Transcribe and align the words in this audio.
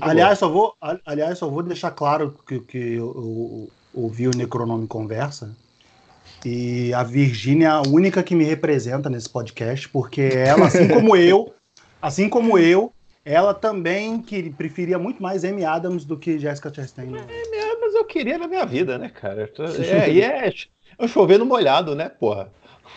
aliás, 0.00 0.38
só 0.38 0.48
vou, 0.48 0.74
aliás, 1.06 1.38
só 1.38 1.48
vou 1.48 1.62
deixar 1.62 1.90
claro 1.90 2.36
que, 2.46 2.60
que 2.60 2.78
eu, 2.94 3.14
eu 3.14 3.70
ouvi 3.94 4.28
o 4.28 4.36
Necronome 4.36 4.86
Conversa. 4.86 5.54
E 6.44 6.92
a 6.94 7.02
Virgínia 7.02 7.66
é 7.66 7.70
a 7.70 7.82
única 7.82 8.22
que 8.22 8.34
me 8.34 8.44
representa 8.44 9.10
nesse 9.10 9.28
podcast, 9.28 9.88
porque 9.88 10.22
ela, 10.22 10.66
assim 10.66 10.88
como 10.88 11.16
eu, 11.16 11.52
assim 12.00 12.28
como 12.28 12.58
eu, 12.58 12.92
ela 13.24 13.52
também 13.52 14.20
que 14.22 14.50
preferia 14.50 14.98
muito 14.98 15.22
mais 15.22 15.44
Amy 15.44 15.64
Adams 15.64 16.04
do 16.04 16.16
que 16.16 16.38
Jessica 16.38 16.72
Chastain. 16.72 17.14
É, 17.14 17.76
mas 17.80 17.94
eu 17.94 18.04
queria 18.04 18.38
na 18.38 18.48
minha 18.48 18.64
vida, 18.64 18.96
né, 18.98 19.08
cara? 19.08 19.50
É, 19.58 20.10
e 20.10 20.22
é, 20.22 20.52
é 20.98 21.08
chovendo 21.08 21.44
molhado, 21.44 21.94
né, 21.94 22.08
porra? 22.08 22.50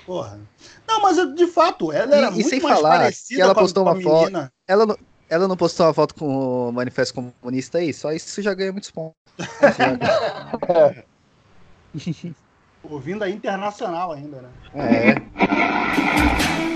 Porra. 0.06 0.40
Não, 0.88 1.02
mas 1.02 1.18
de 1.36 1.48
fato, 1.48 1.92
ela 1.92 2.16
era 2.16 2.28
e, 2.28 2.32
muito 2.32 2.48
e 2.48 2.50
sem 2.50 2.62
mais 2.62 2.76
falar 2.76 3.00
parecida 3.00 3.36
que 3.36 3.42
ela 3.42 3.56
postou 3.56 3.84
uma 3.84 4.02
foto. 4.02 4.50
Ela 4.68 4.86
não, 4.86 4.98
ela 5.30 5.48
não 5.48 5.58
postou 5.58 5.86
uma 5.86 5.94
foto 5.94 6.16
com 6.16 6.70
o 6.70 6.72
Manifesto 6.72 7.34
Comunista 7.42 7.78
aí, 7.78 7.94
só 7.94 8.12
isso 8.12 8.42
já 8.42 8.54
ganha 8.54 8.72
muitos 8.72 8.92
pontos. 8.92 9.16
Ouvindo 12.84 13.24
a 13.24 13.30
internacional 13.30 14.12
ainda, 14.12 14.42
né? 14.42 14.50
É. 14.76 15.16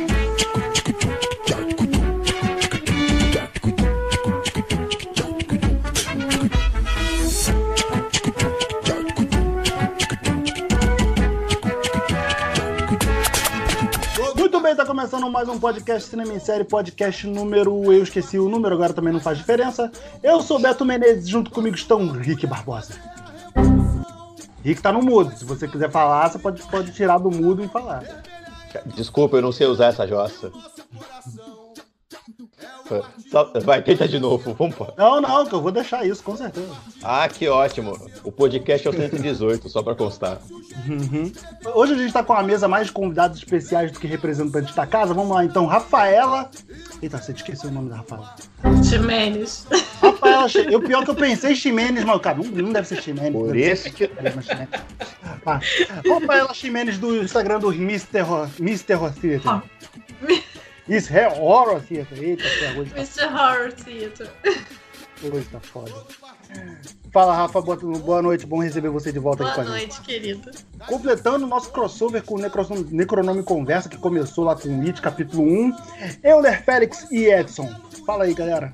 tá 14.77 14.85
começando 14.85 15.27
mais 15.27 15.49
um 15.49 15.59
podcast 15.59 16.07
Cinema 16.07 16.31
em 16.31 16.39
Série, 16.39 16.63
podcast 16.63 17.25
número. 17.25 17.91
Eu 17.91 18.03
esqueci 18.03 18.37
o 18.37 18.47
número, 18.47 18.75
agora 18.75 18.93
também 18.93 19.11
não 19.11 19.19
faz 19.19 19.35
diferença. 19.35 19.91
Eu 20.21 20.39
sou 20.39 20.59
Beto 20.59 20.85
Menezes, 20.85 21.27
junto 21.27 21.49
comigo 21.49 21.75
estão 21.75 22.11
Rick 22.11 22.45
Barbosa. 22.45 22.93
Rick 24.63 24.79
tá 24.79 24.93
no 24.93 25.01
mudo, 25.01 25.35
se 25.35 25.43
você 25.43 25.67
quiser 25.67 25.89
falar, 25.89 26.29
você 26.29 26.37
pode, 26.37 26.61
pode 26.61 26.91
tirar 26.91 27.17
do 27.17 27.31
mudo 27.31 27.63
e 27.63 27.67
falar. 27.67 28.03
Desculpa, 28.85 29.37
eu 29.37 29.41
não 29.41 29.51
sei 29.51 29.65
usar 29.65 29.87
essa 29.87 30.05
jossa. 30.05 30.51
Vai, 33.63 33.81
tenta 33.81 34.07
de 34.07 34.19
novo, 34.19 34.53
vamos 34.53 34.75
pô. 34.75 34.87
Não, 34.97 35.21
não, 35.21 35.45
que 35.45 35.53
eu 35.53 35.61
vou 35.61 35.71
deixar 35.71 36.05
isso, 36.05 36.23
com 36.23 36.35
certeza. 36.35 36.71
Ah, 37.03 37.27
que 37.27 37.47
ótimo. 37.47 37.97
O 38.23 38.31
podcast 38.31 38.87
é 38.87 38.89
o 38.89 38.93
118, 38.93 39.69
só 39.69 39.83
para 39.83 39.93
constar. 39.93 40.39
Uhum. 40.87 41.31
Hoje 41.75 41.93
a 41.93 41.97
gente 41.97 42.13
tá 42.13 42.23
com 42.23 42.33
a 42.33 42.41
mesa 42.41 42.67
mais 42.67 42.87
de 42.87 42.93
convidados 42.93 43.37
especiais 43.37 43.91
do 43.91 43.99
que 43.99 44.07
representantes 44.07 44.73
da 44.73 44.87
casa. 44.87 45.13
Vamos 45.13 45.35
lá, 45.35 45.43
então, 45.43 45.65
Rafaela. 45.65 46.49
Eita, 47.01 47.17
você 47.17 47.31
esqueceu 47.31 47.69
o 47.69 47.73
nome 47.73 47.89
da 47.89 47.97
Rafaela. 47.97 48.35
Ximenes. 48.83 49.67
Rafaela, 50.01 50.47
eu 50.71 50.81
pior 50.81 51.03
que 51.03 51.11
eu 51.11 51.15
pensei 51.15 51.55
Ximenes, 51.55 52.03
mas, 52.03 52.21
cara, 52.21 52.37
não, 52.37 52.45
não 52.45 52.73
deve 52.73 52.87
ser 52.87 53.01
Ximenes. 53.01 53.33
Por 53.33 53.55
isso 53.55 53.91
que. 53.91 54.09
Ah, 55.45 55.59
Rafaela 56.09 56.53
Ximenes 56.53 56.97
do 56.97 57.23
Instagram 57.23 57.59
do 57.59 57.71
Mr. 57.71 58.23
Mr. 58.59 58.97
Theater. 59.21 59.47
Ah. 59.47 59.63
Isso 60.87 61.13
é 61.13 61.27
Horror 61.27 61.81
Theater. 61.81 62.23
Eita, 62.23 62.43
que 62.43 62.65
arroz. 62.65 62.91
Mr. 62.91 63.25
Horror 63.25 63.73
Theater. 63.73 64.31
Hoje 65.23 65.47
tá 65.51 65.59
foda. 65.59 65.91
Fala, 67.11 67.35
Rafa, 67.35 67.61
boa, 67.61 68.21
noite, 68.21 68.45
bom 68.45 68.61
receber 68.61 68.89
você 68.89 69.11
de 69.11 69.17
volta 69.17 69.43
boa 69.43 69.49
aqui 69.49 69.55
com 69.55 69.73
a 69.73 69.77
gente. 69.79 69.87
Boa 69.87 69.97
noite, 69.97 70.01
querido. 70.01 70.51
Completando 70.85 71.45
o 71.45 71.49
nosso 71.49 71.71
crossover 71.71 72.23
com 72.23 72.35
o 72.35 72.37
Necronome, 72.37 72.87
Necronome 72.91 73.43
Conversa, 73.43 73.89
que 73.89 73.97
começou 73.97 74.43
lá 74.43 74.55
com 74.55 74.69
o 74.69 74.81
It, 74.85 75.01
capítulo 75.01 75.43
1. 75.43 75.75
Euler 76.23 76.63
Félix 76.63 77.09
e 77.11 77.25
Edson. 77.25 77.67
Fala 78.05 78.25
aí, 78.25 78.33
galera. 78.33 78.71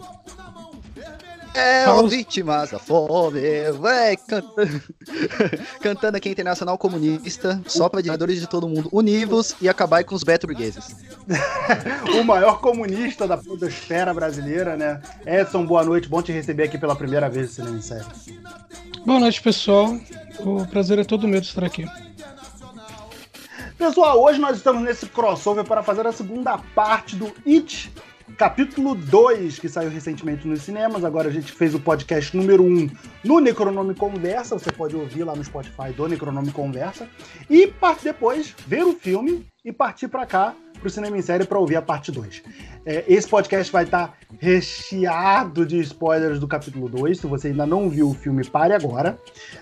É 1.54 1.88
o 1.88 2.08
vítimas 2.08 2.74
a 2.74 2.80
fome, 2.80 3.40
vai 3.80 4.18
cantando, 4.18 4.82
cantando 5.80 6.18
aqui 6.18 6.30
Internacional 6.30 6.78
Comunista, 6.80 7.62
só 7.68 7.88
para 7.88 8.00
admiradores 8.00 8.40
de 8.40 8.48
todo 8.48 8.68
mundo, 8.68 8.90
univos 8.92 9.56
e 9.62 9.70
acabar 9.70 10.04
com 10.04 10.16
os 10.16 10.24
beto-burgueses. 10.24 10.96
o 12.20 12.24
maior 12.24 12.60
comunista 12.60 13.28
da 13.28 13.38
podosfera 13.38 14.14
brasileira, 14.14 14.76
né? 14.76 15.00
Edson, 15.28 15.64
boa 15.66 15.84
noite, 15.84 16.10
bom 16.10 16.24
te 16.24 16.32
receber 16.32 16.64
aqui 16.64 16.78
pela 16.78 16.96
primeira 16.96 17.30
vez 17.30 17.58
no 17.60 17.82
Cinema. 17.82 18.06
Boa 19.06 19.20
noite, 19.20 19.42
pessoal. 19.42 19.96
O 20.40 20.66
prazer 20.66 20.98
é 20.98 21.04
todo 21.04 21.28
meu 21.28 21.40
de 21.40 21.48
estar 21.48 21.64
aqui. 21.64 21.86
Pessoal, 23.78 24.22
hoje 24.24 24.40
nós 24.40 24.58
estamos 24.58 24.82
nesse 24.82 25.06
crossover 25.06 25.66
para 25.66 25.84
fazer 25.84 26.08
a 26.08 26.12
segunda 26.12 26.58
parte 26.74 27.16
do 27.16 27.32
It 27.46 27.92
capítulo 28.38 28.96
2, 28.96 29.60
que 29.60 29.70
saiu 29.70 29.90
recentemente 29.90 30.48
nos 30.48 30.62
cinemas. 30.62 31.04
Agora 31.04 31.30
a 31.30 31.32
gente 31.32 31.52
fez 31.52 31.74
o 31.74 31.80
podcast 31.80 32.36
número 32.36 32.64
1 32.64 32.68
um 32.68 32.90
no 33.24 33.40
Necronome 33.40 33.94
Conversa. 33.94 34.58
Você 34.58 34.72
pode 34.72 34.96
ouvir 34.96 35.24
lá 35.24 35.36
no 35.36 35.44
Spotify 35.44 35.92
do 35.96 36.08
Necronome 36.08 36.52
Conversa. 36.52 37.08
E 37.50 37.72
depois 38.04 38.56
ver 38.68 38.84
o 38.84 38.94
filme 38.94 39.46
e 39.64 39.72
partir 39.72 40.08
para 40.08 40.26
cá, 40.26 40.54
para 40.80 40.88
o 40.88 40.90
Cinema 40.90 41.18
em 41.18 41.22
Série, 41.22 41.46
para 41.46 41.58
ouvir 41.58 41.78
a 41.78 41.82
parte 41.82 42.12
2. 42.12 42.44
É, 42.86 43.06
esse 43.08 43.28
podcast 43.28 43.72
vai 43.72 43.86
estar 43.86 44.08
tá 44.08 44.14
recheado 44.40 45.66
de 45.66 45.80
spoilers 45.80 46.40
do 46.40 46.48
capítulo 46.48 46.90
2. 46.90 47.20
Se 47.20 47.28
você 47.28 47.48
ainda 47.48 47.66
não 47.66 47.90
viu 47.90 48.10
o 48.10 48.14
filme, 48.14 48.44
pare 48.44 48.74
agora. 48.74 49.18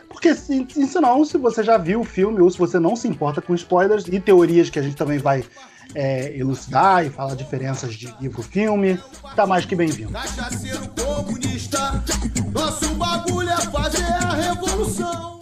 Porque, 0.09 0.33
se, 0.33 0.65
se 0.69 0.99
não, 0.99 1.23
se 1.23 1.37
você 1.37 1.63
já 1.63 1.77
viu 1.77 2.01
o 2.01 2.05
filme 2.05 2.41
ou 2.41 2.49
se 2.49 2.57
você 2.57 2.79
não 2.79 2.95
se 2.95 3.07
importa 3.07 3.41
com 3.41 3.53
spoilers 3.53 4.07
e 4.07 4.19
teorias 4.19 4.69
que 4.69 4.79
a 4.79 4.81
gente 4.81 4.95
também 4.95 5.19
vai 5.19 5.43
é, 5.95 6.35
elucidar 6.37 7.05
e 7.05 7.09
falar 7.09 7.35
diferenças 7.35 7.93
de 7.93 8.13
livro-filme, 8.19 8.99
tá 9.35 9.45
mais 9.45 9.65
que 9.65 9.75
bem-vindo. 9.75 10.11
Nosso 12.53 12.95
bagulho 12.95 13.49
é 13.49 13.57
fazer 13.57 14.03
a 14.03 14.33
revolução. 14.33 15.41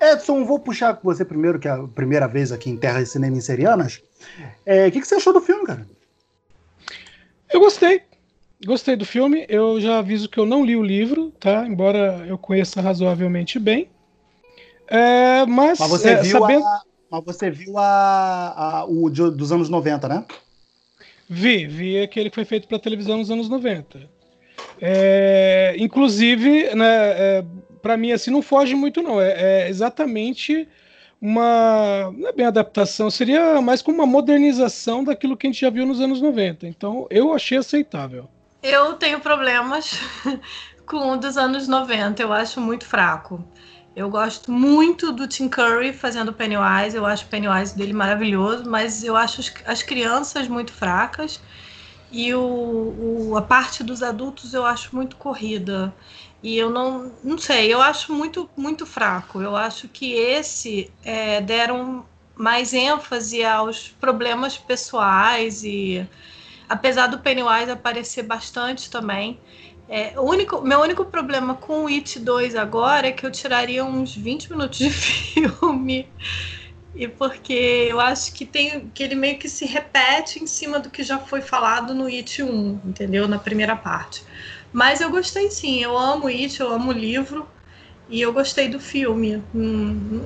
Edson, 0.00 0.44
vou 0.44 0.58
puxar 0.58 0.94
com 0.94 1.02
você 1.02 1.24
primeiro, 1.24 1.58
que 1.58 1.68
é 1.68 1.72
a 1.72 1.86
primeira 1.86 2.26
vez 2.26 2.50
aqui 2.50 2.70
em 2.70 2.76
Terras 2.76 3.10
Cinema 3.10 3.40
Serianas. 3.40 4.02
É, 4.64 4.86
o 4.86 4.92
que, 4.92 5.00
que 5.00 5.06
você 5.06 5.16
achou 5.16 5.32
do 5.32 5.40
filme, 5.40 5.64
cara? 5.64 5.86
Eu 7.52 7.60
gostei. 7.60 8.02
Gostei 8.64 8.96
do 8.96 9.04
filme. 9.04 9.44
Eu 9.48 9.80
já 9.80 9.98
aviso 9.98 10.28
que 10.28 10.38
eu 10.38 10.46
não 10.46 10.64
li 10.64 10.76
o 10.76 10.82
livro, 10.82 11.30
tá? 11.38 11.66
Embora 11.66 12.24
eu 12.26 12.38
conheça 12.38 12.80
razoavelmente 12.80 13.58
bem. 13.58 13.90
É, 14.86 15.44
mas, 15.46 15.78
mas, 15.78 15.90
você 15.90 16.10
é, 16.10 16.22
viu 16.22 16.40
sabendo... 16.40 16.64
a, 16.64 16.82
mas 17.10 17.24
você 17.24 17.50
viu 17.50 17.78
a, 17.78 18.80
a, 18.80 18.84
o 18.86 19.08
de, 19.10 19.30
dos 19.30 19.52
anos 19.52 19.68
90, 19.68 20.08
né? 20.08 20.24
Vi, 21.28 21.66
vi 21.66 22.02
aquele 22.02 22.28
que 22.28 22.34
foi 22.34 22.44
feito 22.44 22.66
para 22.66 22.78
televisão 22.78 23.18
nos 23.18 23.30
anos 23.30 23.48
90. 23.48 24.00
É, 24.80 25.76
inclusive, 25.78 26.74
né, 26.74 26.86
é, 26.86 27.44
para 27.80 27.96
mim, 27.96 28.12
assim, 28.12 28.30
não 28.30 28.42
foge 28.42 28.74
muito, 28.74 29.02
não. 29.02 29.20
É, 29.20 29.64
é, 29.64 29.68
exatamente 29.68 30.68
uma. 31.20 32.12
Não 32.16 32.28
é 32.28 32.32
bem 32.32 32.46
adaptação, 32.46 33.10
seria 33.10 33.60
mais 33.60 33.82
como 33.82 33.98
uma 33.98 34.06
modernização 34.06 35.04
daquilo 35.04 35.36
que 35.36 35.46
a 35.46 35.50
gente 35.50 35.60
já 35.60 35.70
viu 35.70 35.86
nos 35.86 36.00
anos 36.00 36.20
90. 36.20 36.66
Então, 36.66 37.06
eu 37.10 37.32
achei 37.32 37.58
aceitável. 37.58 38.28
Eu 38.62 38.94
tenho 38.94 39.20
problemas 39.20 39.98
com 40.86 41.12
o 41.12 41.16
dos 41.16 41.36
anos 41.36 41.66
90, 41.68 42.22
eu 42.22 42.32
acho 42.32 42.60
muito 42.60 42.84
fraco. 42.84 43.44
Eu 43.94 44.08
gosto 44.08 44.52
muito 44.52 45.12
do 45.12 45.26
Tim 45.26 45.48
Curry 45.48 45.92
fazendo 45.92 46.32
Pennywise, 46.32 46.96
eu 46.96 47.04
acho 47.04 47.24
o 47.24 47.28
Pennywise 47.28 47.76
dele 47.76 47.92
maravilhoso, 47.92 48.68
mas 48.68 49.02
eu 49.02 49.16
acho 49.16 49.40
as 49.66 49.82
crianças 49.82 50.46
muito 50.46 50.72
fracas 50.72 51.40
e 52.12 52.34
o, 52.34 52.40
o, 53.30 53.36
a 53.36 53.42
parte 53.42 53.82
dos 53.84 54.02
adultos 54.02 54.54
eu 54.54 54.64
acho 54.64 54.94
muito 54.94 55.16
corrida. 55.16 55.92
E 56.42 56.56
eu 56.56 56.70
não, 56.70 57.12
não 57.22 57.36
sei, 57.36 57.72
eu 57.72 57.80
acho 57.82 58.12
muito, 58.12 58.48
muito 58.56 58.86
fraco. 58.86 59.40
Eu 59.42 59.56
acho 59.56 59.88
que 59.88 60.12
esse 60.14 60.90
é, 61.04 61.40
deram 61.40 62.06
mais 62.34 62.72
ênfase 62.72 63.44
aos 63.44 63.88
problemas 64.00 64.56
pessoais 64.56 65.62
e 65.62 66.06
apesar 66.68 67.08
do 67.08 67.18
Pennywise 67.18 67.70
aparecer 67.70 68.22
bastante 68.22 68.88
também. 68.90 69.38
É, 69.88 70.18
o 70.18 70.22
único, 70.22 70.62
meu 70.62 70.80
único 70.80 71.04
problema 71.04 71.54
com 71.56 71.84
o 71.84 71.88
It 71.88 72.18
2 72.20 72.54
agora 72.54 73.08
é 73.08 73.12
que 73.12 73.26
eu 73.26 73.30
tiraria 73.30 73.84
uns 73.84 74.14
20 74.14 74.50
minutos 74.50 74.78
de 74.78 74.88
filme. 74.88 76.08
E 76.94 77.08
porque 77.08 77.88
eu 77.90 78.00
acho 78.00 78.32
que 78.32 78.46
tem 78.46 78.88
que 78.90 79.02
ele 79.02 79.14
meio 79.14 79.38
que 79.38 79.48
se 79.48 79.66
repete 79.66 80.42
em 80.42 80.46
cima 80.46 80.78
do 80.78 80.90
que 80.90 81.02
já 81.02 81.18
foi 81.18 81.40
falado 81.40 81.94
no 81.94 82.06
It 82.06 82.42
1, 82.42 82.80
entendeu? 82.84 83.28
Na 83.28 83.38
primeira 83.38 83.76
parte. 83.76 84.24
Mas 84.72 85.00
eu 85.00 85.10
gostei 85.10 85.50
sim, 85.50 85.82
eu 85.82 85.96
amo 85.96 86.28
It, 86.28 86.60
eu 86.60 86.72
amo 86.72 86.90
o 86.90 86.94
livro 86.94 87.46
e 88.08 88.20
eu 88.20 88.32
gostei 88.32 88.68
do 88.68 88.80
filme. 88.80 89.42
Não, 89.52 89.64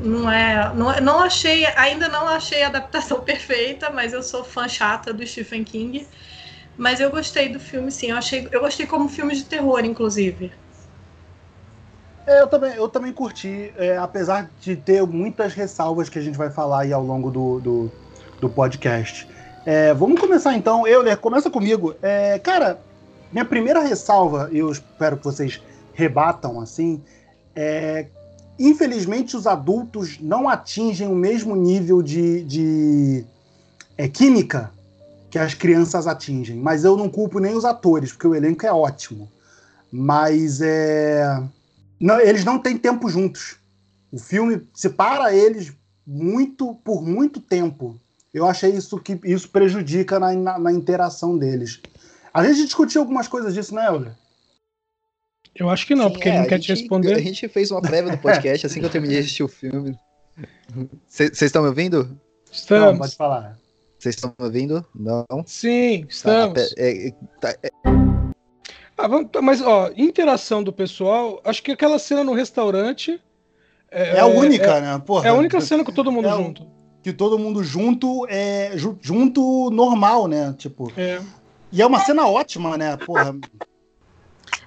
não 0.02 0.30
é, 0.30 0.74
não, 0.74 1.00
não 1.00 1.20
achei, 1.20 1.66
ainda 1.76 2.08
não 2.08 2.28
achei 2.28 2.62
a 2.62 2.68
adaptação 2.68 3.20
perfeita, 3.24 3.90
mas 3.90 4.12
eu 4.12 4.22
sou 4.22 4.44
fã 4.44 4.68
chata 4.68 5.12
do 5.12 5.26
Stephen 5.26 5.64
King. 5.64 6.06
Mas 6.76 7.00
eu 7.00 7.10
gostei 7.10 7.48
do 7.50 7.60
filme, 7.60 7.90
sim. 7.90 8.10
Eu 8.10 8.16
achei, 8.16 8.48
eu 8.50 8.60
gostei 8.60 8.86
como 8.86 9.08
filme 9.08 9.34
de 9.34 9.44
terror, 9.44 9.84
inclusive. 9.84 10.52
É, 12.26 12.40
eu 12.40 12.46
também, 12.48 12.74
eu 12.74 12.88
também 12.88 13.12
curti, 13.12 13.72
é, 13.76 13.96
apesar 13.98 14.50
de 14.58 14.76
ter 14.76 15.06
muitas 15.06 15.52
ressalvas 15.52 16.08
que 16.08 16.18
a 16.18 16.22
gente 16.22 16.38
vai 16.38 16.50
falar 16.50 16.82
aí 16.82 16.92
ao 16.92 17.02
longo 17.02 17.30
do, 17.30 17.60
do, 17.60 17.92
do 18.40 18.48
podcast. 18.48 19.28
É, 19.64 19.92
vamos 19.92 20.20
começar 20.20 20.54
então. 20.54 20.86
Euler, 20.86 21.18
começa 21.18 21.50
comigo. 21.50 21.94
É, 22.02 22.38
cara, 22.38 22.82
minha 23.34 23.44
primeira 23.44 23.80
ressalva, 23.80 24.48
e 24.50 24.58
eu 24.58 24.70
espero 24.70 25.16
que 25.16 25.24
vocês 25.24 25.60
rebatam 25.92 26.60
assim, 26.60 27.02
é 27.54 28.06
infelizmente 28.56 29.36
os 29.36 29.48
adultos 29.48 30.18
não 30.20 30.48
atingem 30.48 31.08
o 31.08 31.14
mesmo 31.14 31.56
nível 31.56 32.00
de, 32.00 32.44
de 32.44 33.24
é, 33.98 34.06
química 34.06 34.70
que 35.28 35.38
as 35.38 35.52
crianças 35.52 36.06
atingem. 36.06 36.56
Mas 36.56 36.84
eu 36.84 36.96
não 36.96 37.08
culpo 37.08 37.40
nem 37.40 37.56
os 37.56 37.64
atores, 37.64 38.12
porque 38.12 38.28
o 38.28 38.34
elenco 38.36 38.64
é 38.64 38.72
ótimo. 38.72 39.28
Mas 39.90 40.60
é 40.60 41.42
não, 41.98 42.20
eles 42.20 42.44
não 42.44 42.58
têm 42.58 42.78
tempo 42.78 43.08
juntos. 43.08 43.56
O 44.12 44.18
filme 44.18 44.62
separa 44.72 45.34
eles 45.34 45.72
muito 46.06 46.74
por 46.84 47.02
muito 47.02 47.40
tempo. 47.40 47.96
Eu 48.32 48.46
achei 48.46 48.70
isso 48.70 48.98
que 48.98 49.18
isso 49.24 49.48
prejudica 49.48 50.20
na, 50.20 50.32
na, 50.34 50.58
na 50.58 50.72
interação 50.72 51.38
deles. 51.38 51.80
A 52.34 52.42
gente 52.42 52.64
discutiu 52.64 53.00
algumas 53.00 53.28
coisas 53.28 53.54
disso, 53.54 53.72
né, 53.72 53.86
Euler? 53.86 54.12
Eu 55.54 55.70
acho 55.70 55.86
que 55.86 55.94
não, 55.94 56.08
Sim, 56.08 56.12
porque 56.14 56.28
é, 56.28 56.32
ele 56.32 56.40
não 56.40 56.48
quer 56.48 56.56
gente, 56.56 56.66
te 56.66 56.80
responder. 56.80 57.14
A 57.14 57.20
gente 57.20 57.48
fez 57.48 57.70
uma 57.70 57.80
prévia 57.80 58.10
do 58.10 58.18
podcast 58.18 58.66
assim 58.66 58.80
que 58.80 58.86
eu 58.86 58.90
terminei 58.90 59.18
de 59.18 59.22
assistir 59.22 59.44
o 59.44 59.48
filme. 59.48 59.96
Vocês 61.06 61.40
estão 61.40 61.62
me 61.62 61.68
ouvindo? 61.68 62.20
Estamos. 62.50 62.92
Não, 62.92 62.98
pode 62.98 63.14
falar. 63.14 63.56
Vocês 63.96 64.16
estão 64.16 64.34
me 64.36 64.44
ouvindo? 64.44 64.84
Não? 64.92 65.24
Sim, 65.46 66.00
tá, 66.00 66.06
estamos. 66.10 66.70
Tá, 66.70 66.74
é, 66.76 67.12
tá, 67.40 67.56
é, 67.62 67.70
ah, 68.96 69.08
vamos, 69.08 69.30
mas, 69.42 69.60
ó, 69.60 69.90
interação 69.96 70.62
do 70.62 70.72
pessoal, 70.72 71.40
acho 71.44 71.62
que 71.62 71.72
aquela 71.72 71.98
cena 71.98 72.24
no 72.24 72.32
restaurante. 72.32 73.20
É, 73.90 74.16
é 74.16 74.20
a 74.20 74.26
única, 74.26 74.76
é, 74.76 74.80
né? 74.80 75.02
Porra, 75.04 75.26
é 75.26 75.30
a 75.30 75.34
única 75.34 75.60
cena 75.60 75.84
com 75.84 75.92
todo 75.92 76.10
mundo 76.10 76.28
é, 76.28 76.32
junto. 76.32 76.66
Que 77.00 77.12
todo 77.12 77.38
mundo 77.38 77.62
junto 77.62 78.26
é 78.28 78.72
junto 78.76 79.70
normal, 79.70 80.26
né? 80.26 80.52
Tipo. 80.58 80.92
É. 80.96 81.20
E 81.74 81.82
é 81.82 81.86
uma 81.86 81.98
cena 81.98 82.28
ótima, 82.28 82.78
né? 82.78 82.96
Porra. 82.96 83.34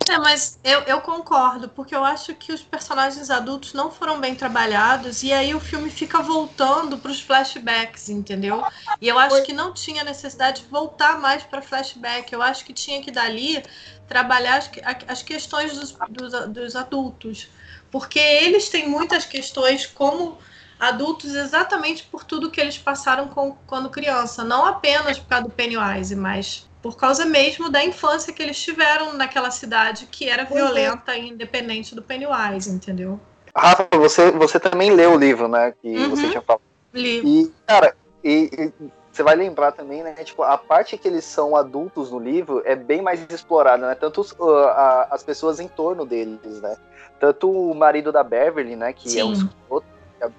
É, 0.09 0.17
mas 0.17 0.59
eu, 0.61 0.81
eu 0.81 0.99
concordo, 0.99 1.69
porque 1.69 1.95
eu 1.95 2.03
acho 2.03 2.35
que 2.35 2.51
os 2.51 2.61
personagens 2.61 3.29
adultos 3.29 3.71
não 3.71 3.89
foram 3.89 4.19
bem 4.19 4.35
trabalhados 4.35 5.23
e 5.23 5.31
aí 5.31 5.55
o 5.55 5.59
filme 5.59 5.89
fica 5.89 6.21
voltando 6.21 6.97
para 6.97 7.09
os 7.09 7.21
flashbacks, 7.21 8.09
entendeu? 8.09 8.61
E 8.99 9.07
eu 9.07 9.17
acho 9.17 9.41
que 9.43 9.53
não 9.53 9.73
tinha 9.73 10.03
necessidade 10.03 10.63
de 10.63 10.67
voltar 10.67 11.17
mais 11.17 11.43
para 11.43 11.61
flashback. 11.61 12.31
Eu 12.33 12.41
acho 12.41 12.65
que 12.65 12.73
tinha 12.73 13.01
que 13.01 13.09
dali 13.09 13.63
trabalhar 14.05 14.57
as, 14.57 14.69
as 15.07 15.23
questões 15.23 15.77
dos, 15.77 15.95
dos, 16.09 16.49
dos 16.49 16.75
adultos, 16.75 17.47
porque 17.89 18.19
eles 18.19 18.67
têm 18.67 18.89
muitas 18.89 19.23
questões 19.23 19.85
como 19.85 20.37
adultos 20.77 21.33
exatamente 21.33 22.03
por 22.03 22.25
tudo 22.25 22.51
que 22.51 22.59
eles 22.59 22.77
passaram 22.77 23.29
com, 23.29 23.53
quando 23.65 23.89
criança, 23.89 24.43
não 24.43 24.65
apenas 24.65 25.17
por 25.17 25.27
causa 25.27 25.45
do 25.45 25.49
Pennywise, 25.49 26.13
mas 26.13 26.66
por 26.87 26.95
causa 26.95 27.25
mesmo 27.25 27.69
da 27.69 27.83
infância 27.83 28.31
que 28.31 28.41
eles 28.41 28.57
tiveram 28.57 29.11
naquela 29.11 29.51
cidade 29.51 30.07
que 30.09 30.29
era 30.29 30.43
é. 30.43 30.45
violenta 30.45 31.17
e 31.17 31.27
independente 31.27 31.93
do 31.93 32.01
Pennywise, 32.01 32.69
entendeu? 32.69 33.19
Rafa, 33.53 33.89
você, 33.91 34.31
você 34.31 34.57
também 34.57 34.91
leu 34.91 35.11
o 35.11 35.17
livro, 35.17 35.49
né? 35.49 35.73
Que 35.81 35.97
uhum. 35.97 36.09
você 36.09 36.29
tinha 36.29 36.41
falado. 36.41 36.61
Li. 36.93 37.19
E, 37.25 37.53
cara, 37.67 37.93
e, 38.23 38.49
e, 38.57 38.89
você 39.11 39.21
vai 39.21 39.35
lembrar 39.35 39.73
também, 39.73 40.01
né? 40.01 40.13
Tipo, 40.23 40.43
a 40.43 40.57
parte 40.57 40.97
que 40.97 41.09
eles 41.09 41.25
são 41.25 41.57
adultos 41.57 42.09
no 42.09 42.19
livro 42.19 42.61
é 42.63 42.73
bem 42.73 43.01
mais 43.01 43.19
explorada, 43.29 43.85
né? 43.85 43.93
Tanto 43.93 44.21
os, 44.21 44.31
uh, 44.31 44.67
a, 44.69 45.07
as 45.11 45.21
pessoas 45.23 45.59
em 45.59 45.67
torno 45.67 46.05
deles, 46.05 46.61
né? 46.61 46.77
Tanto 47.19 47.51
o 47.51 47.75
marido 47.75 48.13
da 48.13 48.23
Beverly, 48.23 48.77
né? 48.77 48.93
Que 48.93 49.09
Sim. 49.09 49.19
é 49.19 49.25
um 49.25 49.33
escroto 49.33 49.85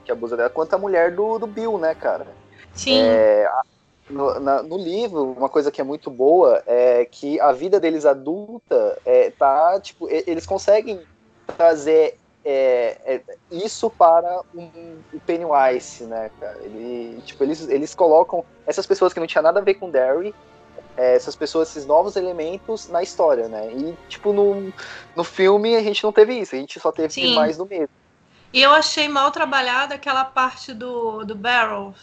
que 0.02 0.10
abusa 0.10 0.34
dela, 0.34 0.48
quanto 0.48 0.72
a 0.72 0.78
mulher 0.78 1.14
do, 1.14 1.38
do 1.38 1.46
Bill, 1.46 1.76
né, 1.76 1.94
cara? 1.94 2.26
Sim. 2.72 3.02
É, 3.02 3.44
a, 3.44 3.62
no, 4.08 4.40
na, 4.40 4.62
no, 4.62 4.76
livro, 4.76 5.32
uma 5.32 5.48
coisa 5.48 5.70
que 5.70 5.80
é 5.80 5.84
muito 5.84 6.10
boa 6.10 6.62
é 6.66 7.04
que 7.04 7.40
a 7.40 7.52
vida 7.52 7.78
deles 7.78 8.06
adulta 8.06 8.98
é, 9.04 9.30
tá, 9.30 9.78
tipo, 9.80 10.08
eles 10.08 10.46
conseguem 10.46 11.00
trazer 11.56 12.18
é, 12.44 12.96
é, 13.04 13.22
isso 13.50 13.90
para 13.90 14.40
um, 14.54 14.98
o 15.12 15.20
Pennywise, 15.20 16.04
né, 16.04 16.30
cara? 16.40 16.58
Ele, 16.62 17.20
tipo, 17.22 17.44
eles, 17.44 17.68
eles 17.68 17.94
colocam 17.94 18.44
essas 18.66 18.86
pessoas 18.86 19.12
que 19.12 19.20
não 19.20 19.26
tinha 19.26 19.42
nada 19.42 19.60
a 19.60 19.62
ver 19.62 19.74
com 19.74 19.90
Derry, 19.90 20.34
é, 20.96 21.14
essas 21.14 21.36
pessoas, 21.36 21.68
esses 21.70 21.86
novos 21.86 22.16
elementos 22.16 22.88
na 22.88 23.02
história, 23.02 23.48
né? 23.48 23.70
E, 23.72 23.96
tipo, 24.08 24.32
no, 24.32 24.72
no 25.14 25.24
filme 25.24 25.76
a 25.76 25.82
gente 25.82 26.02
não 26.02 26.12
teve 26.12 26.34
isso, 26.40 26.54
a 26.54 26.58
gente 26.58 26.80
só 26.80 26.90
teve 26.90 27.34
mais 27.34 27.56
do 27.56 27.66
mesmo. 27.66 27.90
E 28.52 28.62
eu 28.62 28.70
achei 28.70 29.08
mal 29.08 29.30
trabalhada 29.30 29.94
aquela 29.94 30.24
parte 30.24 30.72
do, 30.72 31.24
do 31.24 31.34
Barrel, 31.34 31.94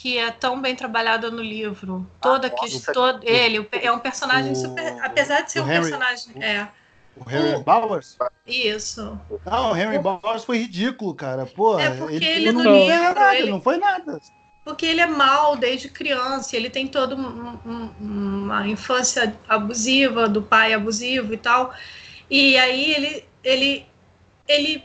que 0.00 0.16
é 0.16 0.30
tão 0.30 0.62
bem 0.62 0.76
trabalhada 0.76 1.28
no 1.28 1.42
livro. 1.42 2.08
Toda 2.20 2.46
ah, 2.46 2.50
que 2.50 2.92
todo 2.92 3.18
ele 3.24 3.68
é 3.72 3.90
um 3.90 3.98
personagem 3.98 4.52
o, 4.52 4.54
super, 4.54 4.96
apesar 5.02 5.40
de 5.40 5.50
ser 5.50 5.60
um 5.60 5.64
Henry, 5.64 5.80
personagem, 5.80 6.36
o, 6.36 6.40
é. 6.40 6.70
O 7.16 7.28
Henry 7.28 7.56
o, 7.56 7.64
Bowers? 7.64 8.16
Isso. 8.46 9.20
Não, 9.44 9.72
o 9.72 9.76
Henry 9.76 9.98
Bowers 9.98 10.44
foi 10.44 10.58
ridículo, 10.58 11.12
cara. 11.16 11.46
Pô, 11.46 11.80
é 11.80 11.90
porque 11.90 12.14
ele, 12.14 12.26
ele 12.26 12.52
no 12.52 12.62
não 12.62 12.74
livro, 12.78 12.96
nada, 12.96 13.34
ele, 13.34 13.50
não 13.50 13.60
foi 13.60 13.76
nada. 13.76 14.20
Porque 14.64 14.86
ele 14.86 15.00
é 15.00 15.06
mal 15.08 15.56
desde 15.56 15.88
criança, 15.88 16.56
ele 16.56 16.70
tem 16.70 16.86
toda 16.86 17.16
um, 17.16 17.58
um, 17.66 17.90
uma 18.00 18.68
infância 18.68 19.34
abusiva 19.48 20.28
do 20.28 20.40
pai 20.40 20.74
abusivo 20.74 21.34
e 21.34 21.38
tal. 21.38 21.74
E 22.30 22.56
aí 22.56 22.94
ele 22.94 23.24
ele 23.42 23.86
ele 24.46 24.84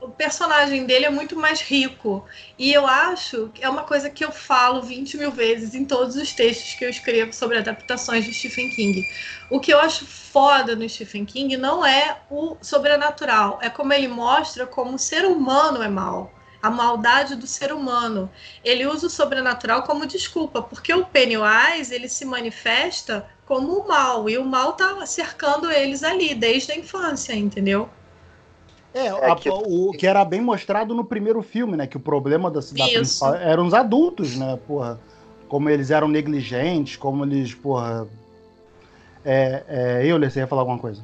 o 0.00 0.08
personagem 0.08 0.86
dele 0.86 1.04
é 1.04 1.10
muito 1.10 1.36
mais 1.36 1.60
rico. 1.60 2.24
E 2.58 2.72
eu 2.72 2.86
acho 2.86 3.50
que 3.54 3.62
é 3.62 3.68
uma 3.68 3.82
coisa 3.82 4.08
que 4.08 4.24
eu 4.24 4.32
falo 4.32 4.82
20 4.82 5.18
mil 5.18 5.30
vezes 5.30 5.74
em 5.74 5.84
todos 5.84 6.16
os 6.16 6.32
textos 6.32 6.74
que 6.74 6.84
eu 6.84 6.88
escrevo 6.88 7.32
sobre 7.32 7.58
adaptações 7.58 8.24
de 8.24 8.32
Stephen 8.32 8.70
King. 8.70 9.04
O 9.50 9.60
que 9.60 9.72
eu 9.72 9.78
acho 9.78 10.06
foda 10.06 10.74
no 10.74 10.88
Stephen 10.88 11.24
King 11.24 11.56
não 11.56 11.84
é 11.84 12.18
o 12.30 12.56
sobrenatural, 12.62 13.58
é 13.60 13.68
como 13.68 13.92
ele 13.92 14.08
mostra 14.08 14.66
como 14.66 14.94
o 14.94 14.98
ser 14.98 15.26
humano 15.26 15.82
é 15.82 15.88
mal. 15.88 16.32
A 16.62 16.70
maldade 16.70 17.36
do 17.36 17.46
ser 17.46 17.72
humano. 17.72 18.30
Ele 18.62 18.86
usa 18.86 19.06
o 19.06 19.10
sobrenatural 19.10 19.82
como 19.84 20.06
desculpa, 20.06 20.60
porque 20.60 20.92
o 20.92 21.06
Pennywise 21.06 21.94
ele 21.94 22.06
se 22.06 22.24
manifesta 22.26 23.26
como 23.46 23.80
o 23.80 23.88
mal, 23.88 24.28
e 24.28 24.38
o 24.38 24.44
mal 24.44 24.74
tá 24.74 25.04
cercando 25.06 25.70
eles 25.70 26.04
ali 26.04 26.34
desde 26.34 26.70
a 26.72 26.76
infância, 26.76 27.34
entendeu? 27.34 27.88
É, 28.92 29.06
é 29.06 29.30
a, 29.30 29.36
que... 29.36 29.48
o 29.48 29.92
que 29.92 30.06
era 30.06 30.24
bem 30.24 30.40
mostrado 30.40 30.94
no 30.94 31.04
primeiro 31.04 31.42
filme, 31.42 31.76
né? 31.76 31.86
Que 31.86 31.96
o 31.96 32.00
problema 32.00 32.50
da 32.50 32.60
cidade 32.60 32.92
principal 32.94 33.34
eram 33.34 33.66
os 33.66 33.74
adultos, 33.74 34.36
né? 34.36 34.58
Porra, 34.66 34.98
como 35.48 35.68
eles 35.68 35.90
eram 35.90 36.08
negligentes, 36.08 36.96
como 36.96 37.24
eles, 37.24 37.54
porra. 37.54 38.06
É, 39.24 39.64
é, 39.68 40.06
eu, 40.06 40.18
você 40.18 40.40
ia 40.40 40.46
falar 40.46 40.62
alguma 40.62 40.78
coisa? 40.78 41.02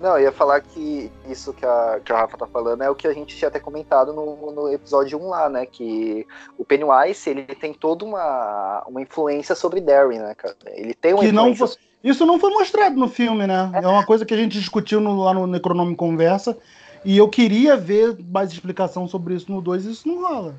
Não, 0.00 0.18
eu 0.18 0.24
ia 0.24 0.32
falar 0.32 0.60
que 0.60 1.10
isso 1.28 1.52
que 1.52 1.64
a, 1.64 2.00
que 2.04 2.12
a 2.12 2.16
Rafa 2.16 2.36
tá 2.36 2.46
falando 2.46 2.82
é 2.82 2.90
o 2.90 2.94
que 2.94 3.06
a 3.06 3.12
gente 3.14 3.36
tinha 3.36 3.48
até 3.48 3.60
comentado 3.60 4.12
no, 4.12 4.52
no 4.52 4.68
episódio 4.72 5.18
1 5.18 5.28
lá, 5.28 5.48
né? 5.48 5.66
Que 5.66 6.26
o 6.58 6.64
Pennywise, 6.64 7.30
ele 7.30 7.42
tem 7.54 7.72
toda 7.72 8.04
uma, 8.04 8.84
uma 8.86 9.00
influência 9.00 9.54
sobre 9.54 9.80
Darren, 9.80 10.18
né, 10.18 10.34
cara? 10.34 10.56
Ele 10.66 10.94
tem 10.94 11.14
uma 11.14 11.22
que 11.22 11.28
influência... 11.28 11.64
Não 11.64 11.68
foi, 11.68 11.78
isso 12.02 12.26
não 12.26 12.38
foi 12.38 12.50
mostrado 12.50 12.96
no 12.96 13.08
filme, 13.08 13.46
né? 13.46 13.70
É, 13.72 13.84
é 13.84 13.88
uma 13.88 14.04
coisa 14.04 14.26
que 14.26 14.34
a 14.34 14.36
gente 14.36 14.58
discutiu 14.58 15.00
no, 15.00 15.22
lá 15.22 15.32
no 15.32 15.46
Necronome 15.46 15.96
Conversa, 15.96 16.58
e 17.04 17.16
eu 17.16 17.28
queria 17.28 17.76
ver 17.76 18.16
mais 18.30 18.52
explicação 18.52 19.06
sobre 19.06 19.34
isso 19.34 19.50
no 19.50 19.60
2 19.60 19.84
e 19.84 19.90
isso 19.92 20.08
não 20.08 20.22
rola. 20.22 20.54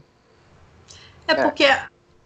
É 1.27 1.33
porque 1.33 1.65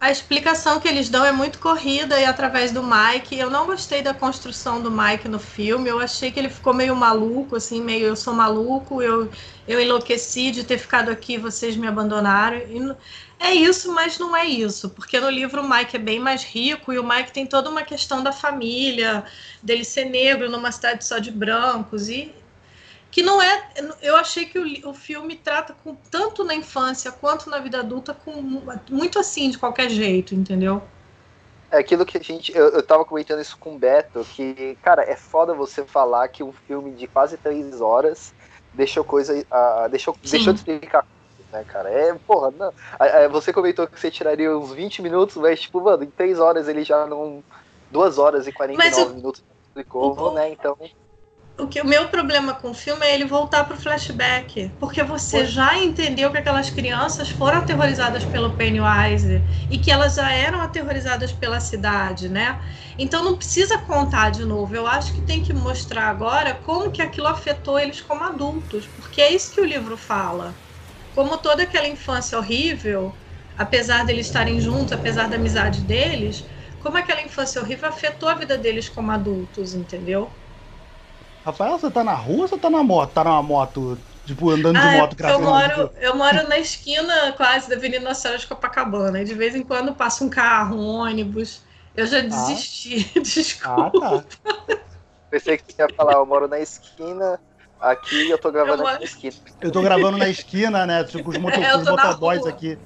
a 0.00 0.10
explicação 0.10 0.80
que 0.80 0.88
eles 0.88 1.10
dão 1.10 1.24
é 1.24 1.30
muito 1.30 1.58
corrida 1.58 2.18
e 2.18 2.24
através 2.24 2.72
do 2.72 2.82
Mike. 2.82 3.38
Eu 3.38 3.50
não 3.50 3.66
gostei 3.66 4.02
da 4.02 4.14
construção 4.14 4.80
do 4.80 4.90
Mike 4.90 5.28
no 5.28 5.38
filme. 5.38 5.90
Eu 5.90 6.00
achei 6.00 6.30
que 6.30 6.38
ele 6.38 6.48
ficou 6.48 6.72
meio 6.72 6.96
maluco, 6.96 7.56
assim, 7.56 7.82
meio 7.82 8.06
eu 8.06 8.16
sou 8.16 8.32
maluco, 8.32 9.02
eu, 9.02 9.30
eu 9.68 9.80
enlouqueci 9.80 10.50
de 10.50 10.64
ter 10.64 10.78
ficado 10.78 11.10
aqui, 11.10 11.36
vocês 11.36 11.76
me 11.76 11.86
abandonaram. 11.86 12.56
E 12.56 12.96
é 13.38 13.54
isso, 13.54 13.92
mas 13.92 14.18
não 14.18 14.36
é 14.36 14.46
isso, 14.46 14.90
porque 14.90 15.18
no 15.18 15.30
livro 15.30 15.62
o 15.62 15.68
Mike 15.68 15.96
é 15.96 15.98
bem 15.98 16.18
mais 16.18 16.44
rico 16.44 16.92
e 16.92 16.98
o 16.98 17.06
Mike 17.06 17.32
tem 17.32 17.46
toda 17.46 17.70
uma 17.70 17.82
questão 17.82 18.22
da 18.22 18.32
família, 18.32 19.24
dele 19.62 19.84
ser 19.84 20.04
negro 20.04 20.50
numa 20.50 20.70
cidade 20.70 21.06
só 21.06 21.18
de 21.18 21.30
brancos 21.30 22.10
e 22.10 22.34
que 23.10 23.22
não 23.22 23.40
é. 23.42 23.70
Eu 24.00 24.16
achei 24.16 24.46
que 24.46 24.58
o, 24.58 24.90
o 24.90 24.94
filme 24.94 25.36
trata 25.36 25.74
com 25.84 25.94
tanto 26.10 26.44
na 26.44 26.54
infância 26.54 27.10
quanto 27.10 27.50
na 27.50 27.58
vida 27.58 27.80
adulta 27.80 28.14
com 28.14 28.32
muito 28.90 29.18
assim 29.18 29.50
de 29.50 29.58
qualquer 29.58 29.90
jeito, 29.90 30.34
entendeu? 30.34 30.82
É 31.70 31.78
aquilo 31.78 32.04
que 32.04 32.18
a 32.18 32.22
gente. 32.22 32.56
Eu, 32.56 32.68
eu 32.70 32.82
tava 32.82 33.04
comentando 33.04 33.40
isso 33.40 33.56
com 33.58 33.74
o 33.74 33.78
Beto, 33.78 34.26
que, 34.34 34.76
cara, 34.82 35.02
é 35.02 35.16
foda 35.16 35.54
você 35.54 35.84
falar 35.84 36.28
que 36.28 36.42
um 36.42 36.52
filme 36.52 36.92
de 36.92 37.06
quase 37.06 37.36
três 37.36 37.80
horas 37.80 38.34
deixou 38.74 39.04
coisa. 39.04 39.34
Uh, 39.34 39.88
deixou, 39.88 40.16
deixou 40.22 40.52
de 40.52 40.58
explicar 40.58 41.06
né, 41.52 41.64
cara? 41.66 41.90
É, 41.90 42.14
porra, 42.14 42.52
não. 42.56 42.72
Você 43.30 43.52
comentou 43.52 43.86
que 43.86 43.98
você 43.98 44.10
tiraria 44.10 44.56
uns 44.56 44.72
20 44.72 45.02
minutos, 45.02 45.36
mas, 45.36 45.60
tipo, 45.60 45.80
mano, 45.80 46.04
em 46.04 46.10
três 46.10 46.38
horas 46.38 46.68
ele 46.68 46.84
já 46.84 47.06
não. 47.06 47.42
duas 47.90 48.18
horas 48.18 48.46
e 48.46 48.52
49 48.52 49.14
minutos 49.14 49.42
explicou, 49.68 50.16
o, 50.16 50.34
né? 50.34 50.50
Então. 50.50 50.76
O 51.58 51.68
que 51.68 51.80
o 51.80 51.84
meu 51.86 52.08
problema 52.08 52.54
com 52.54 52.70
o 52.70 52.74
filme 52.74 53.04
é 53.06 53.14
ele 53.14 53.26
voltar 53.26 53.64
pro 53.64 53.76
flashback, 53.78 54.74
porque 54.78 55.02
você 55.04 55.44
já 55.44 55.76
entendeu 55.78 56.30
que 56.32 56.38
aquelas 56.38 56.70
crianças 56.70 57.28
foram 57.30 57.58
aterrorizadas 57.58 58.24
pelo 58.24 58.56
Pennywise 58.56 59.44
e 59.68 59.78
que 59.78 59.90
elas 59.90 60.14
já 60.14 60.32
eram 60.32 60.62
aterrorizadas 60.62 61.32
pela 61.34 61.60
cidade, 61.60 62.30
né? 62.30 62.58
Então 62.96 63.22
não 63.22 63.36
precisa 63.36 63.78
contar 63.82 64.30
de 64.30 64.44
novo. 64.46 64.74
Eu 64.74 64.86
acho 64.86 65.12
que 65.14 65.20
tem 65.22 65.42
que 65.42 65.52
mostrar 65.52 66.08
agora 66.08 66.54
como 66.54 66.90
que 66.90 67.02
aquilo 67.02 67.26
afetou 67.26 67.78
eles 67.78 68.00
como 68.00 68.24
adultos, 68.24 68.88
porque 68.88 69.20
é 69.20 69.32
isso 69.34 69.52
que 69.52 69.60
o 69.60 69.64
livro 69.66 69.98
fala. 69.98 70.58
Como 71.10 71.36
toda 71.38 71.64
aquela 71.64 71.88
infância 71.88 72.38
horrível, 72.38 73.18
apesar 73.56 74.04
deles 74.06 74.26
estarem 74.26 74.60
juntos, 74.60 74.92
apesar 74.92 75.28
da 75.28 75.36
amizade 75.36 75.82
deles, 75.84 76.46
como 76.78 76.96
aquela 76.96 77.22
infância 77.22 77.60
horrível 77.60 77.88
afetou 77.88 78.28
a 78.30 78.34
vida 78.34 78.56
deles 78.56 78.88
como 78.88 79.10
adultos, 79.10 79.74
entendeu? 79.74 80.39
Rafael, 81.44 81.78
você 81.78 81.90
tá 81.90 82.02
na 82.04 82.14
rua 82.14 82.42
ou 82.42 82.48
você 82.48 82.58
tá 82.58 82.70
na 82.70 82.82
moto? 82.82 83.12
Tá 83.14 83.24
numa 83.24 83.42
moto, 83.42 84.02
tipo, 84.24 84.50
andando 84.50 84.78
Ah, 84.78 84.80
de 84.80 84.88
moto 84.88 85.14
porque 85.16 85.30
eu 85.30 85.40
gravando? 85.40 85.42
moro, 85.42 85.92
eu 85.96 86.16
moro 86.16 86.48
na 86.48 86.58
esquina 86.58 87.32
quase 87.32 87.68
da 87.68 87.76
Avenida 87.76 88.04
Nossa 88.04 88.22
Senhora 88.22 88.38
de 88.40 88.46
Copacabana. 88.46 89.20
E 89.20 89.24
de 89.24 89.34
vez 89.34 89.54
em 89.54 89.62
quando 89.64 89.94
passa 89.94 90.24
um 90.24 90.30
carro, 90.30 90.76
um 90.76 90.86
ônibus. 90.86 91.64
Eu 91.94 92.06
já 92.06 92.20
desisti, 92.20 93.12
Ah, 93.60 93.90
desculpa. 93.90 93.98
tá. 93.98 94.26
Pensei 95.28 95.58
que 95.58 95.72
você 95.72 95.82
ia 95.82 95.88
falar, 95.96 96.14
eu 96.14 96.26
moro 96.26 96.48
na 96.48 96.58
esquina, 96.58 97.40
aqui 97.80 98.30
eu 98.30 98.38
tô 98.38 98.50
gravando 98.50 98.82
Eu 98.82 98.86
aqui 98.88 98.98
na 99.00 99.04
esquina. 99.04 99.34
Eu 99.60 99.70
tô 99.72 99.82
gravando 99.82 100.18
na 100.18 100.28
esquina, 100.28 100.86
né? 100.86 101.04
Tipo, 101.04 101.30
os, 101.30 101.36
moto, 101.38 101.54
É, 101.54 101.72
eu 101.72 101.78
os 101.78 101.88
motoboys 101.88 102.46
aqui. 102.46 102.78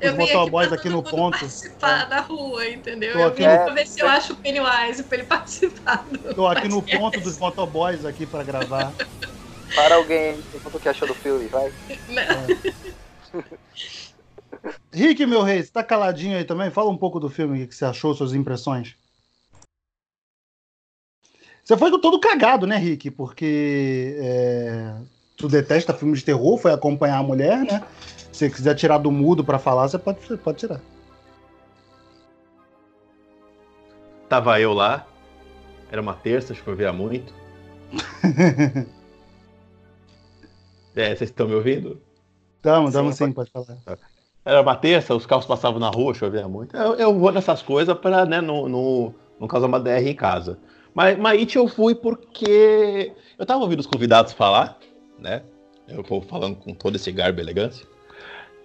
Eu 0.00 0.12
Os 0.12 0.18
aqui 0.18 0.32
motoboys 0.32 0.72
aqui 0.72 0.82
todo 0.84 0.92
no 0.92 1.02
ponto. 1.02 1.38
participar 1.38 2.04
da 2.08 2.20
rua, 2.20 2.68
entendeu? 2.68 3.12
Tô 3.12 3.18
Eu 3.20 3.26
aqui 3.28 3.42
vim 3.42 3.48
no- 3.48 3.64
pra 3.64 3.74
ver 3.74 3.86
se 3.86 4.00
eu 4.00 4.08
acho 4.08 4.32
o 4.32 4.36
Pennywise 4.36 5.02
pra 5.04 5.18
ele 5.18 5.26
participar 5.26 6.04
do 6.10 6.34
Tô 6.34 6.46
aqui 6.46 6.68
no 6.68 6.82
ponto 6.82 7.20
dos 7.20 7.38
motoboys 7.38 8.04
aqui 8.04 8.26
pra 8.26 8.42
gravar. 8.42 8.92
Para 9.74 9.94
alguém, 9.96 10.38
o 10.64 10.78
que 10.78 10.88
achou 10.88 11.08
do 11.08 11.14
filme, 11.14 11.46
vai. 11.48 11.72
Rick, 14.92 15.24
meu 15.26 15.42
rei, 15.42 15.62
você 15.62 15.70
tá 15.72 15.82
caladinho 15.82 16.36
aí 16.36 16.44
também? 16.44 16.70
Fala 16.70 16.90
um 16.90 16.96
pouco 16.96 17.18
do 17.18 17.30
filme, 17.30 17.64
o 17.64 17.68
que 17.68 17.74
você 17.74 17.84
achou, 17.84 18.14
suas 18.14 18.34
impressões. 18.34 18.94
Você 21.62 21.76
foi 21.76 21.90
todo 22.00 22.18
cagado, 22.18 22.66
né, 22.66 22.76
Rick? 22.76 23.10
Porque 23.10 24.16
é, 24.18 24.94
tu 25.36 25.48
detesta 25.48 25.94
filme 25.94 26.14
de 26.14 26.24
terror, 26.24 26.58
foi 26.58 26.72
acompanhar 26.72 27.18
a 27.18 27.22
mulher, 27.22 27.58
né? 27.58 27.82
Se 28.32 28.38
você 28.38 28.50
quiser 28.50 28.74
tirar 28.74 28.98
do 28.98 29.12
mudo 29.12 29.44
pra 29.44 29.58
falar, 29.58 29.88
você 29.88 29.98
pode, 29.98 30.20
você 30.20 30.36
pode 30.36 30.58
tirar. 30.58 30.80
Tava 34.28 34.58
eu 34.60 34.72
lá. 34.72 35.06
Era 35.90 36.00
uma 36.00 36.14
terça, 36.14 36.54
chovia 36.54 36.92
muito. 36.92 37.32
É, 40.94 41.16
vocês 41.16 41.30
estão 41.30 41.48
me 41.48 41.54
ouvindo? 41.54 42.02
Tamo, 42.60 42.92
tamo 42.92 43.12
Sim, 43.14 43.32
pode 43.32 43.50
falar. 43.50 43.78
Era 44.44 44.60
uma 44.60 44.76
terça, 44.76 45.14
os 45.14 45.24
carros 45.24 45.46
passavam 45.46 45.80
na 45.80 45.88
rua, 45.88 46.12
chovia 46.12 46.46
muito. 46.46 46.76
Eu, 46.76 46.94
eu 46.96 47.18
vou 47.18 47.32
nessas 47.32 47.62
coisas 47.62 47.96
pra 47.96 48.26
né, 48.26 48.42
não, 48.42 48.68
não, 48.68 49.14
não 49.40 49.48
causar 49.48 49.68
uma 49.68 49.80
DR 49.80 50.06
em 50.06 50.14
casa. 50.14 50.58
Mas, 50.94 51.18
It 51.38 51.56
eu 51.56 51.66
fui 51.68 51.94
porque 51.94 53.12
eu 53.38 53.46
tava 53.46 53.62
ouvindo 53.62 53.80
os 53.80 53.86
convidados 53.86 54.32
falar, 54.32 54.78
né? 55.18 55.42
Eu 55.88 56.02
vou 56.02 56.20
falando 56.20 56.56
com 56.56 56.74
todo 56.74 56.96
esse 56.96 57.10
garbo 57.10 57.40
e 57.40 57.42
elegância. 57.42 57.86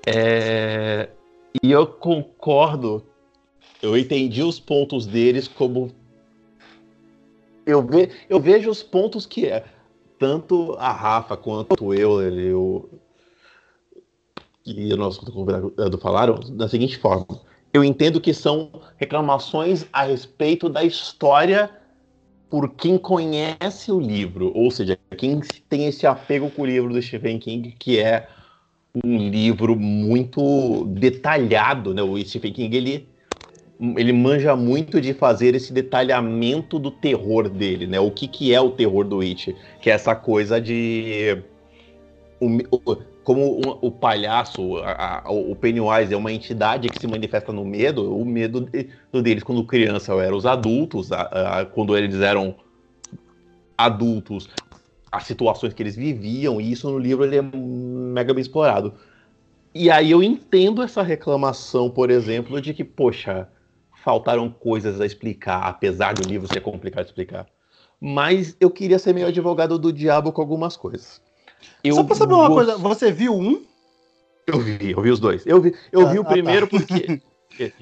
É, 0.06 1.10
e 1.64 1.72
eu 1.72 1.88
concordo, 1.88 3.06
eu 3.82 3.98
entendi 3.98 4.44
os 4.44 4.60
pontos 4.60 5.06
deles 5.06 5.48
como. 5.48 5.92
Eu, 7.66 7.82
ve, 7.82 8.10
eu 8.30 8.40
vejo 8.40 8.70
os 8.70 8.84
pontos 8.84 9.26
que 9.26 9.46
é. 9.46 9.66
Tanto 10.20 10.74
a 10.80 10.92
Rafa 10.92 11.38
quanto 11.38 11.94
eu, 11.94 12.22
eu 12.22 12.90
e 14.66 14.94
o 14.94 14.98
nosso 14.98 15.26
convidado 15.32 15.98
falaram 15.98 16.40
da 16.52 16.68
seguinte 16.68 16.98
forma: 16.98 17.26
eu 17.74 17.84
entendo 17.84 18.20
que 18.20 18.34
são 18.34 18.72
reclamações 18.98 19.86
a 19.94 20.04
respeito 20.04 20.68
da 20.68 20.84
história 20.84 21.70
por 22.50 22.70
quem 22.70 22.98
conhece 22.98 23.92
o 23.92 24.00
livro, 24.00 24.52
ou 24.56 24.72
seja, 24.72 24.98
quem 25.18 25.42
tem 25.70 25.88
esse 25.88 26.08
apego 26.08 26.50
com 26.50 26.62
o 26.62 26.66
livro 26.66 26.94
do 26.94 27.02
Stephen 27.02 27.40
King, 27.40 27.76
que 27.78 28.00
é 28.00 28.28
um 29.04 29.30
livro 29.30 29.76
muito 29.76 30.86
detalhado, 30.86 31.94
né? 31.94 32.02
O 32.02 32.18
Stephen 32.24 32.54
King 32.54 32.78
ele 32.78 33.08
ele 33.96 34.12
manja 34.12 34.56
muito 34.56 35.00
de 35.00 35.14
fazer 35.14 35.54
esse 35.54 35.72
detalhamento 35.72 36.80
do 36.80 36.90
terror 36.90 37.48
dele, 37.48 37.86
né? 37.86 38.00
O 38.00 38.10
que, 38.10 38.28
que 38.28 38.52
é 38.52 38.60
o 38.60 38.72
terror 38.72 39.06
do 39.06 39.22
It, 39.22 39.56
que 39.80 39.92
é 39.92 39.94
essa 39.94 40.16
coisa 40.16 40.60
de 40.60 41.38
como 43.28 43.60
o, 43.60 43.88
o 43.88 43.92
palhaço, 43.92 44.78
a, 44.78 45.28
a, 45.28 45.30
o 45.30 45.54
Pennywise 45.54 46.14
é 46.14 46.16
uma 46.16 46.32
entidade 46.32 46.88
que 46.88 46.98
se 46.98 47.06
manifesta 47.08 47.52
no 47.52 47.66
medo, 47.66 48.18
o 48.18 48.24
medo 48.24 48.62
de, 48.62 48.88
deles 49.22 49.44
quando 49.44 49.66
criança 49.66 50.14
eram 50.14 50.38
os 50.38 50.46
adultos, 50.46 51.12
a, 51.12 51.68
quando 51.74 51.98
eles 51.98 52.22
eram 52.22 52.56
adultos, 53.78 54.48
as 55.12 55.24
situações 55.24 55.74
que 55.74 55.84
eles 55.84 55.94
viviam, 55.94 56.62
e 56.62 56.72
isso 56.72 56.90
no 56.90 56.98
livro 56.98 57.26
ele 57.26 57.36
é 57.36 57.42
mega 57.42 58.34
bem 58.34 58.42
explorado. 58.42 58.94
E 59.76 59.92
aí 59.92 60.10
eu 60.10 60.24
entendo 60.24 60.82
essa 60.82 61.04
reclamação, 61.04 61.90
por 61.90 62.10
exemplo, 62.10 62.62
de 62.62 62.74
que, 62.74 62.86
poxa, 62.86 63.50
faltaram 64.06 64.50
coisas 64.50 65.02
a 65.02 65.06
explicar, 65.06 65.64
apesar 65.64 66.14
do 66.14 66.26
livro 66.26 66.48
ser 66.48 66.62
complicado 66.62 67.04
de 67.04 67.10
explicar. 67.10 67.46
Mas 68.00 68.56
eu 68.58 68.70
queria 68.70 68.98
ser 68.98 69.12
meio 69.14 69.28
advogado 69.28 69.78
do 69.78 69.92
diabo 69.92 70.32
com 70.32 70.40
algumas 70.40 70.78
coisas. 70.78 71.27
Eu 71.84 71.96
Só 71.96 72.04
pra 72.04 72.16
saber 72.16 72.34
uma 72.34 72.48
gost- 72.50 72.66
coisa, 72.66 72.78
você 72.78 73.12
viu 73.12 73.34
um? 73.36 73.64
Eu 74.46 74.60
vi, 74.60 74.92
eu 74.92 75.02
vi 75.02 75.10
os 75.12 75.20
dois. 75.20 75.46
Eu 75.46 75.62
vi, 75.62 75.74
eu 75.92 76.02
Ah, 76.08 76.12
vi 76.12 76.18
o 76.20 76.22
ah, 76.22 76.26
tá. 76.26 76.32
primeiro 76.32 76.68
porque. 76.68 77.22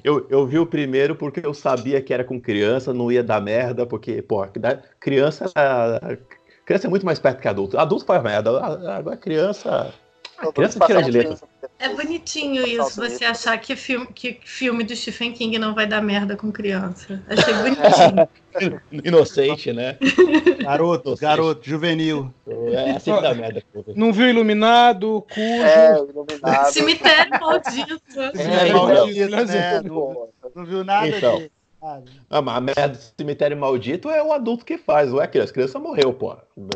Eu, 0.02 0.26
eu 0.30 0.46
vi 0.46 0.58
o 0.58 0.66
primeiro 0.66 1.14
porque 1.14 1.44
eu 1.44 1.52
sabia 1.52 2.00
que 2.00 2.14
era 2.14 2.24
com 2.24 2.40
criança, 2.40 2.94
não 2.94 3.12
ia 3.12 3.22
dar 3.22 3.40
merda, 3.42 3.84
porque, 3.86 4.22
pô, 4.22 4.46
da- 4.46 4.80
criança. 4.98 5.44
Criança 6.64 6.86
é 6.86 6.90
muito 6.90 7.04
mais 7.06 7.18
perto 7.18 7.40
que 7.40 7.46
adulto. 7.48 7.78
Adulto 7.78 8.04
faz 8.04 8.22
merda. 8.22 8.58
Agora 8.94 9.16
criança. 9.16 9.92
Criança 10.54 10.80
tira 10.86 11.02
de 11.02 11.10
letra. 11.10 11.36
filme. 11.36 11.52
É 11.78 11.88
bonitinho 11.90 12.66
isso, 12.66 12.96
você 13.00 13.24
achar 13.24 13.58
que 13.58 13.76
filme, 13.76 14.06
que 14.14 14.38
filme 14.44 14.82
do 14.84 14.96
Stephen 14.96 15.32
King 15.32 15.58
não 15.58 15.74
vai 15.74 15.86
dar 15.86 16.00
merda 16.02 16.36
com 16.36 16.50
criança. 16.50 17.22
Achei 17.28 17.52
bonitinho. 17.54 18.80
Inocente, 19.04 19.72
né? 19.72 19.98
Garoto, 20.62 21.14
garoto, 21.16 21.68
juvenil. 21.68 22.32
É 22.72 22.92
assim 22.92 23.14
que 23.14 23.20
dá 23.20 23.34
merda. 23.34 23.62
Não 23.94 24.12
viu 24.12 24.28
Iluminado, 24.28 25.26
Cujo. 25.32 25.62
É, 25.62 25.98
Iluminado. 25.98 26.72
Cemitério 26.72 27.38
maldito. 27.40 28.00
É, 28.20 28.64
É, 28.64 28.68
então. 28.68 28.86
maldito, 28.88 29.30
né? 29.46 29.76
eu- 29.78 29.82
Não, 29.82 30.28
não 30.54 30.64
viu 30.64 30.82
nada 30.84 31.08
Então. 31.08 31.38
de. 31.38 31.50
Ah, 31.82 32.00
Ah, 32.30 32.40
mas 32.42 32.56
a 32.56 32.60
merda 32.60 32.88
do 32.88 32.98
cemitério 33.18 33.56
maldito 33.56 34.08
é 34.10 34.22
o 34.22 34.32
adulto 34.32 34.64
que 34.64 34.78
faz, 34.78 35.10
não 35.12 35.20
é 35.20 35.24
a 35.24 35.28
criança. 35.28 35.50
A 35.50 35.54
criança 35.54 35.78
morreu, 35.78 36.12
pô. 36.14 36.34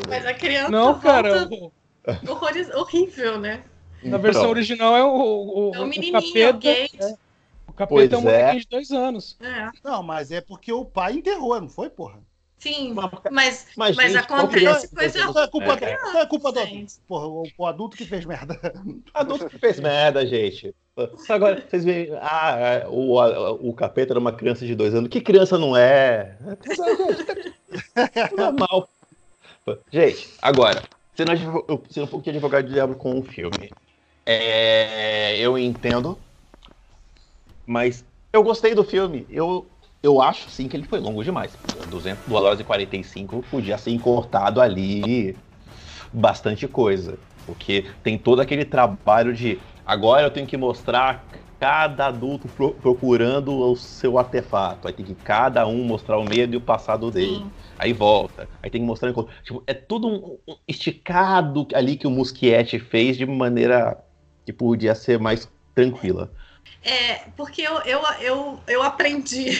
Mas 0.08 0.26
a 0.26 0.34
criança 0.34 0.70
Não, 0.70 0.92
volta 0.92 1.00
cara, 1.00 1.48
horrível, 2.76 3.38
né? 3.38 3.62
na 4.02 4.16
versão 4.16 4.42
Então, 4.42 4.50
original 4.50 4.96
é 4.96 5.04
o, 5.04 5.08
o, 5.10 5.72
É 5.74 5.80
um 5.80 5.82
o 5.82 5.86
menininho, 5.86 6.16
é 6.16 6.18
o 6.18 6.22
capeta. 6.22 6.58
Gate. 6.58 7.16
O 7.68 7.72
capeta 7.72 7.86
Pois 7.88 8.12
é 8.12 8.16
um 8.16 8.20
é. 8.20 8.22
molequinho 8.24 8.60
de 8.62 8.68
dois 8.68 8.90
anos. 8.90 9.36
É. 9.40 9.68
Não, 9.84 10.02
mas 10.02 10.30
é 10.32 10.40
porque 10.40 10.72
o 10.72 10.84
pai 10.84 11.12
enterrou, 11.14 11.60
não 11.60 11.68
foi, 11.68 11.90
porra? 11.90 12.18
Sim, 12.58 12.92
Mas- 12.92 13.66
mas, 13.74 13.96
Mas, 13.96 14.12
gente, 14.12 14.18
acontece 14.18 14.48
criança- 14.52 14.88
coisa 14.94 15.24
Não 15.24 15.42
é 15.42 15.48
culpa, 15.48 15.72
É. 15.80 15.96
do, 15.96 16.02
não 16.12 16.20
é 16.20 16.26
culpa 16.26 16.52
do 16.52 16.60
adulto. 16.60 16.92
Porra, 17.08 17.26
o, 17.26 17.46
o 17.56 17.66
adulto 17.66 17.96
que 17.96 18.04
fez 18.04 18.26
merda. 18.26 18.60
Adulto 19.14 19.48
que 19.48 19.58
fez 19.58 19.80
merda, 19.80 20.26
gente. 20.26 20.74
Agora, 21.30 21.64
vocês 21.66 21.84
veem. 21.86 22.10
Ah, 22.20 22.56
é, 22.58 22.86
o, 22.86 23.68
o 23.70 23.72
capeta 23.72 24.12
era 24.12 24.20
uma 24.20 24.32
criança 24.32 24.66
de 24.66 24.74
dois 24.74 24.94
anos. 24.94 25.08
Que 25.08 25.22
criança 25.22 25.56
não 25.56 25.74
é? 25.74 26.36
É 28.14 28.30
normal. 28.36 28.88
Gente, 29.92 30.28
agora, 30.42 30.82
sendo, 31.14 31.32
sendo 31.90 32.04
um 32.04 32.08
pouco 32.08 32.24
de 32.24 32.30
advogado 32.30 32.66
de 32.66 32.72
diabo 32.72 32.96
com 32.96 33.18
o 33.18 33.22
filme. 33.22 33.76
É, 34.26 35.38
eu 35.38 35.58
entendo, 35.58 36.22
mas 37.66 38.04
eu 38.32 38.42
gostei 38.42 38.74
do 38.74 38.84
filme. 38.84 39.26
Eu, 39.28 39.70
eu 40.02 40.20
acho, 40.20 40.50
sim, 40.50 40.68
que 40.68 40.76
ele 40.76 40.84
foi 40.84 41.00
longo 41.00 41.22
demais. 41.24 41.58
200 41.84 42.26
horas 42.32 42.60
e 42.60 42.64
45 42.64 43.42
podia 43.44 43.78
ser 43.78 43.98
cortado 43.98 44.60
ali 44.60 45.38
bastante 46.12 46.68
coisa. 46.68 47.20
Porque 47.46 47.84
tem 48.02 48.18
todo 48.18 48.40
aquele 48.40 48.64
trabalho 48.64 49.34
de 49.34 49.62
agora 49.84 50.26
eu 50.26 50.30
tenho 50.32 50.46
que 50.46 50.56
mostrar 50.56 51.28
cada 51.60 52.06
adulto 52.08 52.48
pro- 52.48 52.74
procurando 52.80 53.52
o 53.56 53.76
seu 53.76 54.18
artefato. 54.18 54.88
Aí 54.88 54.94
tem 54.94 55.04
que 55.04 55.14
cada 55.14 55.66
um 55.66 55.84
mostrar 55.84 56.18
o 56.18 56.24
medo 56.24 56.54
e 56.54 56.56
o 56.56 56.60
passado 56.60 57.10
dele. 57.10 57.36
Sim. 57.36 57.52
Aí 57.78 57.92
volta. 57.92 58.48
Aí 58.62 58.70
tem 58.70 58.80
que 58.80 58.86
mostrar. 58.86 59.10
enquanto- 59.10 59.30
Tipo, 59.44 59.62
é 59.66 59.74
tudo 59.74 60.08
um, 60.08 60.38
um 60.52 60.56
esticado 60.66 61.68
ali 61.74 61.96
que 61.96 62.06
o 62.06 62.10
Muschietti 62.10 62.78
fez 62.78 63.16
de 63.16 63.26
maneira 63.26 64.02
que 64.46 64.52
podia 64.52 64.94
ser 64.94 65.18
mais 65.18 65.48
tranquila. 65.74 66.32
É, 66.82 67.16
porque 67.36 67.62
eu, 67.62 67.74
eu, 67.82 68.00
eu, 68.20 68.60
eu 68.66 68.82
aprendi 68.82 69.50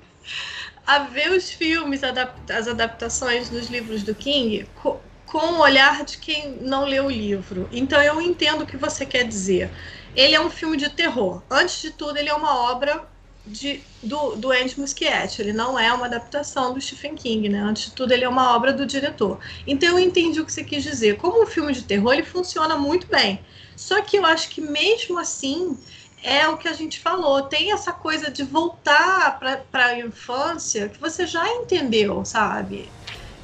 a 0.86 1.00
ver 1.00 1.30
os 1.30 1.50
filmes, 1.50 2.02
as 2.02 2.68
adaptações 2.68 3.48
dos 3.50 3.68
livros 3.68 4.02
do 4.02 4.14
King 4.14 4.66
com, 4.82 4.98
com 5.26 5.38
o 5.54 5.60
olhar 5.60 6.04
de 6.04 6.18
quem 6.18 6.56
não 6.60 6.84
leu 6.84 7.06
o 7.06 7.10
livro. 7.10 7.68
Então 7.72 8.02
eu 8.02 8.20
entendo 8.20 8.62
o 8.62 8.66
que 8.66 8.76
você 8.76 9.06
quer 9.06 9.24
dizer. 9.26 9.70
Ele 10.14 10.34
é 10.34 10.40
um 10.40 10.50
filme 10.50 10.76
de 10.76 10.88
terror. 10.90 11.42
Antes 11.50 11.80
de 11.80 11.90
tudo, 11.90 12.16
ele 12.18 12.28
é 12.28 12.34
uma 12.34 12.70
obra 12.70 13.08
de, 13.46 13.82
do, 14.02 14.36
do 14.36 14.50
Andy 14.50 14.78
Muschietti. 14.78 15.40
Ele 15.40 15.52
não 15.52 15.78
é 15.78 15.92
uma 15.92 16.06
adaptação 16.06 16.72
do 16.72 16.80
Stephen 16.80 17.14
King, 17.14 17.48
né? 17.48 17.60
Antes 17.60 17.86
de 17.86 17.90
tudo, 17.92 18.12
ele 18.12 18.24
é 18.24 18.28
uma 18.28 18.54
obra 18.54 18.72
do 18.72 18.86
diretor. 18.86 19.38
Então 19.66 19.90
eu 19.90 19.98
entendi 19.98 20.40
o 20.40 20.46
que 20.46 20.52
você 20.52 20.64
quis 20.64 20.82
dizer. 20.82 21.16
Como 21.16 21.42
um 21.42 21.46
filme 21.46 21.72
de 21.72 21.82
terror, 21.82 22.12
ele 22.12 22.24
funciona 22.24 22.76
muito 22.76 23.06
bem. 23.06 23.40
Só 23.76 24.00
que 24.02 24.16
eu 24.16 24.24
acho 24.24 24.48
que 24.50 24.60
mesmo 24.60 25.18
assim 25.18 25.76
é 26.22 26.46
o 26.46 26.56
que 26.56 26.68
a 26.68 26.72
gente 26.72 27.00
falou, 27.00 27.42
tem 27.42 27.72
essa 27.72 27.92
coisa 27.92 28.30
de 28.30 28.44
voltar 28.44 29.40
para 29.40 29.86
a 29.86 29.98
infância 29.98 30.88
que 30.88 31.00
você 31.00 31.26
já 31.26 31.46
entendeu, 31.48 32.24
sabe? 32.24 32.88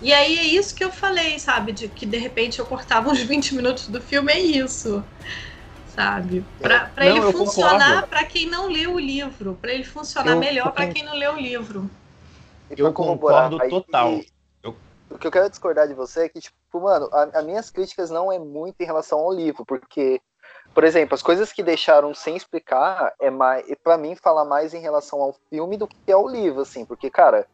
E 0.00 0.12
aí 0.12 0.38
é 0.38 0.44
isso 0.44 0.75
que 0.76 0.84
eu 0.84 0.92
falei, 0.92 1.40
sabe? 1.40 1.72
De 1.72 1.88
que 1.88 2.06
de 2.06 2.16
repente 2.16 2.60
eu 2.60 2.66
cortava 2.66 3.10
uns 3.10 3.20
20 3.20 3.56
minutos 3.56 3.88
do 3.88 4.00
filme, 4.00 4.32
é 4.32 4.38
isso. 4.38 5.04
Sabe? 5.99 6.45
Para 6.61 7.07
ele 7.07 7.21
funcionar 7.33 8.07
para 8.07 8.25
quem 8.25 8.47
não 8.47 8.69
leu 8.69 8.95
o 8.95 9.00
livro, 9.00 9.59
para 9.61 9.73
ele 9.73 9.83
funcionar 9.83 10.31
eu, 10.31 10.38
melhor 10.38 10.71
para 10.71 10.87
quem 10.87 11.02
não 11.02 11.12
leu 11.14 11.35
o 11.35 11.37
livro. 11.37 11.90
Eu 12.71 12.93
concordo 12.93 13.59
total. 13.69 14.12
E, 14.12 14.28
eu... 14.62 14.76
O 15.11 15.19
que 15.19 15.26
eu 15.26 15.31
quero 15.33 15.50
discordar 15.50 15.88
de 15.88 15.95
você 15.95 16.26
é 16.26 16.28
que, 16.28 16.38
tipo, 16.38 16.81
mano, 16.81 17.11
as 17.12 17.45
minhas 17.45 17.69
críticas 17.69 18.11
não 18.11 18.31
é 18.31 18.38
muito 18.38 18.81
em 18.81 18.85
relação 18.85 19.19
ao 19.19 19.35
livro, 19.35 19.64
porque 19.67 20.21
por 20.73 20.85
exemplo, 20.85 21.17
as 21.17 21.23
coisas 21.23 21.52
que 21.52 21.64
deixaram 21.64 22.14
sem 22.14 22.37
explicar 22.37 23.12
é 23.19 23.31
mais, 23.31 23.67
para 23.83 23.99
mim, 23.99 24.14
fala 24.14 24.45
mais 24.45 24.75
em 24.75 24.81
relação 24.81 25.21
ao 25.21 25.35
filme 25.50 25.76
do 25.76 25.88
que 25.88 26.12
ao 26.12 26.28
livro, 26.28 26.61
assim, 26.61 26.85
porque, 26.85 27.11
cara, 27.11 27.49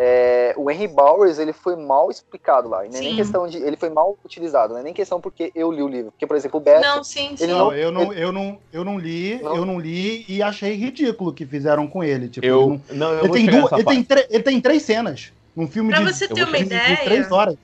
é, 0.00 0.54
o 0.56 0.70
Henry 0.70 0.86
Bowers 0.86 1.40
ele 1.40 1.52
foi 1.52 1.74
mal 1.74 2.08
explicado 2.08 2.68
lá. 2.68 2.84
Não 2.84 2.84
é 2.84 3.00
nem 3.00 3.16
questão 3.16 3.48
de. 3.48 3.58
Ele 3.58 3.76
foi 3.76 3.90
mal 3.90 4.16
utilizado, 4.24 4.72
não 4.72 4.80
é 4.80 4.84
nem 4.84 4.94
questão 4.94 5.20
porque 5.20 5.50
eu 5.56 5.72
li 5.72 5.82
o 5.82 5.88
livro. 5.88 6.12
Porque, 6.12 6.24
por 6.24 6.36
exemplo, 6.36 6.60
o 6.60 6.62
Beto. 6.62 6.82
Não, 6.82 7.02
sim, 7.02 7.36
sim. 7.36 7.48
Não, 7.48 7.72
eu, 7.72 7.90
não, 7.90 8.12
eu, 8.12 8.30
não, 8.30 8.60
eu 8.72 8.84
não 8.84 8.96
li, 8.96 9.42
não. 9.42 9.56
eu 9.56 9.64
não 9.64 9.80
li 9.80 10.24
e 10.28 10.40
achei 10.40 10.74
ridículo 10.74 11.30
o 11.30 11.34
que 11.34 11.44
fizeram 11.44 11.88
com 11.88 12.04
ele. 12.04 12.28
Tipo, 12.28 12.46
eu, 12.46 12.80
ele, 12.88 12.98
não, 12.98 13.12
eu 13.12 13.24
ele, 13.24 13.32
tem 13.32 13.46
duas, 13.46 13.72
ele, 13.72 13.84
tem 13.84 14.06
ele 14.30 14.42
tem 14.44 14.60
três 14.60 14.82
cenas. 14.84 15.32
Um 15.56 15.66
filme 15.66 15.90
pra 15.90 15.98
de, 15.98 16.12
você 16.12 16.28
ter 16.28 16.44
uma 16.44 16.58
ideia, 16.58 16.96
de 16.96 17.02
três 17.02 17.32
horas. 17.32 17.56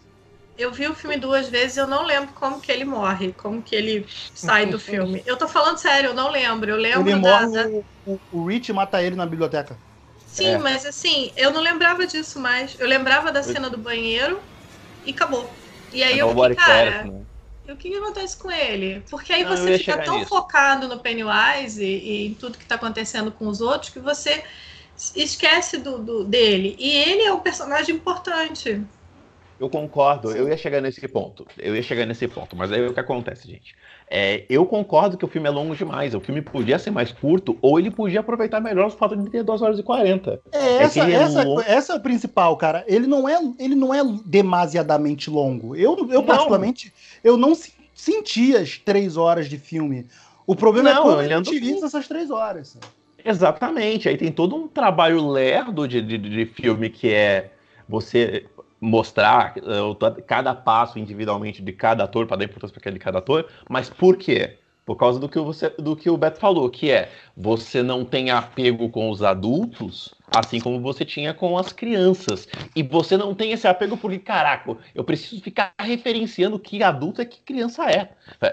Eu 0.58 0.72
vi 0.72 0.88
o 0.88 0.94
filme 0.94 1.16
duas 1.16 1.48
vezes, 1.48 1.76
eu 1.76 1.86
não 1.86 2.04
lembro 2.04 2.34
como 2.34 2.60
que 2.60 2.72
ele 2.72 2.84
morre, 2.84 3.32
como 3.32 3.62
que 3.62 3.76
ele 3.76 4.06
sai 4.34 4.66
do 4.66 4.78
filme. 4.80 5.22
Eu 5.24 5.36
tô 5.36 5.46
falando 5.46 5.78
sério, 5.78 6.10
eu 6.10 6.14
não 6.14 6.32
lembro. 6.32 6.68
Eu 6.68 6.76
lembro 6.76 7.08
ele 7.08 7.20
da, 7.20 7.46
morre, 7.46 7.84
o, 8.04 8.18
o 8.32 8.46
Rich 8.46 8.72
mata 8.72 9.00
ele 9.00 9.14
na 9.14 9.24
biblioteca. 9.24 9.78
Sim, 10.34 10.48
é. 10.48 10.58
mas 10.58 10.84
assim, 10.84 11.30
eu 11.36 11.52
não 11.52 11.60
lembrava 11.60 12.04
disso 12.08 12.40
mais. 12.40 12.74
Eu 12.80 12.88
lembrava 12.88 13.30
da 13.30 13.40
cena 13.40 13.70
do 13.70 13.78
banheiro 13.78 14.40
e 15.06 15.12
acabou. 15.12 15.54
E 15.92 16.02
aí 16.02 16.18
eu 16.18 16.28
fiquei, 16.28 16.56
cara, 16.56 17.04
né? 17.04 17.24
o 17.68 17.76
que, 17.76 17.88
que, 17.88 17.96
acontece 17.96 18.36
com 18.36 18.50
ele? 18.50 19.00
Porque 19.08 19.32
aí 19.32 19.44
não, 19.44 19.56
você 19.56 19.78
fica 19.78 20.02
tão 20.02 20.18
nisso. 20.18 20.28
focado 20.28 20.88
no 20.88 20.98
Pennywise 20.98 21.84
e, 21.84 21.86
e, 21.86 22.26
em 22.26 22.34
tudo 22.34 22.58
que 22.58 22.66
tá 22.66 22.74
acontecendo 22.74 23.30
com 23.30 23.46
os 23.46 23.60
outros 23.60 23.92
que 23.92 24.00
você 24.00 24.42
esquece 25.14 25.78
do, 25.78 25.98
do 25.98 26.24
dele. 26.24 26.74
E 26.80 26.90
ele 26.90 27.22
é 27.22 27.32
um 27.32 27.38
personagem 27.38 27.94
importante. 27.94 28.82
Eu 29.64 29.70
concordo, 29.70 30.30
Sim. 30.30 30.38
eu 30.38 30.48
ia 30.48 30.58
chegar 30.58 30.82
nesse 30.82 31.08
ponto. 31.08 31.46
Eu 31.58 31.74
ia 31.74 31.82
chegar 31.82 32.04
nesse 32.04 32.28
ponto, 32.28 32.54
mas 32.54 32.70
aí 32.70 32.86
o 32.86 32.92
que 32.92 33.00
acontece, 33.00 33.48
gente? 33.48 33.74
É, 34.10 34.44
eu 34.50 34.66
concordo 34.66 35.16
que 35.16 35.24
o 35.24 35.28
filme 35.28 35.48
é 35.48 35.50
longo 35.50 35.74
demais. 35.74 36.14
O 36.14 36.20
filme 36.20 36.42
podia 36.42 36.78
ser 36.78 36.90
mais 36.90 37.10
curto, 37.10 37.56
ou 37.62 37.78
ele 37.78 37.90
podia 37.90 38.20
aproveitar 38.20 38.60
melhor 38.60 38.88
os 38.88 38.94
fatos 38.94 39.24
de 39.24 39.30
ter 39.30 39.42
2 39.42 39.62
horas 39.62 39.78
e 39.78 39.82
40. 39.82 40.38
É, 40.52 40.82
essa, 40.82 41.00
é 41.00 41.12
essa, 41.12 41.42
é 41.42 41.72
essa 41.72 41.92
é 41.94 41.96
o 41.96 42.00
principal, 42.00 42.54
cara. 42.58 42.84
Ele 42.86 43.06
não 43.06 43.26
é, 43.26 43.40
ele 43.58 43.74
não 43.74 43.94
é 43.94 44.02
demasiadamente 44.26 45.30
longo. 45.30 45.74
Eu, 45.74 46.10
eu 46.10 46.22
particularmente, 46.22 46.92
eu 47.24 47.38
não 47.38 47.54
senti 47.94 48.54
as 48.54 48.76
três 48.76 49.16
horas 49.16 49.48
de 49.48 49.56
filme. 49.56 50.06
O 50.46 50.54
problema 50.54 50.90
é 50.90 50.94
não, 50.94 51.00
é 51.00 51.04
quando 51.04 51.22
ele 51.22 51.36
utiliza 51.36 51.86
essas 51.86 52.06
três 52.06 52.30
horas. 52.30 52.76
Exatamente. 53.24 54.10
Aí 54.10 54.18
tem 54.18 54.30
todo 54.30 54.54
um 54.54 54.68
trabalho 54.68 55.26
lerdo 55.26 55.88
de, 55.88 56.02
de, 56.02 56.18
de 56.18 56.44
filme 56.44 56.90
que 56.90 57.08
é 57.08 57.50
você 57.88 58.44
mostrar 58.84 59.54
uh, 59.56 60.22
cada 60.26 60.54
passo 60.54 60.98
individualmente 60.98 61.62
de 61.62 61.72
cada 61.72 62.04
ator, 62.04 62.26
para 62.26 62.36
dar 62.38 62.44
importância 62.44 62.78
para 62.78 62.98
cada 62.98 63.18
ator, 63.18 63.46
mas 63.68 63.88
por 63.88 64.16
quê? 64.16 64.58
Por 64.84 64.96
causa 64.96 65.18
do 65.18 65.30
que, 65.30 65.40
você, 65.40 65.70
do 65.70 65.96
que 65.96 66.10
o 66.10 66.16
Beto 66.16 66.38
falou, 66.38 66.68
que 66.68 66.90
é 66.90 67.10
você 67.34 67.82
não 67.82 68.04
tem 68.04 68.30
apego 68.30 68.90
com 68.90 69.08
os 69.08 69.22
adultos, 69.22 70.14
assim 70.30 70.60
como 70.60 70.78
você 70.78 71.06
tinha 71.06 71.32
com 71.32 71.56
as 71.56 71.72
crianças. 71.72 72.46
E 72.76 72.82
você 72.82 73.16
não 73.16 73.34
tem 73.34 73.52
esse 73.52 73.66
apego 73.66 73.96
porque, 73.96 74.18
caraca, 74.18 74.76
eu 74.94 75.02
preciso 75.02 75.40
ficar 75.40 75.72
referenciando 75.80 76.58
que 76.58 76.82
adulto 76.82 77.22
é 77.22 77.24
que 77.24 77.40
criança 77.40 77.90
é. 77.90 78.10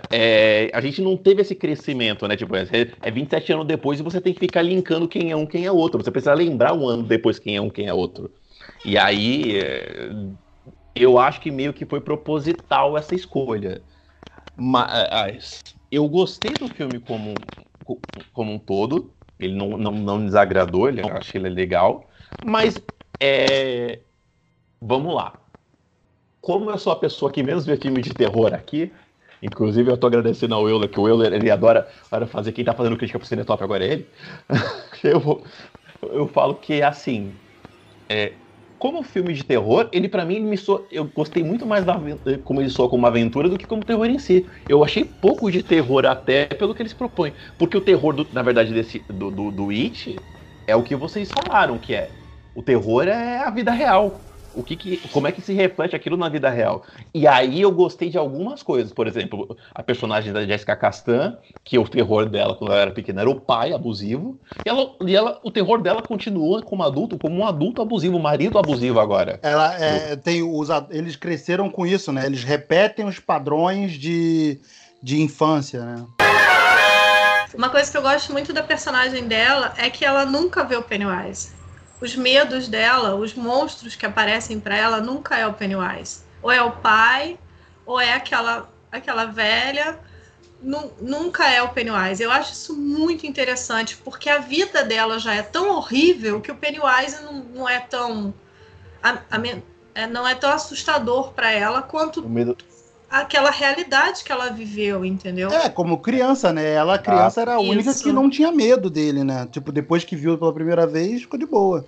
é 0.09 0.71
a 0.73 0.79
gente 0.79 1.01
não 1.01 1.17
teve 1.17 1.41
esse 1.41 1.53
crescimento, 1.53 2.25
né? 2.25 2.37
Tipo, 2.37 2.55
é 2.55 3.11
27 3.11 3.51
anos 3.51 3.67
depois 3.67 3.99
e 3.99 4.03
você 4.03 4.21
tem 4.21 4.33
que 4.33 4.39
ficar 4.39 4.61
linkando 4.61 5.09
quem 5.09 5.31
é 5.31 5.35
um, 5.35 5.45
quem 5.45 5.65
é 5.65 5.71
outro. 5.71 6.01
Você 6.01 6.11
precisa 6.11 6.33
lembrar 6.33 6.73
um 6.73 6.87
ano 6.87 7.03
depois 7.03 7.39
quem 7.39 7.57
é 7.57 7.61
um, 7.61 7.69
quem 7.69 7.87
é 7.87 7.93
outro. 7.93 8.31
E 8.83 8.97
aí 8.97 9.57
é, 9.57 10.09
eu 10.95 11.17
acho 11.17 11.41
que 11.41 11.51
meio 11.51 11.73
que 11.73 11.85
foi 11.85 12.01
proposital 12.01 12.97
essa 12.97 13.15
escolha. 13.15 13.83
Mas 14.55 15.61
eu 15.89 16.07
gostei 16.07 16.55
do 16.55 16.67
filme 16.69 16.99
como, 16.99 17.39
como 18.33 18.53
um 18.53 18.59
todo. 18.59 19.13
Ele 19.39 19.55
não, 19.55 19.77
não, 19.77 19.91
não 19.91 20.23
desagradou, 20.23 20.87
ele, 20.87 21.01
eu 21.01 21.07
achei 21.07 21.41
ele 21.41 21.49
legal. 21.49 22.07
Mas 22.39 22.83
é, 23.19 23.99
vamos 24.79 25.15
lá. 25.15 25.39
Como 26.39 26.69
eu 26.69 26.77
sou 26.77 26.93
a 26.93 26.95
pessoa 26.95 27.31
que 27.31 27.43
menos 27.43 27.65
vê 27.65 27.77
filme 27.77 28.01
de 28.01 28.13
terror 28.13 28.53
aqui, 28.53 28.91
inclusive 29.41 29.89
eu 29.91 29.97
tô 29.97 30.07
agradecendo 30.07 30.55
ao 30.55 30.67
Euler, 30.69 30.89
que 30.89 30.99
o 30.99 31.07
Euler 31.07 31.33
ele 31.33 31.49
adora, 31.49 31.87
adora 32.11 32.27
fazer. 32.27 32.51
Quem 32.51 32.65
tá 32.65 32.73
fazendo 32.73 32.97
crítica 32.97 33.19
pro 33.19 33.27
Cinetop 33.27 33.63
agora 33.63 33.85
é 33.85 33.93
ele. 33.93 34.09
eu, 35.03 35.43
eu 36.01 36.27
falo 36.27 36.55
que 36.55 36.81
assim. 36.81 37.33
É, 38.09 38.40
como 38.81 39.03
filme 39.03 39.31
de 39.31 39.43
terror, 39.43 39.87
ele 39.91 40.09
para 40.09 40.25
mim 40.25 40.39
me 40.39 40.57
soa, 40.57 40.83
eu 40.91 41.05
gostei 41.05 41.43
muito 41.43 41.67
mais 41.67 41.85
da 41.85 42.01
como 42.43 42.59
ele 42.59 42.69
soa 42.71 42.89
como 42.89 43.03
uma 43.03 43.09
aventura 43.09 43.47
do 43.47 43.55
que 43.55 43.67
como 43.67 43.85
terror 43.85 44.07
em 44.07 44.17
si. 44.17 44.43
Eu 44.67 44.83
achei 44.83 45.05
pouco 45.05 45.51
de 45.51 45.61
terror 45.61 46.03
até 46.07 46.47
pelo 46.47 46.73
que 46.73 46.81
eles 46.81 46.91
propõem, 46.91 47.31
porque 47.59 47.77
o 47.77 47.81
terror 47.81 48.11
do, 48.11 48.27
na 48.33 48.41
verdade 48.41 48.73
desse 48.73 48.97
do, 49.07 49.29
do, 49.29 49.51
do 49.51 49.69
It 49.69 50.15
é 50.65 50.75
o 50.75 50.81
que 50.81 50.95
vocês 50.95 51.29
falaram 51.31 51.77
que 51.77 51.93
é. 51.93 52.09
O 52.55 52.63
terror 52.63 53.07
é 53.07 53.37
a 53.37 53.51
vida 53.51 53.71
real 53.71 54.19
o 54.53 54.63
que, 54.63 54.75
que 54.75 54.97
como 55.09 55.27
é 55.27 55.31
que 55.31 55.41
se 55.41 55.53
reflete 55.53 55.95
aquilo 55.95 56.17
na 56.17 56.29
vida 56.29 56.49
real. 56.49 56.83
E 57.13 57.27
aí 57.27 57.61
eu 57.61 57.71
gostei 57.71 58.09
de 58.09 58.17
algumas 58.17 58.61
coisas, 58.61 58.91
por 58.91 59.07
exemplo, 59.07 59.57
a 59.73 59.81
personagem 59.81 60.33
da 60.33 60.45
Jessica 60.45 60.75
Castan, 60.75 61.37
que 61.63 61.77
o 61.77 61.87
terror 61.87 62.27
dela 62.27 62.55
quando 62.55 62.71
ela 62.71 62.81
era 62.81 62.91
pequena 62.91 63.21
era 63.21 63.29
o 63.29 63.39
pai 63.39 63.73
abusivo, 63.73 64.39
e 64.65 64.69
ela, 64.69 64.95
e 65.05 65.15
ela 65.15 65.39
o 65.43 65.51
terror 65.51 65.81
dela 65.81 66.01
continua 66.01 66.61
como 66.61 66.83
adulto, 66.83 67.17
como 67.17 67.37
um 67.37 67.45
adulto 67.45 67.81
abusivo, 67.81 68.17
um 68.17 68.21
marido 68.21 68.57
abusivo 68.57 68.99
agora. 68.99 69.39
Ela 69.41 69.79
é, 69.79 70.15
tem 70.15 70.41
os 70.43 70.69
eles 70.89 71.15
cresceram 71.15 71.69
com 71.69 71.85
isso, 71.85 72.11
né? 72.11 72.25
Eles 72.25 72.43
repetem 72.43 73.05
os 73.05 73.19
padrões 73.19 73.93
de, 73.93 74.59
de 75.01 75.21
infância, 75.21 75.83
né? 75.83 76.05
Uma 77.53 77.69
coisa 77.69 77.91
que 77.91 77.97
eu 77.97 78.01
gosto 78.01 78.31
muito 78.31 78.53
da 78.53 78.63
personagem 78.63 79.27
dela 79.27 79.73
é 79.77 79.89
que 79.89 80.05
ela 80.05 80.25
nunca 80.25 80.63
vê 80.63 80.77
o 80.77 80.81
Pennywise 80.81 81.60
os 82.01 82.15
medos 82.15 82.67
dela, 82.67 83.15
os 83.15 83.35
monstros 83.35 83.95
que 83.95 84.05
aparecem 84.05 84.59
para 84.59 84.75
ela, 84.75 84.99
nunca 84.99 85.37
é 85.37 85.45
o 85.45 85.53
Pennywise. 85.53 86.23
Ou 86.41 86.51
é 86.51 86.61
o 86.61 86.71
pai, 86.71 87.37
ou 87.85 87.99
é 87.99 88.13
aquela, 88.13 88.69
aquela 88.91 89.25
velha. 89.25 89.99
nunca 90.99 91.47
é 91.47 91.61
o 91.61 91.69
Pennywise. 91.69 92.23
Eu 92.23 92.31
acho 92.31 92.53
isso 92.53 92.75
muito 92.75 93.27
interessante, 93.27 93.95
porque 93.97 94.29
a 94.29 94.39
vida 94.39 94.83
dela 94.83 95.19
já 95.19 95.35
é 95.35 95.43
tão 95.43 95.69
horrível 95.69 96.41
que 96.41 96.51
o 96.51 96.55
Pennywise 96.55 97.21
não, 97.21 97.33
não 97.33 97.69
é 97.69 97.79
tão. 97.79 98.33
A, 99.03 99.19
a, 99.29 99.37
é, 99.93 100.07
não 100.07 100.27
é 100.27 100.33
tão 100.33 100.51
assustador 100.51 101.33
para 101.33 101.51
ela 101.51 101.83
quanto. 101.83 102.21
O 102.21 102.29
medo, 102.29 102.57
aquela 103.11 103.51
realidade 103.51 104.23
que 104.23 104.31
ela 104.31 104.49
viveu, 104.49 105.03
entendeu? 105.03 105.49
É, 105.51 105.67
como 105.67 105.99
criança, 105.99 106.53
né? 106.53 106.71
Ela, 106.71 106.97
criança, 106.97 107.41
ah, 107.41 107.43
era 107.43 107.53
a 107.55 107.59
única 107.59 107.91
isso. 107.91 108.03
que 108.03 108.11
não 108.11 108.29
tinha 108.29 108.51
medo 108.51 108.89
dele, 108.89 109.23
né? 109.23 109.47
Tipo, 109.51 109.71
depois 109.71 110.05
que 110.05 110.15
viu 110.15 110.37
pela 110.37 110.53
primeira 110.53 110.87
vez, 110.87 111.21
ficou 111.21 111.37
de 111.37 111.45
boa. 111.45 111.85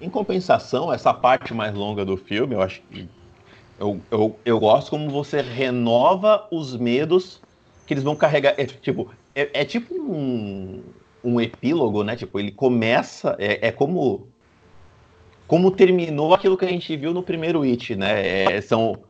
Em 0.00 0.08
compensação, 0.08 0.90
essa 0.90 1.12
parte 1.12 1.52
mais 1.52 1.74
longa 1.74 2.04
do 2.04 2.16
filme, 2.16 2.54
eu 2.54 2.62
acho 2.62 2.80
que. 2.90 3.06
Eu, 3.78 4.00
eu, 4.10 4.38
eu 4.44 4.58
gosto 4.58 4.90
como 4.90 5.10
você 5.10 5.42
renova 5.42 6.46
os 6.50 6.76
medos 6.76 7.42
que 7.86 7.92
eles 7.92 8.04
vão 8.04 8.16
carregar. 8.16 8.54
É, 8.56 8.64
tipo, 8.64 9.10
é, 9.34 9.50
é 9.52 9.64
tipo 9.64 9.94
um, 9.94 10.82
um 11.22 11.40
epílogo, 11.40 12.02
né? 12.02 12.16
Tipo, 12.16 12.40
ele 12.40 12.50
começa. 12.50 13.36
É, 13.38 13.68
é 13.68 13.72
como. 13.72 14.26
Como 15.46 15.70
terminou 15.70 16.32
aquilo 16.32 16.56
que 16.56 16.64
a 16.64 16.68
gente 16.68 16.96
viu 16.96 17.12
no 17.12 17.22
primeiro 17.22 17.62
It, 17.62 17.94
né? 17.94 18.54
É, 18.56 18.60
são 18.62 19.04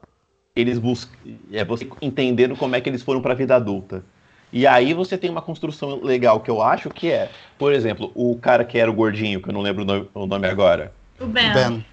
eles 0.57 0.79
buscam. 0.79 1.13
É 1.53 1.65
você 1.65 1.89
entendendo 2.01 2.57
como 2.57 2.77
é 2.77 2.81
que 2.81 2.89
eles 2.89 3.03
foram 3.03 3.21
para 3.21 3.33
a 3.33 3.37
vida 3.37 3.57
adulta. 3.57 4.05
E 4.53 4.67
aí 4.69 4.95
você 4.95 5.19
tem 5.19 5.29
uma 5.29 5.43
construção 5.43 6.01
legal 6.03 6.39
que 6.41 6.51
eu 6.51 6.63
acho 6.63 6.89
que 6.91 7.11
é, 7.11 7.29
por 7.59 7.73
exemplo, 7.73 8.13
o 8.15 8.37
cara 8.37 8.65
que 8.65 8.79
era 8.79 8.89
o 8.89 8.95
gordinho, 8.95 9.43
que 9.43 9.49
eu 9.49 9.53
não 9.53 9.61
lembro 9.61 9.83
o 9.83 9.85
nome, 9.85 10.09
o 10.15 10.27
nome 10.27 10.47
agora. 10.47 10.93
O 11.19 11.27
Ben. 11.27 11.53
Ben. 11.53 11.85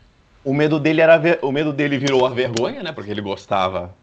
O 0.44 0.54
medo 0.54 0.80
dele 0.80 1.02
era 1.02 1.18
ver- 1.18 1.40
o 1.42 1.52
medo 1.52 1.74
dele 1.74 1.98
virou 1.98 2.26
a 2.26 2.30
vergonha, 2.30 2.84
né? 2.84 2.92
Porque 2.92 3.10
ele 3.10 3.22
gostava 3.22 3.96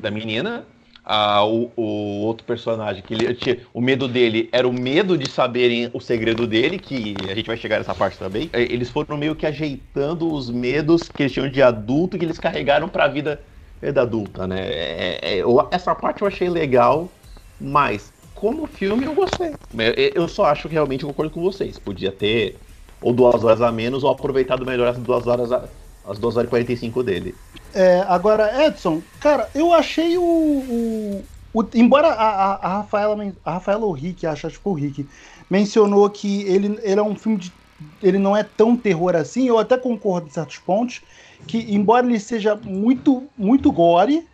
da 0.00 0.10
menina. 0.10 0.64
O, 1.10 1.72
o 1.76 2.22
outro 2.26 2.44
personagem 2.46 3.02
que 3.02 3.14
ele 3.14 3.34
tinha, 3.34 3.60
o 3.72 3.80
medo 3.80 4.06
dele 4.06 4.48
era 4.52 4.68
o 4.68 4.72
medo 4.72 5.16
de 5.16 5.26
saberem 5.26 5.90
o 5.94 6.00
segredo 6.00 6.46
dele, 6.46 6.78
que 6.78 7.28
a 7.30 7.34
gente 7.34 7.46
vai 7.46 7.56
chegar 7.56 7.78
nessa 7.78 7.94
parte 7.94 8.18
também. 8.18 8.50
Eh, 8.52 8.62
Eles 8.72 8.90
foram 8.90 9.16
meio 9.16 9.34
que 9.34 9.46
ajeitando 9.46 10.30
os 10.30 10.50
medos 10.50 11.08
que 11.08 11.22
eles 11.22 11.32
tinham 11.32 11.48
de 11.50 11.62
adulto 11.62 12.18
que 12.18 12.24
eles 12.24 12.38
carregaram 12.38 12.88
pra 12.88 13.08
vida 13.08 13.42
vida 13.80 14.02
adulta, 14.02 14.44
né? 14.46 14.60
É- 14.68 15.18
é- 15.22 15.36
eu- 15.42 15.68
essa 15.72 15.94
parte 15.94 16.22
eu 16.22 16.28
achei 16.28 16.48
legal, 16.50 17.16
mas 17.58 18.12
como 18.34 18.66
filme 18.66 19.06
eu 19.06 19.14
gostei. 19.14 19.56
Eu, 19.72 20.22
eu 20.22 20.28
só 20.28 20.44
acho 20.46 20.68
que 20.68 20.74
realmente 20.74 21.04
concordo 21.04 21.30
com 21.32 21.40
vocês. 21.42 21.78
Podia 21.78 22.10
ter 22.12 22.60
ou 23.00 23.12
duas 23.12 23.44
horas 23.44 23.60
a 23.62 23.70
menos 23.70 24.02
ou 24.04 24.10
aproveitado 24.10 24.66
melhor 24.66 24.88
as 24.88 24.98
duas 24.98 25.26
horas 25.26 25.52
a, 25.52 25.68
as 26.04 26.18
duas 26.18 26.36
horas 26.36 26.48
e 26.48 26.50
45 26.50 27.02
dele. 27.02 27.40
É, 27.72 28.00
agora, 28.00 28.66
Edson, 28.66 29.06
cara, 29.18 29.50
eu 29.54 29.72
achei 29.72 30.16
o. 30.18 30.22
o- 30.24 31.28
o- 31.52 31.70
embora 31.74 32.08
a, 32.08 32.54
a, 32.54 32.66
a 32.66 32.68
Rafaela, 32.78 33.16
a 33.44 33.52
Rafaela 33.54 33.84
ou 33.86 33.92
Rick, 33.92 34.26
acho, 34.26 34.46
acho 34.46 34.56
que 34.56 34.62
foi 34.62 34.72
o 34.72 34.74
Rick, 34.76 35.08
mencionou 35.50 36.08
que 36.10 36.42
ele, 36.42 36.78
ele 36.82 37.00
é 37.00 37.02
um 37.02 37.16
filme 37.16 37.38
de. 37.38 37.58
Ele 38.02 38.18
não 38.18 38.36
é 38.36 38.42
tão 38.42 38.76
terror 38.76 39.14
assim, 39.14 39.46
eu 39.48 39.58
até 39.58 39.78
concordo 39.78 40.26
em 40.28 40.30
certos 40.30 40.58
pontos, 40.58 41.00
que 41.46 41.58
embora 41.72 42.06
ele 42.06 42.18
seja 42.18 42.56
muito, 42.56 43.30
muito 43.36 43.70
gore, 43.72 44.28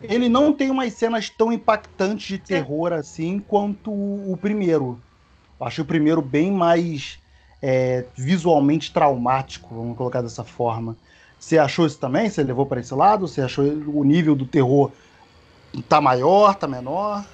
ele 0.00 0.28
não 0.28 0.52
tem 0.56 0.70
umas 0.70 0.92
cenas 0.94 1.30
tão 1.30 1.52
impactantes 1.52 2.26
de 2.28 2.38
terror 2.38 2.92
assim 2.92 3.38
quanto 3.40 3.92
o 3.92 4.36
primeiro. 4.36 5.04
Eu 5.60 5.66
achei 5.66 5.82
o 5.84 5.86
primeiro 5.86 6.22
bem 6.22 6.52
mais 6.52 7.18
é, 7.62 8.10
visualmente 8.16 8.92
traumático, 8.92 9.74
vamos 9.74 9.96
colocar 9.96 10.22
dessa 10.22 10.44
forma. 10.44 10.98
Você 11.46 11.58
achou 11.58 11.86
isso 11.86 12.00
também? 12.00 12.28
Você 12.28 12.42
levou 12.42 12.66
para 12.66 12.80
esse 12.80 12.92
lado? 12.92 13.28
Você 13.28 13.40
achou 13.40 13.64
o 13.64 14.02
nível 14.02 14.34
do 14.34 14.44
terror 14.44 14.90
tá 15.88 16.00
maior, 16.00 16.56
tá 16.56 16.66
menor? 16.66 17.24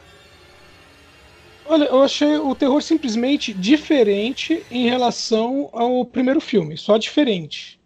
Olha, 1.64 1.84
eu 1.84 2.02
achei 2.02 2.36
o 2.36 2.54
terror 2.54 2.82
simplesmente 2.82 3.54
diferente 3.54 4.66
em 4.70 4.86
relação 4.86 5.70
ao 5.72 6.04
primeiro 6.04 6.42
filme, 6.42 6.76
só 6.76 6.98
diferente. 6.98 7.80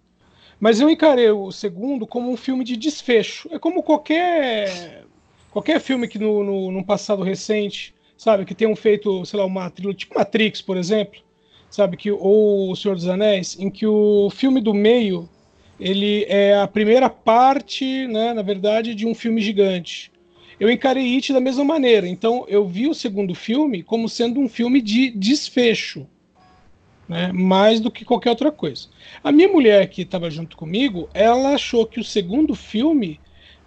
Mas 0.58 0.80
eu 0.80 0.90
encarei 0.90 1.30
o 1.30 1.52
segundo 1.52 2.08
como 2.08 2.32
um 2.32 2.36
filme 2.36 2.64
de 2.64 2.76
desfecho. 2.76 3.48
É 3.52 3.58
como 3.60 3.80
qualquer 3.80 5.04
qualquer 5.52 5.78
filme 5.78 6.08
que 6.08 6.18
no, 6.18 6.42
no, 6.42 6.72
num 6.72 6.82
passado 6.82 7.22
recente, 7.22 7.94
sabe, 8.18 8.44
que 8.44 8.54
tenham 8.54 8.74
feito, 8.74 9.24
sei 9.24 9.38
lá, 9.38 9.46
uma 9.46 9.70
trilogia, 9.70 9.98
tipo 9.98 10.18
Matrix, 10.18 10.60
por 10.60 10.76
exemplo, 10.76 11.20
sabe, 11.70 11.96
que 11.96 12.10
ou 12.10 12.72
O 12.72 12.74
Senhor 12.74 12.96
dos 12.96 13.06
Anéis, 13.06 13.56
em 13.60 13.70
que 13.70 13.86
o 13.86 14.28
filme 14.28 14.60
do 14.60 14.74
meio 14.74 15.28
ele 15.78 16.24
é 16.28 16.58
a 16.58 16.66
primeira 16.66 17.08
parte, 17.08 18.06
né, 18.06 18.32
na 18.32 18.42
verdade, 18.42 18.94
de 18.94 19.06
um 19.06 19.14
filme 19.14 19.40
gigante 19.40 20.10
eu 20.58 20.70
encarei 20.70 21.14
It 21.14 21.32
da 21.32 21.40
mesma 21.40 21.64
maneira. 21.64 22.08
Então 22.08 22.44
eu 22.48 22.66
vi 22.66 22.88
o 22.88 22.94
segundo 22.94 23.34
filme 23.34 23.82
como 23.82 24.08
sendo 24.08 24.40
um 24.40 24.48
filme 24.48 24.80
de 24.80 25.10
desfecho, 25.10 26.06
né? 27.08 27.30
mais 27.32 27.80
do 27.80 27.90
que 27.90 28.04
qualquer 28.04 28.30
outra 28.30 28.50
coisa. 28.50 28.88
A 29.22 29.30
minha 29.30 29.48
mulher 29.48 29.88
que 29.88 30.02
estava 30.02 30.30
junto 30.30 30.56
comigo, 30.56 31.08
ela 31.14 31.54
achou 31.54 31.86
que 31.86 32.00
o 32.00 32.04
segundo 32.04 32.54
filme 32.54 33.20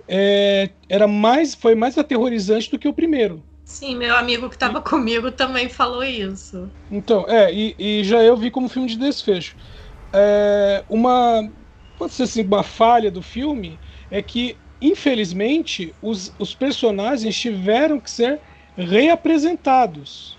é, 0.08 0.69
era 0.88 1.08
mais, 1.08 1.54
foi 1.54 1.76
mais 1.76 1.98
aterrorizante 1.98 2.72
do 2.72 2.80
que 2.80 2.88
o 2.88 2.93
primeiro. 2.93 3.43
Sim, 3.63 3.95
meu 3.95 4.15
amigo 4.15 4.50
que 4.50 4.56
estava 4.56 4.82
comigo 4.82 5.32
também 5.32 5.69
falou 5.69 6.04
isso. 6.04 6.67
Então, 6.91 7.24
é, 7.30 7.54
e, 7.54 7.76
e 7.78 8.04
já 8.04 8.24
eu 8.24 8.36
vi 8.36 8.50
como 8.50 8.67
filme 8.67 8.88
de 8.88 8.98
desfecho. 8.98 9.56
É, 10.12 10.84
uma, 10.89 11.48
pode 11.99 12.13
ser 12.13 12.23
assim, 12.23 12.41
uma 12.43 12.63
falha 12.63 13.12
do 13.12 13.21
filme 13.21 13.77
é 14.09 14.23
que 14.23 14.57
infelizmente, 14.81 15.93
os, 16.01 16.33
os 16.39 16.55
personagens 16.55 17.38
tiveram 17.38 17.99
que 17.99 18.09
ser 18.09 18.39
reapresentados. 18.77 20.38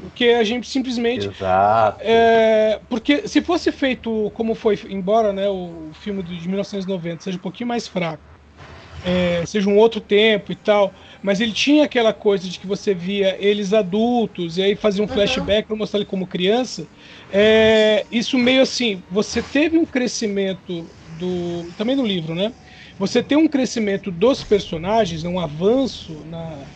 Porque 0.00 0.26
a 0.26 0.44
gente 0.44 0.68
simplesmente. 0.68 1.26
Exato. 1.26 2.00
É, 2.02 2.80
porque 2.88 3.26
se 3.26 3.42
fosse 3.42 3.70
feito 3.72 4.30
como 4.34 4.54
foi, 4.54 4.78
embora 4.88 5.32
né, 5.32 5.48
o 5.48 5.90
filme 5.92 6.22
de 6.22 6.48
1990 6.48 7.24
seja 7.24 7.36
um 7.36 7.40
pouquinho 7.40 7.68
mais 7.68 7.88
fraco, 7.88 8.22
é, 9.04 9.44
seja 9.44 9.68
um 9.68 9.76
outro 9.76 10.00
tempo 10.00 10.52
e 10.52 10.56
tal, 10.56 10.94
mas 11.22 11.40
ele 11.40 11.52
tinha 11.52 11.84
aquela 11.84 12.12
coisa 12.12 12.48
de 12.48 12.58
que 12.58 12.66
você 12.66 12.94
via 12.94 13.36
eles 13.44 13.72
adultos 13.72 14.56
e 14.58 14.62
aí 14.62 14.76
fazia 14.76 15.02
um 15.04 15.08
Uhum. 15.08 15.08
flashback 15.08 15.66
para 15.66 15.76
mostrar 15.76 15.98
ele 16.00 16.06
como 16.08 16.26
criança. 16.28 16.88
É, 17.28 18.06
isso 18.10 18.38
meio 18.38 18.62
assim, 18.62 19.04
você 19.08 19.42
teve 19.42 19.76
um 19.78 19.86
crescimento 19.86 20.94
do. 21.06 21.72
Também 21.76 21.96
no 21.96 22.04
livro, 22.06 22.34
né? 22.34 22.54
Você 22.98 23.22
tem 23.22 23.36
um 23.38 23.48
crescimento 23.48 24.10
dos 24.10 24.44
personagens, 24.44 25.24
um 25.24 25.38
avanço 25.40 26.24
na, 26.24 26.72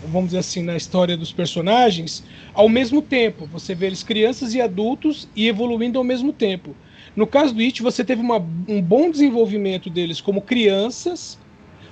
vamos 0.00 0.26
dizer 0.26 0.38
assim, 0.38 0.62
na 0.62 0.76
história 0.76 1.16
dos 1.16 1.32
personagens, 1.32 2.22
ao 2.52 2.68
mesmo 2.68 3.00
tempo. 3.02 3.46
Você 3.48 3.74
vê 3.74 3.86
eles 3.86 4.02
crianças 4.02 4.54
e 4.54 4.60
adultos 4.60 5.30
e 5.34 5.46
evoluindo 5.48 5.98
ao 5.98 6.04
mesmo 6.04 6.32
tempo. 6.32 6.78
No 7.16 7.26
caso 7.26 7.54
do 7.54 7.60
It, 7.62 7.82
você 7.82 8.04
teve 8.04 8.20
uma, 8.20 8.38
um 8.68 8.82
bom 8.82 9.10
desenvolvimento 9.10 9.88
deles 9.90 10.20
como 10.20 10.42
crianças, 10.42 11.38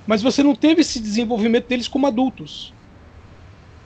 mas 0.05 0.21
você 0.21 0.43
não 0.43 0.55
teve 0.55 0.81
esse 0.81 0.99
desenvolvimento 0.99 1.67
deles 1.67 1.87
como 1.87 2.07
adultos. 2.07 2.75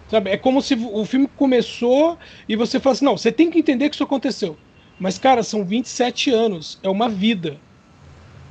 Sabe? 0.10 0.30
É 0.32 0.38
como 0.38 0.62
se 0.62 0.74
o 0.76 1.06
filme 1.06 1.28
começou 1.28 2.18
e 2.48 2.56
você 2.56 2.80
fala 2.80 2.94
assim: 2.94 3.06
não, 3.06 3.18
você 3.18 3.32
tem 3.32 3.50
que 3.50 3.60
entender 3.60 3.90
que 3.90 3.96
isso 3.96 4.04
aconteceu. 4.04 4.60
Mas, 4.98 5.18
cara, 5.18 5.44
são 5.44 5.66
27 5.66 6.32
anos, 6.32 6.80
é 6.84 6.90
uma 6.90 7.10
vida. 7.10 7.62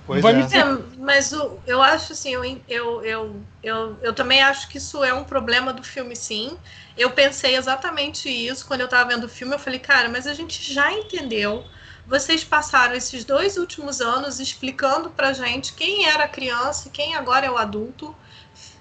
Pois 0.06 0.22
Vai 0.22 0.32
é. 0.32 0.38
me 0.38 0.44
É, 0.58 0.64
mas 0.98 1.32
o, 1.32 1.60
eu 1.66 1.82
acho 1.82 2.12
assim, 2.12 2.30
eu, 2.32 2.44
eu, 2.68 3.02
eu, 3.04 3.48
eu, 3.62 3.98
eu 4.02 4.14
também 4.14 4.40
acho 4.40 4.68
que 4.68 4.78
isso 4.78 5.02
é 5.02 5.12
um 5.12 5.24
problema 5.24 5.72
do 5.72 5.82
filme, 5.82 6.14
sim. 6.14 6.56
Eu 6.96 7.10
pensei 7.10 7.56
exatamente 7.56 8.28
isso 8.28 8.64
quando 8.66 8.82
eu 8.82 8.88
tava 8.88 9.10
vendo 9.10 9.24
o 9.24 9.28
filme. 9.28 9.54
Eu 9.54 9.58
falei, 9.58 9.80
cara, 9.80 10.08
mas 10.08 10.26
a 10.28 10.34
gente 10.34 10.72
já 10.72 10.92
entendeu. 10.92 11.68
Vocês 12.06 12.44
passaram 12.44 12.94
esses 12.94 13.24
dois 13.24 13.56
últimos 13.56 14.00
anos 14.00 14.38
explicando 14.38 15.10
pra 15.10 15.32
gente 15.32 15.74
quem 15.74 16.06
era 16.08 16.24
a 16.24 16.28
criança 16.28 16.86
e 16.88 16.90
quem 16.90 17.14
agora 17.16 17.46
é 17.46 17.50
o 17.50 17.58
adulto, 17.58 18.14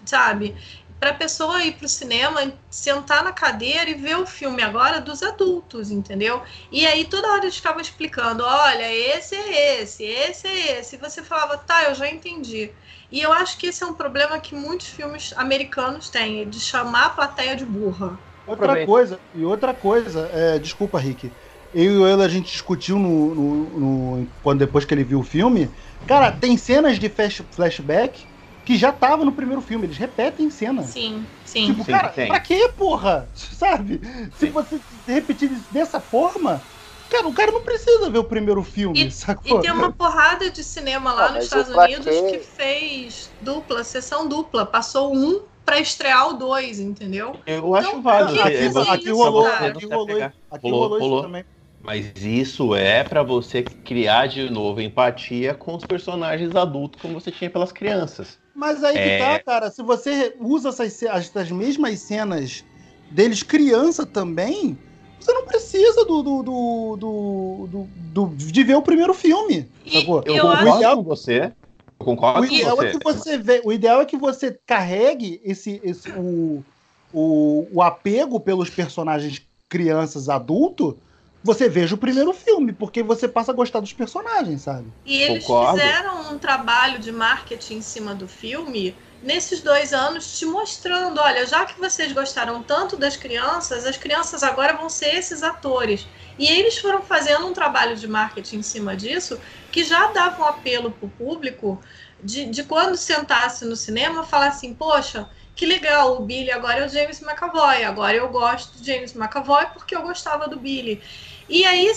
sabe? 0.06 0.56
Pra 1.00 1.12
pessoa 1.14 1.64
ir 1.64 1.74
pro 1.74 1.90
cinema, 1.90 2.54
sentar 2.70 3.24
na 3.24 3.34
cadeira 3.34 3.90
e 3.90 3.96
ver 3.96 4.18
o 4.18 4.26
filme 4.28 4.62
agora 4.62 5.02
dos 5.02 5.24
adultos, 5.24 5.90
entendeu? 5.92 6.44
E 6.72 6.86
aí 6.86 7.06
toda 7.06 7.28
hora 7.32 7.44
eles 7.46 7.58
ficavam 7.58 7.82
explicando, 7.82 8.44
olha, 8.44 8.94
esse 8.94 9.36
é 9.36 9.82
esse, 9.82 10.04
esse 10.04 10.48
é 10.48 10.80
esse. 10.80 10.96
E 10.96 11.00
você 11.00 11.24
falava, 11.24 11.58
tá, 11.58 11.84
eu 11.86 11.96
já 11.96 12.08
entendi. 12.08 12.72
E 13.12 13.22
eu 13.22 13.34
acho 13.34 13.58
que 13.58 13.68
esse 13.68 13.84
é 13.84 13.88
um 13.88 13.94
problema 13.94 14.40
que 14.40 14.56
muitos 14.56 14.88
filmes 14.88 15.34
americanos 15.36 16.10
têm, 16.10 16.42
é 16.42 16.46
de 16.46 16.60
chamar 16.60 17.06
a 17.08 17.10
plateia 17.10 17.56
de 17.56 17.66
burra. 17.66 18.18
Outra 18.46 18.86
coisa, 18.86 19.20
e 19.34 19.44
outra 19.44 19.74
coisa, 19.74 20.30
é, 20.32 20.60
desculpa, 20.60 21.00
Rick. 21.00 21.32
Eu 21.76 21.94
e 21.94 21.98
o 21.98 22.08
Euler, 22.08 22.26
a 22.26 22.30
gente 22.30 22.52
discutiu 22.52 22.98
no, 22.98 23.36
no- 23.36 23.80
no- 24.20 24.34
quando 24.42 24.60
depois 24.60 24.86
que 24.86 24.94
ele 24.94 25.04
viu 25.04 25.20
o 25.20 25.24
filme. 25.24 25.76
Cara, 26.06 26.32
tem 26.32 26.58
cenas 26.58 26.98
de 27.00 27.10
flash- 27.10 27.44
flashback 27.52 28.28
que 28.64 28.78
já 28.78 28.92
estavam 28.92 29.26
no 29.26 29.36
primeiro 29.36 29.62
filme. 29.62 29.86
Eles 29.88 29.98
repetem 29.98 30.50
cenas. 30.50 30.88
Sim, 30.88 31.28
sim. 31.44 31.68
Tipo, 31.68 31.84
Sim, 31.84 31.92
cara, 31.92 32.10
tem. 32.10 32.28
pra 32.30 32.40
quê, 32.40 32.70
porra? 32.78 33.30
Sabe? 33.36 34.00
Se 34.34 34.50
você 34.50 34.82
repetir 35.08 35.52
isso 35.52 35.72
dessa 35.74 36.00
forma, 36.00 36.66
cara, 37.10 37.28
o 37.28 37.34
cara 37.34 37.52
não 37.52 37.64
precisa 37.64 38.10
ver 38.10 38.20
o 38.20 38.24
primeiro 38.24 38.64
filme, 38.64 39.12
sacou? 39.12 39.58
E 39.60 39.62
tem 39.62 39.72
uma 39.72 39.92
porrada 39.92 40.50
de 40.52 40.64
cinema 40.64 41.14
lá 41.14 41.28
Ah, 41.28 41.32
nos 41.34 41.46
Estados 41.46 41.70
Unidos 41.72 42.06
quê? 42.06 42.22
que 42.22 42.40
fez 42.40 43.36
dupla, 43.40 43.84
sessão 43.84 44.28
dupla. 44.28 44.66
Passou 44.66 45.16
um 45.16 45.48
pra 45.64 45.80
estrear 45.80 46.30
o 46.30 46.34
dois, 46.34 46.80
entendeu? 46.80 47.42
Eu 47.46 47.76
acho 47.76 47.90
Então, 47.90 48.02
válido. 48.02 48.40
é, 48.42 48.52
que 48.52 48.58
você- 48.70 48.80
isso, 48.80 48.92
aqui 48.92 49.12
rolou, 49.12 49.46
aqui 49.48 49.86
rolou, 49.86 50.18
aqui 50.50 50.72
Rolou, 50.72 50.80
rolou 50.80 51.00
isso 51.00 51.08
rolou. 51.08 51.22
também. 51.22 51.46
Mas 51.86 52.12
isso 52.16 52.74
é 52.76 53.04
pra 53.04 53.22
você 53.22 53.62
criar 53.62 54.26
de 54.28 54.50
novo 54.50 54.82
empatia 54.82 55.54
com 55.54 55.76
os 55.76 55.84
personagens 55.84 56.56
adultos 56.56 57.00
como 57.00 57.14
você 57.14 57.32
tinha 57.32 57.50
pelas 57.50 57.72
crianças. 57.72 58.40
Mas 58.56 58.84
aí 58.84 58.94
que 58.94 59.00
É. 59.00 59.20
tá, 59.20 59.40
cara. 59.44 59.70
Se 59.70 59.84
você 59.84 60.36
usa 60.40 60.70
essas, 60.70 60.94
ce- 60.94 61.08
as, 61.08 61.36
as 61.36 61.52
mesmas 61.52 62.00
cenas 62.00 62.64
deles 63.12 63.44
criança 63.44 64.04
também, 64.06 64.76
você 65.20 65.32
não 65.32 65.46
precisa 65.46 66.06
do, 66.06 66.24
do, 66.24 66.44
do, 66.44 66.98
do, 66.98 67.68
do- 67.68 68.26
do- 68.30 68.36
de 68.36 68.64
ver 68.64 68.76
o 68.76 68.82
primeiro 68.82 69.14
filme. 69.14 69.70
Eu, 69.86 70.02
Eu 70.26 70.42
concordo 70.42 70.70
acho- 70.86 70.96
com 70.96 71.04
você. 71.04 71.52
Eu 72.00 72.06
concordo 72.06 72.42
O 72.42 72.48
com 72.48 72.54
ideal, 72.56 72.76
você. 72.78 72.88
é 72.88 72.92
que 72.92 73.04
você 73.04 73.38
vê, 73.38 73.62
o 73.64 73.72
ideal 73.72 74.02
é 74.02 74.06
que 74.06 74.18
você 74.18 74.58
carregue 74.66 75.40
esse, 75.44 75.80
esse 75.84 76.10
o, 76.12 76.64
o, 77.14 77.68
o 77.74 77.82
apego 77.84 78.40
pelos 78.40 78.70
personagens 78.72 79.42
crianças 79.70 80.30
adulto 80.30 80.98
você 81.46 81.70
veja 81.70 81.96
o 81.96 81.98
primeiro 81.98 82.34
filme, 82.34 82.74
porque 82.74 83.04
você 83.04 83.28
passa 83.28 83.52
a 83.52 83.56
gostar 83.56 83.80
dos 83.80 83.94
personagens, 83.94 84.64
sabe? 84.64 84.94
E 85.06 85.22
eles 85.22 85.44
Concordo. 85.46 85.78
fizeram 85.78 86.34
um 86.34 86.40
trabalho 86.40 87.00
de 87.00 87.12
marketing 87.12 87.76
em 87.76 87.82
cima 87.82 88.16
do 88.16 88.28
filme 88.28 89.00
nesses 89.22 89.62
dois 89.62 89.94
anos, 89.94 90.36
te 90.38 90.46
mostrando: 90.46 91.20
olha, 91.22 91.46
já 91.46 91.64
que 91.66 91.80
vocês 91.80 92.12
gostaram 92.12 92.64
tanto 92.64 92.98
das 92.98 93.16
crianças, 93.16 93.86
as 93.86 93.98
crianças 93.98 94.42
agora 94.42 94.76
vão 94.76 94.90
ser 94.90 95.16
esses 95.16 95.44
atores. 95.44 96.10
E 96.38 96.48
eles 96.48 96.80
foram 96.80 97.04
fazendo 97.04 97.46
um 97.48 97.54
trabalho 97.54 97.96
de 97.96 98.08
marketing 98.08 98.58
em 98.58 98.64
cima 98.64 98.98
disso 98.98 99.40
que 99.72 99.84
já 99.84 100.12
dava 100.12 100.42
um 100.42 100.46
apelo 100.46 100.92
para 100.92 101.06
o 101.06 101.12
público 101.12 101.82
de, 102.20 102.46
de 102.48 102.64
quando 102.64 102.98
sentasse 102.98 103.64
no 103.66 103.76
cinema 103.76 104.24
falar 104.24 104.48
assim: 104.48 104.74
poxa, 104.74 105.30
que 105.56 105.66
legal, 105.68 106.18
o 106.22 106.26
Billy 106.26 106.52
agora 106.52 106.80
é 106.82 106.86
o 106.86 106.90
James 106.90 107.22
McAvoy, 107.22 107.84
agora 107.84 108.16
eu 108.18 108.30
gosto 108.30 108.78
do 108.80 108.84
James 108.84 109.16
McAvoy 109.16 109.68
porque 109.74 109.96
eu 109.96 110.02
gostava 110.02 110.48
do 110.48 110.60
Billy. 110.60 111.02
E 111.48 111.64
aí, 111.64 111.88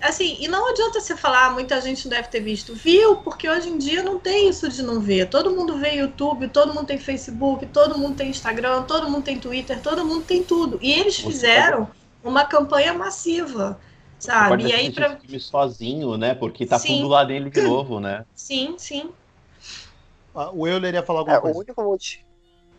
assim, 0.00 0.36
e 0.40 0.46
não 0.48 0.68
adianta 0.70 1.00
você 1.00 1.16
falar, 1.16 1.46
"Ah, 1.46 1.50
muita 1.50 1.80
gente 1.80 2.04
não 2.04 2.10
deve 2.16 2.28
ter 2.28 2.40
visto. 2.40 2.74
Viu? 2.74 3.16
Porque 3.22 3.48
hoje 3.48 3.68
em 3.68 3.76
dia 3.78 4.02
não 4.02 4.20
tem 4.20 4.48
isso 4.48 4.68
de 4.68 4.82
não 4.82 5.00
ver. 5.00 5.28
Todo 5.28 5.50
mundo 5.56 5.78
vê 5.78 5.94
YouTube, 5.96 6.48
todo 6.50 6.72
mundo 6.74 6.86
tem 6.86 6.98
Facebook, 6.98 7.66
todo 7.66 7.98
mundo 7.98 8.16
tem 8.16 8.30
Instagram, 8.30 8.84
todo 8.84 9.10
mundo 9.10 9.24
tem 9.24 9.40
Twitter, 9.40 9.82
todo 9.82 10.04
mundo 10.04 10.24
tem 10.24 10.44
tudo. 10.44 10.78
E 10.80 10.92
eles 10.92 11.18
Você 11.18 11.20
fizeram 11.20 11.90
uma 12.22 12.44
campanha 12.46 12.94
massiva, 12.94 13.80
Pode 14.46 14.66
sabe? 14.66 14.68
E 14.68 14.72
aí, 14.72 14.88
esse 14.88 15.04
filme 15.04 15.40
sozinho, 15.40 16.16
né? 16.18 16.34
Porque 16.34 16.66
tá 16.66 16.78
Sim. 16.78 16.78
tudo 16.80 17.08
lá 17.08 17.24
dele 17.24 17.50
de 17.50 17.60
novo, 17.62 17.98
né? 18.00 18.24
sim, 18.34 18.78
sim. 18.78 19.14
Ah, 20.34 20.50
O 20.52 20.66
Euler 20.66 20.94
ia 20.94 21.02
falar 21.02 21.20
alguma 21.20 21.36
É, 21.36 21.38
o 21.38 21.46
coisa. 21.46 21.58
único 21.58 21.82
motivo. 21.82 22.22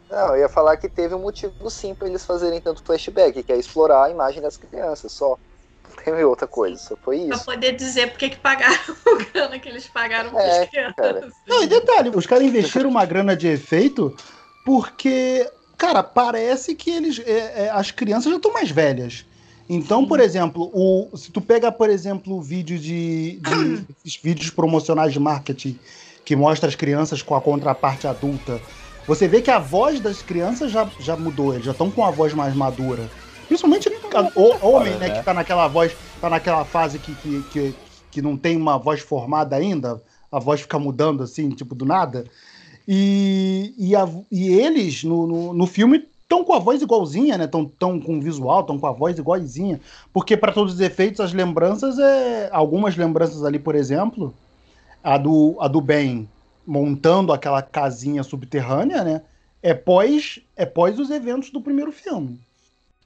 Não, 0.10 0.36
eu 0.36 0.42
ia 0.42 0.50
falar 0.50 0.78
que 0.78 0.90
teve 0.90 1.16
um 1.16 1.22
motivo 1.22 1.70
sim 1.70 1.96
pra 1.96 2.08
eles 2.08 2.26
fazerem 2.26 2.62
tanto 2.62 2.84
flashback, 2.86 3.44
que 3.44 3.52
é 3.54 3.58
explorar 3.58 4.06
a 4.06 4.10
imagem 4.12 4.42
das 4.42 4.58
crianças 4.58 5.14
só. 5.14 5.40
Não 5.90 6.04
teve 6.04 6.24
outra 6.24 6.48
coisa, 6.48 6.78
só 6.78 6.96
foi 6.98 7.26
Pra 7.28 7.36
isso. 7.36 7.46
poder 7.46 7.72
dizer 7.76 8.12
porque 8.12 8.30
que 8.30 8.38
pagaram 8.38 8.78
o 9.08 9.32
grana 9.32 9.60
que 9.60 9.70
eles 9.70 9.88
pagaram 9.88 10.32
para 10.32 10.42
É, 10.44 10.64
as 10.64 10.70
crianças. 10.70 10.96
cara. 10.96 11.30
Não, 11.48 11.64
e 11.64 11.68
detalhe, 11.68 12.12
os 12.14 12.26
caras 12.26 12.46
investiram 12.46 12.90
uma 12.90 13.06
grana 13.06 13.36
de 13.36 13.48
efeito 13.48 14.16
porque, 14.66 15.50
cara, 15.78 16.02
parece 16.04 16.76
que 16.76 16.90
eles. 16.90 17.20
é, 17.26 17.66
é, 17.66 17.70
as 17.70 17.92
crianças 17.92 18.30
já 18.32 18.38
estão 18.38 18.54
mais 18.54 18.70
velhas. 18.72 19.26
Então, 19.70 20.06
por 20.06 20.20
exemplo, 20.20 20.70
o, 20.74 21.16
se 21.18 21.32
tu 21.32 21.40
pega, 21.40 21.72
por 21.72 21.90
exemplo, 21.90 22.36
o 22.36 22.42
vídeo 22.42 22.78
de, 22.78 23.40
de 23.40 23.86
esses 24.06 24.20
vídeos 24.22 24.50
promocionais 24.50 25.14
de 25.14 25.20
marketing 25.20 25.80
que 26.26 26.36
mostra 26.36 26.68
as 26.70 26.76
crianças 26.76 27.22
com 27.22 27.36
a 27.36 27.42
contraparte 27.42 28.08
adulta, 28.08 28.62
você 29.08 29.28
vê 29.28 29.42
que 29.42 29.52
a 29.52 29.60
voz 29.60 30.00
das 30.00 30.22
crianças 30.22 30.72
já, 30.72 30.90
já 31.00 31.16
mudou, 31.18 31.54
eles 31.54 31.66
já 31.66 31.72
estão 31.72 31.90
com 31.92 32.06
a 32.06 32.12
voz 32.12 32.34
mais 32.34 32.54
madura. 32.56 33.10
Principalmente 33.48 33.90
o 34.36 34.68
homem, 34.68 34.94
né, 34.94 35.00
né? 35.00 35.10
que 35.20 35.26
tá 35.26 35.34
naquela 35.34 35.68
voz, 35.68 35.96
tá 36.20 36.30
naquela 36.30 36.66
fase 36.66 37.00
que, 37.00 37.14
que, 37.16 37.44
que, 37.52 37.76
que 38.12 38.22
não 38.22 38.36
tem 38.38 38.56
uma 38.58 38.78
voz 38.78 39.02
formada 39.02 39.56
ainda, 39.56 40.02
a 40.32 40.40
voz 40.40 40.62
fica 40.62 40.80
mudando 40.80 41.24
assim, 41.24 41.50
tipo, 41.50 41.76
do 41.76 41.86
nada. 41.86 42.26
E, 42.88 43.74
e, 43.78 43.96
a- 43.96 44.10
e 44.32 44.48
eles, 44.50 45.04
no, 45.04 45.26
no, 45.28 45.54
no 45.54 45.68
filme, 45.68 46.06
estão 46.22 46.44
com 46.44 46.54
a 46.54 46.60
voz 46.60 46.82
igualzinha, 46.82 47.38
né? 47.38 47.46
Estão 47.46 47.66
tão 47.66 48.00
com 48.00 48.18
o 48.18 48.22
visual, 48.22 48.62
estão 48.62 48.78
com 48.80 48.88
a 48.88 48.92
voz 48.92 49.18
igualzinha. 49.18 49.80
Porque, 50.12 50.36
para 50.36 50.52
todos 50.52 50.74
os 50.74 50.80
efeitos, 50.82 51.20
as 51.20 51.34
lembranças, 51.34 51.98
é 52.00 52.50
algumas 52.52 52.96
lembranças 52.98 53.44
ali, 53.44 53.60
por 53.60 53.76
exemplo, 53.76 54.34
a 55.04 55.18
do, 55.18 55.56
a 55.60 55.68
do 55.68 55.80
Ben 55.82 56.28
montando 56.66 57.32
aquela 57.34 57.62
casinha 57.62 58.24
subterrânea, 58.24 59.04
né? 59.04 59.22
É 59.62 59.74
pós, 59.74 60.40
é 60.56 60.66
pós 60.66 61.00
os 61.00 61.10
eventos 61.10 61.50
do 61.52 61.62
primeiro 61.62 61.92
filme. 61.92 62.40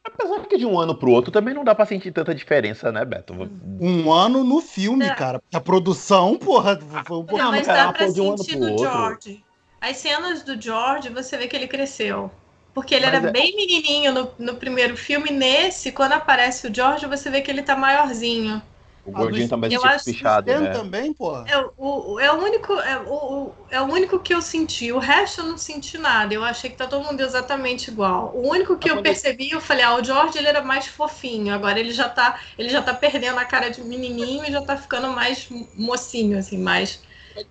Apesar 0.07 0.39
que 0.47 0.57
de 0.57 0.65
um 0.65 0.79
ano 0.79 0.95
pro 0.95 1.11
outro 1.11 1.31
também 1.31 1.53
não 1.53 1.63
dá 1.63 1.75
pra 1.75 1.85
sentir 1.85 2.11
tanta 2.11 2.33
diferença, 2.33 2.91
né, 2.91 3.03
Beto? 3.03 3.33
Um 3.79 4.11
ano 4.11 4.43
no 4.43 4.61
filme, 4.61 5.05
É. 5.05 5.13
cara. 5.13 5.41
A 5.53 5.59
produção, 5.59 6.37
porra, 6.37 6.79
foi 7.05 7.17
um 7.17 7.25
pouco. 7.25 7.37
Não, 7.37 7.51
mas 7.51 7.65
cara, 7.67 7.87
dá 7.87 7.93
pra 7.93 8.07
de 8.07 8.21
um 8.21 8.29
ano 8.29 8.37
sentir 8.37 8.57
pro 8.57 8.65
do 8.67 8.71
outro. 8.71 8.83
George. 8.91 9.45
As 9.79 9.97
cenas 9.97 10.43
do 10.43 10.59
George, 10.59 11.09
você 11.09 11.37
vê 11.37 11.47
que 11.47 11.55
ele 11.55 11.67
cresceu. 11.67 12.31
Porque 12.73 12.95
ele 12.95 13.05
Mas 13.05 13.15
era 13.15 13.27
é- 13.27 13.31
bem 13.31 13.55
menininho 13.55 14.13
no, 14.13 14.31
no 14.39 14.55
primeiro 14.55 14.95
filme. 14.95 15.29
Nesse, 15.31 15.91
quando 15.91 16.13
aparece 16.13 16.67
o 16.67 16.73
George, 16.73 17.05
você 17.05 17.29
vê 17.29 17.41
que 17.41 17.51
ele 17.51 17.61
tá 17.63 17.75
maiorzinho. 17.75 18.61
O 19.07 19.11
gordinho 19.11 19.49
do- 19.49 19.49
tá 19.49 19.57
eu 19.69 19.83
tipo 19.83 19.85
acho 19.85 20.13
que 20.15 20.27
pichado, 20.29 20.55
né? 20.55 20.67
também, 20.69 21.13
porra. 21.13 21.51
É 21.51 21.57
o, 21.57 21.73
o- 21.77 22.19
é 22.19 22.31
o 22.31 22.37
único, 22.43 22.73
é 22.73 22.99
o, 23.01 23.65
é 23.69 23.81
o 23.81 23.85
único 23.85 24.19
que 24.21 24.33
eu 24.33 24.41
senti. 24.41 24.91
O 24.91 24.99
resto 24.99 25.41
eu 25.41 25.45
não 25.47 25.57
senti 25.57 25.97
nada. 25.97 26.33
Eu 26.33 26.43
achei 26.43 26.69
que 26.69 26.75
tá 26.77 26.87
todo 26.87 27.05
mundo 27.05 27.21
exatamente 27.21 27.89
igual. 27.89 28.35
O 28.35 28.49
único 28.49 28.77
que 28.77 28.89
Mas 28.89 28.91
eu 28.91 29.01
percebi, 29.01 29.51
eu 29.51 29.61
falei, 29.61 29.83
ah, 29.85 29.95
o 29.95 30.03
George 30.03 30.37
ele 30.37 30.47
era 30.47 30.61
mais 30.63 30.87
fofinho. 30.87 31.53
Agora 31.53 31.79
ele 31.79 31.91
já 31.93 32.09
tá, 32.09 32.39
ele 32.57 32.69
já 32.69 32.81
tá 32.83 32.93
perdendo 32.93 33.39
a 33.39 33.45
cara 33.45 33.69
de 33.71 33.81
menininho 33.83 34.45
e 34.45 34.51
já 34.51 34.61
tá 34.61 34.77
ficando 34.77 35.09
mais 35.11 35.47
mocinho, 35.73 36.37
assim, 36.37 36.59
mais. 36.59 37.01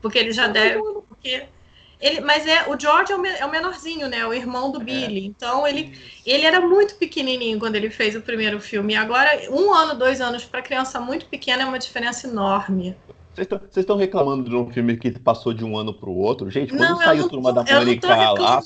Porque 0.00 0.18
ele 0.18 0.32
já 0.32 0.46
deve. 0.48 0.80
Porque 1.08 1.48
ele, 1.98 2.20
mas 2.20 2.46
é 2.46 2.68
o 2.68 2.78
George 2.78 3.12
é 3.12 3.16
o, 3.16 3.26
é 3.26 3.44
o 3.44 3.50
menorzinho, 3.50 4.08
né? 4.08 4.26
O 4.26 4.34
irmão 4.34 4.70
do 4.70 4.78
Billy. 4.78 5.26
Então 5.26 5.66
ele, 5.66 5.98
ele 6.24 6.44
era 6.44 6.60
muito 6.60 6.96
pequenininho 6.96 7.58
quando 7.58 7.76
ele 7.76 7.90
fez 7.90 8.14
o 8.14 8.20
primeiro 8.20 8.60
filme. 8.60 8.92
E 8.92 8.96
agora, 8.96 9.30
um 9.50 9.72
ano, 9.72 9.94
dois 9.94 10.20
anos 10.20 10.44
para 10.44 10.60
criança 10.60 11.00
muito 11.00 11.26
pequena 11.26 11.62
é 11.62 11.66
uma 11.66 11.78
diferença 11.78 12.26
enorme. 12.26 12.94
Vocês 13.34 13.76
estão 13.76 13.96
reclamando 13.96 14.48
de 14.48 14.56
um 14.56 14.70
filme 14.70 14.96
que 14.96 15.10
passou 15.10 15.52
de 15.52 15.62
um 15.62 15.76
ano 15.76 15.92
pro 15.92 16.10
outro? 16.10 16.50
Gente, 16.50 16.70
quando 16.70 16.88
Não, 16.88 16.96
saiu 16.96 17.22
não, 17.24 17.28
Turma 17.28 17.52
da 17.52 17.62
Mônica 17.64 18.08
lá, 18.08 18.62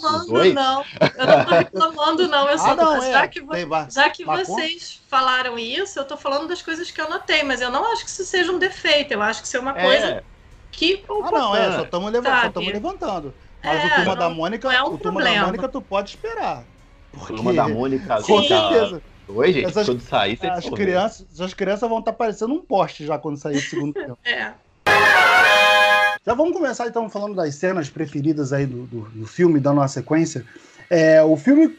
não. 0.55 0.85
Eu 1.19 1.27
não 1.27 1.45
tô 1.45 1.51
reclamando, 1.51 2.29
não. 2.29 2.49
Eu 2.49 2.59
só 2.59 2.71
Ah, 2.71 2.77
não, 2.77 2.97
tô, 2.97 3.03
é. 3.03 3.13
já 3.13 3.27
que, 3.27 3.41
Tem 3.43 3.69
já 3.91 4.11
que 4.11 4.25
vocês 4.25 5.01
falaram 5.09 5.59
isso, 5.59 5.99
eu 5.99 6.05
tô 6.05 6.17
falando 6.17 6.47
das 6.47 6.63
coisas 6.63 6.89
que 6.89 7.01
eu 7.01 7.11
notei, 7.11 7.43
mas 7.43 7.61
eu 7.61 7.71
não 7.71 7.93
acho 7.93 8.05
que 8.05 8.11
isso 8.11 8.25
seja 8.25 8.53
um 8.53 8.61
defeito. 8.61 9.13
Eu 9.13 9.23
acho 9.23 9.41
que 9.41 9.49
isso 9.49 9.57
é 9.57 9.61
uma 9.61 9.77
é, 9.77 9.83
coisa 9.83 10.25
que. 10.71 11.05
Ah, 11.09 11.31
não, 11.31 11.57
é, 11.57 11.73
só 11.73 11.83
estamos 11.83 12.13
Sabe? 12.23 12.73
levantando. 12.73 13.35
Mas 13.63 13.83
É, 13.83 13.87
o 13.87 13.91
Turma 13.91 14.05
não- 14.05 14.17
da 14.17 14.31
Mônica, 14.31 14.69
não 14.69 14.75
é 14.75 14.83
um 14.83 14.87
o 14.87 14.99
Turma 14.99 15.21
da 15.21 15.27
problema. 15.27 15.47
Mônica 15.47 15.69
tu 15.69 15.83
pode 15.83 16.11
esperar. 16.11 16.65
Porque, 17.13 17.35
Turma 17.35 17.53
da 17.53 17.69
Mônica, 17.69 18.23
com 18.23 18.43
Sim. 18.43 18.49
certeza, 18.49 19.03
Oi, 19.29 19.53
gente, 19.53 19.67
Essas- 19.67 19.87
quando 19.87 20.01
sair, 20.01 20.37
vocês 20.37 20.53
as 20.53 20.69
crianças, 20.71 21.41
as 21.41 21.55
crianças 21.55 21.89
vão 21.89 22.01
estar 22.01 22.13
parecendo 22.13 22.53
um 22.53 22.61
poste 22.61 23.05
já 23.07 23.17
quando 23.19 23.37
sair 23.37 23.57
o 23.57 23.61
segundo 23.61 23.93
filme. 23.95 24.17
É. 24.25 24.53
Já 26.27 26.35
vamos 26.35 26.53
começar 26.53 26.87
então 26.87 27.09
falando 27.09 27.35
das 27.35 27.55
cenas 27.55 27.89
preferidas 27.89 28.53
aí 28.53 28.67
do, 28.67 28.83
do, 28.87 29.01
do 29.11 29.27
filme, 29.27 29.59
dando 29.61 29.79
uma 29.79 29.89
sequência. 29.89 30.45
É, 30.89 31.23
o 31.23 31.37
filme 31.37 31.77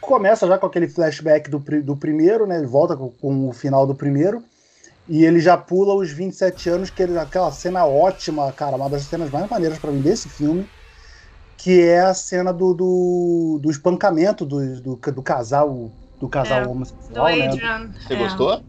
começa 0.00 0.46
já 0.46 0.58
com 0.58 0.66
aquele 0.66 0.88
flashback 0.88 1.48
do, 1.48 1.58
do 1.58 1.96
primeiro, 1.96 2.46
né? 2.46 2.58
Ele 2.58 2.66
volta 2.66 2.96
com, 2.96 3.10
com 3.10 3.48
o 3.48 3.52
final 3.52 3.86
do 3.86 3.94
primeiro. 3.94 4.42
E 5.08 5.24
ele 5.24 5.40
já 5.40 5.56
pula 5.56 5.94
os 5.94 6.10
27 6.12 6.68
anos, 6.68 6.90
que 6.90 7.02
ele, 7.02 7.18
aquela 7.18 7.50
cena 7.52 7.86
ótima, 7.86 8.52
cara, 8.52 8.76
uma 8.76 8.90
das 8.90 9.04
cenas 9.04 9.30
mais 9.30 9.48
maneiras 9.48 9.78
pra 9.78 9.92
mim 9.92 10.02
desse 10.02 10.28
filme, 10.28 10.70
que 11.56 11.82
é 11.82 12.00
a 12.00 12.14
cena 12.14 12.52
do, 12.52 12.74
do, 12.74 13.58
do 13.62 13.70
espancamento 13.70 14.44
do, 14.46 14.80
do, 14.82 14.96
do 14.96 15.22
casal 15.22 15.92
do 16.20 16.28
casal 16.28 16.60
É, 16.60 16.64
Do 16.64 16.70
homossexual, 16.70 17.36
né? 17.36 17.46
Adrian. 17.46 17.92
Você 17.92 18.14
é. 18.14 18.18
gostou? 18.18 18.64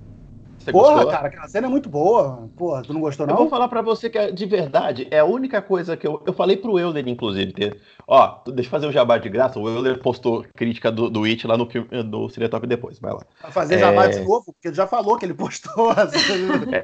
Você 0.60 0.72
Porra, 0.72 0.94
gostou? 0.96 1.12
cara, 1.12 1.28
aquela 1.28 1.48
cena 1.48 1.68
é 1.68 1.70
muito 1.70 1.90
boa. 1.90 2.50
Porra, 2.58 2.82
tu 2.84 2.94
não 2.94 3.00
gostou 3.02 3.26
Eu 3.26 3.34
vou 3.36 3.44
não? 3.46 3.50
falar 3.50 3.68
pra 3.70 3.82
você 3.82 4.10
que 4.10 4.18
é 4.18 4.32
de 4.32 4.46
verdade, 4.46 5.08
é 5.10 5.20
a 5.20 5.26
única 5.26 5.62
coisa 5.62 5.96
que 5.96 6.06
eu, 6.06 6.22
eu 6.26 6.34
falei 6.34 6.58
pro 6.58 6.78
Euler, 6.78 7.08
inclusive. 7.08 7.54
ter- 7.54 7.80
ó, 8.08 8.28
tu- 8.28 8.52
deixa 8.52 8.68
eu 8.68 8.72
fazer 8.72 8.88
o 8.88 8.92
jabá 8.92 9.18
de 9.18 9.30
graça. 9.30 9.58
O 9.60 9.68
Euler 9.70 10.00
postou 10.02 10.46
crítica 10.56 10.92
do, 10.92 11.10
do 11.10 11.24
It 11.24 11.48
lá 11.48 11.58
no 11.58 11.66
filme 11.70 11.88
do 12.04 12.30
Ciretop 12.30 12.68
depois, 12.68 13.00
vai 13.00 13.14
lá. 13.14 13.22
Pra 13.42 13.52
fazer 13.52 13.80
jabá 13.80 14.06
É. 14.06 14.10
de 14.10 14.20
novo, 14.20 14.46
porque 14.46 14.68
ele 14.68 14.76
já 14.76 14.86
falou 14.86 15.18
que 15.18 15.26
ele 15.26 15.34
postou. 15.34 15.90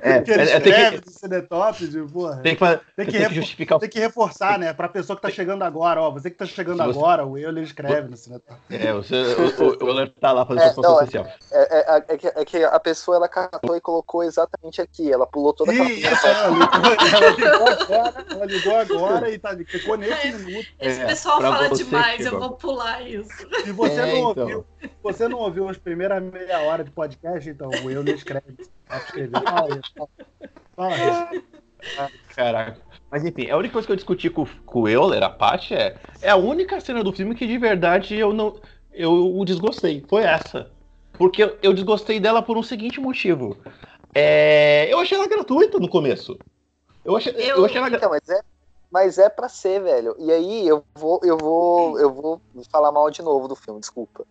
É, 0.02 0.22
que 0.22 0.32
ele 0.32 0.42
é, 0.42 0.52
é, 0.56 0.60
tem 0.60 0.72
escreve 0.74 1.00
que- 1.02 1.06
no 1.08 1.12
Cinetop, 1.12 1.88
de, 1.88 2.02
porra. 2.04 2.38
Tem 2.38 2.56
que, 2.56 2.66
Tem 2.66 3.06
que 3.06 3.12
tem 3.12 3.22
refor- 3.22 3.34
justificar 3.36 3.78
o 3.78 3.80
Tem 3.82 3.90
que 3.90 4.00
reforçar, 4.00 4.58
né? 4.58 4.74
Pra 4.74 4.88
pessoa 4.88 5.16
que 5.16 5.22
tá 5.22 5.30
chegando 5.30 5.64
agora, 5.64 6.02
ó. 6.02 6.12
Você 6.12 6.30
que 6.30 6.38
tá 6.38 6.46
chegando 6.46 6.78
você- 6.78 6.98
agora, 6.98 7.26
o 7.26 7.38
Euler 7.38 7.64
escreve 7.64 8.10
no 8.10 8.16
Cinetop. 8.18 8.60
É, 8.70 8.94
você, 8.94 9.16
o, 9.16 9.64
o, 9.64 9.86
o 9.86 9.90
Euler 9.90 10.12
tá 10.20 10.32
lá 10.32 10.46
fazendo 10.46 10.64
É, 10.64 10.74
sua 10.74 10.84
não, 10.84 10.98
social. 11.00 11.26
É, 11.52 11.98
é- 11.98 12.04
é 12.10 12.18
que, 12.18 12.28
é 12.28 12.46
que 12.46 12.64
a 12.64 12.80
pessoa 12.80 13.18
ela 13.18 13.28
catou 13.28 13.75
e 13.78 13.82
colocou 13.82 14.24
exatamente 14.24 14.82
aqui. 14.82 15.12
Ela 15.12 15.26
pulou 15.28 15.54
toda 15.54 15.72
aquela. 15.72 15.90
Ih, 15.90 16.04
ela 16.06 16.50
ligou, 16.50 16.76
ela 17.12 17.36
ligou 17.36 17.68
agora, 17.68 18.26
ela 18.32 18.46
ligou 18.46 18.76
agora 18.76 19.32
e 19.32 19.38
tá, 19.40 19.56
ficou 19.66 19.98
nesse 19.98 20.32
minuto. 20.34 20.68
Esse 20.80 21.02
É, 21.02 21.06
pessoal 21.08 21.42
fala 21.42 21.70
demais, 21.70 22.18
que 22.18 22.28
eu 22.28 22.40
vou 22.40 22.52
pular 22.52 23.02
isso. 23.08 23.30
Se 23.64 23.72
você, 23.72 24.00
É, 24.00 24.06
não 24.06 24.32
então. 24.32 24.44
ouviu, 24.44 24.66
você 25.04 25.28
não 25.28 25.40
ouviu 25.40 25.70
as 25.70 25.78
primeiras 25.78 26.22
meia 26.24 26.60
hora 26.62 26.84
de 26.84 26.92
podcast, 26.92 27.50
então 27.50 27.70
o 27.70 27.90
Euler 27.92 28.16
escreve. 28.16 28.46
no 28.58 28.64
Cinetop, 28.66 29.06
escreveu. 29.06 29.42
Fala 30.76 30.90
fala. 31.06 31.30
Caraca. 32.36 32.78
Mas 33.12 33.24
enfim, 33.24 33.50
a 33.50 33.58
única 33.58 33.74
coisa 33.74 33.86
que 33.86 33.92
eu 33.92 33.96
discuti 33.96 34.30
com, 34.30 34.46
com 34.66 34.82
o 34.82 34.88
Euler, 34.90 35.24
a 35.24 35.30
parte 35.30 35.74
é. 35.74 35.96
É 36.22 36.30
a 36.30 36.36
única 36.36 36.80
cena 36.82 37.04
do 37.04 37.14
filme 37.14 37.36
que 37.36 37.48
de 37.48 37.58
verdade 37.58 38.16
eu 38.18 38.34
não. 38.34 38.60
Eu 38.92 39.38
o 39.38 39.46
desgostei. 39.46 40.04
Foi 40.10 40.24
essa. 40.24 40.72
Porque 41.18 41.44
eu, 41.44 41.58
eu 41.62 41.74
desgostei 41.74 42.20
dela 42.20 42.42
por 42.42 42.58
um 42.58 42.64
seguinte 42.64 43.00
motivo. 43.00 43.58
É, 44.14 44.92
eu 44.92 45.00
achei 45.00 45.18
ela 45.18 45.28
gratuita 45.28 45.78
no 45.80 45.90
começo. 45.90 46.38
Eu 47.04 47.16
achei, 47.16 47.34
eu... 47.34 47.58
Eu- 47.58 47.66
achei 47.66 47.78
ela 47.78 47.90
gra- 47.90 47.98
Então, 47.98 48.10
mas 48.10 48.30
é, 48.30 48.42
mas 48.92 49.18
é 49.18 49.30
pra 49.30 49.50
ser, 49.50 49.82
velho. 49.82 50.16
E 50.20 50.32
aí 50.32 50.68
eu 50.68 50.84
vou, 50.98 51.20
eu 51.24 51.38
vou, 51.38 52.00
eu 52.00 52.14
vou 52.14 52.42
falar 52.72 52.92
mal 52.92 53.10
de 53.10 53.22
novo 53.22 53.48
do 53.48 53.56
filme, 53.56 53.80
desculpa. 53.80 54.26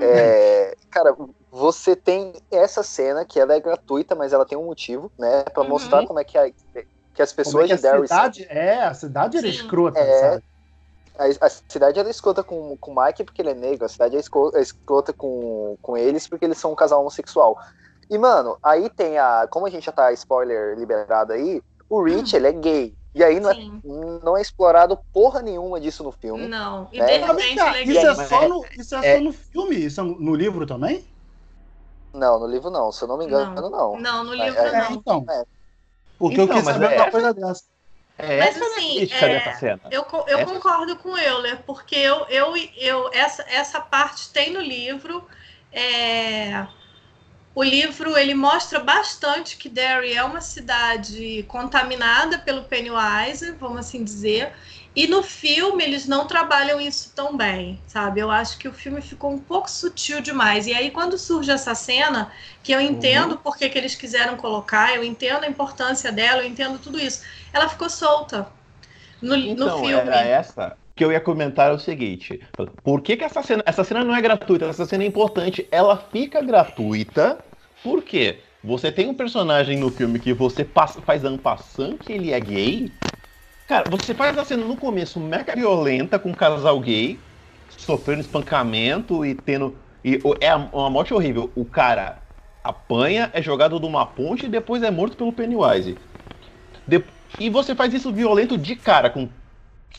É, 0.00 0.74
cara, 0.90 1.16
você 1.50 1.94
tem 1.94 2.32
essa 2.50 2.82
cena 2.82 3.24
que 3.24 3.38
ela 3.38 3.54
é 3.54 3.60
gratuita, 3.60 4.14
mas 4.14 4.32
ela 4.32 4.44
tem 4.44 4.58
um 4.58 4.64
motivo, 4.66 5.10
né? 5.18 5.44
Pra 5.54 5.64
mostrar 5.64 6.00
Uhum. 6.00 6.06
como 6.06 6.18
é 6.20 6.24
que, 6.24 6.36
a, 6.36 6.50
que 6.50 7.22
as 7.22 7.32
Como 7.32 7.60
é 7.60 7.66
pessoas 7.66 7.66
que 7.66 7.72
a 7.72 7.76
de 7.76 7.82
Derry 7.82 8.08
são. 8.08 8.16
cidade, 8.16 8.46
é, 8.48 8.82
a 8.84 8.94
cidade 8.94 9.36
era 9.38 9.46
Sim. 9.46 9.52
escrota, 9.52 9.98
É. 10.00 10.18
sabe? 10.18 10.42
A, 11.20 11.46
a 11.46 11.48
cidade 11.50 11.98
ela 12.00 12.08
é 12.08 12.10
escrota 12.10 12.42
com, 12.42 12.76
com 12.78 12.92
o 12.92 13.04
Mike 13.04 13.24
porque 13.24 13.42
ele 13.42 13.50
é 13.50 13.54
negro, 13.54 13.84
a 13.84 13.88
cidade 13.88 14.16
é 14.16 14.18
é 14.18 14.60
escrota 14.60 15.12
com, 15.12 15.76
com 15.82 15.96
eles 15.96 16.26
porque 16.26 16.44
eles 16.46 16.56
são 16.58 16.72
um 16.72 16.74
casal 16.74 17.00
homossexual. 17.00 17.58
E, 18.08 18.16
mano, 18.18 18.56
aí 18.62 18.88
tem 18.90 19.18
a. 19.18 19.46
Como 19.48 19.66
a 19.66 19.70
gente 19.70 19.84
já 19.84 19.92
tá 19.92 20.10
spoiler 20.12 20.76
liberado 20.78 21.32
aí, 21.32 21.62
o 21.88 22.02
Rich, 22.02 22.34
ele 22.34 22.48
é 22.48 22.52
gay. 22.52 22.94
E 23.14 23.22
aí 23.24 23.38
não 23.40 23.50
é, 23.50 23.56
não 24.24 24.36
é 24.36 24.40
explorado 24.40 24.98
porra 25.12 25.42
nenhuma 25.42 25.80
disso 25.80 26.02
no 26.02 26.12
filme. 26.12 26.46
Não. 26.48 26.88
E 26.92 27.00
É. 27.00 27.06
de 27.18 27.26
repente 27.26 27.56
cá, 27.56 27.78
ele 27.80 27.90
isso 27.92 28.06
é 28.06 28.14
Mas 28.14 28.28
só 28.28 28.42
é- 28.42 28.48
no, 28.48 28.64
isso 28.78 28.94
é 28.94 29.06
é- 29.06 29.16
só 29.18 29.24
no 29.24 29.32
filme? 29.32 29.76
Isso 29.76 30.00
é 30.00 30.04
no 30.04 30.34
livro 30.34 30.64
também? 30.66 31.04
Não, 32.14 32.40
no 32.40 32.46
livro 32.46 32.70
não, 32.70 32.90
se 32.90 33.02
eu 33.02 33.08
não 33.08 33.16
me 33.18 33.24
engano, 33.26 33.68
não. 33.70 33.98
Não, 33.98 34.24
no 34.24 34.34
É, 34.34 34.44
livro 34.46 34.60
é, 34.60 34.68
É, 34.68 34.78
não. 34.88 34.92
então. 34.92 35.24
É. 35.28 35.44
Porque 36.18 36.40
eu 36.40 36.44
Então, 36.44 36.56
quis 36.56 36.64
mas 36.64 36.74
saber 36.74 36.92
é- 36.92 36.96
uma 37.02 37.10
coisa 37.10 37.34
dessa. 37.34 37.62
É 38.22 38.38
Mas, 38.38 38.56
essa 38.56 38.64
a 38.64 38.68
assim, 38.68 39.08
é- 39.10 39.28
dessa 39.28 39.52
cena. 39.58 39.80
Eu, 39.90 40.06
eu 40.28 40.38
Essa- 40.38 40.52
concordo 40.52 40.96
com 40.96 41.10
o 41.10 41.18
Euler, 41.18 41.62
porque 41.64 41.96
eu, 41.96 42.26
eu, 42.28 42.54
eu, 42.76 43.10
essa, 43.12 43.42
essa 43.48 43.80
parte 43.80 44.30
tem 44.32 44.52
no 44.52 44.60
livro. 44.60 45.26
é, 45.72 46.66
o 47.54 47.62
livro 47.62 48.16
ele 48.16 48.34
mostra 48.34 48.78
bastante 48.80 49.56
que 49.56 49.68
Derry 49.68 50.14
é 50.14 50.22
uma 50.22 50.40
cidade 50.40 51.44
contaminada 51.48 52.38
pelo 52.38 52.64
Pennywise, 52.64 53.52
vamos 53.58 53.78
assim 53.80 54.04
dizer. 54.04 54.52
E 54.94 55.06
no 55.06 55.22
filme 55.22 55.84
eles 55.84 56.06
não 56.06 56.26
trabalham 56.26 56.80
isso 56.80 57.12
tão 57.14 57.36
bem, 57.36 57.82
sabe? 57.86 58.20
Eu 58.20 58.30
acho 58.30 58.58
que 58.58 58.68
o 58.68 58.72
filme 58.74 59.00
ficou 59.00 59.32
um 59.32 59.38
pouco 59.38 59.70
sutil 59.70 60.20
demais. 60.20 60.66
E 60.66 60.74
aí 60.74 60.90
quando 60.90 61.16
surge 61.18 61.50
essa 61.50 61.74
cena, 61.74 62.32
que 62.62 62.72
eu 62.72 62.80
entendo 62.80 63.38
por 63.38 63.56
que, 63.56 63.68
que 63.68 63.78
eles 63.78 63.94
quiseram 63.94 64.36
colocar, 64.36 64.94
eu 64.96 65.04
entendo 65.04 65.44
a 65.44 65.48
importância 65.48 66.10
dela, 66.12 66.42
eu 66.42 66.48
entendo 66.48 66.78
tudo 66.78 66.98
isso. 66.98 67.22
Ela 67.52 67.68
ficou 67.68 67.88
solta 67.88 68.52
no, 69.22 69.36
no 69.36 69.70
Então, 69.70 69.70
filme. 69.70 69.98
era 69.98 70.22
essa 70.24 70.76
que 70.94 71.04
eu 71.04 71.12
ia 71.12 71.20
comentar 71.20 71.70
é 71.70 71.74
o 71.74 71.78
seguinte. 71.78 72.40
Por 72.82 73.00
que, 73.02 73.16
que 73.16 73.24
essa 73.24 73.42
cena. 73.42 73.62
Essa 73.66 73.84
cena 73.84 74.04
não 74.04 74.14
é 74.14 74.20
gratuita, 74.20 74.66
essa 74.66 74.84
cena 74.84 75.04
é 75.04 75.06
importante. 75.06 75.66
Ela 75.72 75.96
fica 75.96 76.42
gratuita, 76.42 77.42
por 77.82 78.02
quê? 78.02 78.44
Você 78.62 78.92
tem 78.92 79.08
um 79.08 79.14
personagem 79.14 79.78
no 79.78 79.90
filme 79.90 80.20
que 80.20 80.34
você 80.34 80.64
passa, 80.64 81.00
faz 81.00 81.24
en 81.24 81.38
passant 81.38 81.98
que 81.98 82.12
ele 82.12 82.32
é 82.32 82.40
gay. 82.40 82.94
Cara, 83.70 83.88
você 83.88 84.14
faz 84.16 84.36
a 84.36 84.44
cena 84.44 84.64
no 84.66 84.76
começo 84.76 85.20
mega 85.20 85.54
violenta 85.54 86.18
com 86.18 86.30
um 86.30 86.34
casal 86.34 86.80
gay, 86.80 87.24
sofrendo 87.68 88.20
espancamento 88.20 89.24
e 89.24 89.32
tendo. 89.34 89.80
E 90.04 90.20
é 90.40 90.52
uma 90.56 90.90
morte 90.90 91.14
horrível. 91.14 91.52
O 91.54 91.64
cara 91.64 92.20
apanha, 92.64 93.30
é 93.32 93.40
jogado 93.40 93.78
de 93.78 93.86
uma 93.86 94.04
ponte 94.04 94.46
e 94.46 94.48
depois 94.48 94.82
é 94.82 94.90
morto 94.90 95.16
pelo 95.16 95.32
Pennywise. 95.32 96.00
De- 96.86 97.04
E 97.38 97.50
você 97.50 97.74
faz 97.74 97.94
isso 97.94 98.12
violento 98.12 98.58
de 98.58 98.76
cara, 98.76 99.10
com 99.10 99.32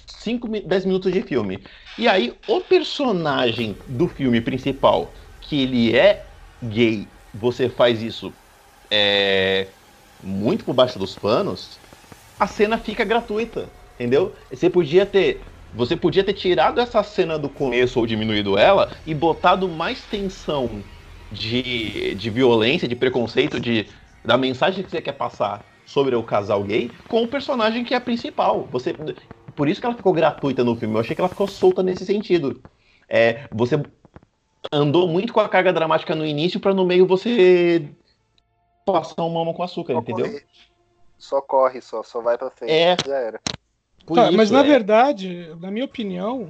5, 0.07 0.47
10 0.67 0.86
minutos 0.86 1.12
de 1.13 1.21
filme. 1.23 1.65
E 1.97 2.07
aí, 2.07 2.39
o 2.47 2.62
personagem 2.62 3.84
do 3.88 4.07
filme 4.07 4.41
principal, 4.41 5.15
que 5.39 5.62
ele 5.62 5.95
é 5.97 6.34
gay, 6.62 7.13
você 7.34 7.69
faz 7.69 8.01
isso 8.03 8.39
é, 8.91 9.75
muito 10.21 10.65
por 10.65 10.73
baixo 10.73 10.99
dos 10.99 11.17
panos, 11.17 11.81
a 12.41 12.47
cena 12.47 12.75
fica 12.75 13.06
gratuita, 13.06 13.69
entendeu? 13.93 14.34
Você 14.49 14.67
podia 14.67 15.06
ter. 15.06 15.39
Você 15.75 15.95
podia 15.95 16.23
ter 16.23 16.34
tirado 16.34 16.82
essa 16.82 17.04
cena 17.04 17.38
do 17.38 17.47
começo 17.47 17.99
ou 17.99 18.08
diminuído 18.08 18.58
ela 18.58 18.91
e 19.06 19.13
botado 19.13 19.69
mais 19.69 20.01
tensão 20.06 20.84
de, 21.32 22.15
de 22.15 22.30
violência, 22.32 22.88
de 22.88 22.95
preconceito, 22.95 23.60
de, 23.60 23.86
da 24.25 24.39
mensagem 24.39 24.84
que 24.84 24.89
você 24.89 24.99
quer 24.99 25.12
passar 25.12 25.63
sobre 25.86 26.15
o 26.15 26.23
casal 26.23 26.63
gay 26.63 26.89
com 27.08 27.23
o 27.23 27.27
personagem 27.27 27.84
que 27.86 27.93
é 27.93 27.97
a 27.97 28.01
principal. 28.01 28.67
Você, 28.71 28.95
por 29.56 29.69
isso 29.69 29.80
que 29.80 29.86
ela 29.86 29.95
ficou 29.95 30.12
gratuita 30.12 30.63
no 30.63 30.75
filme. 30.75 30.95
Eu 30.95 31.01
achei 31.01 31.15
que 31.15 31.21
ela 31.21 31.30
ficou 31.30 31.47
solta 31.47 31.84
nesse 31.84 32.06
sentido. 32.08 32.60
É, 33.08 33.47
você 33.51 33.80
andou 34.73 35.08
muito 35.08 35.32
com 35.32 35.39
a 35.39 35.47
carga 35.47 35.71
dramática 35.71 36.15
no 36.15 36.25
início 36.25 36.60
para 36.60 36.73
no 36.73 36.86
meio 36.86 37.06
você 37.06 37.88
passar 38.84 39.23
uma 39.23 39.45
mão 39.45 39.54
com 39.54 39.62
açúcar, 39.62 39.93
entendeu? 39.93 40.41
Só 41.21 41.39
corre, 41.39 41.81
só, 41.81 42.01
só 42.01 42.19
vai 42.19 42.36
pra 42.38 42.49
frente. 42.49 42.71
É. 42.71 42.97
Já 43.05 43.15
era. 43.15 43.39
Tá, 44.13 44.27
isso, 44.27 44.38
mas 44.38 44.49
na 44.49 44.62
é. 44.62 44.63
verdade, 44.63 45.55
na 45.60 45.69
minha 45.69 45.86
opinião, 45.86 46.49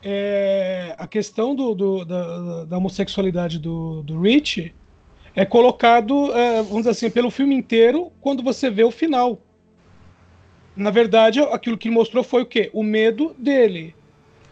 é, 0.00 0.94
a 0.96 1.06
questão 1.08 1.54
do, 1.54 1.74
do- 1.74 2.04
da, 2.04 2.64
da 2.66 2.78
homossexualidade 2.78 3.58
do, 3.58 4.02
do 4.02 4.20
Rich 4.20 4.72
é 5.34 5.44
colocado, 5.44 6.32
é, 6.32 6.62
vamos 6.62 6.78
dizer 6.78 6.90
assim, 6.90 7.10
pelo 7.10 7.30
filme 7.30 7.56
inteiro 7.56 8.12
quando 8.20 8.42
você 8.44 8.70
vê 8.70 8.84
o 8.84 8.92
final. 8.92 9.40
Na 10.76 10.90
verdade, 10.90 11.40
aquilo 11.40 11.76
que 11.76 11.88
ele 11.88 11.94
mostrou 11.94 12.22
foi 12.22 12.42
o 12.42 12.46
quê? 12.46 12.70
O 12.72 12.82
medo 12.82 13.34
dele. 13.36 13.94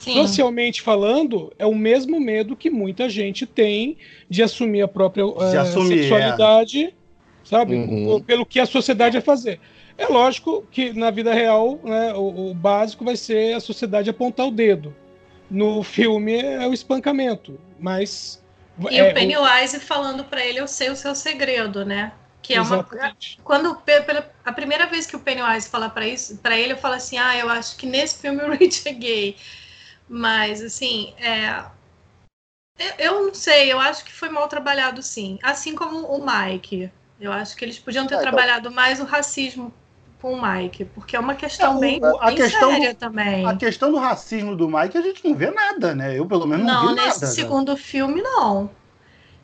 Sim. 0.00 0.14
Socialmente 0.14 0.82
falando, 0.82 1.52
é 1.56 1.64
o 1.64 1.74
mesmo 1.74 2.18
medo 2.18 2.56
que 2.56 2.68
muita 2.70 3.08
gente 3.08 3.46
tem 3.46 3.96
de 4.28 4.42
assumir 4.42 4.82
a 4.82 4.88
própria 4.88 5.24
De 5.24 5.56
eh, 5.56 5.58
assumir, 5.58 5.98
sexualidade, 5.98 6.92
sabe? 7.52 7.74
Uhum. 7.76 8.22
Pelo 8.22 8.46
que 8.46 8.58
a 8.58 8.64
sociedade 8.64 9.12
vai 9.18 9.22
fazer. 9.22 9.60
É 9.98 10.06
lógico 10.06 10.66
que 10.70 10.94
na 10.94 11.10
vida 11.10 11.34
real, 11.34 11.78
né, 11.84 12.14
o, 12.14 12.50
o 12.50 12.54
básico 12.54 13.04
vai 13.04 13.14
ser 13.14 13.54
a 13.54 13.60
sociedade 13.60 14.08
apontar 14.08 14.46
o 14.46 14.50
dedo. 14.50 14.96
No 15.50 15.82
filme 15.82 16.40
é 16.40 16.66
o 16.66 16.72
espancamento, 16.72 17.60
mas 17.78 18.42
E 18.90 18.98
é, 18.98 19.10
o 19.10 19.12
Pennywise 19.12 19.78
falando 19.80 20.24
pra 20.24 20.42
ele, 20.42 20.60
eu 20.60 20.66
sei 20.66 20.88
o 20.88 20.96
seu 20.96 21.14
segredo, 21.14 21.84
né? 21.84 22.12
Que 22.40 22.54
é 22.54 22.60
uma 22.60 22.76
Exatamente. 22.76 23.38
quando 23.44 23.76
pe- 23.76 24.00
pela 24.00 24.26
a 24.42 24.52
primeira 24.52 24.86
vez 24.86 25.06
que 25.06 25.14
o 25.14 25.20
Pennywise 25.20 25.68
fala 25.68 25.90
para 25.90 26.06
isso, 26.08 26.38
para 26.38 26.58
ele 26.58 26.72
eu 26.72 26.78
falo 26.78 26.94
assim: 26.94 27.18
"Ah, 27.18 27.36
eu 27.36 27.50
acho 27.50 27.76
que 27.76 27.84
nesse 27.86 28.18
filme 28.18 28.42
o 28.42 28.50
Rich 28.50 28.88
é 28.88 28.92
gay". 28.94 29.36
Mas 30.08 30.62
assim, 30.62 31.12
é 31.18 31.64
eu- 32.78 32.94
eu 32.98 33.26
não 33.26 33.34
sei, 33.34 33.70
eu 33.72 33.78
acho 33.78 34.04
que 34.04 34.12
foi 34.12 34.28
mal 34.30 34.48
trabalhado 34.48 35.02
sim, 35.02 35.38
assim 35.42 35.74
como 35.74 36.06
o 36.06 36.24
Mike. 36.24 36.90
Eu 37.22 37.32
acho 37.32 37.56
que 37.56 37.64
eles 37.64 37.78
podiam 37.78 38.06
ter 38.06 38.14
Ah, 38.16 38.18
então- 38.18 38.30
trabalhado 38.32 38.70
mais 38.70 39.00
o 39.00 39.04
racismo 39.04 39.72
com 40.20 40.34
o 40.34 40.42
Mike, 40.42 40.84
porque 40.86 41.16
é 41.16 41.20
uma 41.20 41.34
questão 41.34 41.74
É, 41.74 41.76
o- 41.76 41.80
bem, 41.80 42.00
a 42.20 42.26
bem 42.26 42.34
questão 42.36 42.68
do- 42.68 42.74
séria 42.74 42.94
também. 42.94 43.46
A 43.46 43.56
questão 43.56 43.90
do 43.92 43.98
racismo 43.98 44.56
do 44.56 44.68
Mike, 44.68 44.98
a 44.98 45.02
gente 45.02 45.24
não 45.24 45.34
vê 45.34 45.50
nada, 45.50 45.94
né? 45.94 46.18
Eu, 46.18 46.26
pelo 46.26 46.46
menos, 46.46 46.66
não, 46.66 46.74
Não, 46.74 46.88
vi 46.90 46.94
nada. 46.96 47.08
nesse 47.08 47.20
né? 47.22 47.26
segundo 47.28 47.76
filme, 47.76 48.20
não. 48.22 48.70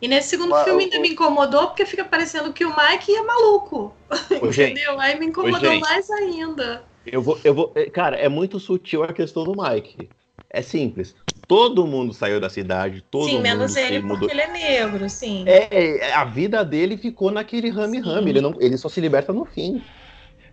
E 0.01 0.07
nesse 0.09 0.29
segundo 0.31 0.51
Mas 0.51 0.65
filme 0.65 0.85
ainda 0.85 1.01
me 1.01 1.09
incomodou 1.11 1.69
porque 1.69 1.85
fica 1.85 2.05
parecendo 2.05 2.53
que 2.53 2.65
o 2.65 2.69
Mike 2.77 3.15
é 3.15 3.23
maluco. 3.23 3.93
Ô, 4.41 4.51
gente, 4.53 4.73
entendeu? 4.73 5.01
Aí 5.01 5.19
me 5.19 5.27
incomodou 5.27 5.71
gente. 5.71 5.81
mais 5.81 6.09
ainda. 6.11 6.85
Eu 7.05 7.23
vou, 7.23 7.39
eu 7.43 7.55
vou. 7.55 7.73
é, 7.75 7.91
Cara, 7.91 8.17
é 8.17 8.29
muito 8.29 8.61
sutil 8.61 9.03
a 9.03 9.13
questão 9.13 9.45
do 9.45 9.57
Mike. 9.61 10.09
É 10.51 10.63
simples. 10.63 11.15
Todo 11.49 11.87
mundo 11.87 12.15
saiu 12.15 12.41
da 12.41 12.51
cidade, 12.51 13.03
todo 13.03 13.31
sim, 13.31 13.43
mundo 13.43 13.43
menos 13.43 13.77
se 13.77 13.83
ele 13.85 14.01
mudou. 14.01 14.29
porque 14.29 14.31
ele 14.31 14.41
é 14.43 14.47
negro, 14.53 15.09
sim. 15.11 15.55
É, 15.71 16.09
é, 16.09 16.13
a 16.15 16.25
vida 16.25 16.65
dele 16.65 16.97
ficou 16.99 17.31
naquele 17.31 17.71
rame-rame. 17.71 18.31
Sim. 18.31 18.33
Ele, 18.33 18.41
não, 18.41 18.55
ele 18.61 18.77
só 18.77 18.89
se 18.89 19.01
liberta 19.01 19.33
no 19.33 19.45
fim. 19.47 19.89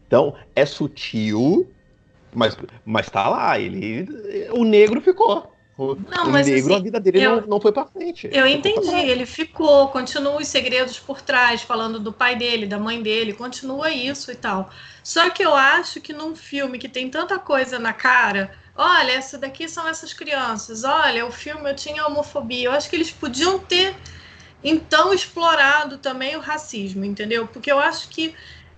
Então, 0.07 0.35
é 0.55 0.65
sutil, 0.65 1.75
mas, 2.35 2.57
mas 2.85 3.09
tá 3.11 3.29
lá. 3.29 3.59
Ele, 3.59 4.05
o 4.53 4.63
negro 4.65 5.01
ficou. 5.01 5.57
O, 5.77 5.93
Não, 6.07 6.29
o 6.29 6.31
mas, 6.31 6.47
negro, 6.47 6.73
assim, 6.73 6.75
a 6.75 6.79
vida 6.79 6.99
dele 6.99 7.19
eu- 7.19 7.41
não, 7.41 7.45
não 7.47 7.61
foi 7.61 7.73
pra 7.73 7.87
frente. 7.87 8.27
Eu 8.31 8.47
entendi, 8.47 8.91
trás. 8.91 9.09
ele 9.09 9.25
ficou, 9.25 9.89
continua 9.89 10.37
os 10.41 10.47
segredos 10.47 10.99
por 10.99 11.21
trás, 11.21 11.61
falando 11.61 11.99
do 11.99 12.11
pai 12.11 12.35
dele, 12.35 12.65
da 12.67 12.79
mãe 12.79 13.01
dele, 13.01 13.33
continua 13.33 13.91
isso 13.91 14.31
e 14.31 14.35
tal. 14.35 14.69
Só 15.03 15.29
que 15.29 15.43
eu 15.43 15.53
acho 15.55 16.01
que 16.01 16.11
num 16.13 16.35
filme 16.35 16.79
que 16.79 16.89
tem 16.89 17.09
tanta 17.09 17.39
coisa 17.39 17.77
na 17.79 17.93
cara, 17.93 18.51
olha, 18.75 19.11
essa 19.13 19.37
daqui 19.37 19.67
são 19.69 19.87
essas 19.87 20.13
crianças, 20.13 20.83
olha, 20.83 21.25
o 21.25 21.31
filme 21.31 21.69
eu 21.69 21.75
tinha 21.75 22.05
homofobia, 22.05 22.67
eu 22.67 22.71
acho 22.71 22.89
que 22.89 22.95
eles 22.95 23.11
podiam 23.11 23.59
ter 23.59 23.95
então 24.63 25.13
explorado 25.13 25.97
também 25.99 26.35
o 26.35 26.39
racismo, 26.39 27.05
entendeu? 27.05 27.47
Porque 27.47 27.71
eu 27.71 27.79
acho 27.79 28.09
que 28.09 28.35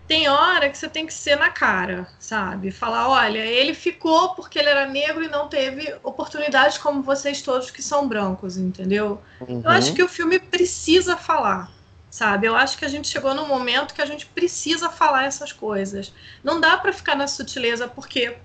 tem 0.07 0.29
hora 0.29 0.69
que 0.69 0.77
você 0.77 0.87
tem 0.87 1.05
que 1.05 1.13
ser 1.13 1.35
na 1.35 1.49
cara, 1.49 2.07
sabe? 2.17 2.71
Falar, 2.71 3.09
olha, 3.09 3.45
ele 3.45 3.73
ficou 3.73 4.35
porque 4.35 4.57
ele 4.57 4.69
era 4.69 4.85
negro 4.85 5.23
e 5.23 5.27
não 5.27 5.49
teve 5.49 5.93
oportunidades 6.01 6.77
como 6.77 7.01
vocês 7.01 7.41
todos 7.41 7.71
que 7.71 7.81
são 7.81 8.07
brancos, 8.07 8.57
entendeu? 8.57 9.21
Uhum. 9.41 9.61
Eu 9.63 9.69
acho 9.69 9.93
que 9.93 10.01
o 10.01 10.07
filme 10.07 10.39
precisa 10.39 11.17
falar, 11.17 11.69
sabe? 12.09 12.47
Eu 12.47 12.55
acho 12.55 12.77
que 12.77 12.85
a 12.85 12.89
gente 12.89 13.09
chegou 13.09 13.33
num 13.33 13.47
momento 13.47 13.93
que 13.93 14.01
a 14.01 14.05
gente 14.05 14.25
precisa 14.27 14.89
falar 14.89 15.25
essas 15.25 15.51
coisas. 15.51 16.13
Não 16.41 16.59
dá 16.61 16.77
pra 16.77 16.93
ficar 16.93 17.15
na 17.15 17.27
sutileza, 17.27 17.85
porque 17.85 18.37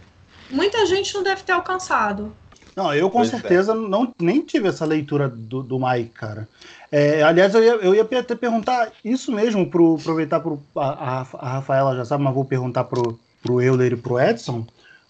muita 0.53 0.85
gente 0.87 1.15
não 1.15 1.23
deve 1.23 1.43
ter 1.43 1.53
alcançado. 1.53 2.33
Não, 2.77 2.95
eu 2.95 3.11
com 3.11 3.19
Pois 3.19 3.29
é. 3.29 3.39
certeza 3.39 3.75
não, 3.75 4.13
nem 4.21 4.41
tive 4.41 4.69
essa 4.69 4.85
leitura 4.87 5.29
do, 5.29 5.63
do 5.63 5.79
Mike, 5.79 6.11
cara. 6.11 6.49
É, 6.91 7.23
aliás, 7.23 7.55
eu 7.55 7.63
ia, 7.63 7.73
eu 7.73 7.95
ia 7.95 8.03
até 8.21 8.35
perguntar 8.35 8.93
isso 9.05 9.31
mesmo, 9.33 9.69
pro, 9.69 9.97
aproveitar 9.97 10.41
pro. 10.41 10.63
A, 10.77 11.21
a- 11.21 11.27
a 11.39 11.49
Rafaela 11.55 11.97
já 11.97 12.05
sabe, 12.05 12.23
mas 12.25 12.35
vou 12.35 12.45
perguntar 12.45 12.85
pro, 12.85 13.19
pro 13.43 13.61
Euler 13.61 13.93
e 13.93 13.97
pro 13.97 14.19
Edson. 14.21 14.67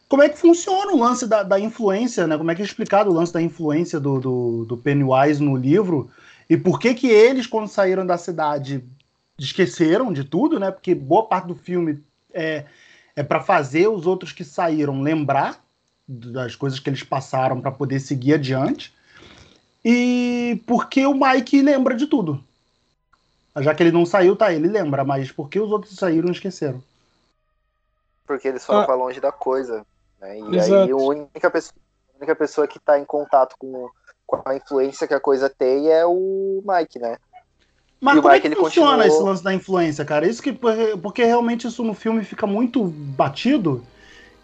como 0.09 0.23
é 0.23 0.29
que 0.29 0.39
funciona 0.39 0.93
o 0.93 0.99
lance 0.99 1.27
da, 1.27 1.43
da, 1.43 1.59
influência, 1.61 2.27
né? 2.27 2.37
Como 2.37 2.51
é 2.51 2.55
que 2.55 2.63
é 2.63 2.65
explicado 2.65 3.11
o 3.11 3.15
lance 3.15 3.33
da 3.33 3.41
influência 3.41 4.01
do, 4.01 4.19
do, 4.21 4.65
do 4.65 4.77
Pennywise 4.77 5.41
no 5.43 5.57
livro 5.57 6.11
e 6.51 6.57
por 6.57 6.79
que 6.81 6.95
que 6.95 7.07
eles, 7.09 7.47
quando 7.47 7.69
saíram 7.69 8.05
da 8.05 8.19
cidade, 8.19 8.85
esqueceram 9.39 10.13
de 10.13 10.25
tudo, 10.25 10.59
né? 10.61 10.71
Porque 10.71 10.95
boa 10.95 11.27
parte 11.27 11.47
do 11.47 11.55
filme 11.55 12.03
é, 12.35 12.65
é 13.15 13.23
para 13.23 13.41
fazer 13.41 13.89
os 13.89 14.07
outros 14.07 14.33
que 14.33 14.45
saíram 14.45 15.03
lembrar 15.03 15.63
das 16.07 16.57
coisas 16.57 16.79
que 16.79 16.91
eles 16.91 17.03
passaram 17.03 17.61
para 17.61 17.71
poder 17.71 18.01
seguir 18.01 18.35
adiante. 18.35 18.95
E 19.85 20.63
porque 20.67 21.05
o 21.07 21.15
Mike 21.15 21.61
lembra 21.61 21.95
de 21.95 22.07
tudo. 22.07 22.43
Já 23.57 23.75
que 23.75 23.83
ele 23.83 23.93
não 23.93 24.07
saiu, 24.07 24.35
tá, 24.35 24.53
ele 24.53 24.69
lembra, 24.69 25.05
mas 25.05 25.31
por 25.31 25.49
que 25.49 25.61
os 25.61 25.71
outros 25.71 25.97
saíram 25.97 26.29
e 26.29 26.33
esqueceram? 26.33 26.83
Porque 28.27 28.49
eles 28.49 28.65
foram 28.65 28.81
ah. 28.81 28.87
para 28.87 28.95
longe 28.95 29.21
da 29.21 29.33
coisa. 29.33 29.85
Né? 30.21 30.39
E 30.39 30.57
Exato. 30.57 30.75
aí 30.75 30.91
a 30.91 30.97
única 30.97 31.51
pessoa, 31.51 31.75
a 32.15 32.19
única 32.19 32.35
pessoa 32.35 32.67
que 32.67 32.79
tá 32.79 32.99
em 32.99 33.05
contato 33.05 33.55
com, 33.59 33.91
com 34.27 34.43
a 34.47 34.57
influência 34.57 35.07
que 35.07 35.13
a 35.13 35.21
coisa 35.21 35.51
tem 35.51 35.91
é 35.91 36.07
o 36.07 36.63
Mike, 36.65 36.99
né? 36.99 37.19
Mas 38.03 38.17
como 38.21 38.35
é 38.35 38.41
que 38.41 38.51
funciona 38.51 38.97
continuou... 38.97 39.07
esse 39.07 39.23
lance 39.23 39.45
da 39.45 39.55
influência, 39.55 40.05
cara? 40.05 40.27
Isso 40.27 40.43
que 40.43 40.53
porque 41.01 41.25
realmente 41.25 41.69
isso 41.69 41.85
no 41.85 41.95
filme 41.95 42.25
fica 42.25 42.49
muito 42.49 42.83
batido 42.83 43.85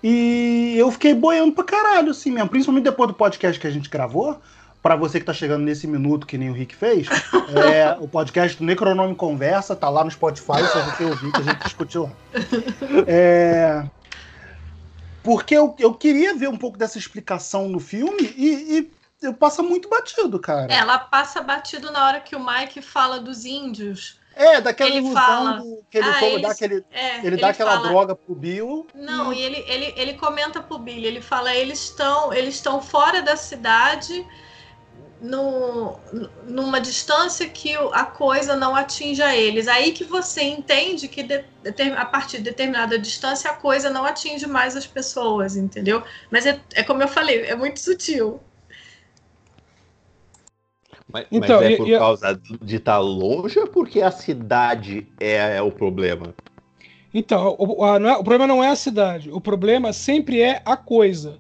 e 0.01 0.77
eu 0.79 0.93
fiquei 0.93 1.13
boiando 1.13 1.53
pra 1.53 1.65
caralho, 1.65 2.13
assim 2.13 2.31
mesmo. 2.31 2.49
Principalmente 2.49 2.85
depois 2.85 3.09
do 3.09 3.15
podcast 3.15 3.61
que 3.61 3.67
a 3.67 3.71
gente 3.71 3.91
gravou. 3.91 4.41
Para 4.81 4.95
você 4.95 5.19
que 5.19 5.27
tá 5.27 5.35
chegando 5.35 5.65
nesse 5.65 5.89
minuto, 5.89 6.25
que 6.25 6.39
nem 6.39 6.51
o 6.51 6.53
Rick 6.53 6.77
fez, 6.77 7.09
é, 7.53 7.97
o 7.99 8.07
podcast 8.07 8.57
do 8.57 8.65
Necronome 8.65 9.13
Conversa 9.17 9.75
tá 9.75 9.89
lá 9.89 10.05
no 10.05 10.11
Spotify, 10.11 10.65
só 10.73 10.81
você 10.85 11.05
ouvir 11.05 11.33
que 11.33 11.41
a 11.41 11.43
gente 11.43 11.65
discutiu 11.65 12.05
lá. 12.05 12.11
É, 13.05 13.85
porque 15.21 15.57
eu, 15.57 15.75
eu 15.81 15.93
queria 15.93 16.33
ver 16.37 16.49
um 16.49 16.57
pouco 16.57 16.79
dessa 16.79 16.97
explicação 16.97 17.69
no 17.69 17.81
filme 17.81 18.33
e, 18.37 18.79
e 18.79 18.91
passa 19.39 19.63
muito 19.63 19.89
batido, 19.89 20.39
cara. 20.39 20.73
Ela 20.73 20.99
passa 20.99 21.41
batido 21.41 21.91
na 21.91 22.07
hora 22.07 22.21
que 22.21 22.37
o 22.37 22.45
Mike 22.45 22.81
fala 22.83 23.19
dos 23.19 23.45
índios. 23.45 24.19
É, 24.35 24.61
daquela 24.61 24.91
ele 24.91 24.99
ilusão 24.99 25.21
fala, 25.21 25.53
do, 25.59 25.85
que 25.91 25.99
ele, 25.99 26.09
ah, 26.09 26.21
toma, 26.21 26.39
dá, 26.39 26.51
aquele, 26.53 26.85
é, 26.93 27.17
ele, 27.19 27.27
ele 27.27 27.37
dá 27.39 27.49
aquela 27.49 27.73
fala, 27.73 27.89
droga 27.89 28.15
pro 28.15 28.37
Bill. 28.37 28.87
Não, 28.95 29.33
e, 29.33 29.39
e 29.39 29.43
ele, 29.43 29.65
ele, 29.67 29.95
ele 29.97 30.15
comenta 30.15 30.63
pro 30.63 30.79
Bill, 30.79 31.03
ele 31.03 31.21
fala, 31.21 31.53
eles 31.53 31.83
estão 31.83 32.33
eles 32.33 32.55
estão 32.55 32.81
fora 32.81 33.21
da 33.21 33.35
cidade 33.35 34.25
no, 35.21 35.99
numa 36.45 36.81
distância 36.81 37.49
que 37.49 37.75
a 37.93 38.05
coisa 38.05 38.55
não 38.55 38.77
atinja 38.77 39.35
eles. 39.35 39.67
Aí 39.67 39.93
que 39.93 40.05
você 40.05 40.43
entende 40.43 41.09
que 41.09 41.23
de, 41.23 41.45
a 41.97 42.05
partir 42.05 42.39
de 42.39 42.45
determinada 42.45 42.99
distância 42.99 43.51
a 43.51 43.55
coisa 43.55 43.91
não 43.91 44.05
atinge 44.05 44.47
mais 44.47 44.77
as 44.77 44.87
pessoas, 44.87 45.57
entendeu? 45.57 46.03
Mas 46.31 46.47
é, 46.47 46.61
é 46.75 46.83
como 46.85 47.03
eu 47.03 47.09
falei, 47.09 47.45
é 47.47 47.57
muito 47.57 47.81
sutil. 47.81 48.41
Mas, 51.13 51.27
então, 51.31 51.61
mas 51.61 51.73
é 51.73 51.77
por 51.77 51.89
e, 51.89 51.99
causa 51.99 52.41
de 52.63 52.77
estar 52.77 52.93
tá 52.93 52.99
longe 52.99 53.59
ou 53.59 53.67
porque 53.67 54.03
a 54.03 54.11
cidade 54.11 55.07
é, 55.19 55.57
é 55.57 55.63
o 55.63 55.71
problema? 55.71 56.35
Então, 57.13 57.57
o, 57.59 57.83
a, 57.85 57.97
é, 57.97 58.13
o, 58.13 58.23
problema 58.23 58.47
não 58.47 58.63
é 58.63 58.69
a 58.69 58.77
cidade, 58.77 59.31
o 59.31 59.41
problema 59.41 59.93
sempre 59.93 60.41
é 60.41 60.61
a 60.65 60.77
coisa. 60.77 61.39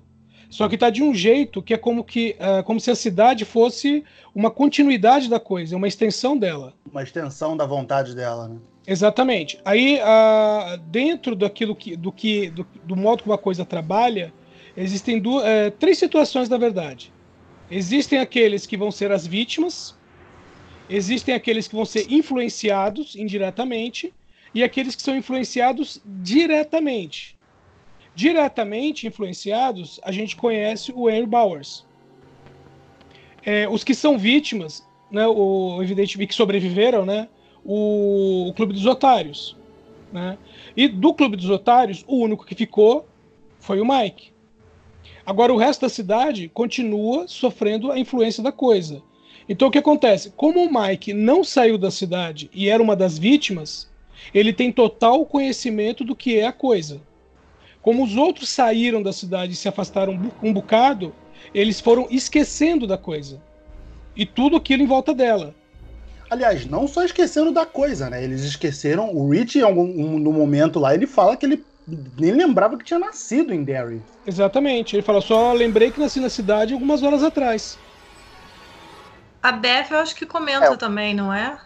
Só 0.48 0.66
que 0.66 0.76
está 0.76 0.88
de 0.88 1.02
um 1.02 1.14
jeito 1.14 1.62
que 1.62 1.74
é 1.74 1.76
como, 1.76 2.02
que, 2.02 2.34
uh, 2.40 2.62
como 2.64 2.80
se 2.80 2.90
a 2.90 2.94
cidade 2.94 3.44
fosse 3.44 4.02
uma 4.34 4.50
continuidade 4.50 5.28
da 5.28 5.38
coisa, 5.38 5.76
uma 5.76 5.86
extensão 5.86 6.38
dela. 6.38 6.72
Uma 6.90 7.02
extensão 7.02 7.54
da 7.54 7.66
vontade 7.66 8.14
dela, 8.14 8.48
né? 8.48 8.56
Exatamente. 8.86 9.60
Aí, 9.66 10.00
uh, 10.00 10.78
dentro 10.86 11.36
daquilo 11.36 11.76
que, 11.76 11.94
do, 11.94 12.10
que, 12.10 12.48
do, 12.48 12.66
do, 12.84 12.96
modo 12.96 13.22
como 13.22 13.34
a 13.34 13.38
coisa 13.38 13.62
trabalha, 13.62 14.32
existem 14.74 15.20
duas, 15.20 15.44
uh, 15.44 15.70
três 15.78 15.98
situações, 15.98 16.48
na 16.48 16.56
verdade. 16.56 17.12
Existem 17.70 18.18
aqueles 18.18 18.66
que 18.66 18.76
vão 18.76 18.90
ser 18.90 19.12
as 19.12 19.26
vítimas, 19.26 19.96
existem 20.88 21.34
aqueles 21.34 21.68
que 21.68 21.74
vão 21.74 21.84
ser 21.84 22.10
influenciados 22.10 23.14
indiretamente 23.14 24.12
e 24.54 24.62
aqueles 24.62 24.94
que 24.94 25.02
são 25.02 25.14
influenciados 25.14 26.00
diretamente. 26.04 27.36
Diretamente 28.14 29.06
influenciados, 29.06 30.00
a 30.02 30.10
gente 30.10 30.34
conhece 30.34 30.92
o 30.94 31.10
Henry 31.10 31.26
Bowers. 31.26 31.86
É, 33.44 33.68
os 33.68 33.84
que 33.84 33.94
são 33.94 34.18
vítimas, 34.18 34.86
né, 35.10 35.26
o, 35.26 35.78
evidentemente 35.82 36.28
que 36.28 36.34
sobreviveram, 36.34 37.04
né, 37.04 37.28
o, 37.64 38.48
o 38.48 38.54
Clube 38.54 38.72
dos 38.72 38.86
Otários. 38.86 39.56
Né? 40.10 40.38
E 40.74 40.88
do 40.88 41.12
Clube 41.12 41.36
dos 41.36 41.50
Otários, 41.50 42.02
o 42.08 42.16
único 42.16 42.46
que 42.46 42.54
ficou 42.54 43.06
foi 43.60 43.78
o 43.80 43.86
Mike. 43.86 44.32
Agora, 45.28 45.52
o 45.52 45.58
resto 45.58 45.82
da 45.82 45.90
cidade 45.90 46.50
continua 46.54 47.28
sofrendo 47.28 47.92
a 47.92 47.98
influência 47.98 48.42
da 48.42 48.50
coisa. 48.50 49.02
Então, 49.46 49.68
o 49.68 49.70
que 49.70 49.76
acontece? 49.76 50.32
Como 50.34 50.64
o 50.64 50.72
Mike 50.72 51.12
não 51.12 51.44
saiu 51.44 51.76
da 51.76 51.90
cidade 51.90 52.48
e 52.50 52.70
era 52.70 52.82
uma 52.82 52.96
das 52.96 53.18
vítimas, 53.18 53.90
ele 54.32 54.54
tem 54.54 54.72
total 54.72 55.26
conhecimento 55.26 56.02
do 56.02 56.16
que 56.16 56.38
é 56.38 56.46
a 56.46 56.52
coisa. 56.52 56.98
Como 57.82 58.02
os 58.02 58.16
outros 58.16 58.48
saíram 58.48 59.02
da 59.02 59.12
cidade 59.12 59.52
e 59.52 59.56
se 59.56 59.68
afastaram 59.68 60.18
um 60.42 60.50
bocado, 60.50 61.14
eles 61.52 61.78
foram 61.78 62.06
esquecendo 62.10 62.86
da 62.86 62.96
coisa. 62.96 63.38
E 64.16 64.24
tudo 64.24 64.56
aquilo 64.56 64.82
em 64.82 64.86
volta 64.86 65.12
dela. 65.12 65.54
Aliás, 66.30 66.64
não 66.64 66.88
só 66.88 67.04
esquecendo 67.04 67.52
da 67.52 67.66
coisa, 67.66 68.08
né? 68.08 68.24
Eles 68.24 68.44
esqueceram. 68.44 69.14
O 69.14 69.28
Rich, 69.28 69.58
em 69.58 69.62
algum, 69.62 69.82
um, 69.82 70.18
no 70.18 70.32
momento 70.32 70.80
lá, 70.80 70.94
ele 70.94 71.06
fala 71.06 71.36
que 71.36 71.44
ele 71.44 71.62
nem 72.18 72.32
lembrava 72.32 72.76
que 72.76 72.84
tinha 72.84 72.98
nascido 72.98 73.54
em 73.54 73.64
Derry. 73.64 74.02
Exatamente. 74.26 74.94
Ele 74.94 75.02
fala, 75.02 75.20
só 75.20 75.52
lembrei 75.52 75.90
que 75.90 76.00
nasci 76.00 76.20
na 76.20 76.28
cidade 76.28 76.74
algumas 76.74 77.02
horas 77.02 77.22
atrás. 77.22 77.78
A 79.42 79.52
Beth, 79.52 79.86
eu 79.90 79.98
acho 79.98 80.14
que 80.14 80.26
comenta 80.26 80.66
é. 80.66 80.76
também, 80.76 81.14
não 81.14 81.32
é? 81.32 81.58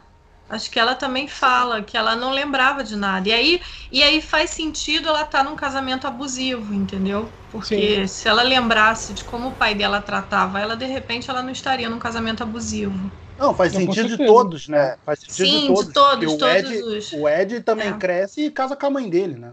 Acho 0.48 0.70
que 0.70 0.78
ela 0.78 0.94
também 0.94 1.26
fala 1.26 1.82
que 1.82 1.96
ela 1.96 2.14
não 2.14 2.30
lembrava 2.30 2.84
de 2.84 2.94
nada. 2.94 3.26
E 3.28 3.32
aí, 3.32 3.62
e 3.90 4.02
aí 4.02 4.20
faz 4.20 4.50
sentido 4.50 5.08
ela 5.08 5.22
estar 5.22 5.38
tá 5.38 5.44
num 5.44 5.56
casamento 5.56 6.06
abusivo, 6.06 6.74
entendeu? 6.74 7.28
Porque 7.50 8.02
Sim. 8.02 8.06
se 8.06 8.28
ela 8.28 8.42
lembrasse 8.42 9.14
de 9.14 9.24
como 9.24 9.48
o 9.48 9.52
pai 9.52 9.74
dela 9.74 10.02
tratava 10.02 10.60
ela, 10.60 10.76
de 10.76 10.84
repente 10.84 11.30
ela 11.30 11.42
não 11.42 11.50
estaria 11.50 11.88
num 11.88 11.98
casamento 11.98 12.42
abusivo. 12.42 13.10
Não, 13.38 13.54
faz 13.54 13.72
sentido 13.72 14.16
de 14.16 14.26
todos, 14.26 14.68
né? 14.68 14.96
Faz 15.06 15.20
sentido 15.20 15.46
Sim, 15.46 15.60
de 15.60 15.66
todos. 15.68 15.86
De 15.86 15.92
todos, 15.94 16.36
todos 16.36 16.42
o 16.42 16.48
Ed, 16.48 16.82
os... 16.98 17.12
o 17.12 17.28
Ed 17.28 17.60
também 17.62 17.88
é. 17.88 17.92
cresce 17.94 18.42
e 18.42 18.50
casa 18.50 18.76
com 18.76 18.86
a 18.86 18.90
mãe 18.90 19.08
dele, 19.08 19.36
né? 19.36 19.52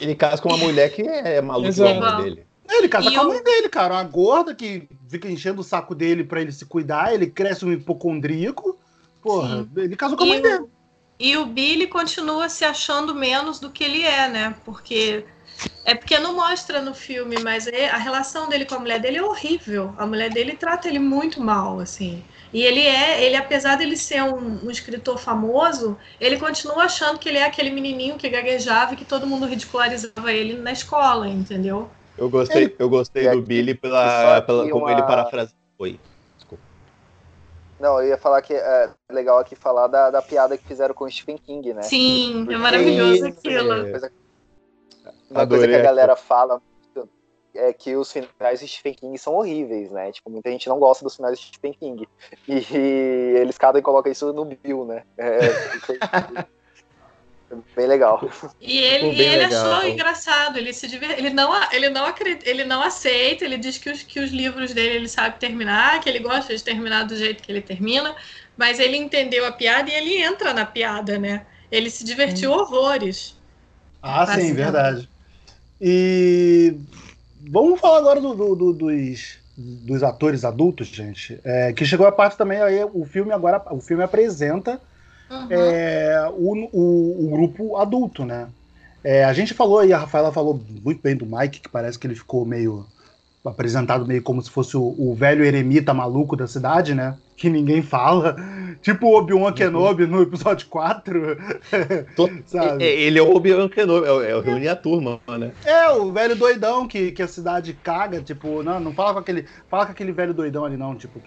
Ele 0.00 0.14
casa 0.14 0.40
com 0.40 0.48
uma 0.48 0.58
mulher 0.58 0.90
que 0.90 1.02
é 1.02 1.40
maluca 1.40 1.70
igual 1.70 2.22
dele. 2.22 2.46
É, 2.68 2.78
ele 2.78 2.88
casa 2.88 3.08
e 3.08 3.14
com 3.14 3.20
a 3.20 3.24
mãe 3.24 3.42
dele, 3.42 3.68
cara. 3.68 3.94
Uma 3.94 4.04
gorda 4.04 4.54
que 4.54 4.88
fica 5.08 5.28
enchendo 5.28 5.60
o 5.60 5.64
saco 5.64 5.94
dele 5.94 6.24
para 6.24 6.40
ele 6.40 6.52
se 6.52 6.64
cuidar. 6.64 7.12
Ele 7.12 7.26
cresce 7.26 7.64
um 7.64 7.72
hipocondríaco. 7.72 8.78
Porra, 9.22 9.62
Sim. 9.62 9.70
ele 9.76 9.96
casou 9.96 10.16
com 10.16 10.24
a 10.24 10.26
mãe 10.26 10.38
o, 10.38 10.42
dele. 10.42 10.64
E 11.18 11.36
o 11.36 11.46
Billy 11.46 11.86
continua 11.86 12.48
se 12.48 12.64
achando 12.64 13.14
menos 13.14 13.60
do 13.60 13.70
que 13.70 13.84
ele 13.84 14.02
é, 14.02 14.28
né? 14.28 14.54
Porque. 14.64 15.24
É 15.84 15.94
porque 15.94 16.18
não 16.18 16.34
mostra 16.34 16.82
no 16.82 16.92
filme, 16.92 17.36
mas 17.38 17.68
é, 17.68 17.88
a 17.88 17.96
relação 17.96 18.48
dele 18.48 18.64
com 18.64 18.74
a 18.74 18.78
mulher 18.80 18.98
dele 18.98 19.18
é 19.18 19.22
horrível. 19.22 19.94
A 19.96 20.04
mulher 20.04 20.28
dele 20.28 20.56
trata 20.56 20.88
ele 20.88 20.98
muito 20.98 21.40
mal, 21.40 21.78
assim. 21.78 22.24
E 22.54 22.62
ele 22.62 22.82
é, 22.86 23.20
ele 23.24 23.34
apesar 23.34 23.76
dele 23.76 23.96
ser 23.96 24.22
um, 24.22 24.64
um, 24.64 24.70
escritor 24.70 25.18
famoso, 25.18 25.98
ele 26.20 26.38
continua 26.38 26.84
achando 26.84 27.18
que 27.18 27.28
ele 27.28 27.38
é 27.38 27.44
aquele 27.44 27.68
menininho 27.68 28.16
que 28.16 28.28
gaguejava 28.28 28.94
e 28.94 28.96
que 28.96 29.04
todo 29.04 29.26
mundo 29.26 29.44
ridicularizava 29.44 30.32
ele 30.32 30.56
na 30.56 30.70
escola, 30.70 31.26
entendeu? 31.26 31.90
Eu 32.16 32.30
gostei, 32.30 32.72
eu 32.78 32.88
gostei 32.88 33.28
do 33.28 33.42
Billy 33.42 33.74
pela, 33.74 34.40
pela 34.42 34.70
como 34.70 34.84
uma... 34.84 34.92
ele 34.92 35.02
parafraseou. 35.02 35.58
Oi, 35.80 35.98
desculpa. 36.36 36.62
Não, 37.80 38.00
eu 38.00 38.10
ia 38.10 38.16
falar 38.16 38.40
que 38.40 38.54
é 38.54 38.88
legal 39.10 39.40
aqui 39.40 39.56
falar 39.56 39.88
da, 39.88 40.12
da 40.12 40.22
piada 40.22 40.56
que 40.56 40.64
fizeram 40.64 40.94
com 40.94 41.06
o 41.06 41.10
Stephen 41.10 41.36
King, 41.36 41.74
né? 41.74 41.82
Sim, 41.82 42.34
é 42.34 42.38
Porque 42.38 42.54
é 42.54 42.58
maravilhoso 42.58 43.26
aquilo. 43.26 43.74
Uma 43.74 43.90
coisa, 43.90 44.12
uma 45.28 45.46
coisa 45.48 45.66
que 45.66 45.74
a 45.74 45.82
galera 45.82 46.14
fala 46.14 46.62
é 47.54 47.72
que 47.72 47.96
os 47.96 48.10
finais 48.12 48.60
de 48.60 48.68
Stephen 48.68 48.94
King 48.94 49.18
são 49.18 49.34
horríveis, 49.34 49.90
né? 49.90 50.12
Tipo, 50.12 50.30
muita 50.30 50.50
gente 50.50 50.68
não 50.68 50.78
gosta 50.78 51.04
dos 51.04 51.16
finais 51.16 51.38
de 51.38 51.46
Stephen 51.46 51.72
King. 51.72 52.08
E, 52.48 52.54
e 52.70 53.36
eles 53.38 53.56
cada 53.58 53.78
um 53.78 53.82
coloca 53.82 54.10
isso 54.10 54.32
no 54.32 54.44
Bill, 54.44 54.84
né? 54.84 55.02
É, 55.16 55.38
bem 57.76 57.86
legal. 57.86 58.28
E 58.60 58.78
ele, 58.78 59.10
e 59.10 59.22
ele 59.22 59.46
legal. 59.46 59.72
achou 59.72 59.88
engraçado, 59.88 60.58
ele 60.58 60.72
se 60.72 60.88
diver... 60.88 61.18
ele 61.18 61.30
não 61.30 61.52
ele 61.72 61.88
não 61.88 62.04
acredita, 62.04 62.48
ele 62.48 62.64
não 62.64 62.82
aceita, 62.82 63.44
ele 63.44 63.56
diz 63.56 63.78
que 63.78 63.90
os, 63.90 64.02
que 64.02 64.20
os 64.20 64.30
livros 64.30 64.72
dele 64.72 64.96
ele 64.96 65.08
sabe 65.08 65.38
terminar, 65.38 66.00
que 66.00 66.08
ele 66.08 66.18
gosta 66.18 66.54
de 66.54 66.62
terminar 66.62 67.04
do 67.04 67.16
jeito 67.16 67.42
que 67.42 67.52
ele 67.52 67.62
termina, 67.62 68.14
mas 68.56 68.80
ele 68.80 68.96
entendeu 68.96 69.46
a 69.46 69.52
piada 69.52 69.90
e 69.90 69.94
ele 69.94 70.22
entra 70.22 70.52
na 70.52 70.66
piada, 70.66 71.18
né? 71.18 71.46
Ele 71.70 71.90
se 71.90 72.04
divertiu 72.04 72.50
hum. 72.50 72.54
horrores. 72.54 73.36
Ah, 74.02 74.26
sim, 74.26 74.52
verdade. 74.52 75.08
E 75.80 76.76
Vamos 77.50 77.80
falar 77.80 77.98
agora 77.98 78.20
do, 78.20 78.34
do, 78.34 78.54
do, 78.54 78.72
dos, 78.72 79.38
dos 79.56 80.02
atores 80.02 80.44
adultos, 80.44 80.88
gente. 80.88 81.38
É, 81.44 81.72
que 81.72 81.84
chegou 81.84 82.06
a 82.06 82.12
parte 82.12 82.36
também 82.36 82.60
aí, 82.60 82.84
o 82.84 83.04
filme 83.04 83.32
agora, 83.32 83.62
o 83.70 83.80
filme 83.80 84.02
apresenta 84.02 84.80
uhum. 85.30 85.46
é, 85.50 86.28
o, 86.36 86.68
o, 86.72 87.26
o, 87.26 87.30
grupo 87.30 87.76
adulto, 87.76 88.24
né? 88.24 88.48
É, 89.02 89.24
a 89.24 89.32
gente 89.32 89.52
falou, 89.52 89.84
e 89.84 89.92
a 89.92 89.98
Rafaela 89.98 90.32
falou 90.32 90.60
muito 90.82 91.02
bem 91.02 91.14
do 91.14 91.26
Mike, 91.26 91.60
que 91.60 91.68
parece 91.68 91.98
que 91.98 92.06
ele 92.06 92.14
ficou 92.14 92.44
meio 92.44 92.86
apresentado 93.44 94.06
meio 94.06 94.22
como 94.22 94.40
se 94.40 94.50
fosse 94.50 94.76
o, 94.76 94.94
o 94.98 95.14
velho 95.14 95.44
eremita 95.44 95.92
maluco 95.92 96.34
da 96.34 96.46
cidade, 96.46 96.94
né? 96.94 97.14
Que 97.36 97.48
ninguém 97.48 97.82
fala. 97.82 98.36
Tipo 98.80 99.06
o 99.06 99.18
Obi-Wan 99.18 99.52
Kenobi 99.52 100.06
no 100.06 100.22
episódio 100.22 100.66
4. 100.68 101.36
sabe? 102.46 102.84
Ele 102.84 103.18
é 103.18 103.22
o 103.22 103.34
Obi-Wan 103.34 103.68
Kenobi, 103.68 104.06
é, 104.06 104.30
é 104.30 104.36
o 104.36 104.40
reunir 104.40 104.68
a 104.68 104.76
turma, 104.76 105.20
né? 105.26 105.52
É, 105.64 105.90
o 105.90 106.12
velho 106.12 106.36
doidão 106.36 106.86
que, 106.86 107.10
que 107.12 107.22
a 107.22 107.28
cidade 107.28 107.72
caga, 107.82 108.20
tipo, 108.20 108.62
não, 108.62 108.78
não 108.78 108.92
fala 108.92 109.14
com 109.14 109.18
aquele. 109.20 109.46
Fala 109.68 109.86
com 109.86 109.92
aquele 109.92 110.12
velho 110.12 110.34
doidão 110.34 110.64
ali, 110.64 110.76
não, 110.76 110.94
tipo. 110.94 111.20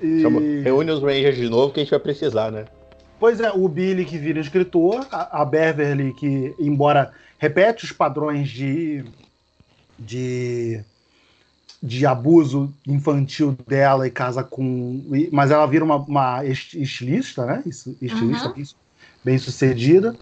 E... 0.00 0.20
Chama, 0.20 0.40
reúne 0.62 0.90
os 0.90 1.00
Rangers 1.00 1.36
de 1.36 1.48
novo 1.48 1.72
que 1.72 1.80
a 1.80 1.82
gente 1.82 1.90
vai 1.90 2.00
precisar, 2.00 2.50
né? 2.50 2.64
Pois 3.18 3.40
é, 3.40 3.50
o 3.52 3.68
Billy 3.68 4.04
que 4.04 4.18
vira 4.18 4.40
escritor, 4.40 5.06
a, 5.10 5.42
a 5.42 5.44
Beverly 5.44 6.12
que, 6.12 6.54
embora 6.58 7.12
repete 7.38 7.84
os 7.84 7.92
padrões 7.92 8.48
de. 8.48 9.04
de 9.98 10.82
de 11.84 12.06
abuso 12.06 12.72
infantil 12.86 13.54
dela 13.68 14.06
e 14.06 14.10
casa 14.10 14.42
com. 14.42 15.04
Mas 15.30 15.50
ela 15.50 15.66
vira 15.66 15.84
uma, 15.84 15.96
uma 15.96 16.42
estilista, 16.42 17.44
né? 17.44 17.62
Estilista 17.66 18.48
uhum. 18.56 18.64
bem 19.22 19.36
sucedida. 19.36 20.16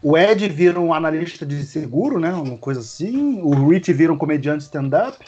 O 0.00 0.16
Ed 0.16 0.48
vira 0.48 0.78
um 0.78 0.94
analista 0.94 1.44
de 1.44 1.64
seguro, 1.64 2.20
né? 2.20 2.32
Uma 2.32 2.56
coisa 2.56 2.78
assim. 2.78 3.42
O 3.42 3.68
Rich 3.68 3.92
vira 3.92 4.12
um 4.12 4.16
comediante 4.16 4.62
stand-up. 4.62 5.18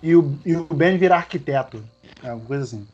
E 0.00 0.14
o, 0.14 0.38
e 0.46 0.54
o 0.54 0.62
Ben 0.72 0.96
vira 0.96 1.16
arquiteto. 1.16 1.82
É 2.22 2.32
uma 2.32 2.44
coisa 2.44 2.62
assim. 2.62 2.86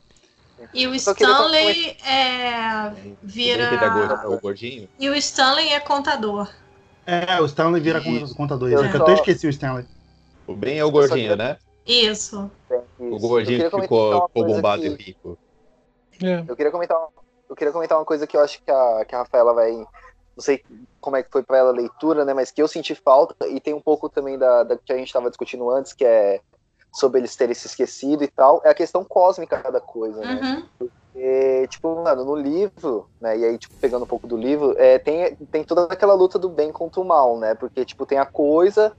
E 0.73 0.87
o 0.87 0.95
Stanley 0.95 1.95
é, 2.07 2.91
vira. 3.23 4.27
O 4.27 4.41
gordinho. 4.41 4.89
E 4.99 5.11
o 5.11 5.15
Stanley 5.15 5.69
é 5.75 5.81
contador. 5.81 6.49
É, 7.07 7.39
o 7.39 7.45
Stanley 7.45 7.83
vira 7.83 8.01
e... 8.01 8.35
contador. 8.35 8.71
Eu, 8.71 8.83
é. 8.83 8.95
eu 8.95 9.03
até 9.03 9.13
esqueci 9.13 9.47
o 9.47 9.51
Stanley. 9.51 9.85
O 10.49 10.57
Ben 10.57 10.79
é 10.79 10.85
o 10.85 10.91
gordinho, 10.91 11.37
né? 11.37 11.59
Isso. 11.87 12.51
O 12.99 13.19
gordinho 13.19 13.71
que 13.71 13.81
ficou, 13.83 14.27
ficou 14.29 14.47
bombado 14.47 14.83
que... 14.83 14.89
e 14.89 14.95
rico. 14.95 15.39
É. 16.23 16.43
Eu, 16.49 16.57
queria 16.57 16.73
comentar, 16.73 16.99
eu 17.49 17.55
queria 17.55 17.73
comentar 17.73 17.99
uma 17.99 18.05
coisa 18.05 18.27
que 18.27 18.37
eu 18.37 18.41
acho 18.41 18.63
que 18.63 18.71
a, 18.71 19.05
que 19.07 19.15
a 19.15 19.19
Rafaela 19.19 19.53
vai. 19.53 19.73
Não 19.73 20.43
sei 20.43 20.63
como 21.01 21.17
é 21.17 21.23
que 21.23 21.31
foi 21.31 21.43
para 21.43 21.59
ela 21.59 21.71
a 21.71 21.75
leitura, 21.75 22.25
né? 22.25 22.33
Mas 22.33 22.51
que 22.51 22.63
eu 22.63 22.69
senti 22.69 22.95
falta, 22.95 23.47
e 23.47 23.61
tem 23.61 23.75
um 23.75 23.81
pouco 23.81 24.09
também 24.09 24.39
da, 24.39 24.65
da 24.65 24.77
que 24.77 24.93
a 24.93 24.97
gente 24.97 25.09
estava 25.09 25.29
discutindo 25.29 25.69
antes, 25.71 25.93
que 25.93 26.05
é 26.05 26.41
sobre 26.93 27.21
eles 27.21 27.37
terem 27.37 27.55
se 27.55 27.67
esquecido 27.67 28.25
e 28.25 28.29
tal, 28.29 28.63
é 28.65 28.71
a 28.71 28.75
questão 28.75 29.05
cósmica 29.05 29.71
da 29.71 29.81
coisa, 29.81 30.21
né? 30.21 30.41
Uhum. 30.43 30.69
Porque, 30.79 31.69
tipo, 31.69 32.03
mano, 32.03 32.25
no 32.25 32.35
livro, 32.35 33.09
né? 33.21 33.37
E 33.37 33.45
aí, 33.45 33.59
tipo, 33.59 33.75
pegando 33.75 34.05
um 34.05 34.09
pouco 34.09 34.27
do 34.27 34.37
livro, 34.37 34.75
é, 34.79 34.99
tem, 34.99 35.35
tem 35.51 35.65
toda 35.65 35.85
aquela 35.85 36.15
luta 36.15 36.39
do 36.39 36.49
bem 36.49 36.73
contra 36.73 37.01
o 37.01 37.05
mal, 37.05 37.39
né? 37.39 37.55
Porque, 37.55 37.85
tipo, 37.85 38.07
tem 38.07 38.19
a 38.19 38.27
coisa 38.27 38.97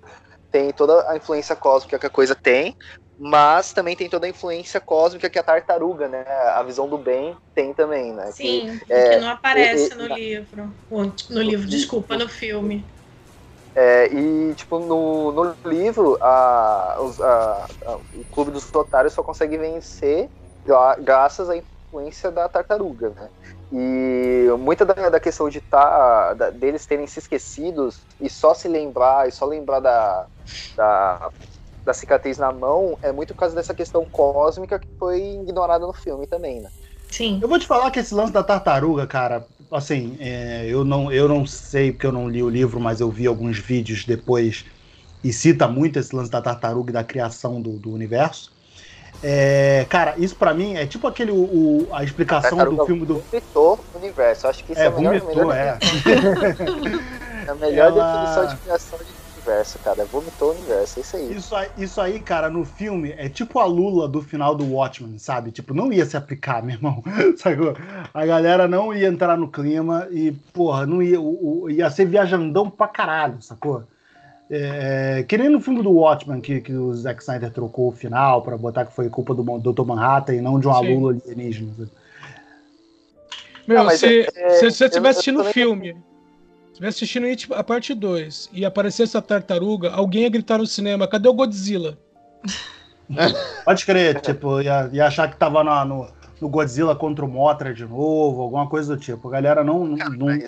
tem 0.51 0.71
toda 0.71 1.09
a 1.09 1.15
influência 1.15 1.55
cósmica 1.55 1.99
que 1.99 2.05
a 2.05 2.09
coisa 2.09 2.35
tem, 2.35 2.75
mas 3.17 3.73
também 3.73 3.95
tem 3.95 4.09
toda 4.09 4.25
a 4.25 4.29
influência 4.29 4.79
cósmica 4.79 5.29
que 5.29 5.37
a 5.37 5.43
tartaruga, 5.43 6.07
né? 6.07 6.23
A 6.55 6.63
visão 6.63 6.87
do 6.87 6.97
bem 6.97 7.35
tem 7.53 7.73
também, 7.73 8.13
né? 8.13 8.31
Sim, 8.31 8.79
que, 8.85 8.93
é, 8.93 9.09
que 9.09 9.15
não 9.17 9.29
aparece 9.29 9.93
no 9.95 10.07
livro. 10.07 10.73
No 11.29 11.41
livro, 11.41 11.67
desculpa, 11.67 12.17
no 12.17 12.29
filme. 12.29 12.85
É, 13.75 14.07
e, 14.07 14.55
tipo, 14.55 14.79
no, 14.79 15.31
no 15.31 15.55
livro, 15.65 16.17
a, 16.21 16.97
a, 16.97 17.67
a, 17.85 17.99
o 18.13 18.25
Clube 18.31 18.51
dos 18.51 18.73
Otários 18.73 19.13
só 19.13 19.21
consegue 19.21 19.57
vencer 19.57 20.29
graças 20.99 21.49
à 21.49 21.57
influência 21.57 22.31
da 22.31 22.47
tartaruga, 22.47 23.09
né? 23.09 23.29
E 23.71 24.47
muita 24.59 24.83
da, 24.83 25.09
da 25.09 25.19
questão 25.19 25.47
de 25.47 25.61
tá, 25.61 26.33
da, 26.33 26.49
deles 26.49 26.85
terem 26.85 27.05
se 27.05 27.19
esquecidos 27.19 27.99
e 28.19 28.29
só 28.29 28.53
se 28.53 28.67
lembrar, 28.67 29.27
e 29.27 29.31
só 29.31 29.45
lembrar 29.45 29.79
da, 29.79 30.27
da, 30.75 31.31
da 31.85 31.93
cicatriz 31.93 32.37
na 32.37 32.51
mão, 32.51 32.97
é 33.01 33.11
muito 33.11 33.33
por 33.33 33.41
causa 33.41 33.55
dessa 33.55 33.73
questão 33.73 34.05
cósmica 34.05 34.79
que 34.79 34.87
foi 34.97 35.21
ignorada 35.21 35.85
no 35.85 35.93
filme 35.93 36.25
também, 36.25 36.59
né? 36.61 36.69
Sim. 37.11 37.39
Eu 37.41 37.47
vou 37.47 37.59
te 37.59 37.67
falar 37.67 37.91
que 37.91 37.99
esse 37.99 38.13
lance 38.13 38.31
da 38.31 38.43
tartaruga, 38.43 39.05
cara, 39.07 39.45
assim, 39.71 40.15
é, 40.19 40.67
eu, 40.67 40.83
não, 40.85 41.11
eu 41.11 41.27
não 41.27 41.45
sei 41.45 41.91
porque 41.91 42.05
eu 42.05 42.11
não 42.11 42.29
li 42.29 42.41
o 42.41 42.49
livro, 42.49 42.79
mas 42.79 43.01
eu 43.01 43.09
vi 43.09 43.25
alguns 43.27 43.57
vídeos 43.57 44.05
depois 44.05 44.65
e 45.23 45.33
cita 45.33 45.67
muito 45.67 45.99
esse 45.99 46.15
lance 46.15 46.29
da 46.31 46.41
tartaruga 46.41 46.91
e 46.91 46.93
da 46.93 47.03
criação 47.03 47.61
do, 47.61 47.79
do 47.79 47.91
universo. 47.91 48.51
É, 49.21 49.85
cara, 49.89 50.15
isso 50.17 50.35
para 50.35 50.53
mim 50.53 50.75
é 50.75 50.85
tipo 50.85 51.05
aquele 51.07 51.31
o, 51.31 51.87
a 51.91 52.03
explicação 52.03 52.57
do 52.57 52.85
filme 52.85 53.05
do. 53.05 53.19
Vomitou 53.19 53.79
o 53.93 53.97
universo. 53.97 54.47
Acho 54.47 54.63
que 54.63 54.71
isso 54.71 54.81
é, 54.81 54.85
é 54.85 54.87
a 54.87 54.91
melhor, 54.91 55.19
vomitou, 55.19 55.47
melhor 55.47 55.55
é. 55.55 55.77
é 57.47 57.49
a 57.49 57.55
melhor 57.55 57.87
Ela... 57.87 58.13
definição 58.13 58.47
de 58.47 58.61
criação 58.61 58.99
de 58.99 59.19
universo, 59.49 59.79
cara. 59.79 60.05
Vomitou 60.05 60.49
o 60.49 60.51
universo, 60.51 60.99
é 60.99 61.01
isso 61.01 61.17
aí. 61.17 61.35
Isso, 61.35 61.55
aí. 61.55 61.69
isso 61.77 62.01
aí, 62.01 62.19
cara, 62.19 62.49
no 62.49 62.63
filme 62.63 63.13
é 63.17 63.27
tipo 63.27 63.59
a 63.59 63.65
Lula 63.65 64.07
do 64.07 64.21
final 64.21 64.55
do 64.55 64.73
Watchmen, 64.73 65.17
sabe? 65.17 65.51
Tipo, 65.51 65.73
não 65.73 65.91
ia 65.91 66.05
se 66.05 66.15
aplicar, 66.15 66.61
meu 66.63 66.75
irmão. 66.75 67.03
Sacou? 67.37 67.75
A 68.13 68.25
galera 68.25 68.67
não 68.67 68.93
ia 68.93 69.07
entrar 69.07 69.37
no 69.37 69.49
clima 69.49 70.07
e, 70.11 70.31
porra, 70.53 70.85
não 70.85 71.01
ia. 71.01 71.19
O, 71.19 71.63
o, 71.63 71.69
ia 71.69 71.89
ser 71.89 72.05
viajandão 72.05 72.69
pra 72.69 72.87
caralho, 72.87 73.41
sacou? 73.41 73.83
É, 74.51 75.23
que 75.27 75.37
nem 75.37 75.47
no 75.47 75.61
filme 75.61 75.83
do 75.83 75.91
Watchmen, 75.91 76.41
que, 76.41 76.59
que 76.59 76.73
o 76.73 76.91
Zack 76.93 77.21
Snyder 77.21 77.51
trocou 77.51 77.89
o 77.89 77.91
final 77.91 78.41
para 78.41 78.57
botar 78.57 78.85
que 78.85 78.93
foi 78.93 79.07
culpa 79.07 79.35
do 79.35 79.43
Dr. 79.59 79.85
Manhattan 79.85 80.33
e 80.33 80.41
não 80.41 80.59
de 80.59 80.67
uma 80.67 80.79
lula 80.79 81.13
alienígena. 81.13 81.71
Meu, 83.67 83.83
não, 83.83 83.91
se, 83.91 84.27
é, 84.35 84.49
se, 84.49 84.71
você 84.71 84.85
estiver 84.85 85.09
assistindo 85.09 85.41
o 85.41 85.43
filme, 85.43 85.95
estiver 86.71 86.87
assistindo 86.87 87.27
a 87.53 87.63
parte 87.63 87.93
2 87.93 88.49
e 88.51 88.65
aparecer 88.65 89.03
essa 89.03 89.21
tartaruga, 89.21 89.91
alguém 89.91 90.23
ia 90.23 90.29
gritar 90.29 90.57
no 90.57 90.65
cinema: 90.65 91.07
cadê 91.07 91.29
o 91.29 91.33
Godzilla? 91.33 91.95
Pode 93.65 93.85
crer, 93.85 94.19
tipo, 94.21 94.61
ia, 94.61 94.89
ia 94.91 95.05
achar 95.05 95.29
que 95.29 95.37
tava 95.37 95.63
no, 95.63 95.85
no, 95.85 96.07
no, 96.41 96.49
Godzilla 96.49 96.95
contra 96.95 97.23
o 97.23 97.27
Mothra 97.27 97.71
de 97.71 97.85
novo, 97.85 98.41
alguma 98.41 98.67
coisa 98.67 98.95
do 98.95 98.99
tipo. 98.99 99.27
A 99.27 99.31
galera 99.31 99.63
não. 99.63 99.85
não, 99.85 100.09
não 100.09 100.39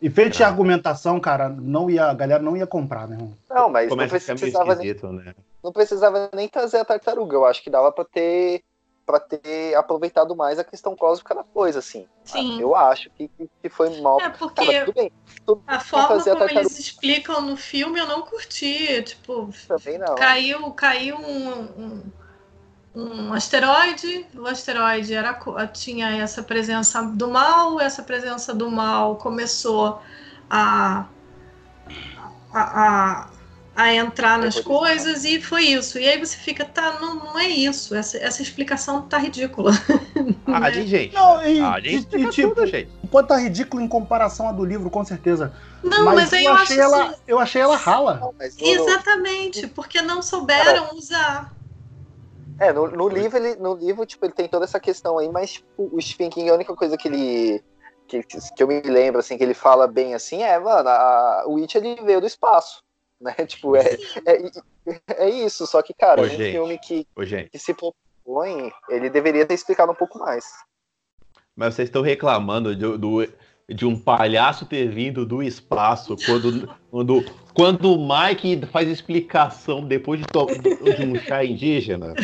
e 0.00 0.08
feito 0.08 0.36
de 0.36 0.42
argumentação, 0.42 1.20
cara, 1.20 1.48
não 1.48 1.90
ia, 1.90 2.06
a 2.06 2.14
galera 2.14 2.42
não 2.42 2.56
ia 2.56 2.66
comprar, 2.66 3.06
né? 3.06 3.18
Não, 3.48 3.68
mas 3.68 3.88
não 3.90 3.96
precisava, 3.96 4.74
nem, 4.74 4.94
né? 4.94 5.34
não 5.62 5.72
precisava 5.72 6.30
nem 6.34 6.48
trazer 6.48 6.78
a 6.78 6.84
tartaruga. 6.84 7.36
Eu 7.36 7.44
acho 7.44 7.62
que 7.62 7.70
dava 7.70 7.92
para 7.92 8.04
ter 8.04 8.64
para 9.10 9.18
ter 9.18 9.74
aproveitado 9.74 10.36
mais 10.36 10.58
a 10.60 10.64
questão 10.64 10.94
cósmica 10.94 11.34
da 11.34 11.42
coisa, 11.42 11.80
assim. 11.80 12.06
Sim. 12.22 12.60
Eu 12.60 12.76
acho 12.76 13.10
que, 13.10 13.28
que 13.60 13.68
foi 13.68 14.00
mal. 14.00 14.20
É, 14.20 14.30
porque 14.30 14.64
cara, 14.64 14.84
tudo 14.84 14.94
bem, 14.94 15.12
tudo 15.44 15.62
a 15.66 15.80
forma 15.80 16.22
como 16.22 16.44
a 16.44 16.50
eles 16.52 16.78
explicam 16.78 17.40
no 17.40 17.56
filme 17.56 17.98
eu 17.98 18.06
não 18.06 18.22
curti. 18.22 19.02
Tipo, 19.02 19.50
Também 19.66 19.98
não. 19.98 20.14
caiu, 20.14 20.70
caiu 20.72 21.16
um, 21.16 21.60
um 21.76 22.02
um 22.94 23.32
asteroide. 23.32 24.26
O 24.36 24.46
asteroide 24.46 25.14
era, 25.14 25.38
tinha 25.72 26.16
essa 26.16 26.42
presença 26.42 27.02
do 27.02 27.28
mal, 27.28 27.80
essa 27.80 28.02
presença 28.02 28.54
do 28.54 28.70
mal 28.70 29.16
começou 29.16 30.00
a, 30.48 31.06
a, 32.52 32.60
a, 32.60 33.30
a 33.76 33.94
entrar 33.94 34.38
nas 34.38 34.58
coisas 34.58 35.24
e 35.24 35.40
foi 35.40 35.66
isso. 35.66 35.98
E 35.98 36.08
aí 36.08 36.18
você 36.18 36.36
fica, 36.36 36.64
tá, 36.64 36.98
não, 37.00 37.14
não 37.14 37.38
é 37.38 37.48
isso. 37.48 37.94
Essa, 37.94 38.18
essa 38.18 38.42
explicação 38.42 39.02
tá 39.02 39.18
ridícula. 39.18 39.72
Ah, 40.46 40.68
de 40.68 40.86
gente. 40.86 41.14
Não, 41.14 41.46
e, 41.46 41.60
ah, 41.60 41.80
gente, 41.80 42.16
e, 42.16 42.28
tipo, 42.28 42.66
gente. 42.66 42.90
pode 43.08 43.26
estar 43.26 43.36
tá 43.36 43.40
ridículo 43.40 43.80
em 43.80 43.86
comparação 43.86 44.48
à 44.48 44.52
do 44.52 44.64
livro, 44.64 44.90
com 44.90 45.04
certeza. 45.04 45.52
Não, 45.82 46.04
mas, 46.04 46.14
mas 46.16 46.32
aí 46.32 46.44
eu, 46.44 46.50
eu 46.50 46.56
achei 46.56 46.80
ela, 46.80 47.04
assim, 47.04 47.14
eu 47.28 47.38
achei 47.38 47.62
ela 47.62 47.76
rala. 47.76 48.14
Não, 48.14 48.34
Exatamente, 48.58 49.68
porque 49.68 50.02
não 50.02 50.20
souberam 50.20 50.86
Cara, 50.86 50.94
usar. 50.94 51.59
É, 52.60 52.74
no, 52.74 52.88
no 52.88 53.08
livro, 53.08 53.38
ele, 53.38 53.56
no 53.56 53.74
livro, 53.74 54.04
tipo, 54.04 54.26
ele 54.26 54.34
tem 54.34 54.46
toda 54.46 54.66
essa 54.66 54.78
questão 54.78 55.18
aí, 55.18 55.30
mas 55.30 55.54
tipo, 55.54 55.88
o 55.90 56.00
Stephen 56.00 56.28
King, 56.28 56.50
a 56.50 56.54
única 56.54 56.76
coisa 56.76 56.96
que 56.96 57.08
ele. 57.08 57.64
Que, 58.06 58.22
que 58.22 58.62
eu 58.62 58.66
me 58.66 58.80
lembro, 58.82 59.20
assim, 59.20 59.38
que 59.38 59.44
ele 59.44 59.54
fala 59.54 59.86
bem 59.86 60.14
assim, 60.14 60.42
é, 60.42 60.58
mano, 60.58 60.88
a, 60.88 61.44
o 61.46 61.58
It 61.58 61.78
ele 61.78 61.94
veio 62.02 62.20
do 62.20 62.26
espaço. 62.26 62.82
Né? 63.20 63.34
Tipo, 63.44 63.76
é, 63.76 63.98
é, 64.24 65.00
é 65.08 65.28
isso, 65.28 65.66
só 65.66 65.82
que, 65.82 65.92
cara, 65.92 66.22
Ô, 66.22 66.24
um 66.24 66.28
gente. 66.28 66.52
filme 66.52 66.78
que, 66.78 67.06
Ô, 67.14 67.20
que 67.20 67.58
se 67.58 67.74
propõe, 67.74 68.72
ele 68.88 69.10
deveria 69.10 69.44
ter 69.44 69.52
explicado 69.52 69.92
um 69.92 69.94
pouco 69.94 70.18
mais. 70.18 70.46
Mas 71.54 71.74
vocês 71.74 71.88
estão 71.90 72.00
reclamando 72.00 72.74
do, 72.74 72.96
do, 72.96 73.28
de 73.74 73.86
um 73.86 73.96
palhaço 73.96 74.66
ter 74.66 74.88
vindo 74.88 75.24
do 75.24 75.42
espaço 75.42 76.16
quando, 76.26 76.68
quando, 76.90 77.24
quando 77.54 77.94
o 77.94 78.08
Mike 78.08 78.66
faz 78.66 78.88
explicação 78.88 79.84
depois 79.84 80.20
de, 80.20 80.96
de 80.96 81.04
um 81.04 81.16
chá 81.20 81.44
indígena. 81.44 82.14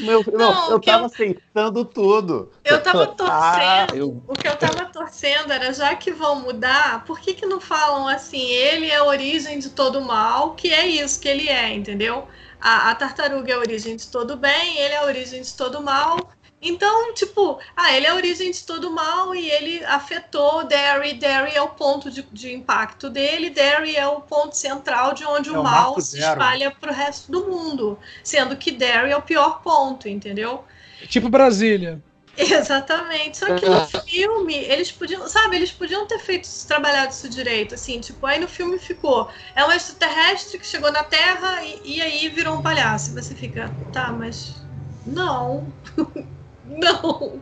Meu, 0.00 0.24
não, 0.32 0.38
não, 0.38 0.70
eu 0.70 0.80
tava 0.80 1.02
eu, 1.02 1.06
aceitando 1.06 1.84
tudo. 1.84 2.50
Eu 2.64 2.82
tava 2.82 3.06
torcendo. 3.06 3.30
Ah, 3.30 3.86
eu... 3.94 4.22
O 4.26 4.32
que 4.32 4.48
eu 4.48 4.56
tava 4.56 4.86
torcendo 4.86 5.52
era, 5.52 5.72
já 5.72 5.94
que 5.94 6.10
vão 6.10 6.40
mudar, 6.40 7.04
por 7.04 7.20
que, 7.20 7.34
que 7.34 7.46
não 7.46 7.60
falam 7.60 8.08
assim, 8.08 8.42
ele 8.42 8.86
é 8.86 8.96
a 8.96 9.04
origem 9.04 9.58
de 9.58 9.70
todo 9.70 10.00
mal, 10.00 10.54
que 10.54 10.72
é 10.72 10.86
isso 10.86 11.20
que 11.20 11.28
ele 11.28 11.48
é, 11.48 11.72
entendeu? 11.74 12.26
A, 12.60 12.90
a 12.90 12.94
tartaruga 12.94 13.52
é 13.52 13.54
a 13.54 13.58
origem 13.58 13.96
de 13.96 14.08
todo 14.08 14.36
bem, 14.36 14.78
ele 14.78 14.94
é 14.94 14.98
a 14.98 15.04
origem 15.04 15.42
de 15.42 15.54
todo 15.54 15.82
mal, 15.82 16.30
Então, 16.62 17.14
tipo, 17.14 17.58
ah, 17.74 17.92
ele 17.96 18.06
é 18.06 18.10
a 18.10 18.14
origem 18.14 18.50
de 18.50 18.64
todo 18.64 18.90
mal 18.90 19.34
e 19.34 19.50
ele 19.50 19.84
afetou 19.84 20.64
Derry. 20.66 21.14
Derry 21.14 21.52
é 21.54 21.62
o 21.62 21.70
ponto 21.70 22.10
de, 22.10 22.22
de 22.32 22.52
impacto 22.52 23.08
dele. 23.08 23.50
Derry 23.50 23.96
é 23.96 24.06
o 24.06 24.20
ponto 24.20 24.54
central 24.56 25.14
de 25.14 25.24
onde 25.24 25.48
É 25.52 25.58
o 25.58 25.58
o 25.58 25.62
mal 25.62 26.00
se 26.00 26.18
espalha 26.18 26.70
pro 26.70 26.92
resto 26.92 27.30
do 27.32 27.48
mundo. 27.48 27.98
Sendo 28.22 28.56
que 28.56 28.70
Derry 28.70 29.10
é 29.12 29.16
o 29.16 29.22
pior 29.22 29.62
ponto, 29.62 30.08
entendeu? 30.08 30.64
Tipo 31.08 31.28
Brasília. 31.30 32.02
Exatamente. 32.36 33.38
Só 33.38 33.50
que 33.52 33.68
no 33.68 33.80
filme, 33.80 34.54
eles 34.54 34.92
podiam, 34.92 35.28
sabe, 35.28 35.56
eles 35.56 35.72
podiam 35.72 36.06
ter 36.06 36.18
feito 36.18 36.44
isso, 36.44 36.66
trabalhado 36.66 37.12
isso 37.12 37.28
direito, 37.28 37.74
assim, 37.74 38.00
tipo, 38.00 38.24
aí 38.26 38.38
no 38.38 38.48
filme 38.48 38.78
ficou, 38.78 39.30
é 39.54 39.64
um 39.64 39.72
extraterrestre 39.72 40.58
que 40.58 40.66
chegou 40.66 40.90
na 40.92 41.04
Terra 41.04 41.62
e, 41.64 41.96
e 41.98 42.02
aí 42.02 42.28
virou 42.28 42.56
um 42.56 42.62
palhaço. 42.62 43.10
E 43.10 43.14
você 43.14 43.34
fica, 43.34 43.76
tá, 43.92 44.12
mas 44.12 44.66
não, 45.04 45.74
não. 46.70 47.40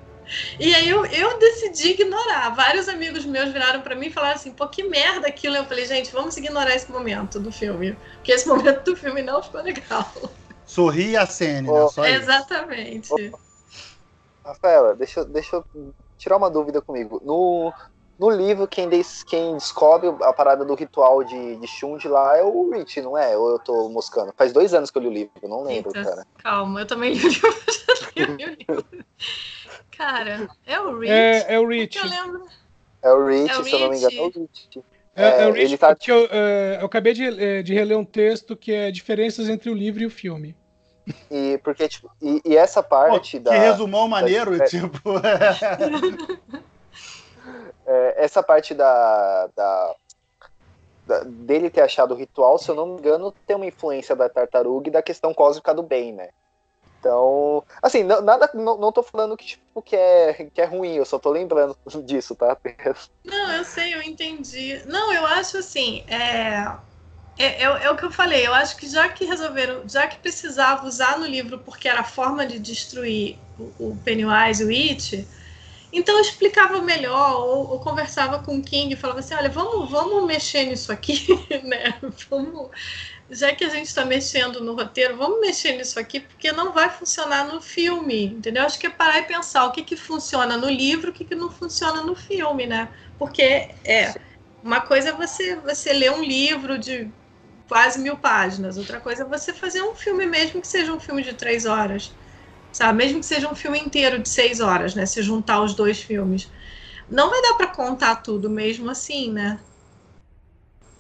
E 0.59 0.75
aí 0.75 0.89
eu, 0.89 1.07
eu 1.07 1.39
decidi 1.39 1.91
ignorar. 1.91 2.51
Vários 2.51 2.89
amigos 2.89 3.25
meus 3.25 3.51
viraram 3.51 3.81
pra 3.81 3.95
mim 3.95 4.07
e 4.07 4.13
falaram 4.13 4.35
assim, 4.35 4.53
pô, 4.53 4.69
que 4.69 4.83
merda 4.85 5.27
aquilo. 5.27 5.57
Eu 5.57 5.65
falei, 5.65 5.87
gente, 5.87 6.13
vamos 6.13 6.37
ignorar 6.37 6.75
esse 6.75 6.91
momento 6.91 7.41
do 7.41 7.51
filme. 7.51 7.97
Porque 8.17 8.33
esse 8.33 8.47
momento 8.49 8.85
do 8.85 8.97
filme 8.97 9.23
não 9.23 9.43
ficou 9.43 9.63
legal. 9.63 10.11
Sorri 10.67 11.17
a 11.17 11.25
cena, 11.25 11.73
né? 11.73 11.89
Só 11.89 12.07
isso. 12.07 12.17
Exatamente. 12.17 13.33
Rafaela, 14.45 14.95
deixa, 14.95 15.25
deixa 15.25 15.57
eu 15.57 15.95
tirar 16.19 16.37
uma 16.37 16.51
dúvida 16.51 16.83
comigo. 16.83 17.21
No, 17.25 17.73
no 18.19 18.29
livro, 18.31 18.67
quem, 18.67 18.89
des- 18.89 19.23
quem 19.23 19.55
descobre 19.55 20.09
a 20.23 20.33
parada 20.33 20.65
do 20.65 20.75
ritual 20.75 21.23
de, 21.23 21.57
de 21.57 21.67
Shund 21.67 22.07
lá 22.09 22.37
é 22.37 22.43
o 22.43 22.71
Rich, 22.71 23.01
não 23.01 23.17
é? 23.17 23.37
Ou 23.37 23.51
eu 23.51 23.59
tô 23.61 23.89
moscando? 23.89 24.33
Faz 24.37 24.53
dois 24.53 24.75
anos 24.75 24.91
que 24.91 24.99
eu 24.99 25.03
li 25.03 25.09
o 25.09 25.13
livro, 25.13 25.33
não 25.49 25.63
lembro, 25.63 25.91
Eita, 25.97 26.05
cara. 26.11 26.27
Calma, 26.39 26.81
eu 26.81 26.87
também 26.87 27.13
li 27.15 27.25
o 27.25 27.29
livro. 27.29 27.59
Cara, 29.97 30.49
é 30.67 30.81
o 30.81 30.99
Rich. 30.99 31.13
É, 31.13 31.55
é 31.55 31.61
o 31.61 31.67
Rich. 31.69 31.99
eu 31.99 32.05
lembro. 32.07 32.47
É 33.03 33.13
o 33.13 33.27
Rich, 33.27 33.51
É 33.53 33.59
o 33.59 33.65
se 33.65 33.73
eu 33.73 33.79
não 33.79 33.91
me 33.91 33.97
engano, 33.97 34.17
é 34.17 34.21
o 34.21 34.27
Rich. 34.27 34.69
É, 35.15 35.23
é 35.43 35.47
o 35.47 35.51
É, 35.51 35.53
Rich 35.53 35.65
ele 35.65 35.79
tá- 35.79 35.89
porque 35.89 36.11
eu, 36.13 36.29
é, 36.31 36.79
eu 36.81 36.87
acabei 36.87 37.13
de, 37.13 37.25
é, 37.45 37.63
de 37.63 37.75
reler 37.75 37.99
um 37.99 38.05
texto 38.05 38.57
que 38.57 38.73
é 38.73 38.91
diferenças 38.91 39.49
entre 39.49 39.71
o 39.71 39.75
livro 39.75 40.03
e 40.03 40.07
o 40.07 40.11
filme. 40.11 40.57
E, 41.31 41.59
porque, 41.65 41.89
tipo, 41.89 42.11
e, 42.21 42.41
e 42.45 42.57
essa 42.57 42.83
Pô, 42.83 42.89
parte 42.91 43.33
que 43.39 43.41
da. 43.41 43.53
resumão 43.53 44.07
maneiro, 44.09 44.61
É. 44.61 44.65
tipo. 44.67 45.01
é, 47.87 48.25
essa 48.25 48.43
parte 48.43 48.75
da, 48.75 49.47
da- 49.57 49.95
da- 51.07 51.25
dele 51.25 51.71
ter 51.71 51.81
achado 51.83 52.13
o 52.13 52.17
ritual, 52.17 52.59
se 52.59 52.71
eu 52.71 52.75
não 52.75 52.87
me 52.87 52.99
engano, 52.99 53.35
tem 53.47 53.57
uma 53.57 53.67
influência 53.67 54.15
da 54.15 54.29
tartaruga 54.29 54.89
e 54.89 54.93
da 54.93 55.03
questão 55.03 55.33
cósmica 55.33 55.75
do 55.75 55.83
bem, 55.83 56.13
né? 56.13 56.29
Então, 56.99 57.65
assim, 57.83 58.03
não, 58.03 58.21
nada, 58.21 58.51
não, 58.55 58.77
não 58.77 58.93
tô 58.93 59.03
falando 59.03 59.37
que, 59.37 59.47
tipo, 59.47 59.83
que 59.83 59.97
é, 59.97 60.35
que 60.51 60.61
é 60.61 60.65
ruim, 60.65 60.95
eu 60.95 61.05
só 61.05 61.19
tô 61.19 61.31
lembrando 61.31 61.77
disso, 62.05 62.35
tá? 62.35 62.57
Não, 63.25 63.53
eu 63.53 63.65
sei, 63.65 63.95
eu 63.95 64.03
entendi. 64.03 64.83
Não, 64.87 65.13
eu 65.13 65.27
acho 65.27 65.59
assim, 65.59 66.05
é, 66.09 66.67
é, 67.39 67.63
é, 67.63 67.71
o- 67.71 67.77
é 67.77 67.91
o 67.91 67.97
que 67.97 68.05
eu 68.05 68.11
falei, 68.11 68.47
eu 68.47 68.53
acho 68.55 68.77
que 68.77 68.89
já 68.89 69.09
que 69.09 69.25
resolveram, 69.25 69.89
já 69.89 70.07
que 70.09 70.19
precisava 70.19 70.87
usar 70.87 71.19
no 71.19 71.27
livro 71.27 71.59
porque 71.61 71.89
era 71.89 72.01
a 72.01 72.05
forma 72.05 72.45
de 72.47 72.59
destruir 72.59 73.39
o, 73.59 73.91
o 73.91 73.97
Pennywise 74.05 74.63
e 74.63 74.67
o 74.67 74.71
It, 74.71 75.29
então 75.93 76.17
eu 76.17 76.21
explicava 76.21 76.81
melhor, 76.83 77.41
ou, 77.41 77.71
ou 77.71 77.81
conversava 77.81 78.41
com 78.41 78.57
o 78.57 78.63
King 78.63 78.95
falava 78.97 79.21
assim, 79.21 79.35
olha, 79.35 79.49
vamos, 79.49 79.91
vamos 79.91 80.27
mexer 80.27 80.65
nisso 80.65 80.93
aqui, 80.93 81.27
né? 81.65 81.99
Vamos, 82.29 82.71
já 83.31 83.55
que 83.55 83.65
a 83.65 83.69
gente 83.69 83.87
está 83.87 84.05
mexendo 84.05 84.61
no 84.61 84.75
roteiro, 84.75 85.17
vamos 85.17 85.41
mexer 85.41 85.77
nisso 85.77 85.99
aqui, 85.99 86.21
porque 86.21 86.53
não 86.53 86.73
vai 86.73 86.91
funcionar 86.91 87.47
no 87.47 87.61
filme, 87.61 88.27
entendeu? 88.27 88.65
Acho 88.65 88.79
que 88.79 88.87
é 88.87 88.91
parar 88.91 89.19
e 89.19 89.23
pensar 89.23 89.67
o 89.67 89.73
que, 89.73 89.83
que 89.83 89.97
funciona 89.97 90.57
no 90.57 90.69
livro, 90.69 91.11
o 91.11 91.13
que, 91.13 91.25
que 91.25 91.35
não 91.35 91.51
funciona 91.51 92.03
no 92.03 92.15
filme, 92.15 92.67
né? 92.67 92.89
Porque 93.19 93.71
é 93.85 94.15
uma 94.63 94.81
coisa 94.81 95.11
é 95.11 95.13
você, 95.13 95.57
você 95.57 95.93
ler 95.93 96.13
um 96.13 96.23
livro 96.23 96.79
de 96.79 97.09
quase 97.69 98.01
mil 98.01 98.17
páginas, 98.17 98.79
outra 98.79 98.99
coisa 98.99 99.23
é 99.23 99.27
você 99.27 99.53
fazer 99.53 99.83
um 99.83 99.95
filme 99.95 100.27
mesmo 100.27 100.61
que 100.61 100.67
seja 100.67 100.93
um 100.93 100.99
filme 100.99 101.23
de 101.23 101.35
três 101.35 101.67
horas, 101.67 102.13
sabe? 102.79 102.99
Mesmo 102.99 103.19
que 103.21 103.27
seja 103.27 103.51
um 103.51 103.57
filme 103.57 103.79
inteiro 103.79 104.21
de 104.21 104.29
seis 104.29 104.61
horas, 104.61 104.95
né? 104.95 105.05
Se 105.05 105.21
juntar 105.21 105.61
os 105.63 105.75
dois 105.75 106.01
filmes. 106.01 106.49
Não 107.11 107.29
vai 107.29 107.43
dar 107.43 107.55
para 107.55 107.67
contar 107.67 108.17
tudo 108.17 108.49
mesmo 108.49 108.89
assim, 108.89 109.33
né? 109.33 109.59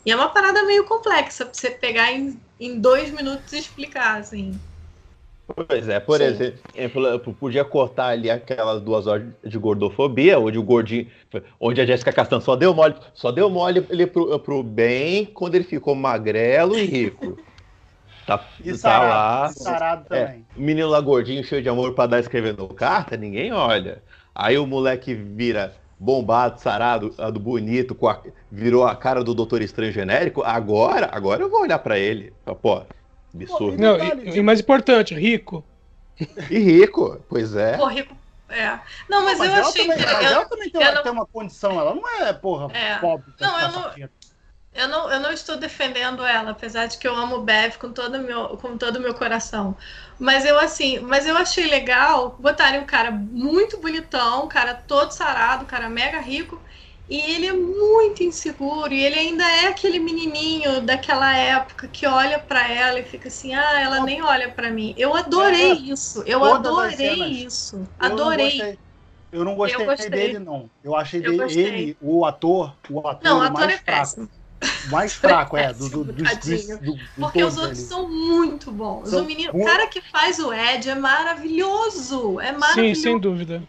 E 0.05 0.11
é 0.11 0.17
uma 0.17 0.29
parada 0.29 0.65
meio 0.65 0.85
complexa 0.85 1.45
pra 1.45 1.55
você 1.55 1.71
pegar 1.71 2.13
em, 2.13 2.41
em 2.59 2.81
dois 2.81 3.11
minutos 3.11 3.53
e 3.53 3.59
explicar, 3.59 4.19
assim. 4.19 4.59
Pois 5.55 5.89
é, 5.89 5.99
por 6.01 6.21
Sim. 6.21 6.25
exemplo, 6.27 7.07
eu 7.07 7.21
podia 7.21 7.65
cortar 7.65 8.09
ali 8.09 8.31
aquelas 8.31 8.83
duas 8.83 9.07
horas 9.07 9.27
de 9.45 9.57
gordofobia, 9.59 10.39
onde 10.39 10.59
o 10.59 10.63
gordinho, 10.63 11.11
onde 11.61 11.81
a 11.81 11.87
Jéssica 11.87 12.13
Castanho 12.13 12.43
só 12.43 12.55
deu 12.55 12.75
mole, 12.75 12.95
só 13.15 13.33
deu 13.33 13.49
mole 13.49 13.87
ele 13.89 14.07
pro, 14.07 14.39
pro 14.41 14.63
bem 14.63 15.25
quando 15.27 15.55
ele 15.55 15.65
ficou 15.65 15.95
magrelo 15.95 16.79
e 16.79 16.85
rico. 16.85 17.39
Tá, 18.29 18.45
E 18.63 18.73
tá 18.73 18.77
sarado, 18.79 19.09
lá. 19.09 19.51
e 19.51 19.63
sarado 19.63 20.15
É, 20.15 20.25
também. 20.27 20.47
o 20.55 20.61
menino 20.61 20.87
lá 20.89 21.01
gordinho, 21.01 21.43
cheio 21.43 21.63
de 21.63 21.69
amor 21.71 21.95
pra 21.95 22.07
dar 22.07 22.21
escrevendo 22.21 22.69
carta, 22.69 23.17
ninguém 23.17 23.53
olha. 23.55 24.03
Aí 24.35 24.59
o 24.59 24.67
moleque 24.67 25.15
vira 25.15 25.75
bombado, 25.99 26.61
sarado, 26.61 27.15
a 27.17 27.31
do 27.31 27.41
bonito, 27.41 27.95
com 27.95 28.07
a- 28.07 28.21
virou 28.53 28.87
a 28.87 28.95
cara 28.95 29.25
do 29.25 29.33
Doutor 29.35 29.63
Estranho 29.63 29.91
genérico. 29.93 30.43
Agora, 30.43 31.09
agora 31.11 31.43
eu 31.43 31.49
vou 31.49 31.63
olhar 31.63 31.79
pra 31.79 31.99
ele. 31.99 32.33
Pô, 32.61 32.83
absurdo. 33.35 33.81
Não, 33.81 33.97
e, 33.97 34.37
e 34.39 34.43
mais 34.43 34.61
importante, 34.61 35.15
rico. 35.15 35.65
E 36.51 36.59
rico, 36.59 37.19
pois 37.31 37.57
é. 37.57 37.79
Pô, 37.79 37.87
rico. 37.87 38.15
É. 38.51 38.79
Não, 39.09 39.25
mas, 39.25 39.39
Mas 39.39 39.49
eu 39.51 39.57
ela 39.57 39.69
achei. 39.69 39.87
também, 39.87 40.05
mas 40.07 40.23
eu- 40.25 40.31
ela 40.33 40.45
também 40.47 40.71
tem, 40.71 40.95
não- 40.95 41.03
tem 41.03 41.13
uma 41.13 41.27
condição, 41.27 41.79
ela 41.81 41.95
não 41.95 42.09
é, 42.23 42.33
porra, 42.33 42.69
É. 42.77 42.97
pobre. 42.99 43.25
Não, 43.41 43.61
eu 43.61 43.73
não-. 43.73 44.09
Eu 44.73 44.87
não, 44.87 45.11
eu 45.11 45.19
não 45.21 45.33
estou 45.33 45.57
defendendo 45.57 46.25
ela, 46.25 46.51
apesar 46.53 46.87
de 46.87 46.99
que 46.99 47.09
eu 47.09 47.15
amo 47.15 47.37
o 47.37 47.43
Bev 47.43 47.77
com 47.79 47.93
todo 47.93 48.15
o 48.17 48.23
meu, 48.23 48.57
com 48.59 48.77
todo 48.79 48.97
o 48.97 49.01
meu 49.01 49.15
coração. 49.15 49.77
Mas 50.19 50.45
eu 50.45 50.59
assim, 50.59 51.01
mas 51.01 51.27
eu 51.27 51.37
achei 51.37 51.67
legal 51.67 52.37
botarem 52.39 52.81
um 52.81 52.87
cara 52.87 53.11
muito 53.11 53.79
bonitão, 53.81 54.45
um 54.45 54.49
cara 54.49 54.75
todo 54.75 55.11
sarado, 55.11 55.65
um 55.65 55.67
cara 55.67 55.89
mega 55.89 56.21
rico, 56.21 56.61
e 57.09 57.19
ele 57.19 57.47
é 57.47 57.53
muito 57.53 58.23
inseguro, 58.23 58.93
e 58.93 59.03
ele 59.03 59.19
ainda 59.19 59.43
é 59.45 59.69
aquele 59.69 59.99
menininho 59.99 60.83
daquela 60.83 61.35
época 61.37 61.89
que 61.89 62.07
olha 62.07 62.39
pra 62.39 62.69
ela 62.71 63.01
e 63.01 63.05
fica 63.05 63.29
assim: 63.29 63.55
"Ah, 63.55 63.81
ela 63.81 64.01
nem 64.05 64.23
olha 64.23 64.51
pra 64.53 64.71
mim". 64.71 64.95
Eu 64.97 65.15
adorei 65.17 65.73
isso. 65.91 66.23
Eu 66.27 66.45
todas 66.45 66.99
adorei 66.99 67.45
isso. 67.45 67.85
Eu 68.01 68.11
Adorei. 68.11 68.35
gostei. 68.35 68.79
Eu 69.33 69.45
não 69.45 69.57
gostei, 69.57 69.85
Eu 69.85 69.87
gostei. 69.87 70.11
dele, 70.11 70.39
não. 70.39 70.71
Eu 70.83 70.95
achei 70.97 71.23
Eu 71.23 71.33
dele, 71.33 71.53
ele, 71.59 71.97
o 72.01 72.25
ator, 72.25 72.79
o 72.91 73.07
ator, 73.09 73.21
Não, 73.23 73.39
o 73.39 73.43
ator 73.43 73.51
mais 73.51 73.71
é 73.71 73.79
fraco. 73.79 74.17
péssimo. 74.17 74.29
O 74.87 74.91
mais 74.91 75.13
fraco, 75.15 75.57
é, 75.57 75.73
do, 75.73 75.89
do, 75.89 76.05
do, 76.05 76.13
de 76.15 76.23
Porque 77.17 77.45
os 77.45 77.57
outros 77.57 77.79
ali. 77.79 77.87
são 77.89 78.09
muito 78.11 78.71
bons. 78.73 79.09
São 79.09 79.23
o 79.23 79.27
menino, 79.27 79.53
muito- 79.53 79.65
o 79.65 79.71
cara 79.71 79.87
que 79.87 80.01
faz 80.11 80.39
o 80.39 80.53
Ed 80.53 80.89
é 80.89 80.95
maravilhoso. 80.95 82.41
É 82.41 82.53
Sim, 82.53 82.59
maravilhoso. 82.59 83.01
sem 83.03 83.19
dúvida. 83.19 83.63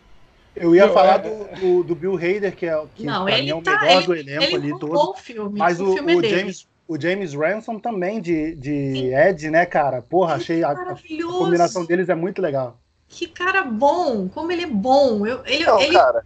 Eu 0.55 0.75
ia 0.75 0.87
Não, 0.87 0.93
falar 0.93 1.15
é- 1.25 1.29
do, 1.29 1.59
do, 1.59 1.83
do 1.83 1.95
Bill 1.95 2.15
Hader, 2.15 2.55
que 2.55 2.65
é, 2.65 2.83
que 2.95 3.05
Não, 3.05 3.23
pra 3.25 3.33
ele 3.33 3.43
mim 3.43 3.49
é 3.49 3.55
o 3.55 3.61
tá- 3.61 3.79
melhor 3.81 3.97
ele- 3.97 4.05
do 4.05 4.15
elenco 4.15 4.43
Ele 4.43 4.55
ali 4.55 4.79
todo. 4.79 4.93
o 5.11 5.13
filme. 5.15 5.57
Mas 5.59 5.79
o, 5.79 5.93
filme 5.93 6.13
é 6.13 6.15
o 6.17 6.21
dele. 6.21 6.37
James, 6.39 6.67
o 6.87 6.99
James 6.99 7.33
Ransom 7.33 7.79
também, 7.79 8.19
de, 8.19 8.55
de 8.55 9.13
Ed, 9.13 9.49
né, 9.49 9.65
cara? 9.65 10.01
Porra, 10.01 10.35
achei 10.35 10.63
a, 10.63 10.71
a 10.71 10.95
combinação 11.37 11.85
deles 11.85 12.09
é 12.09 12.15
muito 12.15 12.41
legal. 12.41 12.77
Que 13.07 13.27
cara 13.27 13.63
bom. 13.63 14.27
Como 14.27 14.51
ele 14.51 14.63
é 14.63 14.67
bom. 14.67 15.25
Eu, 15.25 15.41
ele, 15.45 15.63
Então, 15.63 15.79
ele, 15.79 15.93
cara, 15.93 16.25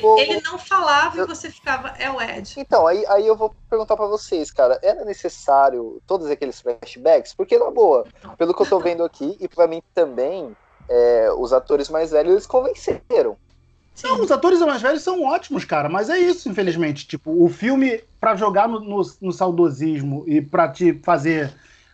vou. 0.00 0.18
ele 0.18 0.40
não 0.42 0.58
falava 0.58 1.16
eu- 1.16 1.24
e 1.24 1.28
você 1.28 1.50
ficava. 1.50 1.88
É 1.98 2.10
o 2.10 2.20
Ed. 2.20 2.54
Então, 2.58 2.86
aí, 2.86 3.04
aí 3.06 3.26
eu 3.26 3.36
vou 3.36 3.54
perguntar 3.68 3.96
pra 3.96 4.06
vocês, 4.06 4.50
cara, 4.50 4.78
era 4.82 5.04
necessário 5.04 6.00
todos 6.06 6.28
aqueles 6.28 6.60
flashbacks? 6.60 7.34
Porque, 7.34 7.58
na 7.58 7.70
boa, 7.70 8.06
pelo 8.36 8.54
que 8.54 8.62
eu 8.62 8.66
tô 8.68 8.78
vendo 8.80 9.02
aqui, 9.04 9.36
e 9.40 9.48
pra 9.48 9.66
mim 9.66 9.80
também, 9.94 10.52
é, 10.88 11.30
os 11.38 11.52
atores 11.52 11.88
mais 11.88 12.10
velhos, 12.10 12.32
eles 12.32 12.46
convenceram. 12.46 13.36
Não, 14.02 14.20
os 14.20 14.30
atores 14.30 14.60
mais 14.60 14.80
velhos 14.80 15.02
são 15.02 15.22
ótimos, 15.24 15.64
cara, 15.64 15.88
mas 15.88 16.08
é 16.08 16.18
isso, 16.18 16.48
infelizmente. 16.48 17.06
Tipo, 17.06 17.42
o 17.44 17.48
filme, 17.48 18.02
pra 18.18 18.34
jogar 18.36 18.68
no, 18.68 18.80
no, 18.80 19.02
no 19.20 19.32
saudosismo 19.32 20.24
e 20.26 20.40
pra 20.40 20.70
te 20.70 21.00
fazer 21.02 21.52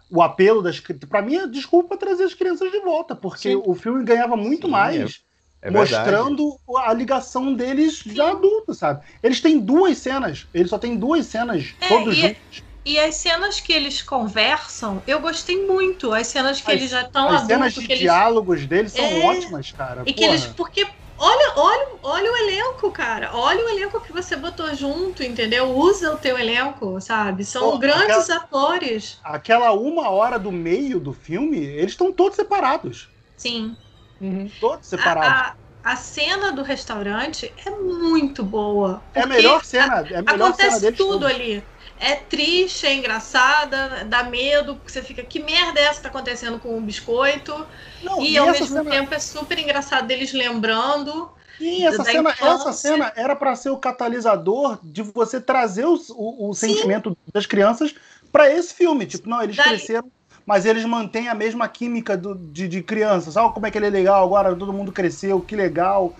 o 0.08 0.22
apelo 0.22 0.62
das 0.62 0.78
crianças. 0.78 1.08
Pra 1.08 1.20
mim, 1.20 1.36
é 1.36 1.46
desculpa 1.48 1.96
trazer 1.96 2.24
as 2.24 2.34
crianças 2.34 2.70
de 2.70 2.78
volta, 2.80 3.16
porque 3.16 3.50
Sim. 3.50 3.62
o 3.64 3.74
filme 3.74 4.04
ganhava 4.04 4.36
muito 4.36 4.66
Sim, 4.66 4.72
mais 4.72 4.96
É 4.96 5.25
verdade. 5.62 5.94
mostrando 5.94 6.58
a 6.84 6.92
ligação 6.92 7.54
deles 7.54 8.02
já 8.06 8.30
adultos, 8.30 8.78
sabe? 8.78 9.04
Eles 9.22 9.40
têm 9.40 9.58
duas 9.58 9.98
cenas, 9.98 10.46
eles 10.54 10.70
só 10.70 10.78
têm 10.78 10.96
duas 10.96 11.26
cenas, 11.26 11.74
É, 11.80 11.88
todos 11.88 12.16
e- 12.16 12.20
juntos. 12.20 12.62
E 12.84 13.00
as 13.00 13.16
cenas 13.16 13.58
que 13.58 13.72
eles 13.72 14.00
conversam, 14.00 15.02
eu 15.08 15.18
gostei 15.20 15.66
muito. 15.66 16.12
As 16.12 16.28
cenas 16.28 16.60
que 16.60 16.70
As- 16.70 16.76
eles 16.76 16.90
já 16.90 17.02
estão 17.02 17.28
As 17.28 17.42
cenas 17.42 17.52
adultos, 17.72 17.74
de 17.82 17.86
que 17.86 17.92
eles 17.94 18.00
diálogos 18.02 18.64
deles 18.66 18.92
são 18.92 19.04
É. 19.04 19.24
ótimas, 19.26 19.72
cara. 19.72 20.02
E 20.06 20.12
que 20.12 20.20
Porra. 20.22 20.28
eles. 20.36 20.46
Porque. 20.46 20.86
Olha, 21.18 21.52
olha, 21.56 21.88
olha 22.02 22.30
o 22.30 22.36
elenco, 22.36 22.92
cara. 22.92 23.30
Olha 23.32 23.64
o 23.64 23.68
elenco 23.70 23.98
que 24.02 24.12
você 24.12 24.36
botou 24.36 24.72
junto, 24.74 25.22
entendeu? 25.24 25.70
Usa 25.74 26.12
o 26.12 26.18
teu 26.18 26.38
elenco, 26.38 27.00
sabe? 27.00 27.42
São 27.42 27.70
Pô, 27.70 27.78
grandes 27.78 28.28
atores. 28.28 29.18
Aquela 29.24 29.72
uma 29.72 30.10
hora 30.10 30.38
do 30.38 30.52
meio 30.52 31.00
do 31.00 31.14
filme, 31.14 31.56
eles 31.58 31.92
estão 31.92 32.12
todos 32.12 32.36
separados. 32.36 33.08
Sim. 33.34 33.74
Uhum. 34.20 34.50
Todos 34.60 34.86
separados. 34.88 35.54
A, 35.84 35.92
a 35.92 35.96
cena 35.96 36.52
do 36.52 36.62
restaurante 36.62 37.52
é 37.64 37.70
muito 37.70 38.42
boa. 38.42 39.02
É 39.14 39.22
a 39.22 39.26
melhor 39.26 39.64
cena, 39.64 40.04
é 40.10 40.16
a 40.16 40.22
melhor 40.22 40.48
Acontece 40.50 40.68
cena 40.70 40.80
deles 40.80 40.96
tudo 40.98 41.20
todos. 41.20 41.26
ali. 41.34 41.62
É 41.98 42.14
triste, 42.16 42.86
é 42.86 42.92
engraçada, 42.94 44.04
dá 44.04 44.22
medo, 44.24 44.76
porque 44.76 44.92
você 44.92 45.00
fica, 45.02 45.22
que 45.24 45.38
merda 45.42 45.80
é 45.80 45.84
essa 45.84 45.96
que 45.96 46.02
tá 46.02 46.08
acontecendo 46.10 46.58
com 46.58 46.76
o 46.76 46.80
biscoito? 46.80 47.66
Não, 48.02 48.20
E 48.20 48.36
ao 48.36 48.48
essa 48.50 48.60
mesmo 48.60 48.76
cena- 48.78 48.90
tempo 48.90 49.14
é 49.14 49.18
super 49.18 49.58
engraçado 49.58 50.06
deles 50.06 50.32
lembrando. 50.34 51.30
Sim, 51.56 51.86
essa 51.86 52.04
cena, 52.04 52.30
infância. 52.32 52.46
essa 52.68 52.72
cena 52.74 53.12
era 53.16 53.34
para 53.34 53.56
ser 53.56 53.70
o 53.70 53.78
catalisador 53.78 54.78
de 54.82 55.00
você 55.02 55.40
trazer 55.40 55.86
os- 55.86 56.10
o, 56.10 56.50
o 56.50 56.54
sentimento 56.54 57.16
das 57.32 57.46
crianças 57.46 57.94
para 58.30 58.50
esse 58.52 58.74
filme. 58.74 59.06
Tipo, 59.06 59.26
não, 59.30 59.42
eles 59.42 59.56
Daí- 59.56 59.68
cresceram, 59.68 60.10
mas 60.46 60.64
eles 60.66 60.84
mantêm 60.86 61.28
a 61.28 61.34
mesma 61.34 61.68
química 61.68 62.16
do- 62.16 62.36
de, 62.36 62.68
de 62.68 62.82
crianças. 62.82 63.36
Olha 63.36 63.52
como 63.52 63.66
é 63.66 63.70
que 63.72 63.78
ele 63.78 63.86
é 63.86 63.90
legal 63.90 64.24
agora, 64.24 64.56
todo 64.56 64.72
mundo 64.72 64.92
cresceu, 64.92 65.42
que 65.42 65.56
legal. 65.56 66.16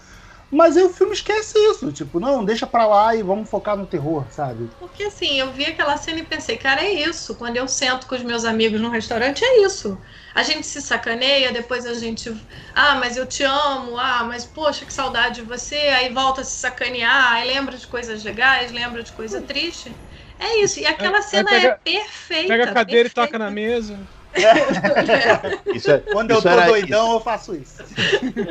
Mas 0.51 0.77
aí 0.77 0.85
o 0.85 0.91
filme 0.95 1.15
esquece 1.15 1.59
isso. 1.59 1.93
Tipo, 1.93 2.21
não, 2.21 2.45
deixa 2.45 2.67
pra 2.67 2.87
lá 2.87 3.15
e 3.17 3.23
vamos 3.23 3.51
focar 3.51 3.77
no 3.77 3.87
terror, 3.87 4.31
sabe? 4.33 4.73
Porque 4.79 5.05
assim, 5.05 5.39
eu 5.41 5.53
vi 5.53 5.65
aquela 5.65 5.97
cena 5.97 6.19
e 6.21 6.27
pensei, 6.27 6.59
cara, 6.59 6.83
é 6.85 6.93
isso. 6.93 7.37
Quando 7.37 7.57
eu 7.57 7.67
sento 7.67 8.07
com 8.07 8.15
os 8.15 8.23
meus 8.23 8.45
amigos 8.45 8.79
num 8.81 8.91
restaurante, 8.91 9.43
é 9.45 9.63
isso. 9.65 9.99
A 10.35 10.43
gente 10.43 10.67
se 10.67 10.83
sacaneia, 10.83 11.51
depois 11.53 11.87
a 11.87 11.95
gente. 11.95 12.29
Ah, 12.75 12.97
mas 12.97 13.17
eu 13.17 13.27
te 13.27 13.43
amo. 13.43 13.97
Ah, 13.99 14.25
mas 14.25 14.45
poxa, 14.45 14.85
que 14.85 14.93
saudade 14.93 15.37
de 15.41 15.47
você. 15.47 15.77
Aí 15.77 16.13
volta 16.13 16.43
a 16.43 16.45
se 16.45 16.59
sacanear, 16.59 17.33
aí 17.33 17.47
lembra 17.49 17.77
de 17.79 17.87
coisas 17.87 18.23
legais, 18.23 18.71
lembra 18.71 19.03
de 19.03 19.13
coisa 19.13 19.41
triste. 19.43 19.99
É 20.39 20.59
isso. 20.63 20.79
E 20.81 20.87
aquela 20.87 21.19
Aí- 21.19 21.23
aí 21.23 21.23
cena 21.23 21.45
pega- 21.45 21.69
é 21.69 21.71
perfeita. 21.83 22.47
Pega 22.47 22.65
a 22.65 22.69
cadeira 22.69 23.09
e 23.09 23.11
perfeita. 23.11 23.13
toca 23.13 23.39
na 23.39 23.51
mesa. 23.51 24.09
Isso, 25.75 25.91
é, 25.91 25.99
Quando 25.99 26.31
eu 26.31 26.39
isso 26.39 26.43
tô 26.47 26.53
era- 26.53 26.67
doidão, 26.67 27.13
eu 27.13 27.21
faço 27.21 27.55
isso. 27.55 27.83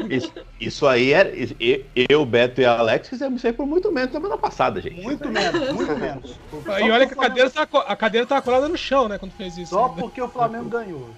Isso, 0.09 0.31
isso 0.59 0.88
aí 0.88 1.11
era. 1.13 1.29
e- 1.36 1.86
Eu, 2.09 2.25
Beto 2.25 2.61
e 2.61 2.65
Alex 2.65 3.09
fizemos 3.09 3.39
isso 3.39 3.47
aí 3.47 3.53
por 3.53 3.65
muito 3.65 3.91
menos 3.91 4.11
semana 4.11 4.38
passada, 4.38 4.81
gente. 4.81 5.01
Muito 5.01 5.27
menos, 5.29 5.71
muito 5.73 5.97
menos. 5.97 6.39
Só 6.65 6.79
E 6.79 6.91
olha 6.91 7.07
que 7.07 7.13
a 7.13 7.17
cadeira, 7.17 7.49
tá, 7.49 7.63
a 7.88 7.95
cadeira 7.95 8.27
tá 8.27 8.41
colada 8.41 8.67
no 8.67 8.77
chão, 8.77 9.07
né? 9.07 9.17
Quando 9.17 9.33
fez 9.33 9.57
isso. 9.57 9.73
Só 9.73 9.88
ainda. 9.88 10.01
porque 10.01 10.21
o 10.21 10.27
Flamengo 10.29 10.69
ganhou. 10.69 11.09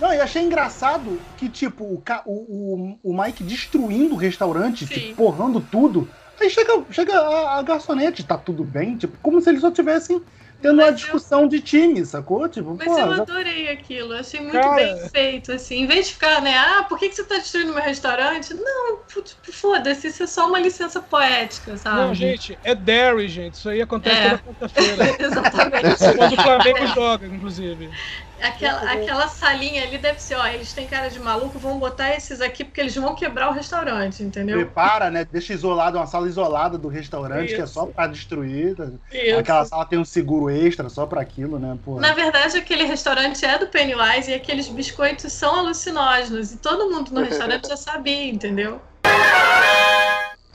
Não, 0.00 0.12
e 0.14 0.20
achei 0.20 0.42
engraçado 0.42 1.20
que, 1.36 1.48
tipo, 1.48 1.84
o, 1.84 2.02
o, 2.26 2.32
o, 2.32 2.98
o 3.10 3.22
Mike 3.22 3.42
destruindo 3.42 4.14
o 4.14 4.18
restaurante, 4.18 4.86
Sim. 4.86 4.94
tipo, 4.94 5.16
porrando 5.16 5.60
tudo. 5.60 6.08
Aí 6.40 6.48
chega, 6.48 6.84
chega 6.90 7.18
a, 7.18 7.58
a 7.58 7.62
garçonete, 7.62 8.22
tá 8.24 8.38
tudo 8.38 8.62
bem? 8.62 8.96
Tipo, 8.96 9.18
como 9.20 9.40
se 9.40 9.50
eles 9.50 9.60
só 9.60 9.72
tivessem 9.72 10.22
tendo 10.60 10.76
Mas 10.76 10.84
uma 10.86 10.90
eu- 10.90 10.94
discussão 10.94 11.46
de 11.48 11.60
time, 11.60 12.04
sacou? 12.04 12.48
Tipo, 12.48 12.74
Mas 12.76 12.86
pô, 12.86 12.98
eu 12.98 13.16
já- 13.16 13.22
adorei 13.22 13.68
aquilo, 13.68 14.12
eu 14.14 14.18
achei 14.18 14.40
muito 14.40 14.52
Cara. 14.52 14.74
bem 14.76 15.08
feito, 15.10 15.52
assim. 15.52 15.82
Em 15.82 15.86
vez 15.86 16.06
de 16.08 16.12
ficar, 16.14 16.40
né, 16.42 16.56
ah, 16.56 16.84
por 16.88 16.98
que, 16.98 17.08
que 17.08 17.14
você 17.14 17.24
tá 17.24 17.36
destruindo 17.36 17.72
meu 17.72 17.82
restaurante? 17.82 18.52
Não, 18.54 18.98
tipo, 19.06 19.52
foda-se, 19.52 20.08
isso 20.08 20.22
é 20.22 20.26
só 20.26 20.46
uma 20.48 20.58
licença 20.58 21.00
poética, 21.00 21.76
sabe? 21.76 21.96
Não, 21.96 22.14
gente, 22.14 22.58
é 22.62 22.74
Derry, 22.74 23.28
gente. 23.28 23.54
Isso 23.54 23.68
aí 23.68 23.80
acontece 23.80 24.16
É. 24.16 24.30
toda 24.38 24.42
quarta-feira. 24.42 25.04
Exatamente. 25.18 26.16
Quando 26.16 26.32
o 26.32 26.42
Flamengo 26.42 26.86
joga, 26.88 27.26
inclusive. 27.26 27.90
Aquela, 28.40 28.92
aquela 28.92 29.28
salinha 29.28 29.82
ali 29.82 29.98
deve 29.98 30.20
ser, 30.22 30.36
ó, 30.36 30.46
eles 30.46 30.72
têm 30.72 30.86
cara 30.86 31.08
de 31.08 31.18
maluco, 31.18 31.58
vão 31.58 31.78
botar 31.78 32.14
esses 32.14 32.40
aqui 32.40 32.64
porque 32.64 32.80
eles 32.80 32.94
vão 32.94 33.14
quebrar 33.14 33.50
o 33.50 33.52
restaurante, 33.52 34.22
entendeu? 34.22 34.56
prepara, 34.56 35.10
né? 35.10 35.26
Deixa 35.30 35.52
isolado, 35.52 35.98
uma 35.98 36.06
sala 36.06 36.28
isolada 36.28 36.78
do 36.78 36.88
restaurante, 36.88 37.54
que 37.54 37.60
é 37.60 37.64
Isso. 37.64 37.74
só 37.74 37.86
pra 37.86 38.06
destruir. 38.06 38.76
Isso. 39.12 39.38
Aquela 39.38 39.64
sala 39.64 39.84
tem 39.84 39.98
um 39.98 40.04
seguro 40.04 40.50
extra 40.50 40.88
só 40.88 41.06
pra 41.06 41.20
aquilo, 41.20 41.58
né? 41.58 41.76
Pô. 41.84 42.00
Na 42.00 42.12
verdade, 42.12 42.56
aquele 42.56 42.84
restaurante 42.84 43.44
é 43.44 43.58
do 43.58 43.66
Pennywise 43.66 44.30
e 44.30 44.34
aqueles 44.34 44.68
biscoitos 44.68 45.32
são 45.32 45.56
alucinógenos. 45.56 46.52
E 46.52 46.58
todo 46.58 46.90
mundo 46.90 47.12
no 47.12 47.22
restaurante 47.22 47.68
já 47.68 47.76
sabia, 47.76 48.28
entendeu? 48.28 48.80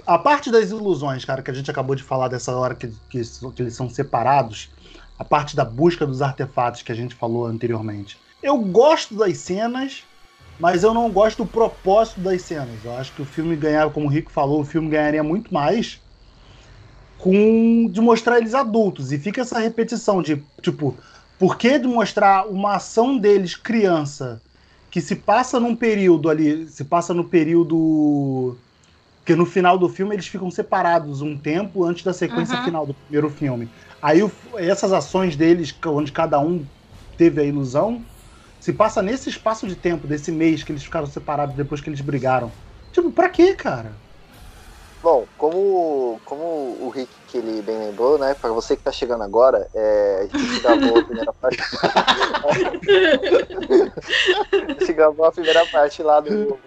A 0.05 0.17
parte 0.17 0.51
das 0.51 0.69
ilusões, 0.69 1.23
cara, 1.23 1.41
que 1.41 1.49
a 1.49 1.53
gente 1.53 1.71
acabou 1.71 1.95
de 1.95 2.03
falar 2.03 2.27
dessa 2.27 2.53
hora 2.55 2.75
que, 2.75 2.87
que, 3.09 3.21
que 3.55 3.61
eles 3.61 3.75
são 3.75 3.89
separados, 3.89 4.69
a 5.17 5.25
parte 5.25 5.55
da 5.55 5.65
busca 5.65 6.05
dos 6.05 6.21
artefatos 6.21 6.81
que 6.81 6.91
a 6.91 6.95
gente 6.95 7.15
falou 7.15 7.45
anteriormente. 7.45 8.21
Eu 8.41 8.59
gosto 8.59 9.15
das 9.15 9.37
cenas, 9.39 10.07
mas 10.57 10.83
eu 10.83 10.93
não 10.93 11.11
gosto 11.11 11.43
do 11.45 11.49
propósito 11.49 12.21
das 12.21 12.43
cenas. 12.43 12.83
Eu 12.83 12.93
acho 12.95 13.13
que 13.13 13.21
o 13.21 13.25
filme 13.25 13.55
ganhava, 13.55 13.91
como 13.91 14.07
o 14.07 14.09
Rico 14.09 14.31
falou, 14.31 14.61
o 14.61 14.65
filme 14.65 14.89
ganharia 14.89 15.23
muito 15.23 15.53
mais 15.53 16.03
com 17.17 17.89
de 17.89 18.01
mostrar 18.01 18.37
eles 18.39 18.53
adultos. 18.53 19.11
E 19.11 19.17
fica 19.19 19.41
essa 19.41 19.59
repetição 19.59 20.21
de, 20.21 20.45
tipo, 20.61 20.99
por 21.37 21.57
que 21.57 21.79
de 21.79 21.87
mostrar 21.87 22.47
uma 22.49 22.75
ação 22.75 23.17
deles 23.17 23.55
criança 23.55 24.41
que 24.89 25.01
se 25.01 25.15
passa 25.15 25.59
num 25.59 25.75
período 25.75 26.29
ali, 26.29 26.67
se 26.67 26.85
passa 26.85 27.13
no 27.13 27.27
período 27.29 28.61
porque 29.23 29.35
no 29.35 29.45
final 29.45 29.77
do 29.77 29.89
filme 29.89 30.15
eles 30.15 30.27
ficam 30.27 30.51
separados 30.51 31.21
um 31.21 31.39
tempo 31.39 31.83
antes 31.85 32.03
da 32.03 32.13
sequência 32.13 32.57
Uhum. 32.57 32.59
final 32.59 32.85
do 32.87 32.95
primeiro 32.95 33.29
filme. 33.29 33.71
Aí 34.03 34.23
o- 34.23 34.31
essas 34.59 34.93
ações 34.93 35.35
deles, 35.37 35.77
onde 35.87 36.11
cada 36.11 36.39
um 36.39 36.69
teve 37.17 37.41
a 37.41 37.45
ilusão, 37.45 38.05
se 38.59 38.73
passa 38.73 39.01
nesse 39.01 39.29
espaço 39.29 39.67
de 39.67 39.75
tempo, 39.77 40.07
desse 40.07 40.31
mês 40.31 40.63
que 40.63 40.71
eles 40.73 40.83
ficaram 40.83 41.07
separados 41.07 41.55
depois 41.55 41.81
que 41.81 41.89
eles 41.89 42.01
brigaram. 42.01 42.57
Tipo, 42.91 43.11
pra 43.13 43.29
quê, 43.29 43.55
cara? 43.55 44.03
Bom, 45.01 45.27
como, 45.35 46.21
como 46.23 46.43
o 46.85 46.89
Rick 46.89 47.21
que 47.27 47.37
ele 47.37 47.61
bem 47.61 47.77
lembrou, 47.77 48.17
né? 48.17 48.33
Pra 48.35 48.53
você 48.53 48.77
que 48.77 48.83
tá 48.83 48.91
chegando 48.91 49.23
agora, 49.23 49.69
é, 49.73 50.19
a 50.21 50.27
gente 50.27 50.49
gravou 50.61 50.97
a 50.99 51.03
primeira 51.03 51.33
parte. 51.33 51.57
a 54.77 54.79
gente 54.79 54.93
gravou 54.93 55.25
a 55.25 55.31
primeira 55.31 55.65
parte 55.67 56.01
lá 56.03 56.19
do, 56.19 56.59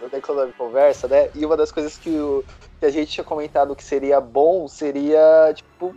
no 0.00 0.10
The 0.10 0.20
Conversa, 0.56 1.08
né? 1.08 1.30
E 1.34 1.44
uma 1.46 1.56
das 1.56 1.72
coisas 1.72 1.96
que, 1.98 2.10
o, 2.20 2.44
que 2.80 2.86
a 2.86 2.90
gente 2.90 3.12
tinha 3.12 3.24
comentado 3.24 3.74
que 3.76 3.84
seria 3.84 4.20
bom 4.20 4.68
seria, 4.68 5.52
tipo, 5.54 5.96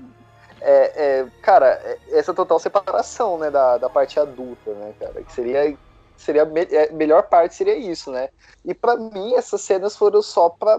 é, 0.61 1.19
é, 1.21 1.27
cara, 1.41 1.67
é- 1.83 1.99
essa 2.19 2.33
total 2.33 2.59
separação, 2.59 3.37
né, 3.37 3.49
da, 3.51 3.77
da 3.77 3.89
parte 3.89 4.19
adulta, 4.19 4.73
né, 4.75 4.93
cara? 4.99 5.23
Que 5.23 5.31
seria. 5.33 5.77
Seria 6.17 6.43
a 6.43 6.45
me- 6.45 6.67
é, 6.69 6.91
melhor 6.91 7.23
parte 7.23 7.55
seria 7.55 7.75
isso, 7.75 8.11
né? 8.11 8.29
E 8.63 8.75
pra 8.75 8.95
mim 8.95 9.33
essas 9.33 9.61
cenas 9.61 9.95
foram 9.97 10.21
só 10.21 10.49
pra 10.49 10.77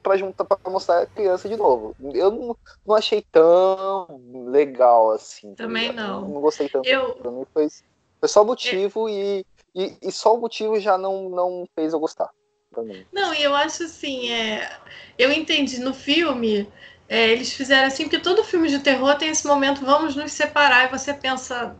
pra 0.00 0.16
juntar 0.16 0.44
para 0.44 0.70
mostrar 0.70 1.02
a 1.02 1.06
criança 1.06 1.48
de 1.48 1.56
novo. 1.56 1.96
Eu 2.14 2.30
não, 2.30 2.56
não 2.86 2.94
achei 2.94 3.24
tão 3.32 4.06
legal 4.46 5.10
assim. 5.10 5.52
tá 5.56 5.64
Também 5.64 5.90
ligado? 5.90 5.96
não. 6.20 6.28
Não 6.28 6.40
gostei 6.40 6.68
tanto. 6.68 6.88
Eu, 6.88 7.14
Pra 7.14 7.30
mim 7.32 7.44
foi, 7.52 7.66
foi 8.20 8.28
só 8.28 8.44
motivo 8.44 9.08
e, 9.08 9.44
e, 9.74 9.96
e 10.00 10.12
só 10.12 10.34
o 10.36 10.40
motivo 10.40 10.78
já 10.78 10.96
não, 10.96 11.28
não 11.28 11.66
fez 11.74 11.92
eu 11.92 11.98
gostar. 11.98 12.30
Não, 13.12 13.34
e 13.34 13.42
eu 13.42 13.54
acho 13.54 13.82
assim, 13.84 14.30
é, 14.30 14.70
eu 15.18 15.30
entendi 15.30 15.78
no 15.80 15.92
filme, 15.92 16.72
é, 17.12 17.30
eles 17.30 17.52
fizeram 17.52 17.88
assim, 17.88 18.04
porque 18.04 18.18
todo 18.18 18.42
filme 18.42 18.68
de 18.68 18.78
terror 18.78 19.14
tem 19.16 19.28
esse 19.28 19.46
momento, 19.46 19.84
vamos 19.84 20.16
nos 20.16 20.32
separar, 20.32 20.86
e 20.86 20.90
você 20.90 21.12
pensa. 21.12 21.76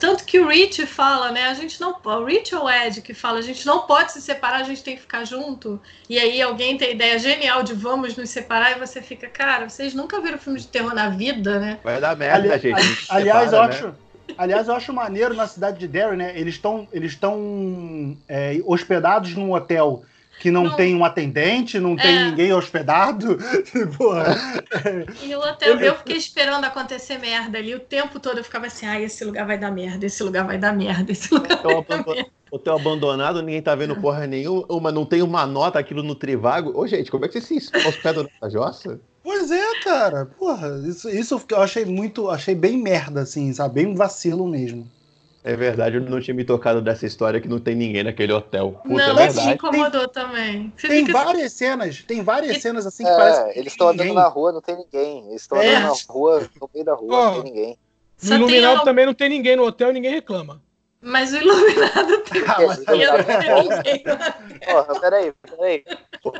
Tanto 0.00 0.24
que 0.24 0.40
o 0.40 0.48
Rich 0.48 0.86
fala, 0.86 1.30
né? 1.30 1.44
A 1.44 1.52
gente 1.52 1.78
não 1.78 1.92
pode. 1.92 2.22
O 2.22 2.24
Rich 2.24 2.54
ou 2.54 2.64
o 2.64 2.70
Ed 2.70 3.02
que 3.02 3.12
fala, 3.12 3.38
a 3.38 3.42
gente 3.42 3.66
não 3.66 3.80
pode 3.82 4.12
se 4.12 4.22
separar, 4.22 4.60
a 4.60 4.64
gente 4.64 4.82
tem 4.82 4.94
que 4.96 5.02
ficar 5.02 5.24
junto. 5.26 5.78
E 6.08 6.18
aí 6.18 6.40
alguém 6.40 6.78
tem 6.78 6.88
a 6.88 6.92
ideia 6.92 7.18
genial 7.18 7.62
de 7.62 7.74
vamos 7.74 8.16
nos 8.16 8.30
separar, 8.30 8.74
e 8.74 8.80
você 8.80 9.02
fica, 9.02 9.28
cara, 9.28 9.68
vocês 9.68 9.92
nunca 9.92 10.20
viram 10.22 10.38
filme 10.38 10.58
de 10.58 10.68
terror 10.68 10.94
na 10.94 11.10
vida, 11.10 11.60
né? 11.60 11.78
Vai 11.84 12.00
dar 12.00 12.16
merda, 12.16 12.54
Ali- 12.54 12.58
gente. 12.58 12.74
ali- 12.74 12.96
aliás, 13.10 13.50
separa, 13.50 13.56
eu 13.56 13.68
né? 13.68 13.74
acho. 13.74 13.94
Aliás, 14.38 14.68
eu 14.68 14.74
acho 14.74 14.92
maneiro 14.92 15.34
na 15.34 15.46
cidade 15.46 15.78
de 15.78 15.86
Derry, 15.86 16.16
né? 16.16 16.32
Eles 16.34 16.54
estão 16.54 16.88
eles 16.92 17.12
estão 17.12 18.16
é, 18.26 18.58
hospedados 18.64 19.34
num 19.34 19.52
hotel 19.52 20.02
que 20.38 20.50
não, 20.50 20.64
Não. 20.64 20.76
tem 20.76 20.94
um 20.94 21.04
atendente, 21.04 21.78
não 21.80 21.96
tem 21.96 22.14
É. 22.16 22.24
ninguém 22.30 22.52
hospedado. 22.52 23.38
E 25.22 25.34
o 25.34 25.40
hotel, 25.40 25.80
eu 25.80 25.94
fiquei 25.96 26.16
esperando 26.16 26.64
acontecer 26.64 27.18
merda 27.18 27.58
ali 27.58 27.74
o 27.74 27.80
tempo 27.80 28.20
todo. 28.20 28.38
Eu 28.38 28.44
ficava 28.44 28.66
assim, 28.66 28.86
ai, 28.86 29.04
esse 29.04 29.24
lugar 29.24 29.46
vai 29.46 29.58
dar 29.58 29.70
merda, 29.70 30.04
esse 30.06 30.22
lugar 30.22 30.44
vai 30.46 30.58
dar 30.58 30.72
merda, 30.72 31.10
esse 31.12 31.32
lugar 31.32 31.58
Hotel, 31.58 31.84
vai 31.88 31.98
dar 31.98 32.04
merda. 32.14 32.30
hotel 32.50 32.76
abandonado, 32.76 33.42
ninguém 33.42 33.62
tá 33.62 33.74
vendo 33.74 33.96
porra 33.96 34.26
nenhuma, 34.26 34.92
não 34.92 35.04
tem 35.06 35.22
uma 35.22 35.46
nota 35.46 35.78
aquilo 35.78 36.02
no 36.02 36.14
Trivago. 36.14 36.78
Ô, 36.78 36.86
gente, 36.86 37.10
como 37.10 37.24
é 37.24 37.28
que 37.28 37.40
vocês 37.40 37.66
se 37.68 37.76
hospedam 37.88 38.24
nessa 38.24 38.50
jossa? 38.50 39.00
Pois 39.22 39.50
é, 39.50 39.80
cara. 39.82 40.26
Porra, 40.38 40.68
isso, 40.86 41.08
isso 41.08 41.42
eu 41.50 41.60
achei 41.62 41.84
muito. 41.84 42.30
Achei 42.30 42.54
bem 42.54 42.78
merda, 42.78 43.22
assim, 43.22 43.52
sabe? 43.52 43.74
Bem 43.82 43.86
um 43.86 43.94
vacilo 43.96 44.46
mesmo. 44.46 44.88
É 45.48 45.54
verdade, 45.54 45.96
eu 45.96 46.00
não 46.00 46.20
tinha 46.20 46.34
me 46.34 46.44
tocado 46.44 46.82
dessa 46.82 47.06
história 47.06 47.40
que 47.40 47.46
não 47.48 47.60
tem 47.60 47.76
ninguém 47.76 48.02
naquele 48.02 48.32
hotel. 48.32 48.80
Puta, 48.82 49.12
Não, 49.14 49.18
é 49.20 49.28
isso 49.28 49.46
me 49.46 49.52
incomodou 49.54 50.08
também. 50.08 50.72
Você 50.76 50.88
Tem 50.88 51.06
fica 51.06 51.24
várias 51.24 51.52
cenas, 51.52 52.02
tem 52.02 52.20
várias 52.22 52.60
cenas 52.60 52.84
assim 52.84 53.04
que 53.04 53.10
parece 53.10 53.40
É, 53.42 53.52
que 53.52 53.58
eles 53.60 53.72
estão 53.72 53.88
andando 53.90 54.12
na 54.12 54.26
rua, 54.26 54.50
não 54.50 54.60
tem 54.60 54.76
ninguém. 54.76 55.28
Eles 55.28 55.42
estão 55.42 55.56
É. 55.62 55.76
andando 55.76 55.82
na 55.92 56.12
rua, 56.12 56.50
no 56.60 56.70
meio 56.74 56.84
da 56.84 56.94
rua, 56.94 57.24
não 57.26 57.34
tem 57.34 57.42
ninguém. 57.44 57.78
No 58.22 58.28
tem 58.28 58.38
Iluminado 58.38 58.78
al- 58.78 58.84
também 58.84 59.06
não 59.06 59.14
tem 59.14 59.28
ninguém 59.28 59.54
no 59.54 59.62
hotel 59.64 59.90
e 59.90 59.92
ninguém 59.92 60.10
reclama. 60.14 60.60
Mas 61.00 61.32
o 61.32 61.36
iluminado 61.36 62.18
tem. 62.26 62.42
Ah, 62.44 62.56
mas-. 62.66 62.84
Porra, 64.64 65.00
peraí, 65.00 65.32
peraí. 65.48 65.84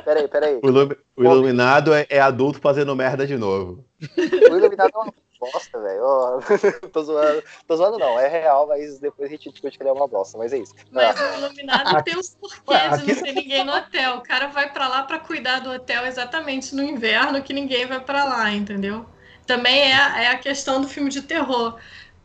Peraí, 0.03 0.27
peraí. 0.27 0.59
O, 0.61 0.67
Ilumi- 0.67 0.97
o 1.15 1.23
Iluminado 1.23 1.93
é, 1.93 2.05
é 2.09 2.19
adulto 2.19 2.59
fazendo 2.59 2.93
merda 2.95 3.25
de 3.25 3.37
novo. 3.37 3.85
O 4.17 4.55
Iluminado 4.57 4.91
é 4.93 4.97
uma 4.97 5.13
bosta, 5.39 5.79
velho. 5.79 6.01
Oh, 6.03 6.39
tô 6.89 7.03
zoando. 7.03 7.43
Tô 7.67 7.75
zoando, 7.75 7.97
não. 7.97 8.19
É 8.19 8.27
real, 8.27 8.67
mas 8.67 8.99
depois 8.99 9.27
a 9.27 9.31
gente 9.31 9.49
discute 9.49 9.77
que 9.77 9.83
ele 9.83 9.89
é 9.89 9.93
uma 9.93 10.07
bosta. 10.07 10.37
Mas 10.37 10.53
é 10.53 10.57
isso. 10.57 10.73
Mas 10.91 11.19
o 11.19 11.39
Iluminado 11.39 12.03
tem 12.03 12.17
os 12.17 12.29
porquês 12.29 13.01
de 13.01 13.13
não 13.13 13.23
ter 13.23 13.31
ninguém 13.33 13.63
no 13.63 13.73
hotel. 13.73 14.17
O 14.17 14.21
cara 14.21 14.47
vai 14.47 14.71
pra 14.71 14.87
lá 14.87 15.03
pra 15.03 15.19
cuidar 15.19 15.59
do 15.59 15.71
hotel 15.71 16.05
exatamente 16.05 16.75
no 16.75 16.83
inverno 16.83 17.41
que 17.41 17.53
ninguém 17.53 17.85
vai 17.85 17.99
pra 17.99 18.25
lá, 18.25 18.51
entendeu? 18.51 19.05
Também 19.45 19.93
é, 19.93 20.23
é 20.23 20.27
a 20.29 20.37
questão 20.37 20.81
do 20.81 20.87
filme 20.87 21.09
de 21.09 21.21
terror. 21.21 21.77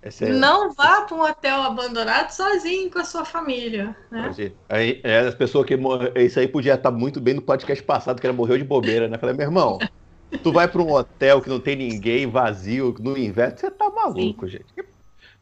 É... 0.02 0.28
Não 0.30 0.72
vá 0.72 1.02
para 1.02 1.16
um 1.16 1.22
hotel 1.22 1.62
abandonado 1.62 2.30
sozinho 2.30 2.90
com 2.90 2.98
a 2.98 3.04
sua 3.04 3.24
família. 3.24 3.96
Né? 4.10 4.32
Aí, 4.68 5.00
é, 5.04 5.20
as 5.20 5.34
pessoas 5.34 5.64
que 5.64 5.78
Isso 6.16 6.40
aí 6.40 6.48
podia 6.48 6.74
estar 6.74 6.90
muito 6.90 7.20
bem 7.20 7.34
no 7.34 7.42
podcast 7.42 7.82
passado, 7.84 8.20
que 8.20 8.26
ela 8.26 8.34
morreu 8.34 8.58
de 8.58 8.64
bobeira, 8.64 9.06
né? 9.06 9.16
Falei, 9.16 9.36
meu 9.36 9.46
irmão, 9.46 9.78
tu 10.38 10.52
vai 10.52 10.68
para 10.68 10.82
um 10.82 10.92
hotel 10.92 11.40
que 11.40 11.48
não 11.48 11.60
tem 11.60 11.76
ninguém, 11.76 12.26
vazio, 12.26 12.94
no 13.00 13.16
inverno, 13.16 13.58
você 13.58 13.70
tá 13.70 13.90
maluco, 13.90 14.46
Sim. 14.46 14.52
gente. 14.52 14.92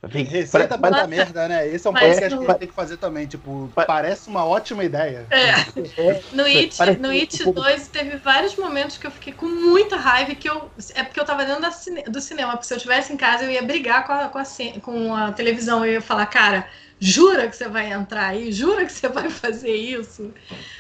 Vem, 0.03 0.25
Receita 0.25 0.79
pra 0.79 0.89
dar 0.89 1.07
merda, 1.07 1.47
né? 1.47 1.69
Esse 1.69 1.87
é 1.87 1.91
um 1.91 1.93
podcast 1.93 2.29
que 2.29 2.35
a 2.35 2.47
gente 2.47 2.59
tem 2.59 2.69
que 2.69 2.75
fazer 2.75 2.97
também. 2.97 3.27
Tipo, 3.27 3.71
parece 3.75 4.31
uma 4.31 4.47
ótima 4.47 4.83
ideia. 4.83 5.27
É. 5.31 5.51
No 6.33 6.45
It, 6.45 6.77
parece... 6.77 6.99
no 6.99 7.11
It 7.11 7.45
2 7.45 7.89
teve 7.89 8.17
vários 8.17 8.57
momentos 8.57 8.97
que 8.97 9.07
eu 9.07 9.11
fiquei 9.11 9.33
com 9.35 9.47
muita 9.47 9.97
raiva 9.97 10.35
que 10.35 10.49
eu. 10.49 10.71
É 10.95 11.03
porque 11.03 11.21
eu 11.21 11.25
tava 11.25 11.45
dentro 11.45 11.71
cine... 11.73 12.03
do 12.05 12.19
cinema, 12.21 12.53
porque 12.53 12.67
se 12.67 12.73
eu 12.73 12.77
estivesse 12.79 13.13
em 13.13 13.17
casa 13.17 13.45
eu 13.45 13.51
ia 13.51 13.63
brigar 13.63 14.07
com 14.07 14.13
a, 14.13 14.29
com 14.29 14.39
a, 14.39 14.45
com 14.81 15.15
a 15.15 15.33
televisão. 15.33 15.85
Eu 15.85 15.93
ia 15.93 16.01
falar, 16.01 16.25
cara, 16.27 16.67
Jura 17.03 17.49
que 17.49 17.57
você 17.57 17.67
vai 17.67 17.91
entrar 17.91 18.27
aí? 18.27 18.53
Jura 18.53 18.85
que 18.85 18.93
você 18.93 19.09
vai 19.09 19.31
fazer 19.31 19.75
isso? 19.75 20.31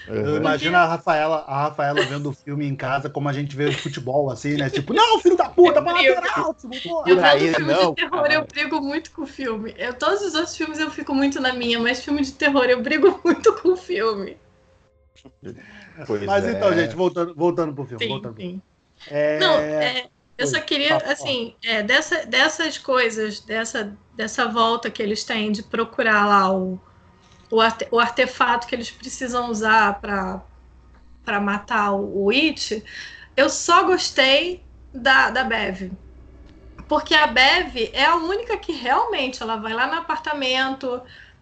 Eu 0.07 0.37
imagino 0.37 0.77
a 0.77 0.85
Rafaela, 0.85 1.45
a 1.47 1.62
Rafaela 1.62 2.03
vendo 2.03 2.29
o 2.29 2.33
filme 2.35 2.66
em 2.66 2.77
casa 2.77 3.09
como 3.09 3.27
a 3.27 3.33
gente 3.33 3.57
vê 3.57 3.64
o 3.64 3.73
futebol, 3.73 4.31
assim, 4.31 4.55
né? 4.57 4.68
Tipo, 4.68 4.93
não, 4.93 5.18
filho 5.18 5.37
da 5.37 5.49
puta, 5.49 5.81
pra 5.81 5.95
lateral! 5.95 6.55
Tipo, 6.55 7.09
eu 7.09 7.16
vendo 7.16 7.55
filme 7.55 7.73
não, 7.73 7.91
de 7.91 7.97
terror, 7.97 8.23
cara. 8.23 8.35
eu 8.35 8.47
brigo 8.47 8.81
muito 8.83 9.11
com 9.12 9.23
o 9.23 9.27
filme. 9.27 9.75
Eu, 9.79 9.95
todos 9.95 10.21
os 10.21 10.35
outros 10.35 10.55
filmes 10.55 10.79
eu 10.79 10.91
fico 10.91 11.14
muito 11.14 11.41
na 11.41 11.55
minha, 11.55 11.81
mas 11.81 12.05
filme 12.05 12.21
de 12.21 12.33
terror 12.33 12.64
eu 12.64 12.83
brigo 12.83 13.18
muito 13.25 13.55
com 13.55 13.71
o 13.71 13.77
filme. 13.77 14.37
Pois 16.07 16.23
mas 16.23 16.45
é. 16.45 16.53
então, 16.53 16.75
gente, 16.75 16.95
voltando, 16.95 17.35
voltando 17.35 17.75
pro 17.75 17.87
filme. 17.87 18.05
Sim, 18.05 18.11
voltando. 18.11 18.37
Sim. 18.37 18.62
É... 19.09 19.39
Não, 19.39 19.59
é, 19.59 20.07
eu 20.41 20.47
só 20.47 20.59
queria, 20.59 20.97
assim, 20.97 21.55
é, 21.62 21.83
dessa, 21.83 22.25
dessas 22.25 22.79
coisas, 22.79 23.41
dessa, 23.41 23.95
dessa 24.21 24.47
volta 24.47 24.91
que 24.91 25.03
eles 25.03 25.25
têm 25.25 25.51
de 25.51 25.62
procurar 25.62 26.27
lá 26.27 26.53
o, 26.53 26.79
o, 27.51 27.59
arte, 27.59 27.89
o 27.91 27.99
artefato 27.99 28.66
que 28.66 28.75
eles 28.75 28.91
precisam 28.91 29.51
usar 29.51 29.99
para 29.99 31.41
matar 31.41 31.93
o, 31.93 32.27
o 32.27 32.31
It, 32.31 32.85
eu 33.35 33.49
só 33.49 33.85
gostei 33.85 34.62
da, 34.93 35.31
da 35.31 35.43
Bev. 35.43 35.91
Porque 36.87 37.14
a 37.14 37.27
Bev 37.27 37.91
é 37.95 38.05
a 38.05 38.16
única 38.16 38.59
que 38.59 38.73
realmente 38.73 39.43
ela 39.43 39.57
vai 39.57 39.73
lá 39.73 39.87
no 39.87 39.95
apartamento, 39.95 41.01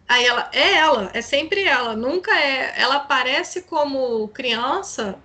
aí 0.09 0.25
ela 0.25 0.49
é 0.53 0.75
ela, 0.75 1.11
é 1.13 1.21
sempre 1.21 1.65
ela, 1.65 1.97
nunca 1.97 2.31
é. 2.39 2.81
Ela 2.81 2.97
aparece 2.97 3.63
como 3.63 4.29
criança, 4.29 5.19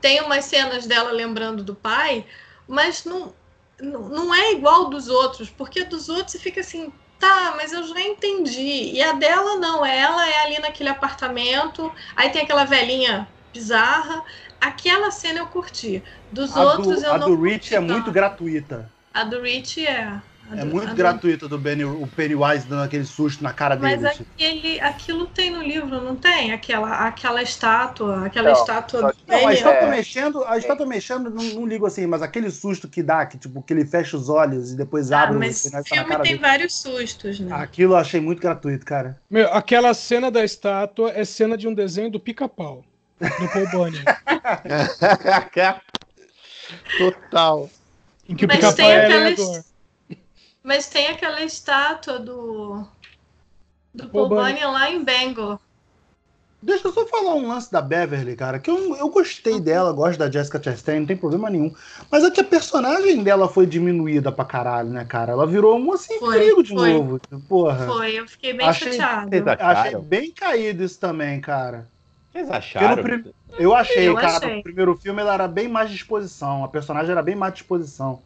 tem 0.00 0.20
umas 0.22 0.44
cenas 0.44 0.86
dela 0.86 1.12
lembrando 1.12 1.62
do 1.62 1.74
pai, 1.74 2.26
mas 2.66 3.04
não, 3.04 3.32
não 3.82 4.34
é 4.34 4.52
igual 4.52 4.88
dos 4.88 5.08
outros, 5.08 5.50
porque 5.50 5.84
dos 5.84 6.08
outros 6.08 6.32
você 6.32 6.38
fica 6.38 6.60
assim, 6.60 6.92
tá, 7.18 7.54
mas 7.56 7.72
eu 7.72 7.82
já 7.84 8.00
entendi. 8.00 8.92
E 8.92 9.02
a 9.02 9.12
dela 9.12 9.56
não, 9.56 9.84
ela 9.84 10.28
é 10.28 10.42
ali 10.42 10.58
naquele 10.58 10.88
apartamento, 10.88 11.92
aí 12.16 12.30
tem 12.30 12.42
aquela 12.42 12.64
velhinha 12.64 13.28
bizarra. 13.52 14.22
Aquela 14.60 15.10
cena 15.10 15.40
eu 15.40 15.46
curti. 15.46 16.02
Dos 16.30 16.56
a 16.56 16.62
outros 16.62 17.00
do, 17.00 17.06
eu 17.06 17.14
a 17.14 17.18
não. 17.18 17.26
A 17.26 17.30
do 17.30 17.42
Rich 17.42 17.74
é 17.74 17.80
muito 17.80 18.10
gratuita. 18.10 18.90
A 19.12 19.24
do 19.24 19.40
Rich 19.40 19.86
é. 19.86 20.20
É 20.56 20.64
muito 20.64 20.94
gratuito 20.94 21.48
do 21.48 21.56
Benny, 21.58 21.84
o 21.84 22.06
Pennywise 22.06 22.66
dando 22.66 22.82
aquele 22.82 23.04
susto 23.04 23.42
na 23.42 23.52
cara 23.52 23.76
dele. 23.76 23.96
Mas 24.02 24.20
aquele, 24.20 24.80
aquilo 24.80 25.26
tem 25.26 25.50
no 25.50 25.62
livro, 25.62 26.00
não 26.02 26.16
tem? 26.16 26.52
Aquela, 26.52 27.06
aquela 27.06 27.40
estátua, 27.42 28.26
aquela 28.26 28.50
não, 28.50 28.60
estátua 28.60 29.00
do 29.00 29.16
Não, 29.28 29.46
a 29.46 29.52
estátua 29.54 29.86
é... 29.86 29.90
mexendo, 29.90 30.44
a 30.44 30.58
estátua 30.58 30.86
mexendo, 30.86 31.30
não, 31.30 31.44
não, 31.44 31.66
ligo 31.66 31.86
assim, 31.86 32.06
mas 32.06 32.20
aquele 32.20 32.50
susto 32.50 32.88
que 32.88 33.02
dá, 33.02 33.24
que 33.26 33.38
tipo, 33.38 33.62
que 33.62 33.72
ele 33.72 33.84
fecha 33.84 34.16
os 34.16 34.28
olhos 34.28 34.72
e 34.72 34.76
depois 34.76 35.12
ah, 35.12 35.22
abre 35.22 35.38
mas 35.38 35.66
o 35.66 35.84
filme 35.84 36.10
tem 36.16 36.22
dele. 36.22 36.38
vários 36.38 36.80
sustos, 36.80 37.38
né? 37.38 37.54
Aquilo 37.54 37.92
eu 37.92 37.98
achei 37.98 38.20
muito 38.20 38.42
gratuito, 38.42 38.84
cara. 38.84 39.20
Meu, 39.30 39.52
aquela 39.52 39.94
cena 39.94 40.30
da 40.30 40.44
estátua 40.44 41.12
é 41.14 41.24
cena 41.24 41.56
de 41.56 41.68
um 41.68 41.74
desenho 41.74 42.10
do 42.10 42.18
pica-pau, 42.18 42.84
do 43.20 43.48
Paul 43.48 43.68
Bunyan. 43.70 44.02
Total. 46.98 47.70
Em 48.28 48.34
que 48.34 48.44
o 48.44 48.48
pica-pau 48.48 48.90
é 48.90 49.06
aquelas... 49.06 49.69
Mas 50.62 50.88
tem 50.88 51.08
aquela 51.08 51.42
estátua 51.42 52.18
do. 52.18 52.86
Do 53.92 54.08
Paul 54.08 54.28
Bunyan 54.28 54.70
lá 54.70 54.90
em 54.90 55.02
Bangor. 55.02 55.58
Deixa 56.62 56.88
eu 56.88 56.92
só 56.92 57.06
falar 57.06 57.34
um 57.34 57.48
lance 57.48 57.72
da 57.72 57.80
Beverly, 57.80 58.36
cara, 58.36 58.58
que 58.58 58.70
eu, 58.70 58.94
eu 58.94 59.08
gostei 59.08 59.54
uhum. 59.54 59.60
dela, 59.60 59.92
gosto 59.92 60.18
da 60.18 60.30
Jessica 60.30 60.62
Chastain, 60.62 61.00
não 61.00 61.06
tem 61.06 61.16
problema 61.16 61.48
nenhum. 61.48 61.74
Mas 62.10 62.22
é 62.22 62.30
que 62.30 62.40
a 62.40 62.44
personagem 62.44 63.22
dela 63.22 63.48
foi 63.48 63.64
diminuída 63.64 64.30
pra 64.30 64.44
caralho, 64.44 64.90
né, 64.90 65.06
cara? 65.06 65.32
Ela 65.32 65.46
virou 65.46 65.78
um 65.78 65.92
assim 65.92 66.20
perigo 66.20 66.62
de 66.62 66.74
foi. 66.74 66.92
novo. 66.92 67.18
Porra. 67.48 67.86
Foi, 67.86 68.12
eu 68.12 68.28
fiquei 68.28 68.52
bem 68.52 68.68
achei, 68.68 68.92
chateado. 68.92 69.30
Achei 69.58 69.98
bem 70.00 70.30
caído 70.32 70.84
isso 70.84 71.00
também, 71.00 71.40
cara. 71.40 71.88
Vocês 72.30 72.50
acharam? 72.50 73.04
Eu 73.58 73.74
achei, 73.74 74.06
eu 74.06 74.14
cara. 74.14 74.36
Achei. 74.36 74.56
No 74.56 74.62
primeiro 74.62 74.94
filme 74.96 75.22
ela 75.22 75.32
era 75.34 75.48
bem 75.48 75.66
mais 75.66 75.90
disposição. 75.90 76.62
A 76.62 76.68
personagem 76.68 77.10
era 77.10 77.22
bem 77.22 77.34
mais 77.34 77.54
disposição. 77.54 78.20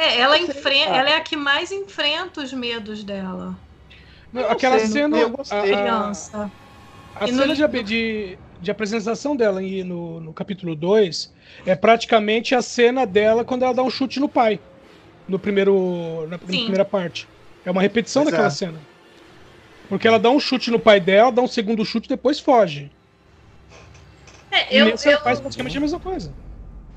É, 0.00 0.18
ela, 0.18 0.38
enfrenta, 0.38 0.96
ela 0.96 1.10
é 1.10 1.16
a 1.16 1.20
que 1.20 1.36
mais 1.36 1.70
enfrenta 1.70 2.40
os 2.40 2.54
medos 2.54 3.04
dela. 3.04 3.54
Aquela 4.48 4.78
sei, 4.78 4.88
cena. 4.88 5.18
Eu 5.18 5.28
gostei. 5.28 5.74
A, 5.74 6.10
a, 6.32 6.50
a 7.16 7.26
cena 7.26 7.54
de, 7.54 7.82
de, 7.82 8.38
de, 8.62 8.70
apresentação 8.70 9.36
dela 9.36 9.60
no, 9.60 10.18
no 10.20 10.32
capítulo 10.32 10.74
2 10.74 11.30
é 11.66 11.74
praticamente 11.76 12.54
a 12.54 12.62
cena 12.62 13.04
dela 13.04 13.44
quando 13.44 13.62
ela 13.62 13.74
dá 13.74 13.82
um 13.82 13.90
chute 13.90 14.18
no 14.18 14.28
pai. 14.28 14.58
No 15.28 15.38
primeiro, 15.38 16.22
na, 16.22 16.30
na 16.30 16.38
primeira 16.38 16.84
parte. 16.84 17.28
É 17.62 17.70
uma 17.70 17.82
repetição 17.82 18.24
daquela 18.24 18.46
é. 18.46 18.50
cena. 18.50 18.80
Porque 19.86 20.08
ela 20.08 20.18
dá 20.18 20.30
um 20.30 20.40
chute 20.40 20.70
no 20.70 20.78
pai 20.78 20.98
dela, 20.98 21.30
dá 21.30 21.42
um 21.42 21.48
segundo 21.48 21.84
chute 21.84 22.06
e 22.06 22.08
depois 22.08 22.40
foge. 22.40 22.90
É, 24.50 24.74
eu, 24.74 24.88
e 24.88 24.90
eu, 24.92 25.20
faz 25.20 25.40
praticamente 25.40 25.76
a 25.76 25.80
mesma 25.80 26.00
coisa 26.00 26.32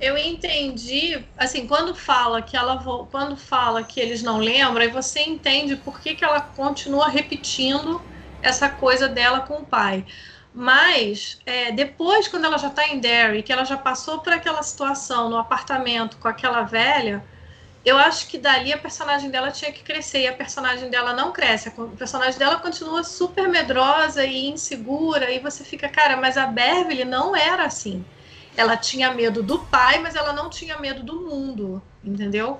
eu 0.04 0.18
entendi, 0.18 1.26
assim, 1.38 1.68
quando 1.68 1.96
fala 1.96 2.42
que 2.42 2.58
ela 2.58 2.78
quando 3.10 3.38
fala 3.38 3.84
que 3.84 4.00
eles 4.00 4.22
não 4.24 4.38
lembram, 4.38 4.82
aí 4.82 4.90
você 4.90 5.22
entende 5.22 5.76
por 5.78 6.00
que, 6.02 6.16
que 6.16 6.24
ela 6.26 6.42
continua 6.42 7.08
repetindo 7.10 8.06
essa 8.42 8.70
coisa 8.70 9.08
dela 9.08 9.42
com 9.42 9.56
o 9.62 9.66
pai. 9.66 10.06
Mas 10.54 11.40
é, 11.46 11.72
depois, 11.72 12.28
quando 12.28 12.46
ela 12.46 12.58
já 12.58 12.68
está 12.68 12.88
em 12.88 13.00
Derry, 13.00 13.44
que 13.44 13.52
ela 13.54 13.66
já 13.66 13.78
passou 13.78 14.20
por 14.22 14.34
aquela 14.34 14.62
situação 14.64 15.30
no 15.30 15.38
apartamento 15.38 16.18
com 16.18 16.28
aquela 16.28 16.64
velha, 16.64 17.26
eu 17.86 17.98
acho 17.98 18.28
que 18.30 18.38
dali 18.38 18.72
a 18.74 18.78
personagem 18.78 19.30
dela 19.32 19.52
tinha 19.52 19.72
que 19.72 19.84
crescer 19.84 20.22
e 20.22 20.28
a 20.28 20.34
personagem 20.36 20.90
dela 20.90 21.14
não 21.14 21.32
cresce. 21.34 21.70
A 21.70 21.72
personagem 21.98 22.40
dela 22.40 22.60
continua 22.60 23.04
super 23.04 23.50
medrosa 23.50 24.26
e 24.26 24.48
insegura 24.48 25.32
e 25.32 25.40
você 25.40 25.64
fica, 25.64 25.90
cara, 25.90 26.18
mas 26.18 26.38
a 26.38 26.48
Beverly 26.48 27.06
não 27.06 27.36
era 27.36 27.66
assim 27.66 28.10
ela 28.56 28.78
tinha 28.78 29.14
medo 29.14 29.42
do 29.42 29.60
pai, 29.60 30.00
mas 30.00 30.16
ela 30.16 30.34
não 30.34 30.50
tinha 30.50 30.78
medo 30.78 31.04
do 31.04 31.22
mundo, 31.22 31.82
entendeu? 32.04 32.60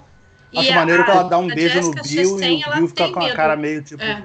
Acho 0.56 0.72
e 0.72 0.76
maneiro 0.76 1.02
a, 1.02 1.06
que 1.06 1.12
ela 1.12 1.24
dá 1.24 1.38
um 1.38 1.48
beijo 1.48 1.76
Jessica 1.76 2.02
no 2.02 2.10
Bill 2.10 2.30
Chastain, 2.30 2.60
e 2.60 2.66
o 2.66 2.74
Bill 2.74 2.88
fica 2.88 3.12
com 3.12 3.20
a 3.20 3.34
cara 3.34 3.56
meio 3.56 3.84
tipo. 3.84 4.04
É. 4.04 4.24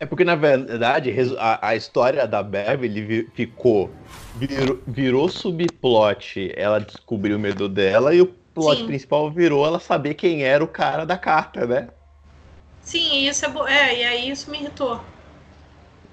é 0.00 0.06
porque, 0.06 0.24
na 0.24 0.34
verdade, 0.34 1.14
a, 1.38 1.68
a, 1.68 1.76
história 1.76 2.26
da 2.26 2.42
Beverly 2.42 3.28
ficou. 3.34 3.90
Virou, 4.36 4.80
virou 4.86 5.28
subplot. 5.28 6.52
Ela 6.56 6.80
descobriu 6.80 7.36
o 7.36 7.40
medo 7.40 7.68
dela 7.68 8.14
e 8.14 8.20
o 8.20 8.26
plot 8.26 8.80
Sim. 8.80 8.86
principal 8.86 9.30
virou 9.30 9.64
ela 9.66 9.78
saber 9.78 10.14
quem 10.14 10.42
era 10.42 10.62
o 10.62 10.68
cara 10.68 11.04
da 11.04 11.16
carta, 11.16 11.66
né? 11.66 11.88
Sim, 12.82 13.28
isso 13.28 13.44
é, 13.46 13.72
é 13.72 14.00
e 14.00 14.04
aí 14.04 14.30
isso 14.30 14.50
me 14.50 14.58
irritou. 14.58 15.00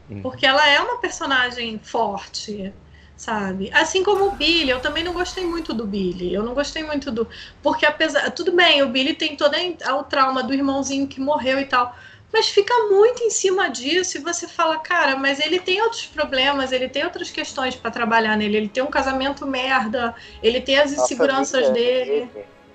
Hum. 0.09 0.21
Porque 0.21 0.45
ela 0.45 0.67
é 0.69 0.79
uma 0.79 0.99
personagem 0.99 1.79
forte 1.79 2.73
sabe? 3.17 3.69
Assim 3.73 4.03
como 4.03 4.27
o 4.27 4.31
Billy, 4.31 4.69
eu 4.69 4.79
também 4.79 5.03
não 5.03 5.11
gostei 5.11 5.45
muito 5.45 5.73
do 5.73 5.85
Billy. 5.85 6.33
Eu 6.33 6.43
não 6.43 6.53
gostei 6.53 6.83
muito 6.83 7.11
do. 7.11 7.27
Porque 7.61 7.85
apesar. 7.85 8.29
Tudo 8.31 8.51
bem, 8.51 8.83
o 8.83 8.87
Billy 8.87 9.13
tem 9.13 9.35
todo 9.35 9.55
o 9.55 10.03
trauma 10.03 10.43
do 10.43 10.53
irmãozinho 10.53 11.07
que 11.07 11.19
morreu 11.19 11.59
e 11.59 11.65
tal. 11.65 11.93
Mas 12.31 12.49
fica 12.49 12.73
muito 12.89 13.23
em 13.23 13.29
cima 13.29 13.69
disso 13.69 14.17
e 14.17 14.21
você 14.21 14.47
fala, 14.47 14.77
cara, 14.77 15.15
mas 15.15 15.39
ele 15.39 15.59
tem 15.59 15.81
outros 15.81 16.05
problemas, 16.05 16.71
ele 16.73 16.89
tem 16.89 17.03
outras 17.05 17.31
questões 17.31 17.75
para 17.75 17.89
trabalhar 17.89 18.35
nele. 18.37 18.57
Ele 18.57 18.69
tem 18.69 18.83
um 18.83 18.91
casamento 18.91 19.47
merda, 19.47 20.13
ele 20.43 20.61
tem 20.61 20.77
as 20.77 20.91
inseguranças 20.91 21.69
dele. 21.71 22.29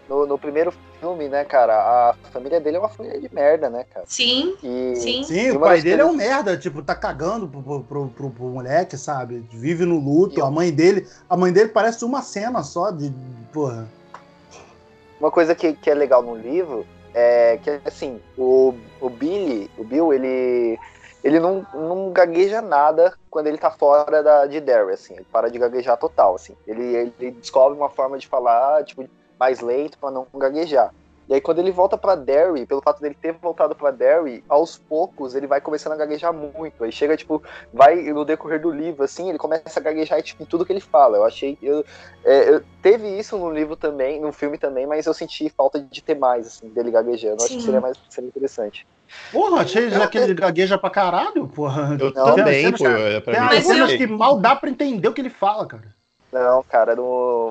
No, 0.09 0.27
no 0.27 0.39
primeiro 0.39 0.73
filme, 1.03 1.29
né, 1.29 1.45
cara, 1.45 1.75
a 1.75 2.15
família 2.31 2.61
dele 2.61 2.77
é 2.77 2.79
uma 2.81 2.89
família 2.89 3.21
de 3.21 3.35
merda, 3.35 3.69
né, 3.69 3.85
cara? 3.93 4.07
Sim, 4.09 4.57
e, 4.63 4.95
sim. 4.95 5.25
Sim, 5.25 5.51
o 5.51 5.59
pai 5.59 5.83
dele 5.83 6.01
coisas... 6.01 6.01
é 6.01 6.05
um 6.05 6.17
merda, 6.17 6.57
tipo, 6.57 6.81
tá 6.81 6.95
cagando 6.95 7.49
pro, 7.49 7.61
pro, 7.61 7.83
pro, 7.83 8.09
pro, 8.09 8.31
pro 8.31 8.45
moleque, 8.45 8.97
sabe? 8.97 9.45
Vive 9.51 9.85
no 9.85 9.99
luto. 9.99 10.39
Eu... 10.39 10.47
A 10.47 10.51
mãe 10.51 10.71
dele, 10.71 11.09
a 11.29 11.37
mãe 11.37 11.53
dele 11.53 11.71
parece 11.71 12.05
uma 12.05 12.23
cena 12.23 12.63
só 12.63 12.93
de, 12.93 13.13
porra. 13.53 13.89
uma 15.19 15.31
coisa 15.33 15.57
que, 15.57 15.73
que 15.73 15.91
é 15.91 15.95
legal 15.95 16.23
no 16.23 16.37
livro 16.37 16.87
é 17.13 17.59
que, 17.61 17.81
assim, 17.85 18.21
o, 18.39 18.73
o 19.01 19.11
Billy, 19.11 19.69
o 19.77 19.83
Bill, 19.83 20.13
ele, 20.13 20.79
ele 21.25 21.41
não, 21.41 21.67
não 21.75 22.13
gagueja 22.13 22.63
nada 22.63 23.13
quando 23.29 23.49
ele 23.49 23.59
tá 23.59 23.73
fora 23.73 24.23
da, 24.23 24.47
de 24.47 24.61
Derry, 24.61 24.93
assim. 24.93 25.15
Ele 25.15 25.27
para 25.33 25.51
de 25.51 25.59
gaguejar 25.59 25.97
total, 25.97 26.37
assim. 26.37 26.55
Ele, 26.65 27.13
ele 27.19 27.33
descobre 27.33 27.77
uma 27.77 27.91
forma 27.91 28.17
de 28.17 28.29
falar, 28.29 28.85
tipo, 28.85 29.05
mais 29.43 29.59
lento 29.59 29.99
para 29.99 30.13
não 30.13 30.25
gaguejar. 30.33 30.95
E 31.29 31.35
aí, 31.35 31.41
quando 31.41 31.59
ele 31.59 31.73
volta 31.73 31.97
para 31.97 32.15
Derry, 32.15 32.65
pelo 32.65 32.83
fato 32.83 33.01
dele 33.01 33.17
ter 33.21 33.33
voltado 33.33 33.75
para 33.75 33.91
Derry, 33.91 34.45
aos 34.49 34.77
poucos 34.77 35.35
ele 35.35 35.47
vai 35.47 35.61
começando 35.61 35.95
a 35.95 35.97
gaguejar 35.97 36.33
muito. 36.33 36.85
Aí 36.85 36.93
chega, 36.93 37.17
tipo, 37.17 37.43
vai 37.73 37.97
no 37.97 38.25
decorrer 38.25 38.61
do 38.61 38.71
livro, 38.71 39.03
assim, 39.03 39.31
ele 39.31 39.39
começa 39.39 39.81
a 39.81 39.83
gaguejar 39.83 40.23
tipo, 40.23 40.43
em 40.43 40.47
tudo 40.47 40.65
que 40.65 40.73
ele 40.73 40.81
fala. 40.81 41.17
Eu 41.17 41.25
achei. 41.25 41.59
Eu, 41.61 41.85
é, 42.25 42.51
eu, 42.51 42.63
teve 42.81 43.09
isso 43.19 43.37
no 43.37 43.51
livro 43.51 43.75
também, 43.75 44.21
no 44.21 44.33
filme 44.33 44.59
também, 44.59 44.87
mas 44.87 45.07
eu 45.07 45.15
senti 45.15 45.49
falta 45.49 45.81
de 45.81 46.03
ter 46.03 46.17
mais, 46.17 46.47
assim, 46.47 46.69
dele 46.69 46.91
gaguejando. 46.91 47.41
Eu 47.41 47.47
acho 47.47 47.57
que 47.57 47.63
seria 47.63 47.81
mais 47.81 47.97
seria 48.11 48.29
interessante. 48.29 48.87
Porra, 49.33 49.63
achei 49.63 49.91
já 49.91 50.07
que 50.07 50.19
ele 50.19 50.35
gagueja 50.35 50.79
pra 50.79 50.91
caralho, 50.91 51.49
porra. 51.49 51.97
Eu 52.01 52.13
não, 52.13 52.35
também, 52.37 52.71
pô. 52.73 52.85
Tem 53.25 53.41
umas 53.41 53.65
cenas 53.65 53.93
que 53.93 54.07
mal 54.07 54.39
dá 54.39 54.55
pra 54.55 54.71
entender 54.71 55.09
o 55.09 55.13
que 55.13 55.21
ele 55.21 55.31
fala, 55.31 55.67
cara. 55.67 56.02
Não, 56.33 56.63
cara, 56.63 56.97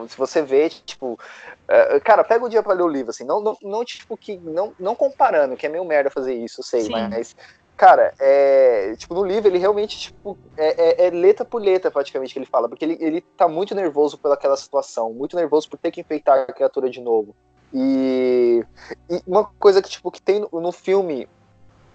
se 0.10 0.18
você 0.18 0.42
vê, 0.42 0.68
tipo, 0.68 1.20
é, 1.68 2.00
cara, 2.00 2.24
pega 2.24 2.44
o 2.44 2.50
dia 2.50 2.64
para 2.64 2.74
ler 2.74 2.82
o 2.82 2.88
livro, 2.88 3.12
assim, 3.12 3.24
não, 3.24 3.40
não, 3.40 3.56
não, 3.62 3.86
tipo, 3.86 4.18
que, 4.18 4.38
não, 4.38 4.74
não 4.80 4.96
comparando, 4.96 5.56
que 5.56 5.68
é 5.68 5.70
meio 5.70 5.86
merda 5.86 6.10
fazer 6.10 6.34
isso, 6.34 6.62
eu 6.62 6.66
sei, 6.66 6.82
Sim. 6.82 6.92
mas, 6.92 7.36
cara, 7.78 8.12
é, 8.20 8.96
tipo, 8.98 9.14
no 9.14 9.24
livro 9.24 9.48
ele 9.48 9.60
realmente, 9.60 10.00
tipo, 10.00 10.36
é, 10.58 11.04
é, 11.04 11.08
é, 11.08 11.10
letra 11.12 11.46
por 11.46 11.62
letra 11.62 11.92
praticamente 11.92 12.34
que 12.34 12.40
ele 12.40 12.48
fala, 12.48 12.68
porque 12.68 12.84
ele, 12.84 12.98
ele 13.00 13.22
tá 13.22 13.48
muito 13.48 13.76
nervoso 13.76 14.18
pelaquela 14.18 14.58
situação, 14.58 15.14
muito 15.14 15.36
nervoso 15.36 15.70
por 15.70 15.78
ter 15.78 15.92
que 15.92 16.02
enfeitar 16.02 16.40
a 16.40 16.52
criatura 16.52 16.90
de 16.90 17.02
novo. 17.02 17.36
E, 17.72 18.66
e 19.08 19.22
uma 19.28 19.46
coisa 19.60 19.80
que, 19.80 19.90
tipo, 19.90 20.10
que 20.10 20.22
tem 20.22 20.40
no, 20.40 20.60
no 20.60 20.72
filme, 20.72 21.30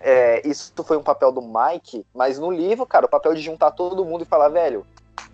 é, 0.00 0.46
isso 0.46 0.72
foi 0.84 0.96
um 0.96 1.02
papel 1.02 1.32
do 1.32 1.42
Mike, 1.42 2.06
mas 2.14 2.38
no 2.38 2.50
livro, 2.50 2.86
cara, 2.86 3.06
o 3.06 3.10
papel 3.10 3.34
de 3.34 3.40
juntar 3.40 3.72
todo 3.72 4.04
mundo 4.04 4.22
e 4.22 4.26
falar, 4.26 4.48
velho, 4.48 4.86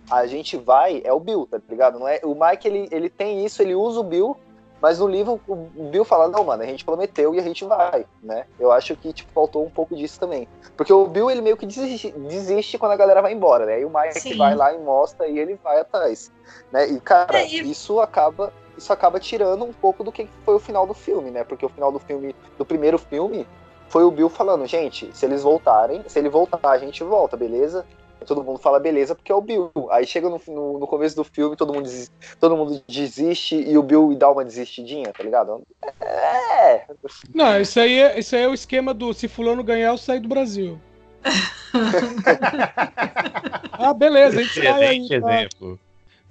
a 0.09 0.25
gente 0.25 0.57
vai 0.57 1.01
é 1.03 1.13
o 1.13 1.19
Bill, 1.19 1.47
tá 1.49 1.59
ligado? 1.69 1.99
Não 1.99 2.07
é, 2.07 2.19
o 2.23 2.35
Mike, 2.35 2.67
ele, 2.67 2.87
ele 2.91 3.09
tem 3.09 3.45
isso, 3.45 3.61
ele 3.61 3.75
usa 3.75 3.99
o 3.99 4.03
Bill, 4.03 4.37
mas 4.81 4.99
no 4.99 5.07
livro 5.07 5.39
o 5.47 5.87
Bill 5.89 6.03
fala, 6.03 6.27
não, 6.27 6.43
mano, 6.43 6.61
a 6.61 6.65
gente 6.65 6.83
prometeu 6.83 7.33
e 7.33 7.39
a 7.39 7.41
gente 7.41 7.63
vai, 7.63 8.05
né? 8.21 8.45
Eu 8.59 8.71
acho 8.71 8.95
que, 8.97 9.13
tipo, 9.13 9.31
faltou 9.31 9.65
um 9.65 9.69
pouco 9.69 9.95
disso 9.95 10.19
também. 10.19 10.47
Porque 10.75 10.91
o 10.91 11.07
Bill, 11.07 11.31
ele 11.31 11.41
meio 11.41 11.55
que 11.55 11.65
desiste, 11.65 12.11
desiste 12.11 12.77
quando 12.77 12.91
a 12.91 12.97
galera 12.97 13.21
vai 13.21 13.31
embora, 13.31 13.65
né? 13.65 13.79
E 13.79 13.85
o 13.85 13.89
Mike 13.89 14.19
Sim. 14.19 14.37
vai 14.37 14.53
lá 14.55 14.73
e 14.73 14.77
mostra 14.79 15.25
e 15.27 15.39
ele 15.39 15.57
vai 15.63 15.79
atrás, 15.79 16.31
né? 16.71 16.87
E, 16.89 16.99
cara, 16.99 17.39
é, 17.39 17.47
e... 17.47 17.71
isso 17.71 17.99
acaba 18.01 18.51
isso 18.77 18.91
acaba 18.91 19.19
tirando 19.19 19.63
um 19.63 19.71
pouco 19.71 20.03
do 20.03 20.11
que 20.11 20.27
foi 20.43 20.55
o 20.55 20.59
final 20.59 20.85
do 20.85 20.93
filme, 20.93 21.31
né? 21.31 21.43
Porque 21.43 21.65
o 21.65 21.69
final 21.69 21.91
do 21.91 21.99
filme, 21.99 22.35
do 22.57 22.65
primeiro 22.65 22.97
filme, 22.97 23.47
foi 23.87 24.03
o 24.03 24.11
Bill 24.11 24.29
falando, 24.29 24.65
gente, 24.65 25.15
se 25.15 25.25
eles 25.25 25.43
voltarem, 25.43 26.03
se 26.07 26.17
ele 26.17 26.27
voltar, 26.27 26.59
a 26.63 26.77
gente 26.77 27.03
volta, 27.03 27.37
beleza? 27.37 27.85
Todo 28.23 28.43
mundo 28.43 28.59
fala 28.59 28.79
beleza 28.79 29.15
porque 29.15 29.31
é 29.31 29.35
o 29.35 29.41
Bill. 29.41 29.71
Aí 29.89 30.05
chega 30.05 30.29
no, 30.29 30.41
no, 30.47 30.79
no 30.79 30.87
começo 30.87 31.15
do 31.15 31.23
filme, 31.23 31.55
todo 31.55 31.73
mundo, 31.73 31.83
desiste, 31.83 32.13
todo 32.39 32.57
mundo 32.57 32.83
desiste 32.87 33.55
e 33.55 33.77
o 33.77 33.83
Bill 33.83 34.15
dá 34.15 34.31
uma 34.31 34.43
desistidinha, 34.43 35.13
tá 35.13 35.23
ligado? 35.23 35.63
É. 36.01 36.85
Não, 37.33 37.59
isso 37.59 37.79
aí 37.79 37.99
é, 37.99 38.19
isso 38.19 38.35
aí 38.35 38.43
é 38.43 38.47
o 38.47 38.53
esquema 38.53 38.93
do 38.93 39.13
se 39.13 39.27
fulano 39.27 39.63
ganhar, 39.63 39.89
eu 39.89 39.97
saio 39.97 40.21
do 40.21 40.29
Brasil. 40.29 40.79
ah, 43.71 43.93
beleza, 43.93 44.39
a 44.39 44.43
gente 44.43 44.59
Excelente 44.59 45.07
sai 45.07 45.15
aí, 45.15 45.21
tá? 45.21 45.39
exemplo. 45.39 45.79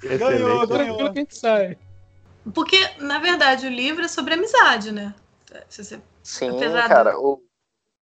Ganhou, 0.02 0.66
Tranquilo 0.66 1.12
que 1.12 1.18
a 1.18 1.22
gente 1.22 1.36
sai. 1.36 1.78
Porque, 2.52 2.76
na 2.98 3.18
verdade, 3.18 3.66
o 3.66 3.70
livro 3.70 4.04
é 4.04 4.08
sobre 4.08 4.34
amizade, 4.34 4.90
né? 4.90 5.14
Você, 5.68 6.00
Sim, 6.22 6.58
cara. 6.88 7.18
O, 7.18 7.42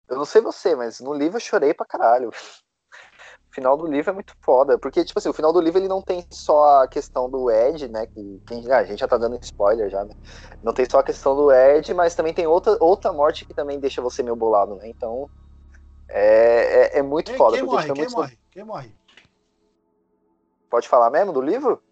eu 0.08 0.16
não 0.16 0.24
sei 0.24 0.40
você, 0.40 0.74
mas 0.74 1.00
no 1.00 1.14
livro 1.14 1.36
eu 1.36 1.40
chorei 1.40 1.72
pra 1.72 1.86
caralho 1.86 2.30
o 3.50 3.54
final 3.54 3.76
do 3.76 3.86
livro 3.86 4.10
é 4.10 4.14
muito 4.14 4.32
foda, 4.40 4.78
porque, 4.78 5.04
tipo 5.04 5.18
assim, 5.18 5.28
o 5.28 5.32
final 5.32 5.52
do 5.52 5.60
livro 5.60 5.80
ele 5.80 5.88
não 5.88 6.00
tem 6.00 6.24
só 6.30 6.82
a 6.82 6.88
questão 6.88 7.28
do 7.28 7.50
Ed, 7.50 7.88
né, 7.88 8.06
que, 8.06 8.40
que 8.46 8.70
ah, 8.70 8.78
a 8.78 8.84
gente 8.84 9.00
já 9.00 9.08
tá 9.08 9.18
dando 9.18 9.38
spoiler 9.42 9.90
já, 9.90 10.04
né, 10.04 10.14
não 10.62 10.72
tem 10.72 10.86
só 10.88 11.00
a 11.00 11.02
questão 11.02 11.34
do 11.34 11.50
Ed, 11.52 11.92
mas 11.92 12.14
também 12.14 12.32
tem 12.32 12.46
outra, 12.46 12.76
outra 12.80 13.12
morte 13.12 13.44
que 13.44 13.52
também 13.52 13.80
deixa 13.80 14.00
você 14.00 14.22
meio 14.22 14.36
bolado, 14.36 14.76
né, 14.76 14.88
então 14.88 15.28
é, 16.08 16.96
é, 16.96 16.98
é 16.98 17.02
muito 17.02 17.26
quem, 17.26 17.36
foda. 17.36 17.56
Quem 17.56 17.66
morre, 17.66 17.86
quem 17.86 17.94
muito... 17.94 18.12
morre, 18.12 18.38
quem 18.50 18.64
morre? 18.64 18.94
Pode 20.68 20.88
falar 20.88 21.10
mesmo 21.10 21.32
do 21.32 21.40
livro? 21.40 21.82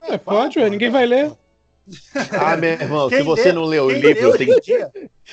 É, 0.00 0.16
pode, 0.16 0.58
ué, 0.58 0.68
ninguém 0.70 0.90
vai 0.90 1.04
ler. 1.04 1.36
Ah, 2.40 2.56
meu 2.56 2.70
irmão, 2.70 3.08
quem 3.08 3.18
se 3.18 3.24
você 3.24 3.44
lê, 3.44 3.52
não 3.52 3.64
leu 3.64 3.84
o 3.84 3.90
livro, 3.90 4.38
tem... 4.38 4.58
Dia, 4.60 4.90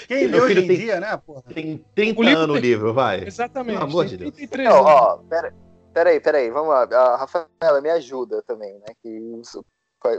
quem 0.08 0.28
leu 0.28 0.44
hoje 0.44 0.60
em 0.60 0.68
tem, 0.68 0.78
dia, 0.78 1.00
né, 1.00 1.18
porra? 1.18 1.44
Tem 1.54 1.84
30 1.96 2.20
o 2.20 2.24
livro 2.24 2.40
anos 2.42 2.56
o 2.56 2.60
livro, 2.60 2.94
vai. 2.94 3.26
Exatamente. 3.26 3.78
Pelo 3.78 3.90
amor 3.90 4.06
de 4.06 4.18
Deus. 4.18 4.34
Não, 4.58 4.84
ó, 4.84 5.18
pera, 5.18 5.54
peraí, 5.94 6.20
peraí, 6.20 6.50
vamos 6.50 6.70
lá. 6.70 6.84
A 6.84 7.16
Rafaela 7.18 7.82
me 7.82 7.90
ajuda 7.90 8.42
também, 8.44 8.74
né? 8.74 8.94
Que 9.02 9.42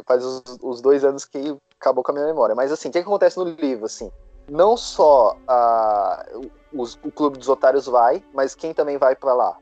faz 0.06 0.24
os, 0.24 0.42
os, 0.62 0.80
dois 0.80 1.04
anos 1.04 1.24
que 1.24 1.56
acabou 1.78 2.02
com 2.02 2.12
a 2.12 2.14
minha 2.14 2.26
memória. 2.26 2.54
Mas 2.54 2.72
assim, 2.72 2.88
o 2.88 2.92
que, 2.92 3.00
que 3.00 3.06
acontece 3.06 3.36
no 3.36 3.44
livro, 3.44 3.84
assim? 3.84 4.10
Não 4.50 4.76
só 4.76 5.36
a, 5.46 6.24
os, 6.72 6.98
o 7.02 7.10
Clube 7.10 7.38
dos 7.38 7.48
Otários 7.48 7.86
vai, 7.86 8.22
mas 8.32 8.54
quem 8.54 8.72
também 8.72 8.96
vai 8.96 9.14
para 9.14 9.34
lá? 9.34 9.56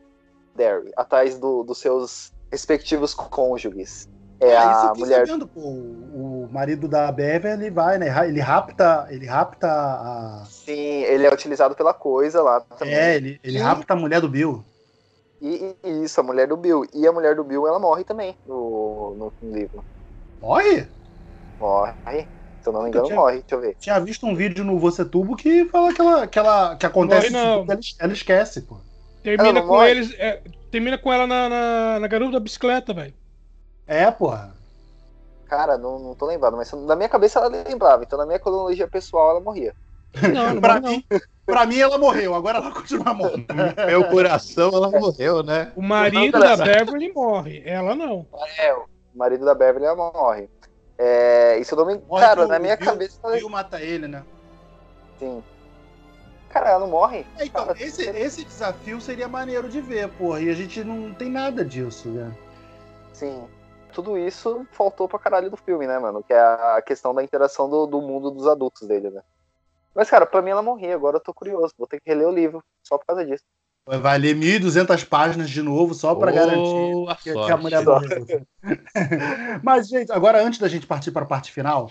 Derry, 0.54 0.90
atrás 0.96 1.38
do, 1.38 1.62
dos 1.62 1.78
seus 1.78 2.32
respectivos 2.50 3.14
cônjuges. 3.14 4.08
É, 4.40 4.56
a 4.56 4.92
mulher. 4.96 5.26
Sabendo, 5.26 5.46
pô, 5.46 5.60
o 5.60 6.48
marido 6.50 6.88
da 6.88 7.12
Beverly 7.12 7.68
vai, 7.68 7.98
né? 7.98 8.06
Ele 8.26 8.40
rapta, 8.40 9.06
ele 9.10 9.26
rapta 9.26 9.68
a. 9.68 10.44
Sim, 10.46 11.02
ele 11.02 11.26
é 11.26 11.32
utilizado 11.32 11.74
pela 11.74 11.92
coisa 11.92 12.40
lá 12.42 12.60
também. 12.60 12.94
É, 12.94 13.16
ele, 13.16 13.38
ele 13.44 13.58
e... 13.58 13.60
rapta 13.60 13.92
a 13.92 13.96
mulher 13.96 14.20
do 14.20 14.28
Bill. 14.28 14.64
E, 15.42 15.74
e, 15.84 16.04
isso, 16.04 16.18
a 16.20 16.22
mulher 16.22 16.48
do 16.48 16.56
Bill. 16.56 16.86
E 16.94 17.06
a 17.06 17.12
mulher 17.12 17.36
do 17.36 17.44
Bill, 17.44 17.66
ela 17.66 17.78
morre 17.78 18.02
também 18.02 18.34
no, 18.46 19.32
no, 19.42 19.54
livro. 19.54 19.84
Morre? 20.40 20.86
Morre. 21.58 22.26
Se 22.62 22.68
eu 22.68 22.72
não 22.72 22.82
me 22.82 22.88
engano, 22.88 23.06
tinha, 23.06 23.16
morre. 23.16 23.40
Deixa 23.40 23.54
eu 23.54 23.60
ver. 23.60 23.76
Tinha 23.78 24.00
visto 24.00 24.26
um 24.26 24.34
vídeo 24.34 24.64
no 24.64 24.78
Você 24.78 25.04
Tubo 25.04 25.36
que 25.36 25.66
fala 25.66 25.92
que, 25.92 26.00
ela, 26.00 26.26
que, 26.26 26.38
ela, 26.38 26.76
que 26.76 26.86
acontece 26.86 27.30
morre, 27.30 27.44
não. 27.44 27.64
Ela, 27.64 27.80
ela, 27.98 28.12
esquece, 28.12 28.62
pô. 28.62 28.78
Termina 29.22 29.60
com 29.60 29.68
morre. 29.68 29.90
eles. 29.90 30.14
É, 30.18 30.42
termina 30.70 30.96
com 30.96 31.12
ela 31.12 31.26
na, 31.26 31.48
na, 31.48 32.00
na 32.00 32.06
garota 32.06 32.32
da 32.32 32.40
bicicleta, 32.40 32.94
velho. 32.94 33.19
É, 33.90 34.08
porra. 34.08 34.54
Cara, 35.46 35.76
não, 35.76 35.98
não 35.98 36.14
tô 36.14 36.24
lembrado, 36.24 36.56
mas 36.56 36.70
na 36.72 36.94
minha 36.94 37.08
cabeça 37.08 37.40
ela 37.40 37.48
lembrava, 37.48 38.04
então 38.04 38.16
na 38.16 38.24
minha 38.24 38.38
cronologia 38.38 38.86
pessoal 38.86 39.30
ela 39.30 39.40
morria. 39.40 39.74
Não, 40.32 40.54
não 40.54 40.60
pra, 40.60 40.80
mim, 40.80 41.04
pra 41.44 41.66
mim 41.66 41.80
ela 41.80 41.98
morreu, 41.98 42.32
agora 42.36 42.58
ela 42.58 42.70
continua 42.72 43.12
morrendo. 43.12 43.52
Meu 43.88 44.04
coração 44.04 44.70
ela 44.72 44.88
morreu, 44.92 45.42
né? 45.42 45.72
O 45.74 45.82
marido 45.82 46.38
da 46.38 46.56
Beverly 46.56 47.12
morre, 47.12 47.64
ela 47.66 47.96
não. 47.96 48.24
É, 48.58 48.72
o 48.72 48.86
marido 49.12 49.44
da 49.44 49.56
Beverly 49.56 49.86
ela 49.86 49.96
morre. 49.96 50.48
É, 50.96 51.58
isso 51.58 51.74
não 51.74 51.84
me. 51.84 51.98
Morre 51.98 52.24
cara, 52.24 52.46
na 52.46 52.60
minha 52.60 52.76
Bill, 52.76 52.86
cabeça. 52.86 53.18
O 53.24 53.32
Bill 53.32 53.48
mata 53.48 53.82
ele, 53.82 54.06
né? 54.06 54.22
Sim. 55.18 55.42
Cara, 56.50 56.70
ela 56.70 56.80
não 56.80 56.88
morre? 56.88 57.26
É, 57.36 57.44
então, 57.44 57.66
cara, 57.66 57.82
esse, 57.82 58.08
esse 58.08 58.44
desafio 58.44 59.00
seria 59.00 59.26
maneiro 59.26 59.68
de 59.68 59.80
ver, 59.80 60.08
porra. 60.10 60.40
E 60.40 60.48
a 60.48 60.54
gente 60.54 60.84
não 60.84 61.12
tem 61.12 61.28
nada 61.28 61.64
disso, 61.64 62.08
né? 62.08 62.32
Sim 63.12 63.48
tudo 63.90 64.16
isso 64.16 64.66
faltou 64.72 65.08
pra 65.08 65.18
caralho 65.18 65.50
do 65.50 65.56
filme, 65.56 65.86
né, 65.86 65.98
mano? 65.98 66.22
Que 66.22 66.32
é 66.32 66.40
a 66.40 66.82
questão 66.84 67.14
da 67.14 67.22
interação 67.22 67.68
do, 67.68 67.86
do 67.86 68.00
mundo 68.00 68.30
dos 68.30 68.46
adultos 68.46 68.86
dele, 68.86 69.10
né? 69.10 69.22
Mas, 69.94 70.08
cara, 70.08 70.24
pra 70.24 70.40
mim 70.40 70.50
ela 70.50 70.62
morria, 70.62 70.94
agora 70.94 71.16
eu 71.16 71.20
tô 71.20 71.34
curioso. 71.34 71.74
Vou 71.76 71.86
ter 71.86 72.00
que 72.00 72.08
reler 72.08 72.28
o 72.28 72.32
livro, 72.32 72.62
só 72.82 72.96
por 72.96 73.06
causa 73.06 73.24
disso. 73.24 73.44
Vai 73.84 74.18
ler 74.18 74.36
1.200 74.36 75.04
páginas 75.06 75.50
de 75.50 75.62
novo, 75.62 75.94
só 75.94 76.14
para 76.14 76.30
oh, 76.30 76.34
garantir 76.34 77.22
que, 77.24 77.32
que, 77.32 77.52
a 77.52 77.56
mulher 77.56 77.84
morreu. 77.84 78.24
Mas, 79.64 79.88
gente, 79.88 80.12
agora 80.12 80.42
antes 80.42 80.60
da 80.60 80.68
gente 80.68 80.86
partir 80.86 81.10
para 81.10 81.22
a 81.22 81.26
parte 81.26 81.50
final, 81.50 81.90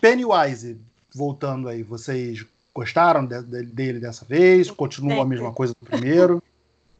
Pennywise, 0.00 0.80
voltando 1.14 1.68
aí, 1.68 1.82
vocês 1.82 2.46
gostaram 2.72 3.26
de, 3.26 3.42
de, 3.42 3.62
dele 3.66 3.98
dessa 3.98 4.24
vez? 4.24 4.70
Continua 4.70 5.22
a 5.22 5.26
mesma 5.26 5.52
coisa 5.52 5.74
do 5.78 5.86
primeiro? 5.86 6.42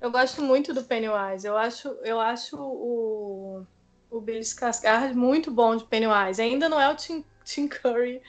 Eu 0.01 0.11
gosto 0.11 0.43
muito 0.43 0.73
do 0.73 0.83
Pennywise. 0.83 1.47
Eu 1.47 1.57
acho, 1.57 1.89
eu 2.03 2.19
acho 2.19 2.57
o, 2.57 3.67
o 4.11 4.21
Billy 4.21 4.41
Skarsgård 4.41 5.15
muito 5.15 5.51
bom 5.51 5.77
de 5.77 5.85
Pennywise. 5.85 6.41
Ainda 6.41 6.69
não 6.69 6.81
é 6.81 6.89
o 6.89 6.97
Tim, 6.97 7.25
Tim 7.45 7.69
Curry, 7.69 8.23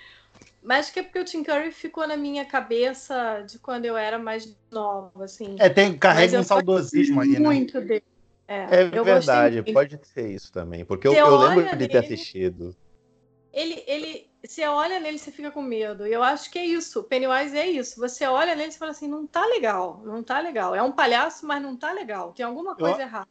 mas 0.61 0.89
que 0.89 0.99
é 0.99 1.03
porque 1.03 1.19
o 1.19 1.25
Tim 1.25 1.43
Curry 1.43 1.71
ficou 1.71 2.07
na 2.07 2.17
minha 2.17 2.45
cabeça 2.45 3.43
de 3.47 3.57
quando 3.57 3.85
eu 3.85 3.95
era 3.95 4.19
mais 4.19 4.55
nova, 4.69 5.23
assim. 5.23 5.55
É, 5.59 5.69
tem, 5.69 5.97
carrega 5.97 6.39
um 6.39 6.43
saudosismo 6.43 7.21
aí, 7.21 7.29
né? 7.29 7.39
Muito 7.39 7.79
dele. 7.79 8.03
É, 8.47 8.81
é 8.81 8.85
verdade, 8.85 9.63
pode 9.71 9.97
ser 10.03 10.29
isso 10.29 10.51
também, 10.51 10.83
porque 10.83 11.07
eu, 11.07 11.13
eu, 11.13 11.37
lembro 11.37 11.77
de 11.77 11.87
ter 11.87 11.99
assistido. 11.99 12.75
Ele, 13.53 13.81
ele, 13.87 14.29
você 14.43 14.65
olha 14.65 14.99
nele, 14.99 15.19
você 15.19 15.31
fica 15.31 15.51
com 15.51 15.61
medo. 15.61 16.07
E 16.07 16.11
eu 16.11 16.23
acho 16.23 16.49
que 16.49 16.57
é 16.57 16.65
isso. 16.65 17.03
Pennywise 17.03 17.55
é 17.55 17.67
isso. 17.67 17.99
Você 17.99 18.25
olha 18.25 18.55
nele 18.55 18.71
e 18.71 18.77
fala 18.77 18.91
assim, 18.91 19.07
não 19.07 19.27
tá 19.27 19.45
legal, 19.45 20.01
não 20.03 20.23
tá 20.23 20.39
legal. 20.39 20.73
É 20.73 20.81
um 20.81 20.91
palhaço, 20.91 21.45
mas 21.45 21.61
não 21.61 21.75
tá 21.75 21.91
legal. 21.91 22.33
Tem 22.35 22.45
alguma 22.45 22.75
coisa 22.75 22.97
eu, 22.97 23.01
errada. 23.01 23.27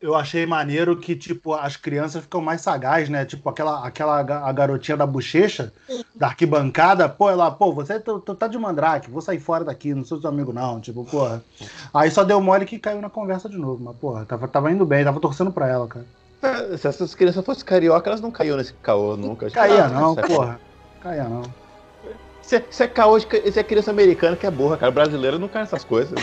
eu 0.00 0.14
achei 0.14 0.46
maneiro 0.46 0.96
que, 0.96 1.16
tipo, 1.16 1.54
as 1.54 1.76
crianças 1.76 2.22
ficam 2.22 2.40
mais 2.40 2.60
sagazes, 2.60 3.08
né? 3.08 3.24
Tipo, 3.24 3.48
aquela, 3.48 3.84
aquela 3.84 4.20
a 4.20 4.52
garotinha 4.52 4.96
da 4.96 5.06
bochecha, 5.06 5.72
da 6.14 6.28
arquibancada, 6.28 7.08
pô, 7.08 7.28
ela, 7.28 7.50
pô, 7.50 7.72
você 7.72 7.98
tá, 7.98 8.12
tá 8.38 8.46
de 8.46 8.58
mandrake, 8.58 9.10
vou 9.10 9.20
sair 9.20 9.40
fora 9.40 9.64
daqui, 9.64 9.92
não 9.92 10.04
sou 10.04 10.20
seu 10.20 10.30
amigo, 10.30 10.52
não. 10.52 10.80
Tipo, 10.80 11.04
porra. 11.04 11.42
Aí 11.92 12.12
só 12.12 12.22
deu 12.22 12.40
mole 12.40 12.64
que 12.64 12.78
caiu 12.78 13.00
na 13.00 13.10
conversa 13.10 13.48
de 13.48 13.58
novo, 13.58 13.82
mas, 13.82 13.96
porra, 13.96 14.24
tava, 14.24 14.46
tava 14.46 14.70
indo 14.70 14.86
bem, 14.86 15.04
tava 15.04 15.18
torcendo 15.18 15.50
pra 15.50 15.66
ela, 15.66 15.88
cara. 15.88 16.06
É, 16.42 16.76
se 16.76 16.86
essas 16.86 17.14
crianças 17.14 17.44
fossem 17.44 17.64
carioca, 17.64 18.08
elas 18.08 18.20
não 18.20 18.30
caíam 18.30 18.56
nesse 18.56 18.72
caô 18.74 19.16
nunca. 19.16 19.50
Caía 19.50 19.88
não, 19.88 20.14
porra. 20.14 20.60
Caía 21.00 21.24
não. 21.24 21.42
Se 22.42 22.56
é 22.56 22.86
caô, 22.86 23.18
se 23.20 23.58
é 23.58 23.62
criança 23.62 23.90
americana 23.90 24.36
que 24.36 24.46
é 24.46 24.50
burra, 24.50 24.76
cara. 24.76 24.92
Brasileira 24.92 25.38
não 25.38 25.48
cai 25.48 25.62
nessas 25.62 25.84
coisas. 25.84 26.18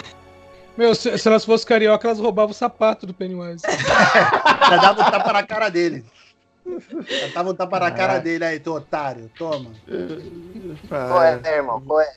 Meu, 0.78 0.94
se, 0.96 1.18
se, 1.18 1.28
elas 1.28 1.46
fossem 1.46 1.68
carioca, 1.68 2.08
elas 2.08 2.20
roubavam 2.20 2.52
o 2.52 2.54
sapato 2.54 3.06
do 3.06 3.14
Pennywise. 3.14 3.64
Já 4.70 4.78
dava 4.78 5.02
um 5.02 5.12
tapa 5.12 5.34
na 5.34 5.44
cara 5.44 5.70
dele. 5.70 6.06
Já 7.08 7.28
dava 7.34 7.52
um 7.52 7.56
tapa 7.56 7.80
na 7.80 7.92
cara 7.92 8.18
dele 8.20 8.44
aí, 8.44 8.60
tu 8.60 8.74
otário, 8.74 9.30
toma. 9.38 9.72
Qual 10.90 11.24
é, 11.24 11.40
né, 11.40 11.56
irmão? 11.58 11.80
Qual 11.80 12.02
é? 12.02 12.14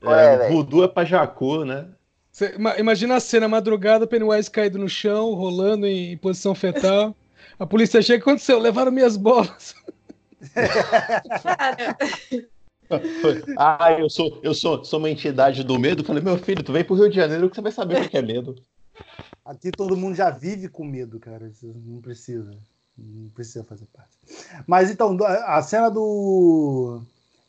Qual 0.00 0.14
é, 0.14 0.46
é 0.46 0.48
Voodoo 0.50 0.84
é 0.84 0.88
pra 0.88 1.04
Jacu, 1.04 1.64
né? 1.64 1.86
Cê, 2.30 2.54
imagina 2.78 3.16
a 3.16 3.20
cena, 3.20 3.48
madrugada, 3.48 4.06
Pennywise 4.06 4.50
caído 4.50 4.78
no 4.78 4.88
chão, 4.88 5.32
rolando 5.32 5.86
em, 5.86 6.12
em 6.12 6.16
posição 6.16 6.54
fetal. 6.54 7.14
A 7.58 7.66
polícia 7.66 8.02
chega, 8.02 8.20
o 8.20 8.24
que 8.24 8.30
aconteceu? 8.30 8.58
Levaram 8.58 8.92
minhas 8.92 9.16
bolas. 9.16 9.74
Cara, 10.54 11.86
ah, 13.58 13.92
eu 13.98 14.10
sou, 14.10 14.40
eu 14.42 14.54
sou, 14.54 14.84
sou 14.84 14.98
uma 14.98 15.10
entidade 15.10 15.64
do 15.64 15.78
medo. 15.78 16.04
Falei, 16.04 16.22
meu 16.22 16.36
filho, 16.38 16.62
tu 16.62 16.72
vem 16.72 16.84
pro 16.84 16.94
Rio 16.94 17.08
de 17.08 17.16
Janeiro 17.16 17.48
que 17.48 17.56
você 17.56 17.62
vai 17.62 17.72
saber 17.72 18.02
o 18.02 18.08
que 18.08 18.16
é 18.16 18.22
medo. 18.22 18.54
Aqui 19.44 19.70
todo 19.70 19.96
mundo 19.96 20.14
já 20.14 20.30
vive 20.30 20.68
com 20.68 20.84
medo, 20.84 21.18
cara. 21.18 21.50
Não 21.62 22.00
precisa. 22.00 22.50
Não 22.98 23.28
precisa 23.30 23.64
fazer 23.64 23.86
parte. 23.86 24.16
Mas 24.66 24.90
então, 24.90 25.16
a 25.24 25.62
cena 25.62 25.88
do. 25.88 27.02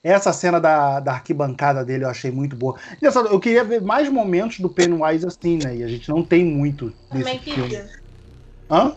Essa 0.04 0.32
cena 0.32 0.60
da, 0.60 1.00
da 1.00 1.14
arquibancada 1.14 1.84
dele 1.84 2.06
eu 2.06 2.10
achei 2.10 2.32
muito 2.32 2.56
boa. 2.56 2.80
Eu 3.02 3.40
queria 3.40 3.64
ver 3.64 3.82
mais 3.82 4.08
momentos 4.10 4.60
do 4.60 4.70
Pennywise 4.70 5.26
assim, 5.26 5.58
né? 5.58 5.76
E 5.76 5.84
a 5.84 5.88
gente 5.88 6.08
não 6.08 6.24
tem 6.24 6.46
muito 6.46 6.94
desse 7.12 7.24
também 7.24 7.40
filme. 7.40 7.70
Queria. 7.70 7.90
Hã? 8.70 8.96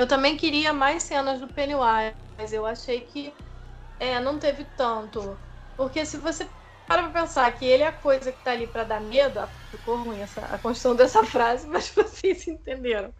Eu 0.00 0.06
também 0.06 0.34
queria 0.34 0.72
mais 0.72 1.02
cenas 1.02 1.40
do 1.40 1.46
Pennywise, 1.46 2.16
mas 2.38 2.54
eu 2.54 2.64
achei 2.64 3.02
que 3.02 3.34
é, 3.98 4.18
não 4.18 4.38
teve 4.38 4.64
tanto. 4.64 5.38
Porque 5.76 6.06
se 6.06 6.16
você 6.16 6.48
para 6.86 7.02
pra 7.02 7.20
pensar 7.20 7.52
que 7.52 7.66
ele 7.66 7.82
é 7.82 7.88
a 7.88 7.92
coisa 7.92 8.32
que 8.32 8.42
tá 8.42 8.52
ali 8.52 8.66
para 8.66 8.84
dar 8.84 9.00
medo, 9.02 9.46
ficou 9.70 10.02
ruim 10.02 10.22
essa, 10.22 10.40
a 10.40 10.58
construção 10.58 10.96
dessa 10.96 11.22
frase, 11.22 11.66
mas 11.68 11.90
vocês 11.90 12.48
entenderam. 12.48 13.12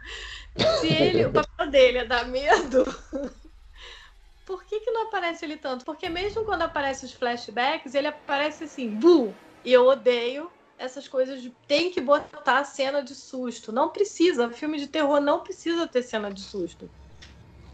Se 0.80 0.88
ele, 0.88 1.26
o 1.26 1.32
papel 1.34 1.70
dele 1.70 1.98
é 1.98 2.04
dar 2.06 2.26
medo, 2.26 2.86
por 4.46 4.64
que, 4.64 4.80
que 4.80 4.90
não 4.90 5.08
aparece 5.08 5.44
ele 5.44 5.58
tanto? 5.58 5.84
Porque 5.84 6.08
mesmo 6.08 6.46
quando 6.46 6.62
aparece 6.62 7.04
os 7.04 7.12
flashbacks, 7.12 7.94
ele 7.94 8.06
aparece 8.06 8.64
assim, 8.64 8.88
bu! 8.98 9.34
E 9.62 9.70
eu 9.70 9.84
odeio 9.84 10.50
essas 10.80 11.06
coisas 11.06 11.42
de 11.42 11.50
tem 11.68 11.90
que 11.90 12.00
botar 12.00 12.58
a 12.58 12.64
cena 12.64 13.02
de 13.02 13.14
susto. 13.14 13.70
Não 13.70 13.90
precisa, 13.90 14.50
filme 14.50 14.78
de 14.78 14.86
terror 14.86 15.20
não 15.20 15.40
precisa 15.40 15.86
ter 15.86 16.02
cena 16.02 16.32
de 16.32 16.40
susto. 16.40 16.90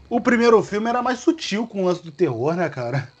O 0.09 0.19
primeiro 0.19 0.61
filme 0.61 0.89
era 0.89 1.01
mais 1.01 1.19
sutil 1.19 1.65
com 1.65 1.83
o 1.83 1.85
lance 1.85 2.03
do 2.03 2.11
terror, 2.11 2.53
né, 2.53 2.69
cara? 2.69 3.11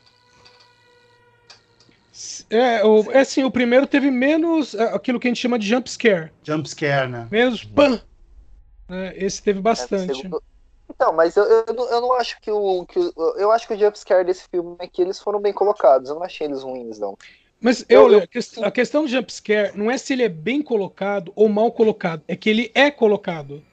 É, 2.49 2.83
o, 2.83 3.11
é 3.11 3.19
assim, 3.19 3.43
o 3.43 3.51
primeiro 3.51 3.87
teve 3.87 4.11
menos 4.11 4.73
é, 4.73 4.83
aquilo 4.93 5.19
que 5.19 5.27
a 5.27 5.29
gente 5.29 5.41
chama 5.41 5.57
de 5.57 5.67
jump 5.67 5.89
scare. 5.89 6.31
Jump 6.43 6.69
scare, 6.69 7.09
né? 7.09 7.27
Menos 7.31 7.63
pan. 7.63 8.01
É, 8.89 9.25
esse 9.25 9.41
teve 9.41 9.61
bastante. 9.61 10.25
É, 10.25 10.29
então, 10.89 11.13
mas 11.13 11.35
eu, 11.35 11.43
eu, 11.43 11.65
eu, 11.67 12.01
não 12.01 12.13
acho 12.13 12.39
que 12.41 12.49
o, 12.49 12.85
que 12.85 12.99
o. 12.99 13.13
Eu 13.37 13.51
acho 13.51 13.67
que 13.67 13.73
o 13.73 13.77
jump 13.77 13.97
scare 13.97 14.25
desse 14.25 14.47
filme 14.49 14.75
é 14.79 14.87
que 14.87 15.01
eles 15.01 15.19
foram 15.19 15.39
bem 15.39 15.53
colocados. 15.53 16.09
Eu 16.09 16.15
não 16.15 16.23
achei 16.23 16.47
eles 16.47 16.63
ruins, 16.63 16.97
não. 16.97 17.17
Mas 17.59 17.83
eu, 17.89 18.11
eu, 18.11 18.23
a 18.63 18.71
questão 18.71 19.03
do 19.03 19.07
jump 19.07 19.33
scare 19.33 19.75
não 19.75 19.89
é 19.89 19.97
se 19.97 20.13
ele 20.13 20.23
é 20.23 20.29
bem 20.29 20.61
colocado 20.61 21.31
ou 21.35 21.49
mal 21.49 21.71
colocado, 21.71 22.21
é 22.27 22.35
que 22.35 22.49
ele 22.49 22.71
é 22.75 22.91
colocado. 22.91 23.63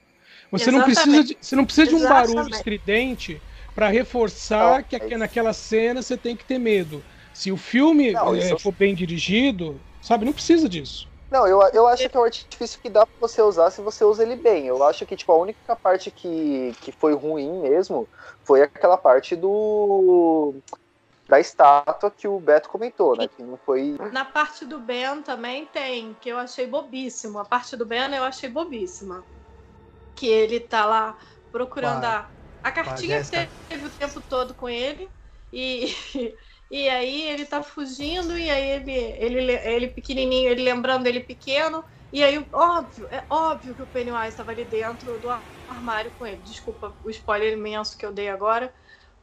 Você 0.51 0.71
não 0.71 0.83
precisa 0.83 1.23
de, 1.23 1.37
você 1.39 1.55
não 1.55 1.65
precisa 1.65 1.87
de 1.87 1.95
um 1.95 2.07
barulho 2.07 2.49
estridente 2.49 3.41
para 3.75 3.89
reforçar 3.89 4.77
não, 4.77 4.83
que 4.83 4.95
é 4.95 5.17
naquela 5.17 5.53
cena 5.53 6.01
você 6.01 6.17
tem 6.17 6.35
que 6.35 6.45
ter 6.45 6.57
medo. 6.57 7.03
Se 7.33 7.51
o 7.51 7.57
filme 7.57 8.11
não, 8.11 8.33
é, 8.33 8.57
for 8.57 8.71
bem 8.71 8.95
dirigido, 8.95 9.79
sabe, 10.01 10.25
não 10.25 10.31
precisa 10.31 10.69
disso. 10.69 11.07
Não, 11.29 11.45
eu, 11.45 11.59
eu 11.73 11.87
acho 11.87 12.07
que 12.07 12.15
é 12.15 12.19
um 12.19 12.23
artifício 12.23 12.79
que 12.81 12.89
dá 12.89 13.05
pra 13.05 13.15
você 13.19 13.41
usar 13.41 13.69
se 13.71 13.81
você 13.81 14.05
usa 14.05 14.23
ele 14.23 14.37
bem. 14.37 14.67
Eu 14.67 14.81
acho 14.83 15.05
que, 15.05 15.17
tipo, 15.17 15.31
a 15.33 15.37
única 15.37 15.75
parte 15.75 16.09
que, 16.09 16.73
que 16.81 16.93
foi 16.93 17.13
ruim 17.13 17.61
mesmo 17.61 18.07
foi 18.43 18.61
aquela 18.61 18.97
parte 18.97 19.35
do. 19.35 20.55
Da 21.27 21.39
estátua 21.39 22.11
que 22.11 22.27
o 22.27 22.39
Beto 22.39 22.69
comentou, 22.69 23.15
né? 23.15 23.27
Que 23.27 23.41
não 23.41 23.57
foi. 23.57 23.97
Na 24.11 24.23
parte 24.25 24.65
do 24.65 24.79
Ben 24.79 25.21
também 25.23 25.65
tem, 25.65 26.13
que 26.15 26.29
eu 26.29 26.37
achei 26.37 26.67
bobíssimo. 26.67 27.39
A 27.39 27.45
parte 27.45 27.75
do 27.75 27.85
Ben 27.85 28.13
eu 28.13 28.23
achei 28.23 28.49
bobíssima. 28.49 29.25
Que 30.15 30.27
ele 30.27 30.59
tá 30.59 30.85
lá 30.85 31.17
procurando 31.51 32.05
a, 32.05 32.29
a 32.63 32.71
cartinha 32.71 33.21
que 33.23 33.49
teve 33.67 33.85
o 33.85 33.89
tempo 33.89 34.21
todo 34.21 34.53
com 34.53 34.69
ele. 34.69 35.09
E 35.51 35.87
E 36.69 36.89
aí 36.89 37.21
ele 37.29 37.45
tá 37.45 37.61
fugindo, 37.61 38.37
e 38.37 38.49
aí 38.49 38.69
ele, 38.71 38.91
ele, 38.91 39.51
ele 39.53 39.87
pequenininho, 39.89 40.49
ele 40.49 40.63
lembrando 40.63 41.05
ele 41.07 41.19
pequeno. 41.19 41.83
E 42.11 42.23
aí, 42.23 42.47
óbvio, 42.51 43.07
é 43.11 43.25
óbvio 43.29 43.75
que 43.75 43.81
o 43.83 43.87
Pennywise 43.87 44.29
estava 44.29 44.51
ali 44.51 44.65
dentro 44.65 45.19
do 45.19 45.29
armário 45.67 46.11
com 46.11 46.25
ele. 46.25 46.41
Desculpa 46.41 46.95
o 47.03 47.09
spoiler 47.09 47.53
imenso 47.53 47.97
que 47.97 48.05
eu 48.05 48.11
dei 48.11 48.29
agora. 48.29 48.73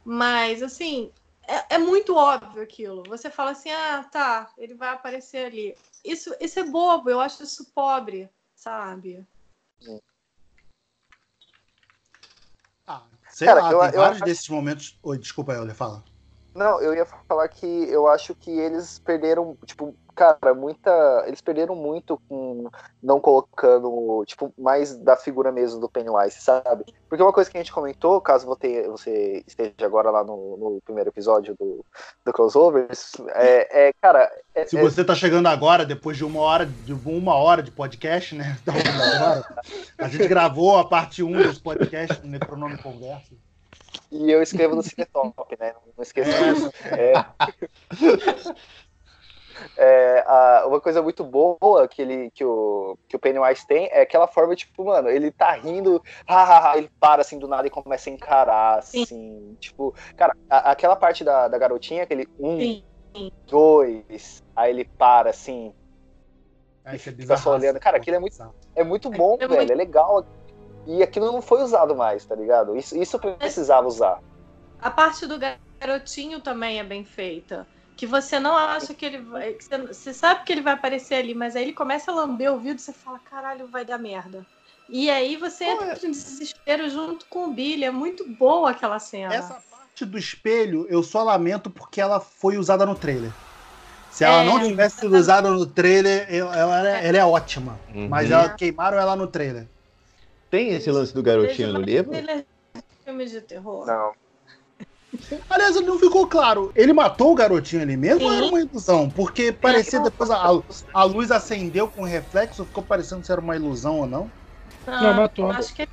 Mas, 0.03 0.61
assim, 0.63 1.11
é, 1.47 1.75
é, 1.75 1.77
muito 1.77 2.15
óbvio 2.15 2.61
aquilo. 2.61 3.03
Você 3.03 3.29
fala 3.29 3.51
assim, 3.51 3.71
ah, 3.71 4.03
tá, 4.11 4.51
ele 4.57 4.73
vai 4.73 4.89
aparecer 4.89 5.45
ali. 5.45 5.75
Isso, 6.03 6.33
isso 6.39 6.59
é 6.59 6.63
bobo, 6.63 7.09
eu 7.09 7.19
acho 7.19 7.43
isso 7.43 7.71
pobre, 7.73 8.29
sabe? 8.55 9.25
Ah, 12.87 13.03
sei 13.29 13.47
Cara, 13.47 13.61
lá, 13.61 13.71
eu, 13.71 13.79
tem 13.79 13.89
eu, 13.93 14.01
vários 14.01 14.19
eu... 14.19 14.25
desses 14.25 14.49
momentos. 14.49 14.97
Oi, 15.03 15.17
desculpa, 15.17 15.53
Euler, 15.53 15.75
fala. 15.75 16.03
Não, 16.53 16.79
eu 16.81 16.93
ia 16.93 17.05
falar 17.05 17.47
que 17.49 17.65
eu 17.65 18.07
acho 18.07 18.35
que 18.35 18.51
eles 18.51 18.99
perderam, 18.99 19.57
tipo, 19.65 19.95
cara, 20.15 20.53
muita. 20.53 21.23
Eles 21.27 21.41
perderam 21.41 21.75
muito 21.75 22.19
com 22.27 22.69
não 23.01 23.19
colocando, 23.19 24.23
tipo, 24.25 24.53
mais 24.57 24.95
da 24.95 25.15
figura 25.15 25.51
mesmo 25.51 25.79
do 25.79 25.89
Pennywise, 25.89 26.39
sabe? 26.39 26.85
Porque 27.09 27.23
uma 27.23 27.33
coisa 27.33 27.49
que 27.49 27.57
a 27.57 27.59
gente 27.61 27.73
comentou, 27.73 28.21
caso 28.21 28.45
você, 28.45 29.43
esteja 29.45 29.73
agora 29.81 30.09
lá 30.09 30.23
no, 30.23 30.57
no 30.57 30.81
primeiro 30.85 31.09
episódio 31.09 31.55
do, 31.59 31.85
do 32.25 32.33
Crossovers, 32.33 33.13
é, 33.29 33.87
é 33.87 33.93
cara. 34.01 34.31
É, 34.55 34.65
Se 34.65 34.79
você 34.79 35.03
tá 35.03 35.15
chegando 35.15 35.47
agora, 35.47 35.85
depois 35.85 36.17
de 36.17 36.23
uma 36.23 36.41
hora, 36.41 36.65
de 36.65 36.93
uma 36.93 37.35
hora 37.35 37.61
de 37.61 37.71
podcast, 37.71 38.35
né? 38.35 38.57
Agora, 38.65 39.45
a 39.97 40.07
gente 40.07 40.27
gravou 40.27 40.77
a 40.77 40.87
parte 40.87 41.23
1 41.23 41.31
dos 41.31 41.59
podcasts 41.59 42.21
no 42.23 42.29
Necronome 42.29 42.77
Conversa. 42.77 43.33
E 44.11 44.31
eu 44.31 44.41
escrevo 44.43 44.75
no 44.75 44.83
Cinetop, 44.83 45.57
né? 45.59 45.73
Não 45.97 46.03
esqueça 46.03 46.31
disso. 46.31 46.71
É, 46.85 47.13
é, 49.77 50.23
a, 50.25 50.65
uma 50.67 50.79
coisa 50.79 51.01
muito 51.01 51.23
boa 51.23 51.87
que, 51.87 52.01
ele, 52.01 52.31
que, 52.31 52.43
o, 52.43 52.97
que 53.07 53.15
o 53.15 53.19
Pennywise 53.19 53.65
tem 53.65 53.87
é 53.91 54.01
aquela 54.01 54.27
forma, 54.27 54.55
tipo, 54.55 54.85
mano, 54.85 55.09
ele 55.09 55.31
tá 55.31 55.51
rindo, 55.53 56.01
ha, 56.27 56.73
ele 56.77 56.89
para 56.99 57.21
assim 57.21 57.39
do 57.39 57.47
nada 57.47 57.67
e 57.67 57.71
começa 57.71 58.09
a 58.09 58.13
encarar, 58.13 58.79
assim. 58.79 59.05
Sim. 59.05 59.57
Tipo, 59.59 59.93
cara, 60.15 60.35
a, 60.49 60.71
aquela 60.71 60.95
parte 60.95 61.23
da, 61.23 61.47
da 61.47 61.57
garotinha, 61.57 62.03
aquele 62.03 62.27
um, 62.39 62.59
Sim. 62.59 63.31
dois, 63.47 64.43
aí 64.55 64.71
ele 64.71 64.85
para 64.85 65.29
assim. 65.29 65.73
É, 66.85 66.95
e 66.95 66.99
fica 66.99 67.37
só 67.37 67.55
olhando. 67.55 67.79
Cara, 67.79 67.97
aquilo 67.97 68.17
é 68.17 68.19
muito, 68.19 68.53
é 68.75 68.83
muito 68.83 69.09
bom, 69.09 69.35
é, 69.35 69.47
velho. 69.47 69.55
Muito... 69.55 69.71
É 69.71 69.75
legal 69.75 70.25
e 70.85 71.01
aquilo 71.01 71.31
não 71.31 71.41
foi 71.41 71.61
usado 71.61 71.95
mais, 71.95 72.25
tá 72.25 72.35
ligado? 72.35 72.75
Isso, 72.75 72.97
isso 72.97 73.17
precisava 73.19 73.87
usar. 73.87 74.21
A 74.81 74.91
parte 74.91 75.25
do 75.25 75.39
garotinho 75.79 76.41
também 76.41 76.79
é 76.79 76.83
bem 76.83 77.05
feita. 77.05 77.65
Que 77.95 78.07
você 78.07 78.39
não 78.39 78.55
acha 78.55 78.93
que 78.93 79.05
ele 79.05 79.19
vai. 79.19 79.53
Que 79.53 79.63
você, 79.63 79.77
você, 79.77 80.13
sabe 80.13 80.43
que 80.43 80.51
ele 80.51 80.61
vai 80.61 80.73
aparecer 80.73 81.15
ali, 81.15 81.35
mas 81.35 81.55
aí 81.55 81.63
ele 81.63 81.73
começa 81.73 82.11
a 82.11 82.15
lamber 82.15 82.51
o 82.51 82.57
vidro 82.57 82.77
e 82.77 82.79
você 82.79 82.93
fala: 82.93 83.19
caralho, 83.19 83.67
vai 83.67 83.85
dar 83.85 83.97
merda. 83.97 84.45
E 84.89 85.09
aí 85.09 85.37
você 85.37 85.65
entra 85.65 85.93
é? 85.93 86.05
em 86.05 86.11
desespero 86.11 86.89
junto 86.89 87.25
com 87.27 87.45
o 87.45 87.53
Billy. 87.53 87.85
É 87.85 87.91
muito 87.91 88.27
boa 88.27 88.71
aquela 88.71 88.99
cena. 88.99 89.33
Essa 89.33 89.61
parte 89.71 90.05
do 90.05 90.17
espelho 90.17 90.85
eu 90.89 91.03
só 91.03 91.23
lamento 91.23 91.69
porque 91.69 92.01
ela 92.01 92.19
foi 92.19 92.57
usada 92.57 92.85
no 92.85 92.95
trailer. 92.95 93.31
Se 94.11 94.23
ela 94.23 94.43
é, 94.43 94.45
não 94.45 94.59
tivesse 94.59 94.99
sido 94.99 95.17
usada 95.17 95.49
no 95.49 95.65
trailer, 95.65 96.27
ela, 96.29 96.87
é, 96.87 97.07
ela 97.07 97.17
é 97.17 97.25
ótima. 97.25 97.79
Uhum. 97.95 98.07
Mas 98.07 98.29
ela, 98.29 98.49
queimaram 98.49 98.99
ela 98.99 99.15
no 99.15 99.25
trailer. 99.25 99.65
Tem 100.51 100.69
esse 100.69 100.91
lance 100.91 101.11
do 101.11 101.23
garotinho 101.23 101.73
no 101.73 101.81
livro? 101.81 102.13
É 102.13 102.45
filme 103.03 103.25
de 103.25 103.41
terror. 103.41 103.87
Não. 103.87 104.11
Aliás, 105.49 105.75
não 105.81 105.99
ficou 105.99 106.27
claro. 106.27 106.71
Ele 106.75 106.93
matou 106.93 107.31
o 107.31 107.35
garotinho 107.35 107.81
ali 107.81 107.95
mesmo 107.95 108.21
Sim. 108.21 108.27
ou 108.27 108.33
era 108.33 108.45
uma 108.45 108.59
ilusão? 108.59 109.09
Porque 109.09 109.51
parecia 109.51 109.99
depois 109.99 110.29
a, 110.29 110.49
a 110.93 111.03
luz 111.03 111.31
acendeu 111.31 111.87
com 111.89 112.03
reflexo, 112.03 112.65
ficou 112.65 112.83
parecendo 112.83 113.25
se 113.25 113.31
era 113.31 113.41
uma 113.41 113.55
ilusão 113.55 113.99
ou 113.99 114.07
não. 114.07 114.31
Não, 114.85 115.01
não 115.01 115.13
matou. 115.15 115.51
Acho 115.51 115.73
que 115.73 115.87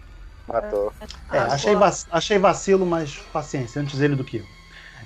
Matou. 0.47 0.93
É, 1.33 1.39
Ah, 1.39 1.55
achei, 1.55 1.75
vac- 1.77 2.07
achei 2.11 2.39
vacilo, 2.39 2.85
mas 2.85 3.17
paciência, 3.33 3.81
antes 3.81 4.01
ele 4.01 4.17
do 4.17 4.25
que 4.25 4.39
eu. 4.39 4.47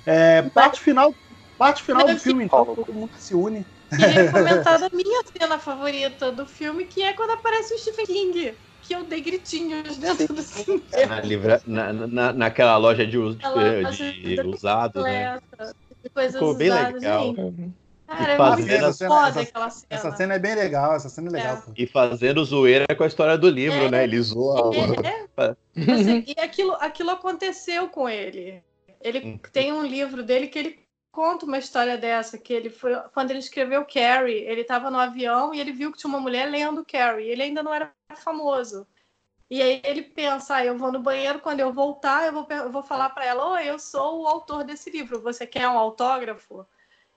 É, 0.05 0.41
parte 0.49 0.79
final, 0.79 1.15
parte 1.57 1.83
final 1.83 2.07
do 2.07 2.17
filme, 2.17 2.45
então, 2.45 2.65
todo 2.65 2.93
mundo 2.93 3.11
se 3.17 3.35
une. 3.35 3.65
Queria 3.95 4.31
comentar 4.31 4.79
da 4.79 4.89
minha 4.91 5.21
cena 5.37 5.59
favorita 5.59 6.31
do 6.31 6.47
filme, 6.47 6.85
que 6.85 7.01
é 7.01 7.13
quando 7.13 7.31
aparece 7.31 7.73
o 7.73 7.77
Stephen 7.77 8.05
King. 8.05 8.57
Que 8.87 8.93
eu 8.93 9.03
dei 9.03 9.21
gritinhos 9.21 9.97
dentro 9.97 10.33
do 10.33 10.41
cinema. 10.41 10.81
Na, 11.07 11.21
livra- 11.21 11.61
na, 11.65 11.91
na- 11.93 12.33
naquela 12.33 12.77
loja 12.77 13.05
de, 13.05 13.11
de- 13.13 13.17
loja 13.47 14.11
de 14.11 14.35
da 14.35 14.45
usados, 14.45 15.03
né? 15.03 15.39
de 16.03 16.09
coisas 16.09 16.33
Ficou 16.33 16.55
bem 16.55 16.69
usadas. 16.69 16.93
legal. 16.93 17.35
Gente, 17.35 17.71
cara, 18.07 18.33
é 18.33 18.37
fazendo 18.37 18.67
muito 18.67 18.73
essa 18.85 18.93
cena- 18.93 19.09
foda 19.09 19.27
essa- 19.29 19.41
aquela 19.41 19.69
cena. 19.71 19.87
Essa 19.89 20.11
cena 20.15 20.33
é 20.35 20.39
bem 20.39 20.55
legal, 20.55 20.95
essa 20.95 21.09
cena 21.09 21.29
é 21.29 21.31
legal. 21.31 21.57
É. 21.57 21.61
E 21.75 21.87
fazendo 21.87 22.45
zoeira 22.45 22.85
com 22.95 23.03
a 23.03 23.07
história 23.07 23.37
do 23.37 23.49
livro, 23.49 23.85
É. 23.85 23.89
né? 23.89 24.03
Ele 24.03 24.21
zoa. 24.21 24.67
o- 24.69 24.73
É, 25.03 25.55
Assim, 25.91 26.23
e 26.27 26.39
aquilo, 26.39 26.73
aquilo 26.79 27.09
aconteceu 27.09 27.87
com 27.89 28.07
ele. 28.07 28.61
Ele 29.01 29.19
Hum. 29.19 29.39
tem 29.51 29.73
um 29.73 29.83
livro 29.85 30.21
dele 30.23 30.47
que 30.47 30.57
ele 30.59 30.79
conta 31.15 31.45
uma 31.45 31.57
história 31.57 31.97
dessa, 31.97 32.37
que 32.37 32.53
ele 32.53 32.69
foi 32.69 32.93
quando 33.13 33.31
ele 33.31 33.39
escreveu 33.39 33.85
Carrie, 33.85 34.43
ele 34.43 34.61
estava 34.61 34.91
no 34.91 34.99
avião 34.99 35.53
e 35.53 35.61
ele 35.61 35.71
viu 35.71 35.91
que 35.91 35.97
tinha 35.97 36.09
uma 36.09 36.19
mulher 36.19 36.45
lendo 36.49 36.85
Carrie. 36.85 37.29
Ele 37.29 37.43
ainda 37.43 37.63
não 37.63 37.73
era 37.73 37.93
famoso. 38.17 38.85
E 39.49 39.61
aí 39.61 39.81
ele 39.85 40.01
pensa, 40.01 40.55
ah, 40.57 40.65
eu 40.65 40.77
vou 40.77 40.91
no 40.91 40.99
banheiro, 40.99 41.39
quando 41.39 41.61
eu 41.61 41.71
voltar, 41.71 42.25
eu 42.25 42.33
vou, 42.33 42.47
eu 42.49 42.71
vou 42.71 42.83
falar 42.83 43.09
para 43.11 43.25
ela, 43.25 43.53
oi, 43.53 43.69
eu 43.69 43.79
sou 43.79 44.23
o 44.23 44.27
autor 44.27 44.63
desse 44.63 44.89
livro, 44.89 45.21
você 45.21 45.47
quer 45.47 45.69
um 45.69 45.77
autógrafo? 45.77 46.67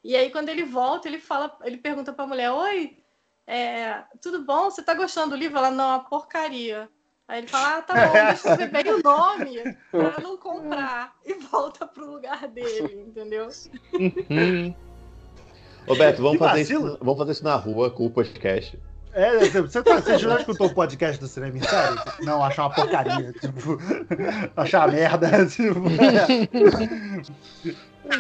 E 0.05 0.15
aí 0.15 0.31
quando 0.31 0.51
ele 0.51 0.65
volta, 0.65 1.09
ele 1.09 1.19
fala, 1.19 1.57
ele 1.65 1.79
pergunta 1.79 2.13
para 2.13 2.25
a 2.25 2.29
mulher, 2.29 2.53
oi, 2.53 3.03
é, 3.47 4.05
tudo 4.23 4.45
bom? 4.45 4.71
Você 4.71 4.83
tá 4.83 4.95
gostando 4.95 5.31
do 5.31 5.37
livro? 5.37 5.59
Ela, 5.59 5.71
não, 5.71 5.85
é 5.85 5.97
uma 5.97 6.05
porcaria. 6.05 6.89
Aí 7.29 7.41
ele 7.41 7.47
fala, 7.47 7.77
ah, 7.77 7.83
tá 7.83 8.07
bom, 8.07 8.13
deixa 8.13 8.49
eu 8.49 8.57
ver 8.57 8.71
bem 8.71 8.95
o 8.95 9.03
nome 9.03 9.77
pra 9.91 10.19
não 10.23 10.39
comprar. 10.39 11.15
E 11.27 11.35
volta 11.35 11.87
pro 11.87 12.11
lugar 12.11 12.49
dele, 12.49 13.05
entendeu? 13.07 13.49
Ô 15.87 15.95
Beto, 15.95 16.23
vamos 16.23 16.39
fazer, 16.39 16.63
isso, 16.63 16.99
vamos 17.03 17.19
fazer 17.19 17.33
isso 17.33 17.45
na 17.45 17.55
rua 17.55 17.91
com 17.91 18.07
o 18.07 18.11
podcast. 18.11 18.79
É, 19.13 19.39
você, 19.61 19.83
tá, 19.83 20.01
você 20.01 20.19
já 20.19 20.39
escutou 20.39 20.69
o 20.69 20.75
podcast 20.75 21.21
do 21.21 21.27
Cinema 21.29 21.59
em 21.59 21.63
Série? 21.63 21.97
Não, 22.21 22.43
achar 22.43 22.63
uma 22.63 22.75
porcaria. 22.75 23.33
Tipo, 23.33 23.79
achar 24.57 24.87
uma 24.87 24.95
merda. 24.95 25.29
Tipo, 25.49 25.83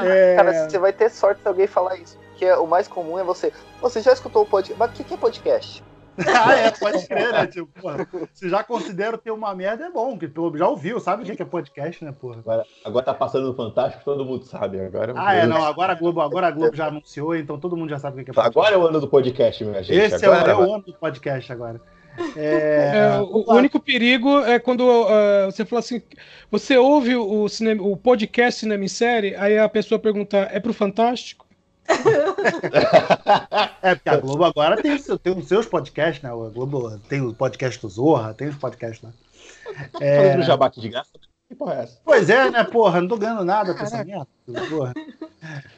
é. 0.04 0.36
Cara, 0.36 0.68
você 0.68 0.78
vai 0.78 0.92
ter 0.92 1.10
sorte 1.10 1.40
se 1.40 1.48
alguém 1.48 1.66
falar 1.66 1.96
isso. 1.96 2.18
Porque 2.30 2.50
o 2.52 2.66
mais 2.66 2.88
comum 2.88 3.18
é 3.18 3.24
você. 3.24 3.52
Você 3.80 4.02
já 4.02 4.12
escutou 4.12 4.42
o 4.42 4.46
podcast? 4.46 4.78
Mas 4.78 4.90
o 4.90 4.92
que, 4.94 5.04
que 5.04 5.14
é 5.14 5.16
podcast? 5.16 5.82
Ah, 6.26 6.54
é, 6.56 6.70
pode 6.70 7.06
crer, 7.06 7.32
né? 7.32 7.46
Tipo, 7.46 7.68
porra, 7.80 8.06
se 8.34 8.48
já 8.48 8.62
considera 8.64 9.16
ter 9.16 9.30
uma 9.30 9.54
merda, 9.54 9.86
é 9.86 9.90
bom, 9.90 10.10
porque 10.10 10.28
pelo 10.28 10.56
já 10.56 10.68
ouviu, 10.68 10.98
sabe 10.98 11.22
o 11.22 11.36
que 11.36 11.42
é 11.42 11.44
podcast, 11.44 12.04
né, 12.04 12.12
porra? 12.12 12.38
Agora, 12.38 12.64
agora 12.84 13.04
tá 13.04 13.14
passando 13.14 13.46
no 13.46 13.54
Fantástico, 13.54 14.04
todo 14.04 14.24
mundo 14.24 14.44
sabe. 14.44 14.80
Agora, 14.80 15.14
Ah, 15.16 15.34
é, 15.34 15.46
não, 15.46 15.64
agora 15.64 15.92
a 15.92 15.96
Globo, 15.96 16.20
agora 16.20 16.48
a 16.48 16.50
Globo 16.50 16.74
já 16.74 16.88
anunciou, 16.88 17.36
então 17.36 17.58
todo 17.58 17.76
mundo 17.76 17.90
já 17.90 17.98
sabe 17.98 18.20
o 18.20 18.24
que 18.24 18.30
é 18.30 18.34
podcast. 18.34 18.58
Agora 18.58 18.74
é 18.74 18.78
o 18.78 18.86
ano 18.86 19.00
do 19.00 19.08
podcast, 19.08 19.64
minha 19.64 19.82
gente. 19.82 19.98
Esse 19.98 20.24
é 20.24 20.28
o, 20.28 20.32
agora, 20.32 20.52
é 20.52 20.56
o 20.56 20.74
ano 20.74 20.84
do 20.84 20.94
podcast 20.94 21.52
agora. 21.52 21.80
É, 22.36 22.92
É, 23.16 23.20
o, 23.20 23.44
o 23.46 23.54
único 23.54 23.78
perigo 23.78 24.40
é 24.40 24.58
quando 24.58 24.84
ah, 25.06 25.46
você 25.46 25.64
fala 25.64 25.80
assim, 25.80 26.02
você 26.50 26.76
ouve 26.76 27.14
o, 27.14 27.48
cinema, 27.48 27.82
o 27.82 27.96
podcast 27.96 28.60
Cinema 28.60 28.84
em 28.84 28.88
Série, 28.88 29.36
aí 29.36 29.56
a 29.56 29.68
pessoa 29.68 29.98
pergunta, 29.98 30.36
é 30.50 30.58
pro 30.58 30.72
Fantástico? 30.72 31.47
É, 33.82 33.94
porque 33.94 34.08
a 34.08 34.16
Globo 34.16 34.44
agora 34.44 34.80
tem, 34.80 34.94
o 34.94 35.18
tem 35.18 35.38
os 35.38 35.46
seus 35.48 35.66
podcasts, 35.66 36.22
né? 36.22 36.30
A 36.30 36.48
Globo 36.50 36.98
tem 37.08 37.20
o 37.22 37.32
podcast 37.32 37.80
do 37.80 37.88
Zorra, 37.88 38.34
tem 38.34 38.48
os 38.48 38.56
podcasts 38.56 39.02
lá. 39.02 39.10
Fazendo 39.92 40.42
jabá 40.42 40.66
aqui 40.66 40.80
de 40.80 40.88
graça. 40.88 41.10
Que 41.48 41.54
porra 41.54 41.74
é 41.76 41.82
essa? 41.84 41.98
Pois 42.04 42.28
é, 42.28 42.50
né, 42.50 42.62
porra? 42.64 43.00
Não 43.00 43.08
tô 43.08 43.16
ganhando 43.16 43.44
nada 43.44 43.74
com 43.74 43.82
essa 43.82 44.04
merda. 44.04 44.26
Porra. 44.68 44.92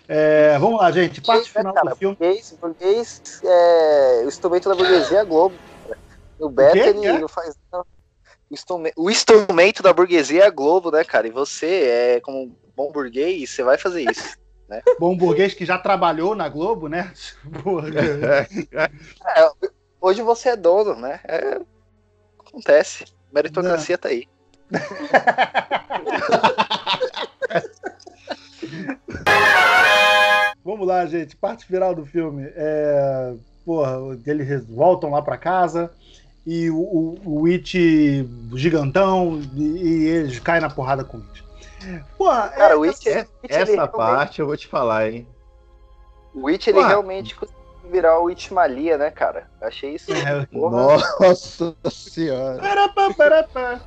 É, 0.08 0.58
vamos 0.58 0.80
lá, 0.80 0.90
gente. 0.90 1.20
Parte 1.20 1.44
Né, 1.44 1.60
final 1.60 1.72
cara, 1.74 1.90
do 1.90 1.96
filme. 1.96 2.16
Burguês, 2.16 2.58
burguês 2.60 3.22
é 3.44 4.22
o 4.24 4.28
instrumento 4.28 4.68
da 4.68 4.74
burguesia 4.74 5.18
é 5.18 5.20
a 5.20 5.24
Globo. 5.24 5.54
cara. 5.86 5.98
O 6.40 6.48
Beto, 6.48 6.72
quê? 6.72 6.78
ele 6.80 7.06
É? 7.06 7.18
não 7.18 7.28
faz. 7.28 7.54
não. 7.72 7.84
O 8.50 9.04
O 9.04 9.10
instrumento 9.10 9.82
da 9.82 9.92
burguesia 9.92 10.42
é 10.42 10.46
a 10.46 10.50
Globo, 10.50 10.90
né, 10.90 11.04
cara? 11.04 11.28
E 11.28 11.30
você, 11.30 12.16
é 12.16 12.20
como 12.20 12.42
um 12.44 12.54
bom 12.74 12.90
burguês, 12.90 13.50
você 13.50 13.62
vai 13.62 13.78
fazer 13.78 14.10
isso. 14.10 14.39
Bom 14.98 15.16
burguês 15.16 15.55
que 15.55 15.64
já 15.64 15.78
trabalhou 15.78 16.34
na 16.34 16.48
Globo, 16.48 16.88
né? 16.88 17.12
Porra. 17.62 17.88
É, 17.90 18.48
hoje 20.01 20.22
você 20.22 20.48
é 20.51 20.56
dono, 20.56 20.97
né? 20.97 21.20
É, 21.24 21.60
acontece. 22.38 23.05
Meritocracia 23.32 23.97
tá 23.97 24.09
aí. 24.09 24.26
Vamos 30.64 30.86
lá, 30.86 31.05
gente. 31.06 31.36
Parte 31.36 31.66
final 31.66 31.94
do 31.94 32.05
filme. 32.05 32.51
É, 32.55 33.34
porra, 33.64 33.98
eles 34.26 34.64
voltam 34.66 35.10
lá 35.10 35.22
pra 35.22 35.36
casa 35.36 35.90
e 36.47 36.70
o, 36.70 36.78
o, 36.78 37.20
o 37.24 37.47
It 37.47 38.28
gigantão 38.55 39.40
e, 39.55 39.62
e 39.62 40.06
eles 40.06 40.38
caem 40.38 40.60
na 40.60 40.70
porrada 40.70 41.05
com 41.05 41.18
o 41.18 41.20
It. 41.20 41.49
Porra, 42.16 42.48
Cara, 42.48 42.74
é- 42.74 42.77
o 42.77 42.82
It, 42.85 43.09
É- 43.09 43.23
o 43.23 43.27
Essa 43.48 43.65
realmente- 43.65 43.93
parte 43.97 44.40
eu 44.40 44.47
vou 44.47 44.57
te 44.57 44.66
falar, 44.66 45.11
hein? 45.11 45.27
o 46.35 46.48
It, 46.48 46.69
ele 46.70 46.78
Ué. 46.78 46.86
realmente 46.89 47.35
conseguiu 47.35 47.61
virar 47.90 48.20
o 48.20 48.31
Itmalia, 48.31 48.97
né, 48.98 49.11
cara? 49.11 49.48
Achei 49.61 49.94
isso. 49.94 50.12
É. 50.12 50.47
Porra. 50.47 50.98
Nossa 51.20 51.74
senhora. 51.90 52.59
Parapá, 52.61 53.15
parapá. 53.15 53.81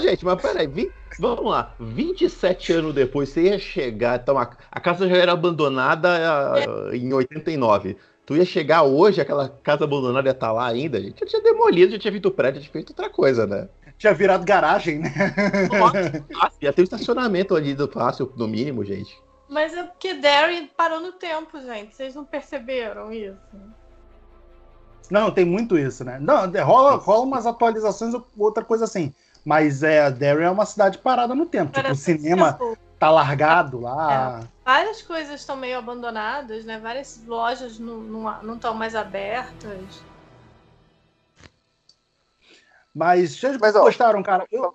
Gente, 0.00 0.24
mas 0.24 0.40
peraí, 0.40 0.66
vim- 0.66 0.90
vamos 1.18 1.50
lá. 1.50 1.74
27 1.80 2.72
anos 2.72 2.94
depois, 2.94 3.28
você 3.28 3.42
ia 3.42 3.58
chegar. 3.58 4.20
Então, 4.20 4.38
a, 4.38 4.48
a 4.70 4.80
casa 4.80 5.08
já 5.08 5.16
era 5.16 5.32
abandonada 5.32 6.08
ah, 6.10 6.94
em 6.96 7.12
89. 7.12 7.96
Tu 8.26 8.36
ia 8.36 8.44
chegar 8.44 8.82
hoje, 8.84 9.20
aquela 9.20 9.48
casa 9.48 9.82
abandonada 9.84 10.28
ia 10.28 10.32
estar 10.32 10.52
lá 10.52 10.66
ainda, 10.68 11.00
gente. 11.00 11.18
Já 11.20 11.26
tinha 11.26 11.42
demolido, 11.42 11.92
já 11.92 11.98
tinha 11.98 12.12
feito 12.12 12.30
prédio, 12.30 12.60
já 12.60 12.64
tinha 12.64 12.72
feito 12.72 12.90
outra 12.90 13.10
coisa, 13.10 13.46
né? 13.46 13.68
Tinha 14.00 14.14
virado 14.14 14.46
garagem, 14.46 14.98
né? 14.98 15.12
Ia 16.62 16.72
ter 16.72 16.80
um 16.80 16.84
estacionamento 16.84 17.54
ali 17.54 17.74
do 17.74 17.86
fácil, 17.86 18.32
no 18.34 18.48
mínimo, 18.48 18.82
gente. 18.82 19.14
Mas 19.46 19.74
é 19.74 19.82
porque 19.82 20.14
Derry 20.14 20.70
parou 20.74 21.00
no 21.00 21.12
tempo, 21.12 21.60
gente. 21.60 21.94
Vocês 21.94 22.14
não 22.14 22.24
perceberam 22.24 23.12
isso? 23.12 23.36
Não, 25.10 25.30
tem 25.30 25.44
muito 25.44 25.76
isso, 25.76 26.02
né? 26.02 26.18
Não, 26.18 26.50
rola, 26.64 26.96
rola 26.96 27.26
umas 27.26 27.44
atualizações 27.44 28.14
ou 28.14 28.26
outra 28.38 28.64
coisa 28.64 28.84
assim. 28.84 29.14
Mas 29.44 29.82
é, 29.82 30.10
Derry 30.10 30.44
é 30.44 30.50
uma 30.50 30.64
cidade 30.64 30.96
parada 30.96 31.34
no 31.34 31.44
tempo. 31.44 31.70
Tipo, 31.70 31.92
o 31.92 31.94
cinema 31.94 32.54
tempo. 32.54 32.78
tá 32.98 33.10
largado 33.10 33.80
lá. 33.80 34.40
Várias 34.64 35.02
coisas 35.02 35.40
estão 35.40 35.56
meio 35.56 35.76
abandonadas, 35.76 36.64
né? 36.64 36.78
Várias 36.78 37.22
lojas 37.26 37.78
não 37.78 38.54
estão 38.54 38.72
mais 38.72 38.94
abertas. 38.94 40.09
Mas 43.00 43.38
vocês 43.38 43.56
Mas, 43.56 43.74
ó, 43.74 43.80
gostaram, 43.80 44.22
cara? 44.22 44.44
Eu... 44.52 44.74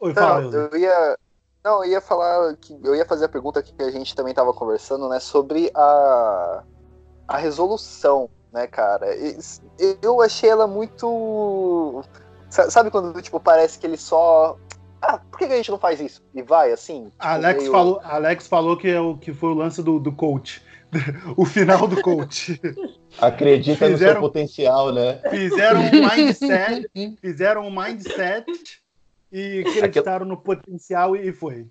Oi, 0.00 0.14
fala, 0.14 0.40
Não, 0.40 0.50
eu 0.52 0.78
ia. 0.78 1.18
Não, 1.62 1.84
eu 1.84 1.90
ia 1.90 2.00
falar 2.00 2.56
que 2.56 2.78
eu 2.82 2.94
ia 2.94 3.04
fazer 3.04 3.26
a 3.26 3.28
pergunta 3.28 3.62
que 3.62 3.74
a 3.82 3.90
gente 3.90 4.14
também 4.14 4.32
tava 4.32 4.54
conversando, 4.54 5.06
né, 5.06 5.20
sobre 5.20 5.70
a 5.74 6.62
a 7.28 7.36
resolução, 7.36 8.30
né, 8.50 8.66
cara? 8.66 9.08
Eu 10.00 10.22
achei 10.22 10.48
ela 10.48 10.66
muito 10.66 12.02
sa- 12.48 12.70
sabe 12.70 12.90
quando 12.90 13.20
tipo 13.20 13.38
parece 13.38 13.78
que 13.78 13.86
ele 13.86 13.98
só 13.98 14.56
ah, 15.02 15.18
por 15.18 15.38
que 15.38 15.46
que 15.46 15.52
a 15.52 15.56
gente 15.56 15.70
não 15.70 15.78
faz 15.78 16.00
isso? 16.00 16.22
E 16.34 16.40
vai 16.40 16.72
assim? 16.72 17.10
tipo, 17.10 17.16
Alex, 17.18 17.58
meio- 17.60 17.72
falou, 17.72 18.00
Alex 18.02 18.46
falou 18.46 18.76
que, 18.78 18.88
é 18.88 19.00
o, 19.00 19.14
que 19.18 19.34
foi 19.34 19.50
o 19.50 19.54
lance 19.54 19.82
do, 19.82 19.98
do 20.00 20.10
coach. 20.10 20.64
o 21.36 21.44
final 21.44 21.86
do 21.86 22.00
coach. 22.02 22.60
Acredita 23.20 23.86
no 23.88 23.92
Fizeram- 23.92 24.12
seu 24.14 24.20
potencial, 24.20 24.92
né? 24.92 25.20
Fizeram 25.30 25.80
um 25.80 25.90
mindset, 25.90 26.88
fizeram 27.20 27.66
um 27.66 27.70
mindset 27.70 28.46
e 29.32 29.60
acreditaram 29.66 30.26
no 30.26 30.36
potencial 30.36 31.16
e 31.16 31.32
foi. 31.32 31.66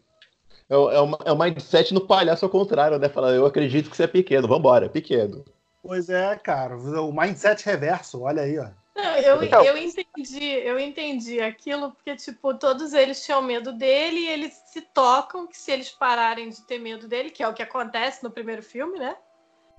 É 0.70 0.76
o, 0.76 0.92
é 0.92 1.02
o- 1.02 1.18
é 1.26 1.32
o 1.32 1.38
mindset 1.38 1.94
no 1.94 2.02
palhaço 2.02 2.46
ao 2.46 2.52
contrário, 2.52 2.98
né? 2.98 3.08
Fala, 3.10 3.32
eu 3.32 3.46
acredito 3.46 3.90
que 3.90 3.96
você 3.96 4.04
é 4.04 4.08
pequeno, 4.08 4.48
vambora, 4.48 4.88
é 4.88 4.90
pequeno. 4.90 5.46
Pois 5.84 6.10
é, 6.10 6.36
cara. 6.38 6.76
O 6.78 7.12
mindset 7.14 7.64
reverso, 7.66 8.22
olha 8.24 8.42
aí, 8.42 8.58
ó. 8.58 8.68
Não, 8.96 9.18
eu, 9.18 9.44
Então- 9.44 9.64
eu 9.64 9.78
entendi, 9.78 10.46
eu 10.46 10.80
entendi 10.80 11.42
aquilo, 11.42 11.92
porque, 11.92 12.16
tipo, 12.16 12.54
todos 12.54 12.94
eles 12.94 13.24
tinham 13.26 13.42
medo 13.42 13.74
dele 13.74 14.22
e 14.22 14.30
eles 14.30 14.54
se 14.68 14.80
tocam 14.82 15.46
que 15.46 15.58
se 15.58 15.70
eles 15.72 15.92
pararem 15.92 16.48
de 16.50 16.62
ter 16.66 16.80
medo 16.80 17.06
dele, 17.08 17.30
que 17.30 17.44
é 17.44 17.48
o 17.48 17.54
que 17.54 17.62
acontece 17.62 18.24
no 18.24 18.32
primeiro 18.32 18.64
filme, 18.64 18.98
né? 18.98 19.18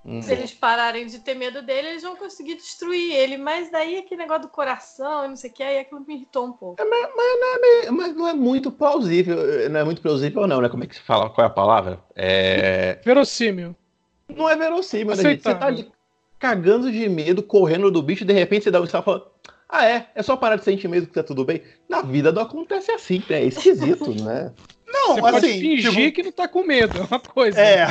Hum. 0.05 0.21
Se 0.21 0.31
eles 0.31 0.53
pararem 0.53 1.07
de 1.07 1.19
ter 1.19 1.33
medo 1.33 1.61
dele, 1.63 1.89
eles 1.89 2.03
vão 2.03 2.15
conseguir 2.15 2.55
destruir 2.55 3.11
ele. 3.13 3.37
Mas 3.37 3.71
daí 3.71 3.97
aquele 3.97 4.21
negócio 4.21 4.43
do 4.43 4.49
coração 4.49 5.25
e 5.25 5.27
não 5.29 5.35
sei 5.35 5.49
o 5.49 5.53
que, 5.53 5.63
aí 5.63 5.79
aquilo 5.79 6.05
me 6.07 6.15
irritou 6.15 6.45
um 6.45 6.53
pouco. 6.53 6.81
Mas 7.91 8.15
não 8.15 8.27
é 8.27 8.33
muito 8.33 8.71
plausível, 8.71 9.35
não 9.69 9.79
é 9.79 9.83
muito 9.83 10.01
plausível 10.01 10.47
não, 10.47 10.61
né? 10.61 10.69
Como 10.69 10.83
é 10.83 10.87
que 10.87 10.95
se 10.95 11.01
fala? 11.01 11.29
Qual 11.29 11.43
é 11.43 11.47
a 11.49 11.53
palavra? 11.53 11.99
É... 12.15 13.01
Verossímil. 13.03 13.75
Não 14.29 14.47
é 14.47 14.55
verossímil, 14.55 15.15
né, 15.15 15.23
gente? 15.23 15.43
Você 15.43 15.55
tá 15.55 15.65
ali 15.65 15.91
cagando 16.39 16.91
de 16.91 17.07
medo, 17.09 17.41
correndo 17.43 17.89
do 17.91 18.01
bicho, 18.01 18.23
de 18.25 18.33
repente 18.33 18.63
você 18.63 18.71
dá 18.71 18.79
um 18.81 18.83
estalo 18.85 19.03
e 19.03 19.05
fala, 19.05 19.31
Ah, 19.69 19.85
é? 19.85 20.09
É 20.15 20.23
só 20.23 20.37
parar 20.37 20.55
de 20.55 20.63
sentir 20.63 20.87
medo 20.87 21.07
que 21.07 21.13
tá 21.13 21.23
tudo 21.23 21.43
bem? 21.43 21.61
Na 21.89 22.01
vida 22.01 22.31
não 22.31 22.41
acontece 22.43 22.91
assim, 22.91 23.21
né? 23.29 23.41
É 23.41 23.45
esquisito, 23.45 24.13
né? 24.23 24.53
Não, 24.89 25.15
Você 25.15 25.21
mas 25.21 25.31
pode 25.33 25.45
assim. 25.47 25.59
fingir 25.59 25.91
tipo, 25.91 26.15
que 26.15 26.23
não 26.23 26.31
tá 26.31 26.47
com 26.47 26.63
medo, 26.63 26.97
é 26.97 27.01
uma 27.03 27.19
coisa. 27.19 27.59
É. 27.59 27.85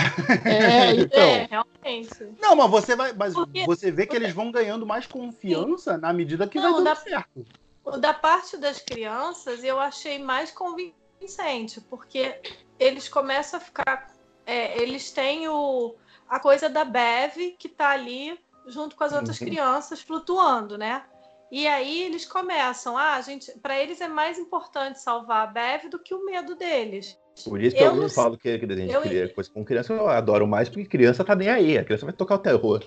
É, 0.46 0.94
então. 0.96 1.20
É, 1.20 1.46
realmente. 1.50 2.08
Não, 2.40 2.56
mas 2.56 2.70
você 2.70 2.96
vai. 2.96 3.12
Mas 3.12 3.34
Porque- 3.34 3.66
você 3.66 3.90
vê 3.90 4.06
que 4.06 4.16
eles 4.16 4.32
vão 4.32 4.50
ganhando 4.50 4.86
mais 4.86 5.06
confiança 5.06 5.98
na 5.98 6.10
medida 6.12 6.46
que 6.48 6.56
Não, 6.58 6.64
vai 6.64 6.72
dando 6.72 6.84
dá- 6.84 6.96
certo. 6.96 7.46
O 7.84 7.98
da 7.98 8.14
parte 8.14 8.56
das 8.56 8.80
crianças 8.80 9.62
eu 9.62 9.78
achei 9.78 10.18
mais 10.18 10.50
convincente, 10.50 11.82
porque 11.82 12.34
eles 12.78 13.08
começam 13.08 13.58
a 13.58 13.62
ficar. 13.62 14.06
é, 14.46 14.80
eles 14.80 15.10
têm 15.10 15.48
o, 15.48 15.94
a 16.28 16.38
coisa 16.40 16.68
da 16.68 16.84
Bev 16.84 17.56
que 17.58 17.68
tá 17.68 17.90
ali 17.90 18.38
junto 18.66 18.96
com 18.96 19.04
as 19.04 19.12
outras 19.12 19.40
Uhum. 19.40 19.46
crianças 19.46 20.00
flutuando, 20.00 20.76
né? 20.76 21.04
E 21.52 21.66
aí 21.68 22.02
eles 22.02 22.26
começam, 22.26 22.98
ah, 22.98 23.20
gente, 23.20 23.52
para 23.60 23.78
eles 23.80 24.00
é 24.00 24.08
mais 24.08 24.36
importante 24.38 25.00
salvar 25.00 25.44
a 25.44 25.46
Bev 25.46 25.88
do 25.88 25.98
que 25.98 26.12
o 26.12 26.24
medo 26.24 26.56
deles. 26.56 27.16
Por 27.44 27.60
isso 27.62 27.76
que 27.76 27.82
Eu 27.82 27.94
eu, 27.94 27.96
não 27.96 28.08
falo 28.08 28.36
que, 28.36 28.58
que 28.58 28.66
desenho 28.66 28.88
de 28.88 28.94
eu- 28.94 29.02
cria- 29.02 29.32
coisa 29.32 29.50
com 29.50 29.64
criança 29.64 29.92
eu 29.92 30.08
adoro 30.08 30.46
mais, 30.46 30.68
porque 30.68 30.86
criança 30.86 31.22
tá 31.24 31.36
nem 31.36 31.48
aí. 31.48 31.78
A 31.78 31.84
criança 31.84 32.04
vai 32.06 32.14
tocar 32.14 32.34
o 32.36 32.38
terror. 32.38 32.82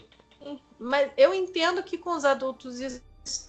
Mas 0.77 1.11
eu 1.17 1.33
entendo 1.33 1.83
que 1.83 1.97
com 1.97 2.11
os 2.11 2.25
adultos 2.25 2.79
isso 2.79 3.01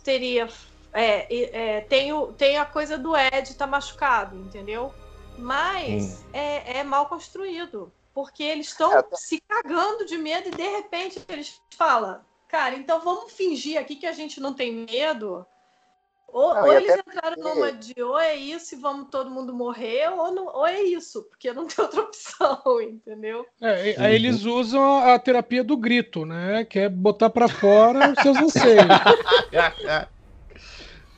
teria. 0.05 0.47
É, 0.93 1.77
é, 1.77 1.81
tem, 1.83 2.13
o, 2.13 2.33
tem 2.33 2.59
a 2.59 2.65
coisa 2.67 2.99
do 2.99 3.17
Ed 3.17 3.55
tá 3.57 3.67
machucado, 3.67 4.37
entendeu? 4.37 4.93
Mas 5.39 6.25
é, 6.33 6.79
é 6.79 6.85
mal 6.85 7.07
construído. 7.07 7.93
Porque 8.13 8.43
eles 8.43 8.69
estão 8.69 8.93
É, 8.93 9.03
tá- 9.03 9.17
se 9.17 9.41
cagando 9.49 10.05
de 10.05 10.19
medo 10.19 10.49
e 10.49 10.53
de 10.53 10.69
repente 10.69 11.21
eles 11.29 11.61
falam, 11.77 12.21
cara, 12.49 12.75
então 12.75 13.01
vamos 13.01 13.33
fingir 13.33 13.79
aqui 13.79 13.95
que 13.97 14.07
a 14.07 14.13
gente 14.13 14.41
não 14.41 14.53
tem 14.53 14.73
medo. 14.73 15.47
Ou, 16.33 16.55
Não, 16.55 16.63
ou 16.65 16.73
eles 16.73 16.97
entraram 16.97 17.35
porque- 17.35 17.41
numa 17.55 17.73
de 17.73 18.03
ou 18.03 18.17
é 18.19 18.37
isso 18.37 18.75
e 18.75 18.79
vamos 18.79 19.09
todo 19.11 19.29
mundo 19.31 19.53
morrer, 19.53 20.09
ou, 20.13 20.33
não, 20.33 20.47
ou 20.47 20.65
é 20.67 20.81
isso, 20.81 21.25
porque 21.25 21.53
não 21.53 21.67
tem 21.67 21.85
outra 21.85 22.03
opção, 22.07 22.81
entendeu? 22.83 23.45
É, 23.61 23.91
e- 23.91 23.97
Uhum. 23.97 24.03
aí 24.05 24.15
eles 24.15 24.45
usam 24.45 24.81
a, 24.83 25.15
a 25.15 25.19
terapia 25.19 25.65
do 25.65 25.77
grito, 25.77 26.25
né? 26.25 26.65
Que 26.65 26.81
é 26.81 26.89
botar 26.89 27.31
pra 27.31 27.49
fora 27.49 28.11
os 28.13 28.19
seus 28.21 28.37
anseios. 28.41 28.85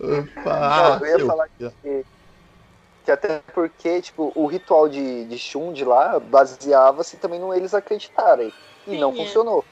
Opa, 0.00 0.60
Não, 1.00 1.06
eu 1.06 1.18
ia 1.18 1.26
falar 1.26 1.48
que, 1.48 2.04
que 3.04 3.10
até 3.10 3.42
porque, 3.54 4.00
tipo, 4.02 4.32
o 4.34 4.46
ritual 4.46 4.88
de, 4.88 5.26
de 5.26 5.38
Shund 5.38 5.84
lá 5.84 6.18
baseava-se 6.20 7.18
também 7.18 7.40
no 7.40 7.52
eles 7.54 7.74
acreditarem. 7.74 8.54
E 8.86 8.94
Sim, 8.94 8.98
não 8.98 9.12
é. 9.20 9.42
funcionou. 9.42 9.68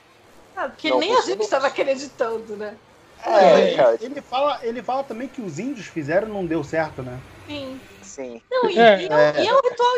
Ah, 0.57 0.69
porque 0.71 0.91
Não 0.91 0.93
nem 0.93 1.15
a 1.17 1.23
funcionou. 1.23 1.39
gente 1.39 1.43
estava 1.43 1.69
acreditando, 1.69 2.57
né? 2.57 2.81
É, 3.19 3.69
É, 3.69 3.69
cara, 3.69 3.97
ele, 4.01 4.23
fala, 4.23 4.59
ele 4.67 4.83
fala 4.83 5.05
também 5.05 5.29
que 5.29 5.41
os 5.43 5.59
índios 5.59 5.87
fizeram 5.87 6.29
e 6.29 6.33
não 6.33 6.47
deu 6.47 6.65
certo, 6.65 7.03
né? 7.03 7.23
Sim. 7.49 7.83
sim. 8.03 8.43
Não, 8.51 8.71
e, 8.71 8.77
É, 8.77 9.07
e 9.07 9.09
é, 9.13 9.45
e 9.45 9.49
é 9.49 9.55
um 9.55 9.61
ritual 9.63 9.89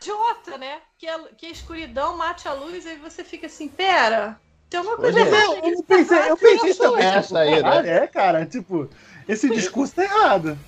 idiota, 0.00 0.58
né? 0.58 0.82
Que 0.98 1.08
a, 1.08 1.34
que 1.34 1.46
a 1.46 1.50
escuridão 1.50 2.16
mate 2.16 2.48
a 2.48 2.52
luz, 2.52 2.86
aí 2.86 2.98
você 2.98 3.24
fica 3.24 3.46
assim, 3.46 3.68
pera, 3.74 4.40
tem 4.68 4.80
uma 4.80 4.98
coisa 4.98 5.20
é. 5.20 5.20
errada. 5.20 5.62
Eu 5.72 5.84
pensei, 5.84 6.28
eu 6.28 6.36
pensei 6.36 6.74
também. 6.74 7.06
Essa 7.06 7.40
aí, 7.40 7.62
né? 7.62 7.82
É, 8.02 8.06
cara, 8.06 8.46
tipo, 8.46 8.88
esse 9.26 9.50
discurso 9.50 9.94
tá 9.94 10.04
errado. 10.04 10.58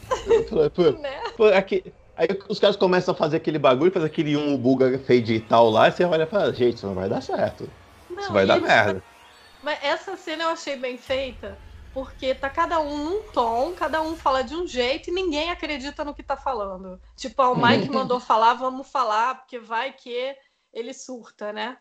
Pô, 0.48 0.58
Né? 1.00 1.20
pô, 1.36 1.44
aqui- 1.46 1.94
aí 2.20 2.28
os 2.48 2.58
caras 2.58 2.76
começam 2.76 3.14
a 3.14 3.16
fazer 3.16 3.38
aquele 3.38 3.58
bagulho, 3.58 3.90
faz 3.90 4.04
aquele 4.04 4.36
um 4.36 4.56
buga 4.56 4.98
fade 5.00 5.34
e 5.34 5.40
tal 5.40 5.70
lá, 5.70 5.88
e 5.88 5.92
você 5.92 6.04
olha 6.04 6.24
e 6.24 6.26
fala, 6.26 6.52
gente, 6.52 6.76
isso 6.76 6.86
não 6.86 6.94
vai 6.94 7.08
dar 7.08 7.22
certo. 7.22 7.64
Não, 8.08 8.20
Isso 8.20 8.32
vai 8.32 8.46
dar 8.46 8.60
merda. 8.60 9.02
Mas 9.62 9.78
essa 9.82 10.16
cena 10.16 10.44
eu 10.44 10.48
achei 10.50 10.76
bem 10.76 10.98
feita, 10.98 11.58
porque 11.92 12.34
tá 12.34 12.50
cada 12.50 12.80
um 12.80 12.96
num 13.04 13.32
tom, 13.32 13.74
cada 13.74 14.02
um 14.02 14.16
fala 14.16 14.42
de 14.42 14.54
um 14.54 14.66
jeito 14.66 15.10
e 15.10 15.12
ninguém 15.12 15.50
acredita 15.50 16.04
no 16.04 16.14
que 16.14 16.22
tá 16.22 16.36
falando. 16.36 17.00
Tipo, 17.16 17.42
ó, 17.42 17.52
o 17.52 17.56
Mike 17.56 17.90
mandou 17.90 18.20
falar, 18.20 18.54
vamos 18.54 18.90
falar, 18.90 19.36
porque 19.36 19.58
vai 19.58 19.92
que 19.92 20.34
ele 20.72 20.92
surta, 20.94 21.52
né? 21.52 21.78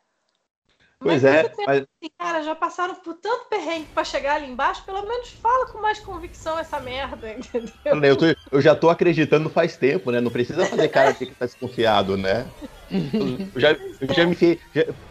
Pois 1.01 1.23
Mas 1.23 1.33
é, 1.33 1.53
mas 1.65 1.77
assim, 1.81 2.11
cara, 2.17 2.41
já 2.43 2.55
passaram 2.55 2.95
por 2.95 3.13
tanto 3.15 3.45
perrengue 3.49 3.87
pra 3.93 4.03
chegar 4.03 4.35
ali 4.35 4.47
embaixo, 4.47 4.83
pelo 4.85 5.01
menos 5.01 5.29
fala 5.41 5.71
com 5.71 5.81
mais 5.81 5.99
convicção 5.99 6.59
essa 6.59 6.79
merda, 6.79 7.31
entendeu? 7.33 8.03
eu, 8.03 8.17
tô- 8.17 8.25
eu 8.51 8.61
já 8.61 8.75
tô 8.75 8.89
acreditando 8.89 9.49
faz 9.49 9.77
tempo, 9.77 10.11
né? 10.11 10.19
Não 10.19 10.31
precisa 10.31 10.65
fazer 10.65 10.89
cara 10.89 11.11
de 11.11 11.25
que 11.25 11.35
tá 11.35 11.45
desconfiado, 11.45 12.17
né? 12.17 12.51
Eu 13.55 13.61
já, 13.61 13.71
eu 13.71 14.13
já 14.13 14.25
me 14.25 14.35
fiz. 14.35 14.57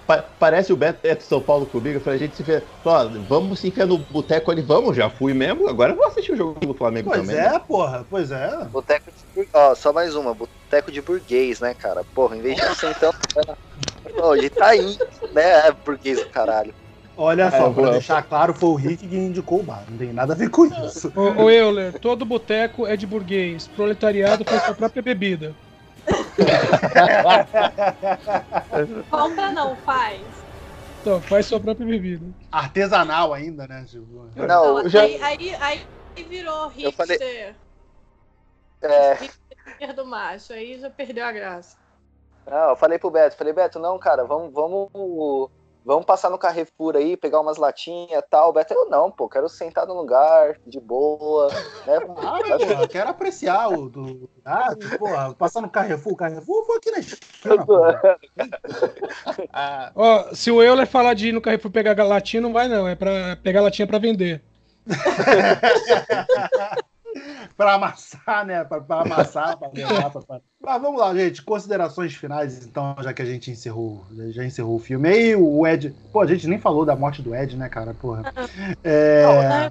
pa- 0.06 0.22
parece 0.22 0.72
o 0.72 0.76
Beto 0.76 1.00
Beto 1.02 1.24
São 1.24 1.40
Paulo 1.40 1.66
comigo. 1.66 1.98
Eu 1.98 2.00
falei, 2.00 2.18
a 2.18 2.22
gente 2.22 2.36
se. 2.36 2.42
Ó, 2.84 3.08
vamos 3.26 3.60
se 3.60 3.68
enfiar 3.68 3.86
no 3.86 3.98
boteco 3.98 4.50
ali, 4.50 4.62
vamos, 4.62 4.96
já 4.96 5.08
fui 5.08 5.32
mesmo. 5.34 5.68
Agora 5.68 5.92
eu 5.92 5.96
vou 5.96 6.06
assistir 6.06 6.32
o 6.32 6.36
jogo 6.36 6.60
do 6.60 6.74
Flamengo 6.74 7.08
Pois 7.08 7.20
também. 7.20 7.36
é, 7.36 7.58
porra, 7.58 8.06
pois 8.08 8.30
é. 8.30 8.64
Boteco 8.66 9.10
de. 9.10 9.48
Ó, 9.54 9.74
só 9.74 9.92
mais 9.92 10.14
uma, 10.14 10.34
boteco 10.34 10.90
de 10.90 11.00
burguês, 11.00 11.60
né, 11.60 11.74
cara? 11.74 12.04
Porra, 12.14 12.36
em 12.36 12.42
vez 12.42 12.56
de 12.56 12.66
você 12.66 12.86
então. 12.90 13.12
Ó, 14.20 14.34
de 14.36 14.46
Itaim, 14.46 14.96
né? 15.32 15.66
É 15.68 15.72
burguês 15.72 16.18
do 16.18 16.28
caralho. 16.30 16.74
Olha 17.16 17.50
só, 17.50 17.68
É, 17.68 17.72
pra 17.72 17.90
deixar 17.90 18.22
claro, 18.22 18.54
foi 18.54 18.68
o 18.68 18.74
Rick 18.76 19.08
que 19.08 19.16
indicou 19.16 19.58
o 19.60 19.64
bar. 19.64 19.82
Não 19.90 19.98
tem 19.98 20.12
nada 20.12 20.34
a 20.34 20.36
ver 20.36 20.50
com 20.50 20.66
isso. 20.66 21.12
Ô, 21.16 21.44
ô 21.44 21.50
Euler, 21.50 21.98
todo 21.98 22.24
boteco 22.24 22.86
é 22.86 22.96
de 22.96 23.06
burguês. 23.06 23.66
Proletariado 23.66 24.44
faz 24.44 24.62
sua 24.62 24.74
própria 24.74 25.02
bebida. 25.02 25.52
Compra 29.10 29.52
não, 29.52 29.76
faz. 29.78 30.20
Então, 31.00 31.20
faz 31.22 31.46
sua 31.46 31.58
própria 31.60 31.86
bebida. 31.86 32.24
Artesanal 32.50 33.32
ainda, 33.34 33.66
né? 33.66 33.84
Tipo, 33.88 34.28
Não, 34.36 34.80
eu 34.80 34.88
já. 34.88 35.02
aí, 35.02 35.20
aí, 35.22 35.54
aí 35.60 35.80
virou 36.28 36.72
Eu 36.78 36.92
falei- 36.92 37.16
hipster, 37.16 37.54
É, 38.82 39.14
hipster 39.14 39.94
do 39.94 40.04
macho, 40.06 40.52
aí 40.52 40.78
já 40.80 40.90
perdeu 40.90 41.24
a 41.24 41.32
graça. 41.32 41.76
Não, 42.50 42.70
eu 42.70 42.76
falei 42.76 42.98
pro 42.98 43.10
Beto, 43.10 43.36
falei, 43.36 43.52
Beto, 43.52 43.78
não, 43.78 43.98
cara, 43.98 44.24
vamos, 44.24 44.52
vamos, 44.52 44.88
vamos 45.84 46.04
passar 46.04 46.30
no 46.30 46.38
Carrefour 46.38 46.96
aí, 46.96 47.16
pegar 47.16 47.40
umas 47.40 47.56
latinhas 47.56 48.20
e 48.20 48.28
tal. 48.28 48.50
O 48.50 48.52
Beto, 48.52 48.74
eu 48.74 48.88
não, 48.88 49.10
pô, 49.10 49.28
quero 49.28 49.48
sentar 49.48 49.86
no 49.86 49.94
lugar, 49.94 50.56
de 50.66 50.80
boa, 50.80 51.48
né? 51.86 51.98
Ah, 52.18 52.38
porra, 52.58 52.82
eu 52.82 52.88
quero 52.88 53.10
apreciar 53.10 53.68
o 53.68 53.88
do. 53.88 54.28
Ah, 54.44 54.74
porra, 54.98 55.34
passando 55.34 55.64
no 55.64 55.70
Carrefour, 55.70 56.16
Carrefour, 56.16 56.58
eu 56.58 56.66
vou 56.66 56.76
aqui 56.76 56.90
na 56.90 56.98
esquina. 56.98 57.28
Ah, 59.52 59.92
Ó, 59.94 60.34
se 60.34 60.50
o 60.50 60.62
Euler 60.62 60.86
falar 60.86 61.14
de 61.14 61.28
ir 61.28 61.32
no 61.32 61.40
Carrefour 61.40 61.70
pegar 61.70 62.02
latinha, 62.04 62.40
não 62.40 62.52
vai 62.52 62.68
não. 62.68 62.88
É 62.88 62.94
pra 62.94 63.36
pegar 63.42 63.60
latinha 63.60 63.86
pra 63.86 63.98
vender. 63.98 64.42
pra 67.56 67.74
amassar, 67.74 68.46
né? 68.46 68.64
Pra, 68.64 68.80
pra 68.80 69.02
amassar, 69.02 69.56
pra 69.58 69.68
levar. 69.74 70.10
Pra. 70.10 70.40
Mas 70.60 70.82
vamos 70.82 71.00
lá, 71.00 71.14
gente. 71.14 71.42
Considerações 71.42 72.14
finais, 72.14 72.64
então, 72.64 72.96
já 73.00 73.12
que 73.12 73.22
a 73.22 73.24
gente 73.24 73.50
encerrou, 73.50 74.04
já 74.30 74.44
encerrou 74.44 74.76
o 74.76 74.80
filme. 74.80 75.08
Aí 75.08 75.36
o 75.36 75.66
Ed. 75.66 75.94
Pô, 76.12 76.20
a 76.20 76.26
gente 76.26 76.46
nem 76.46 76.58
falou 76.58 76.84
da 76.84 76.96
morte 76.96 77.22
do 77.22 77.34
Ed, 77.34 77.56
né, 77.56 77.68
cara? 77.68 77.94
Porra. 77.94 78.32
É, 78.84 79.70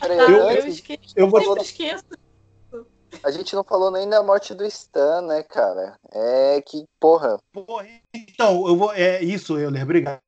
Peraí, 0.00 0.18
Ah, 0.18 0.30
eu, 0.30 0.48
antes, 0.48 0.64
esqueço. 0.74 1.14
eu 1.14 1.28
vou 1.28 1.40
sempre 1.40 1.62
esqueço. 1.62 2.04
a 3.22 3.30
gente 3.30 3.54
não 3.54 3.62
falou 3.62 3.90
nem 3.90 4.08
da 4.08 4.20
morte 4.22 4.52
do 4.52 4.64
Stan, 4.66 5.22
né, 5.22 5.42
cara? 5.44 5.94
É 6.12 6.60
que, 6.60 6.84
porra, 6.98 7.38
Porra, 7.52 7.86
Então, 8.14 8.66
eu 8.66 8.76
vou. 8.76 8.92
É 8.92 9.22
isso, 9.22 9.56
Euler, 9.58 9.82
obrigado. 9.84 10.20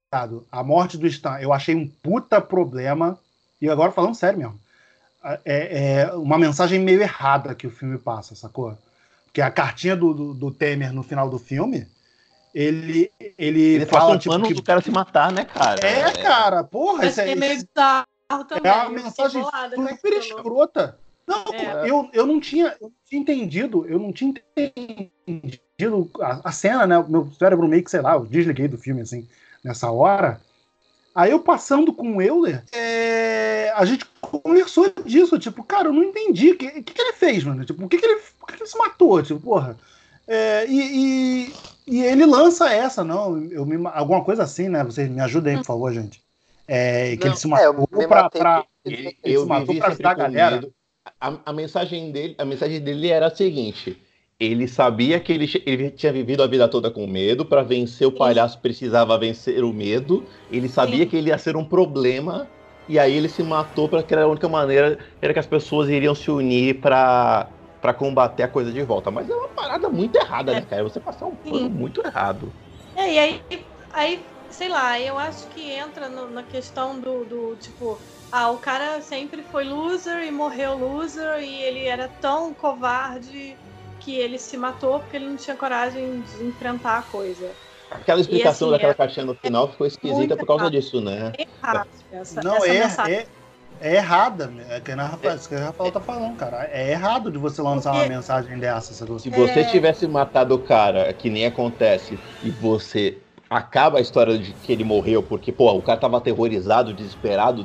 A 0.52 0.62
morte 0.62 0.96
do 0.96 1.08
Stan, 1.08 1.40
eu 1.40 1.52
achei 1.52 1.74
um 1.74 1.88
puta 1.88 2.40
problema. 2.40 3.18
E 3.60 3.68
agora 3.68 3.90
falando 3.90 4.14
sério 4.14 4.38
mesmo. 4.38 4.60
É, 5.44 6.00
é 6.02 6.12
uma 6.14 6.38
mensagem 6.38 6.78
meio 6.78 7.00
errada 7.00 7.54
que 7.54 7.66
o 7.66 7.70
filme 7.70 7.98
passa, 7.98 8.34
sacou? 8.34 8.76
Porque 9.24 9.40
a 9.40 9.50
cartinha 9.50 9.96
do, 9.96 10.12
do, 10.12 10.34
do 10.34 10.50
Temer 10.50 10.92
no 10.92 11.02
final 11.02 11.28
do 11.30 11.38
filme, 11.38 11.86
ele. 12.54 13.10
Ele, 13.38 13.62
ele 13.62 13.86
fala 13.86 14.02
fala, 14.02 14.14
um 14.14 14.18
tipo, 14.18 14.38
que- 14.42 14.54
do 14.54 14.62
cara 14.62 14.80
se 14.80 14.90
matar, 14.90 15.32
né, 15.32 15.44
cara? 15.44 15.80
É, 15.80 16.22
cara, 16.22 16.62
porra, 16.62 16.98
Mas 17.04 17.12
isso 17.12 17.20
é, 17.22 17.32
é 17.32 17.34
meio 17.34 17.58
bizarro 17.58 18.04
também. 18.46 18.72
é 18.72 18.72
uma 18.72 18.84
fiquei 18.84 19.04
mensagem 19.04 19.42
bolada 19.42 19.96
super 19.96 20.12
escrota. 20.14 20.98
Não, 21.26 21.44
É. 21.52 21.88
eu, 21.90 22.10
eu 22.12 22.26
não 22.26 22.38
tinha, 22.38 22.76
eu 22.80 22.88
não 22.88 22.92
tinha 23.06 23.20
entendido, 23.22 23.86
eu 23.86 23.98
não 23.98 24.12
tinha 24.12 24.34
entendido 25.26 26.10
a, 26.20 26.48
a 26.48 26.52
cena, 26.52 26.86
né? 26.86 26.98
O 26.98 27.08
meu 27.08 27.30
cérebro 27.32 27.66
meio 27.66 27.82
que, 27.82 27.90
sei 27.90 28.00
lá, 28.00 28.14
eu 28.14 28.26
desliguei 28.26 28.68
do 28.68 28.78
filme, 28.78 29.00
assim, 29.00 29.26
nessa 29.64 29.90
hora. 29.90 30.40
Aí 31.14 31.30
eu 31.30 31.38
passando 31.38 31.92
com 31.92 32.16
o 32.16 32.22
Euler, 32.22 32.64
é, 32.72 33.72
a 33.76 33.84
gente 33.84 34.04
conversou 34.20 34.92
disso, 35.04 35.38
tipo, 35.38 35.62
cara, 35.62 35.88
eu 35.88 35.92
não 35.92 36.02
entendi. 36.02 36.50
O 36.50 36.56
que, 36.58 36.82
que, 36.82 36.94
que 36.94 37.00
ele 37.00 37.12
fez, 37.12 37.44
mano? 37.44 37.64
Tipo, 37.64 37.84
o 37.84 37.88
que, 37.88 37.98
que, 37.98 38.04
ele, 38.04 38.20
por 38.38 38.48
que, 38.48 38.54
ele 38.56 38.66
se 38.66 38.76
matou? 38.76 39.22
Tipo, 39.22 39.40
porra. 39.40 39.76
É, 40.26 40.66
e, 40.66 41.46
e, 41.46 41.54
e 41.86 42.02
ele 42.02 42.26
lança 42.26 42.68
essa, 42.68 43.04
não, 43.04 43.38
eu 43.44 43.64
me, 43.64 43.76
alguma 43.92 44.24
coisa 44.24 44.42
assim, 44.42 44.68
né? 44.68 44.82
Vocês 44.82 45.08
me 45.08 45.20
ajudem, 45.20 45.58
por 45.58 45.66
favor, 45.66 45.92
gente. 45.92 46.20
É, 46.66 47.16
que 47.16 47.24
Não, 47.24 47.28
ele 47.28 47.36
se 47.36 47.46
é, 47.46 47.50
matou 47.50 47.88
me 47.92 48.08
pra, 48.08 48.30
pra- 48.30 48.66
Ele, 48.84 49.16
Ele 49.22 49.36
eu 49.36 49.42
se 49.42 49.46
matou 49.46 49.74
pra 49.76 49.88
ajudar 49.88 50.10
a 50.10 50.14
galera. 50.14 50.68
A, 51.20 51.38
a 51.46 51.52
mensagem 51.52 52.10
dele, 52.10 52.34
a 52.38 52.44
mensagem 52.44 52.80
dele 52.80 53.08
era 53.08 53.26
a 53.26 53.34
seguinte: 53.34 54.02
ele 54.44 54.68
sabia 54.68 55.20
que 55.20 55.32
ele, 55.32 55.46
ele 55.66 55.90
tinha 55.90 56.12
vivido 56.12 56.42
a 56.42 56.46
vida 56.46 56.68
toda 56.68 56.90
com 56.90 57.06
medo. 57.06 57.44
Para 57.46 57.62
vencer 57.62 58.06
o 58.06 58.12
palhaço 58.12 58.60
precisava 58.60 59.18
vencer 59.18 59.64
o 59.64 59.72
medo. 59.72 60.28
Ele 60.48 60.68
sabia 60.68 61.06
Sim. 61.06 61.08
que 61.08 61.16
ele 61.16 61.28
ia 61.30 61.38
ser 61.38 61.56
um 61.56 61.64
problema 61.68 62.50
E 62.86 62.98
aí 62.98 63.12
ele 63.14 63.28
se 63.28 63.42
matou 63.42 63.88
porque 63.88 64.12
era 64.14 64.24
a 64.24 64.28
única 64.28 64.48
maneira 64.48 64.98
era 65.20 65.32
que 65.32 65.38
as 65.38 65.46
pessoas 65.46 65.88
iriam 65.88 66.14
se 66.14 66.30
unir 66.30 66.80
pra, 66.80 67.56
pra 67.80 67.94
combater 67.94 68.42
a 68.42 68.48
coisa 68.48 68.72
de 68.72 68.82
volta. 68.82 69.10
Mas 69.10 69.28
é 69.28 69.34
uma 69.34 69.48
parada 69.54 69.88
muito 69.90 70.16
errada, 70.16 70.54
né, 70.54 70.64
cara? 70.66 70.82
Você 70.84 71.00
passar 71.00 71.26
um 71.26 71.36
plano 71.36 71.68
muito 71.70 72.02
errado. 72.04 72.54
É, 72.96 73.12
e 73.14 73.18
aí, 73.18 73.44
aí, 73.92 74.28
sei 74.50 74.68
lá, 74.68 74.98
eu 75.00 75.18
acho 75.18 75.48
que 75.48 75.70
entra 75.70 76.08
no- 76.08 76.30
na 76.30 76.44
questão 76.44 77.00
do, 77.00 77.24
do, 77.24 77.56
tipo, 77.56 78.00
ah, 78.30 78.50
o 78.50 78.58
cara 78.60 79.00
sempre 79.02 79.42
foi 79.42 79.64
loser 79.64 80.24
e 80.24 80.30
morreu 80.30 80.74
loser 80.76 81.40
e 81.42 81.62
ele 81.62 81.84
era 81.86 82.08
tão 82.08 82.54
covarde 82.54 83.60
que 84.04 84.14
ele 84.16 84.38
se 84.38 84.56
matou 84.56 85.00
porque 85.00 85.16
ele 85.16 85.26
não 85.26 85.36
tinha 85.36 85.56
coragem 85.56 86.20
de 86.20 86.44
enfrentar 86.44 86.98
a 86.98 87.02
coisa. 87.02 87.50
Aquela 87.90 88.20
explicação 88.20 88.68
assim, 88.68 88.72
daquela 88.72 88.92
é- 88.92 88.94
caixinha 88.94 89.24
no 89.26 89.34
final 89.34 89.68
ficou 89.70 89.86
esquisita 89.86 90.36
por 90.36 90.46
causa 90.46 90.62
errado. 90.64 90.72
disso, 90.72 91.00
né? 91.00 91.32
É 91.38 91.42
errado 91.62 91.88
essa, 92.12 92.42
Não, 92.42 92.56
essa 92.56 92.66
é, 92.68 92.78
mensagem. 92.80 93.14
é, 93.14 93.26
é 93.80 93.94
errada. 93.96 94.52
É 94.68 94.80
que 94.80 94.90
a 94.92 94.96
Rafael, 95.06 95.36
isso 95.36 95.48
que 95.48 95.54
a 95.54 95.64
Rafael 95.66 95.92
tá 95.92 96.00
falando, 96.00 96.36
cara. 96.36 96.68
É 96.72 96.90
errado 96.90 97.30
de 97.30 97.38
você 97.38 97.62
lançar 97.62 97.92
uma 97.92 98.00
Porque- 98.00 98.14
mensagem 98.14 98.58
dessa. 98.58 98.92
Se 99.18 99.30
você 99.30 99.60
É. 99.60 99.64
tivesse 99.64 100.06
matado 100.08 100.54
o 100.54 100.58
cara, 100.58 101.12
que 101.12 101.30
nem 101.30 101.46
acontece, 101.46 102.18
e 102.42 102.50
você 102.50 103.18
acaba 103.48 103.98
a 103.98 104.00
história 104.00 104.36
de 104.38 104.52
que 104.52 104.72
ele 104.72 104.82
morreu 104.84 105.22
porque, 105.22 105.52
pô, 105.52 105.70
o 105.72 105.82
cara 105.82 105.98
tava 106.00 106.16
aterrorizado, 106.16 106.92
desesperado, 106.92 107.64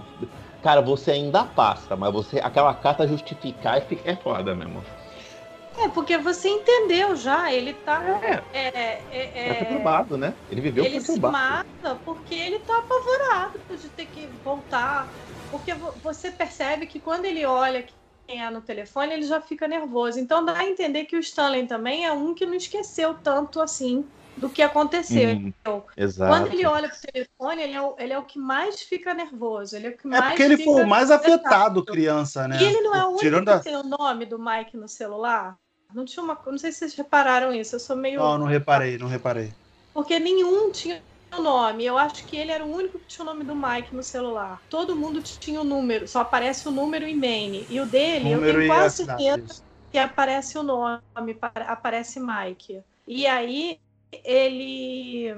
cara, 0.62 0.82
você 0.82 1.12
ainda 1.12 1.44
passa, 1.44 1.96
mas 1.96 2.14
você 2.14 2.40
aquela 2.40 2.74
carta 2.76 3.08
justificar 3.08 3.78
é, 3.78 3.84
é 4.06 4.16
foda 4.16 4.54
mesmo. 4.54 4.84
É, 5.86 5.90
porque 5.90 6.18
você 6.18 6.50
entendeu 6.50 7.16
já, 7.16 7.52
ele 7.54 7.74
tá. 7.74 8.02
É, 8.54 8.60
É, 8.60 8.68
é, 8.68 9.48
é 9.48 9.50
é, 9.50 9.56
perturbado, 9.56 10.18
né? 10.18 10.34
Ele 10.50 10.62
viveu 10.62 10.86
ele 10.86 11.00
se 11.02 11.20
perturbado. 11.20 11.34
mata 11.34 11.96
porque 12.04 12.34
ele 12.36 12.60
tá 12.60 12.74
apavorado 12.80 13.78
de 13.78 13.90
ter 13.90 14.08
que 14.08 14.28
voltar. 14.44 15.16
Porque 15.50 15.74
vo- 15.74 15.94
você 16.02 16.32
percebe 16.32 16.86
que 16.88 17.00
quando 17.00 17.26
ele 17.26 17.46
olha 17.46 17.86
quem 18.28 18.44
é 18.44 18.50
no 18.52 18.62
telefone, 18.62 19.14
ele 19.14 19.24
já 19.24 19.42
fica 19.42 19.68
nervoso. 19.68 20.20
Então 20.20 20.46
dá 20.46 20.58
a 20.60 20.66
entender 20.66 21.06
que 21.06 21.16
o 21.16 21.20
Stanley 21.20 21.66
também 21.68 22.06
é 22.06 22.12
um 22.14 22.36
que 22.36 22.46
não 22.46 22.54
esqueceu 22.54 23.16
tanto 23.16 23.60
assim 23.60 24.08
do 24.38 24.50
que 24.50 24.62
aconteceu. 24.62 25.36
Hum, 25.36 25.52
exato. 25.98 26.32
Quando 26.32 26.54
ele 26.54 26.66
olha 26.66 26.88
pro 26.90 26.98
telefone, 27.12 27.64
ele 27.64 27.74
é, 27.74 27.82
o, 27.82 27.96
ele 27.98 28.14
é 28.14 28.18
o 28.20 28.26
que 28.26 28.38
mais 28.38 28.82
fica 28.82 29.14
nervoso. 29.14 29.76
Ele 29.76 29.88
é 29.88 29.90
o 29.90 29.98
que 29.98 30.06
É 30.08 30.10
mais 30.12 30.30
porque 30.30 30.44
ele 30.44 30.58
foi 30.58 30.84
o 30.84 30.88
mais 30.88 31.10
afetado 31.12 31.84
criança, 31.84 32.48
né? 32.48 32.60
E 32.60 32.64
ele 32.64 32.82
não 32.82 32.96
é 32.96 33.06
o 33.06 33.10
único 33.10 33.22
Tirando 33.22 33.50
que 33.50 33.54
a... 33.54 33.60
tem 33.60 33.76
o 33.76 33.84
nome 33.84 34.26
do 34.26 34.38
Mike 34.40 34.78
no 34.78 34.88
celular? 34.88 35.58
Não 35.94 36.06
tinha 36.06 36.24
uma. 36.24 36.40
Não 36.46 36.58
sei 36.58 36.72
se 36.72 36.80
vocês 36.80 36.96
repararam 36.96 37.54
isso. 37.54 37.76
Eu 37.76 37.80
sou 37.80 37.96
meio. 37.96 38.20
Não, 38.20 38.38
não 38.38 38.46
reparei, 38.46 38.98
não 38.98 39.08
reparei. 39.08 39.54
Porque 39.94 40.20
nenhum 40.20 40.72
tinha 40.72 41.04
o 41.36 41.42
nome. 41.42 41.86
Eu 41.86 41.98
acho 41.98 42.26
que 42.26 42.36
ele 42.36 42.52
era 42.52 42.66
o 42.66 42.72
único 42.74 43.00
que 43.00 43.08
tinha 43.08 43.24
o 43.24 43.26
nome 43.26 43.44
do 43.44 43.56
Mike 43.56 43.94
no 43.96 44.04
celular. 44.04 44.62
Todo 44.70 44.96
mundo 44.96 45.22
tinha 45.22 45.62
o 45.62 45.64
número, 45.64 46.08
só 46.08 46.22
aparece 46.22 46.68
o 46.68 46.72
número 46.72 47.08
e 47.08 47.16
main. 47.16 47.66
E 47.70 47.80
o 47.80 47.86
dele, 47.86 48.32
eu 48.32 48.38
Número 48.38 48.44
tenho 48.44 48.62
e 48.62 48.66
a 48.72 48.74
quase 48.74 48.96
certeza 48.96 49.64
que 49.92 49.98
aparece 49.98 50.58
o 50.58 50.64
nome, 50.64 51.34
pa- 51.40 51.52
aparece 51.68 52.20
Mike. 52.20 52.84
E 53.08 53.26
aí 53.28 53.80
ele 54.24 55.34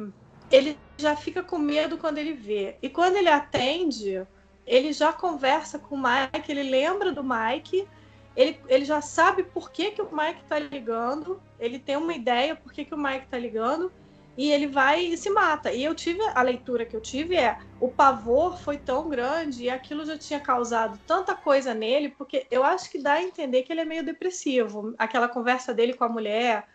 ele 0.51 0.77
já 0.99 1.15
fica 1.15 1.41
com 1.43 1.57
medo 1.57 1.97
quando 1.97 2.17
ele 2.17 2.33
vê. 2.33 2.77
E 2.81 2.89
quando 2.89 3.15
ele 3.15 3.29
atende, 3.29 4.25
ele 4.65 4.91
já 4.93 5.13
conversa 5.13 5.79
com 5.79 5.95
o 5.95 6.01
Mike, 6.01 6.51
ele 6.51 6.63
lembra 6.63 7.11
do 7.11 7.23
Mike, 7.23 7.87
ele, 8.35 8.59
ele 8.67 8.85
já 8.85 9.01
sabe 9.01 9.43
por 9.43 9.71
que, 9.71 9.91
que 9.91 10.01
o 10.01 10.09
Mike 10.15 10.43
tá 10.47 10.57
ligando, 10.57 11.41
ele 11.59 11.79
tem 11.79 11.97
uma 11.97 12.13
ideia 12.13 12.55
por 12.55 12.71
que, 12.71 12.85
que 12.85 12.93
o 12.93 12.97
Mike 12.97 13.27
tá 13.27 13.37
ligando, 13.37 13.91
e 14.37 14.49
ele 14.49 14.67
vai 14.67 15.01
e 15.01 15.17
se 15.17 15.29
mata. 15.29 15.71
E 15.71 15.83
eu 15.83 15.93
tive, 15.93 16.21
a 16.33 16.41
leitura 16.41 16.85
que 16.85 16.95
eu 16.95 17.01
tive 17.01 17.35
é, 17.35 17.59
o 17.79 17.89
pavor 17.89 18.57
foi 18.57 18.77
tão 18.77 19.09
grande 19.09 19.63
e 19.63 19.69
aquilo 19.69 20.05
já 20.05 20.17
tinha 20.17 20.39
causado 20.39 20.97
tanta 21.05 21.35
coisa 21.35 21.73
nele, 21.73 22.09
porque 22.09 22.47
eu 22.49 22.63
acho 22.63 22.89
que 22.89 22.99
dá 22.99 23.13
a 23.13 23.23
entender 23.23 23.63
que 23.63 23.73
ele 23.73 23.81
é 23.81 23.85
meio 23.85 24.03
depressivo. 24.03 24.95
Aquela 24.97 25.27
conversa 25.27 25.73
dele 25.73 25.93
com 25.93 26.05
a 26.05 26.09
mulher 26.09 26.65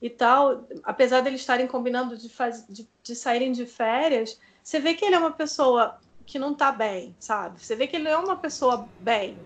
e 0.00 0.08
tal, 0.08 0.64
apesar 0.84 1.20
deles 1.20 1.40
estarem 1.40 1.66
combinando 1.66 2.16
de, 2.16 2.28
faz, 2.28 2.64
de, 2.68 2.88
de 3.02 3.14
saírem 3.14 3.52
de 3.52 3.66
férias, 3.66 4.38
você 4.62 4.78
vê 4.78 4.94
que 4.94 5.04
ele 5.04 5.14
é 5.14 5.18
uma 5.18 5.32
pessoa 5.32 5.98
que 6.24 6.38
não 6.38 6.54
tá 6.54 6.70
bem, 6.70 7.14
sabe? 7.18 7.60
Você 7.60 7.74
vê 7.74 7.86
que 7.86 7.96
ele 7.96 8.04
não 8.04 8.10
é 8.12 8.18
uma 8.18 8.36
pessoa 8.36 8.88
bem, 9.00 9.36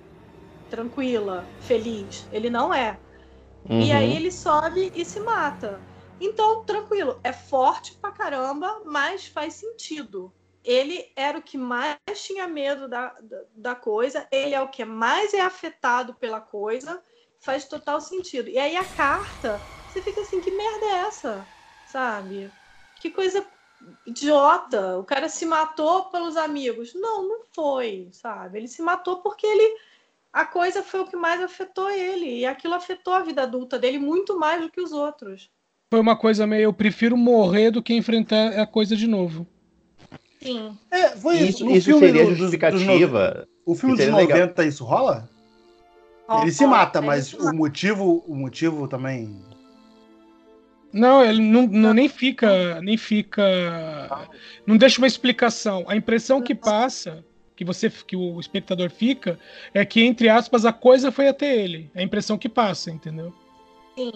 tranquila, 0.71 1.47
feliz. 1.61 2.27
Ele 2.33 2.51
não 2.51 2.73
é. 2.73 2.99
E 3.65 3.93
Uhum. 3.93 3.97
aí 3.97 4.17
ele 4.17 4.31
sobe 4.31 4.93
e 4.95 5.05
se 5.05 5.21
mata. 5.21 5.81
Então, 6.21 6.65
tranquilo, 6.65 7.21
é 7.23 7.33
forte 7.33 7.97
pra 8.01 8.13
caramba, 8.13 8.83
mas 8.85 9.27
faz 9.27 9.55
sentido. 9.55 10.33
Ele 10.65 11.05
era 11.15 11.39
o 11.39 11.43
que 11.43 11.59
mais 11.59 11.99
tinha 12.25 12.49
medo 12.49 12.89
da, 12.89 13.09
da, 13.21 13.43
da 13.55 13.75
coisa, 13.75 14.27
ele 14.33 14.55
é 14.55 14.61
o 14.61 14.69
que 14.69 14.85
mais 14.85 15.33
é 15.35 15.41
afetado 15.41 16.15
pela 16.15 16.41
coisa, 16.41 17.03
faz 17.39 17.69
total 17.69 18.01
sentido. 18.01 18.49
E 18.49 18.59
aí 18.59 18.77
a 18.77 18.85
carta, 18.85 19.65
você 19.87 20.03
fica 20.03 20.23
assim, 20.23 20.41
que 20.41 20.51
merda 20.51 20.87
é 20.87 20.93
essa? 21.07 21.53
Sabe? 21.85 22.53
Que 22.97 23.11
coisa 23.11 23.47
idiota. 24.05 24.99
O 24.99 25.05
cara 25.05 25.29
se 25.29 25.45
matou 25.47 26.07
pelos 26.11 26.37
amigos. 26.37 26.95
Não, 26.95 27.29
não 27.29 27.41
foi, 27.55 28.09
sabe? 28.13 28.59
Ele 28.59 28.69
se 28.69 28.83
matou 28.83 29.23
porque 29.23 29.47
ele 29.47 29.77
a 30.37 30.45
coisa 30.45 30.83
foi 30.83 31.01
o 31.01 31.07
que 31.07 31.17
mais 31.17 31.41
afetou 31.43 31.91
ele. 31.91 32.41
E 32.41 32.47
aquilo 32.47 32.75
afetou 32.75 33.15
a 33.15 33.23
vida 33.23 33.43
adulta 33.43 33.79
dele 33.79 33.99
muito 33.99 34.39
mais 34.39 34.61
do 34.61 34.71
que 34.71 34.81
os 34.81 34.93
outros. 34.93 35.49
Foi 35.91 36.01
uma 36.01 36.17
coisa 36.17 36.47
meio, 36.47 36.65
eu 36.65 36.73
prefiro 36.73 37.17
morrer 37.17 37.71
do 37.71 37.83
que 37.83 37.95
enfrentar 37.95 38.59
a 38.61 38.67
coisa 38.67 38.95
de 38.97 39.07
novo. 39.07 39.47
Sim. 40.43 40.77
É, 40.91 41.09
foi 41.17 41.37
isso. 41.37 41.45
Isso, 41.49 41.65
No 41.65 41.71
isso 41.77 41.85
filme 41.87 42.01
seria 42.07 42.23
do- 42.25 42.29
dos- 42.31 42.39
dos 42.39 42.39
justificativa. 42.51 43.47
no- 43.67 43.73
o 43.73 43.75
filme 43.75 43.95
dos 43.97 44.05
seria 44.05 44.17
legal. 44.19 44.39
90, 44.41 44.65
isso 44.65 44.85
rola? 44.85 45.29
Ele 46.43 46.51
se 46.53 46.67
mata, 46.67 46.99
ele 46.99 47.07
mas 47.07 47.27
se 47.29 47.37
o 47.37 47.53
motivo, 47.55 48.25
o 48.27 48.35
motivo 48.35 48.87
também. 48.89 49.41
Não, 50.93 51.23
ele 51.25 51.41
não, 51.41 51.67
não- 51.67 51.95
nem 51.95 52.09
fica, 52.09 52.81
nem 52.83 52.97
fica, 52.97 53.43
não 54.67 54.77
deixa 54.77 54.99
uma 55.01 55.07
explicação. 55.07 55.85
A 55.87 55.95
impressão 55.97 56.43
que 56.43 56.55
passa, 56.55 57.25
que 57.57 57.65
você, 57.65 57.89
que 57.91 58.15
o 58.15 58.39
espectador 58.39 58.91
fica, 58.91 59.39
é 59.73 59.85
que 59.85 60.05
entre 60.05 60.29
aspas 60.29 60.65
a 60.67 60.73
coisa 60.73 61.11
foi 61.11 61.27
até 61.27 61.57
ele. 61.57 61.91
É 61.95 62.01
a 62.01 62.05
impressão 62.05 62.37
que 62.39 62.49
passa, 62.49 62.91
entendeu? 62.91 63.33
Sim. 63.97 64.13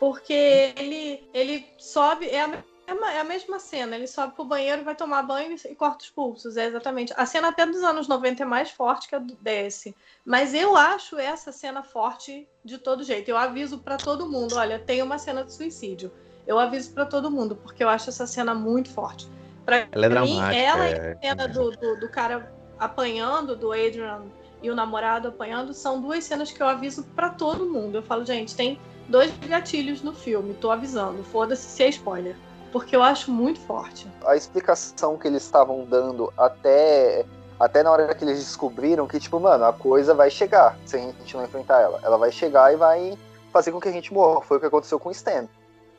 Porque 0.00 0.72
ele, 0.76 1.22
ele 1.32 1.64
sobe, 1.78 2.26
é 2.28 2.40
a, 2.42 2.48
mesma, 2.48 3.12
é 3.12 3.20
a 3.20 3.24
mesma 3.24 3.60
cena, 3.60 3.94
ele 3.94 4.08
sobe 4.08 4.34
pro 4.34 4.44
banheiro, 4.44 4.82
vai 4.82 4.96
tomar 4.96 5.22
banho 5.22 5.54
e 5.70 5.74
corta 5.76 6.02
os 6.04 6.10
pulsos. 6.10 6.56
É 6.56 6.66
exatamente. 6.66 7.14
A 7.16 7.24
cena 7.24 7.48
até 7.50 7.64
dos 7.64 7.84
anos 7.84 8.08
90 8.08 8.42
é 8.42 8.46
mais 8.46 8.70
forte 8.72 9.08
que 9.08 9.14
a 9.14 9.20
do- 9.20 9.36
desse. 9.36 9.94
Mas 10.24 10.54
eu 10.54 10.76
acho 10.76 11.16
essa 11.18 11.52
cena 11.52 11.84
forte 11.84 12.48
de 12.64 12.78
todo 12.78 13.04
jeito. 13.04 13.28
Eu 13.30 13.36
aviso 13.36 13.78
pra 13.78 13.96
todo 13.96 14.28
mundo: 14.28 14.56
olha, 14.56 14.76
tem 14.80 15.00
uma 15.02 15.18
cena 15.18 15.44
de 15.44 15.52
suicídio. 15.52 16.10
Eu 16.44 16.58
aviso 16.58 16.90
pra 16.92 17.06
todo 17.06 17.30
mundo, 17.30 17.54
porque 17.54 17.84
eu 17.84 17.88
acho 17.88 18.08
essa 18.10 18.26
cena 18.26 18.52
muito 18.52 18.90
forte. 18.90 19.28
Pra 19.64 19.86
Ela 19.92 20.06
é 20.06 20.08
mim, 20.08 20.34
dramática. 20.34 20.56
ela 20.60 20.84
é. 20.88 21.12
a 21.12 21.18
cena 21.20 21.46
do, 21.46 21.70
do, 21.70 22.00
do 22.00 22.08
cara 22.08 22.52
apanhando, 22.78 23.56
do 23.56 23.72
Adrian 23.72 24.22
e 24.62 24.70
o 24.70 24.74
namorado 24.74 25.28
apanhando, 25.28 25.72
são 25.74 26.00
duas 26.00 26.24
cenas 26.24 26.52
que 26.52 26.62
eu 26.62 26.68
aviso 26.68 27.02
pra 27.16 27.30
todo 27.30 27.66
mundo. 27.66 27.96
Eu 27.98 28.02
falo, 28.02 28.24
gente, 28.24 28.54
tem 28.54 28.78
dois 29.08 29.32
gatilhos 29.48 30.02
no 30.02 30.12
filme, 30.12 30.54
tô 30.54 30.70
avisando. 30.70 31.22
Foda-se 31.24 31.62
se 31.66 31.82
é 31.82 31.88
spoiler. 31.88 32.36
Porque 32.70 32.96
eu 32.96 33.02
acho 33.02 33.30
muito 33.30 33.60
forte. 33.60 34.08
a 34.24 34.34
explicação 34.36 35.18
que 35.18 35.26
eles 35.28 35.42
estavam 35.42 35.84
dando 35.84 36.32
até 36.38 37.26
até 37.60 37.82
na 37.82 37.92
hora 37.92 38.14
que 38.14 38.24
eles 38.24 38.38
descobriram 38.38 39.06
que 39.06 39.20
tipo 39.20 39.38
mano 39.38 39.64
a 39.64 39.72
coisa 39.72 40.14
vai 40.14 40.30
chegar 40.30 40.76
se 40.86 40.96
a 40.96 40.98
gente 40.98 41.36
não 41.36 41.44
enfrentar 41.44 41.80
ela 41.80 42.00
ela 42.02 42.16
vai 42.16 42.32
chegar 42.32 42.72
e 42.72 42.76
vai 42.76 43.16
fazer 43.52 43.70
com 43.72 43.80
que 43.80 43.88
a 43.88 43.92
gente 43.92 44.12
morra 44.12 44.40
foi 44.40 44.56
o 44.56 44.60
que 44.60 44.66
aconteceu 44.66 44.98
com 44.98 45.10
o 45.10 45.12
Stan 45.12 45.46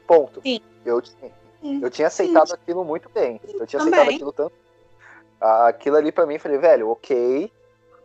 ponto 0.07 0.41
Sim. 0.41 0.59
eu 0.83 0.99
Sim. 1.05 1.79
eu 1.81 1.89
tinha 1.89 2.07
aceitado 2.07 2.51
aquilo 2.53 2.83
muito 2.83 3.07
bem 3.13 3.39
eu 3.45 3.65
tinha 3.67 3.79
Também. 3.79 3.93
aceitado 3.93 4.15
aquilo 4.15 4.33
tanto 4.33 4.53
aquilo 5.67 5.97
ali 5.97 6.11
pra 6.11 6.25
mim 6.25 6.39
falei 6.39 6.57
velho 6.57 6.89
ok 6.89 7.51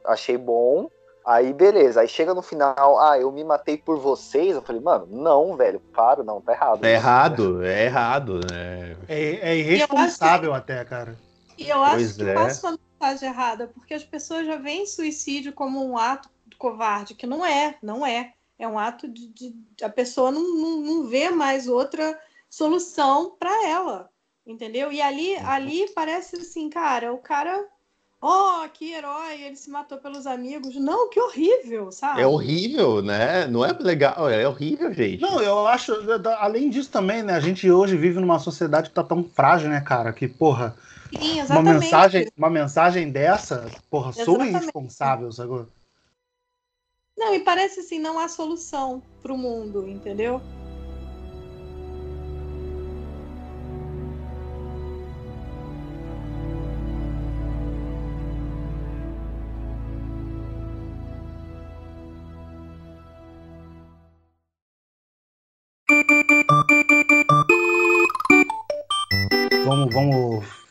achei 0.04 0.36
bom 0.36 0.90
aí 1.24 1.52
beleza 1.52 2.00
aí 2.00 2.08
chega 2.08 2.34
no 2.34 2.42
final 2.42 2.98
ah 2.98 3.18
eu 3.18 3.30
me 3.30 3.44
matei 3.44 3.76
por 3.76 3.98
vocês 3.98 4.54
eu 4.56 4.62
falei 4.62 4.80
mano 4.80 5.06
não 5.10 5.56
velho 5.56 5.80
para 5.92 6.22
não 6.24 6.40
tá 6.40 6.52
errado 6.52 6.84
É 6.84 6.92
errado, 6.94 7.62
é 7.64 7.84
errado, 7.84 8.40
né? 8.50 8.96
É, 9.08 9.50
é 9.50 9.56
irresponsável 9.56 10.52
até, 10.54 10.84
cara. 10.84 11.16
E 11.56 11.68
eu 11.68 11.82
acho 11.82 11.94
Pois 11.96 12.16
que 12.16 12.22
é. 12.28 12.34
passa 12.34 12.68
uma 12.68 12.78
mensagem 13.00 13.28
errada, 13.28 13.66
porque 13.68 13.92
as 13.94 14.04
pessoas 14.04 14.46
já 14.46 14.56
veem 14.56 14.86
suicídio 14.86 15.52
como 15.52 15.84
um 15.84 15.98
ato 15.98 16.28
covarde, 16.56 17.14
que 17.14 17.26
não 17.26 17.44
é, 17.44 17.76
não 17.82 18.06
é. 18.06 18.32
É 18.58 18.66
um 18.66 18.78
ato 18.78 19.06
de. 19.08 19.28
de- 19.28 19.54
a 19.82 19.88
pessoa 19.88 20.30
não, 20.30 20.42
não, 20.56 20.80
não 20.80 21.06
vê 21.06 21.30
mais 21.30 21.68
outra 21.68 22.18
solução 22.48 23.36
para 23.38 23.66
ela. 23.68 24.08
Entendeu? 24.48 24.90
E 24.90 25.02
ali, 25.02 25.36
ali 25.36 25.86
parece 25.94 26.36
assim, 26.36 26.70
cara, 26.70 27.12
o 27.12 27.18
cara. 27.18 27.66
oh, 28.22 28.66
que 28.72 28.94
herói, 28.94 29.42
ele 29.42 29.56
se 29.56 29.68
matou 29.68 29.98
pelos 29.98 30.26
amigos. 30.26 30.74
Não, 30.76 31.10
que 31.10 31.20
horrível, 31.20 31.92
sabe? 31.92 32.22
É 32.22 32.26
horrível, 32.26 33.02
né? 33.02 33.46
Não 33.46 33.62
é 33.62 33.72
legal, 33.78 34.26
é 34.30 34.48
horrível, 34.48 34.90
gente. 34.94 35.20
Não, 35.20 35.42
eu 35.42 35.66
acho, 35.66 35.92
além 36.38 36.70
disso 36.70 36.90
também, 36.90 37.22
né? 37.22 37.34
A 37.34 37.40
gente 37.40 37.70
hoje 37.70 37.94
vive 37.94 38.18
numa 38.18 38.38
sociedade 38.38 38.88
que 38.88 38.94
tá 38.94 39.04
tão 39.04 39.22
frágil, 39.22 39.68
né, 39.68 39.82
cara? 39.82 40.14
Que, 40.14 40.26
porra, 40.26 40.74
Sim, 41.10 41.42
uma 41.42 41.62
mensagem, 41.62 42.32
uma 42.34 42.48
mensagem 42.48 43.10
dessa, 43.10 43.70
porra, 43.90 44.12
sou 44.12 44.36
Exatamente. 44.36 44.50
irresponsável, 44.50 45.30
sacou? 45.30 45.68
Não, 47.18 47.34
e 47.34 47.40
parece 47.40 47.80
assim, 47.80 47.98
não 47.98 48.18
há 48.18 48.28
solução 48.28 49.02
pro 49.20 49.36
mundo, 49.36 49.86
entendeu? 49.86 50.40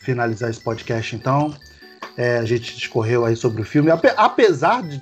Finalizar 0.08 0.50
esse 0.50 0.62
podcast 0.62 1.14
então. 1.16 1.54
É, 2.16 2.38
a 2.38 2.46
gente 2.46 2.74
discorreu 2.76 3.26
aí 3.26 3.36
sobre 3.36 3.62
o 3.62 3.66
filme. 3.66 3.92
Ape- 3.92 4.14
apesar 4.16 4.82
de, 4.82 5.02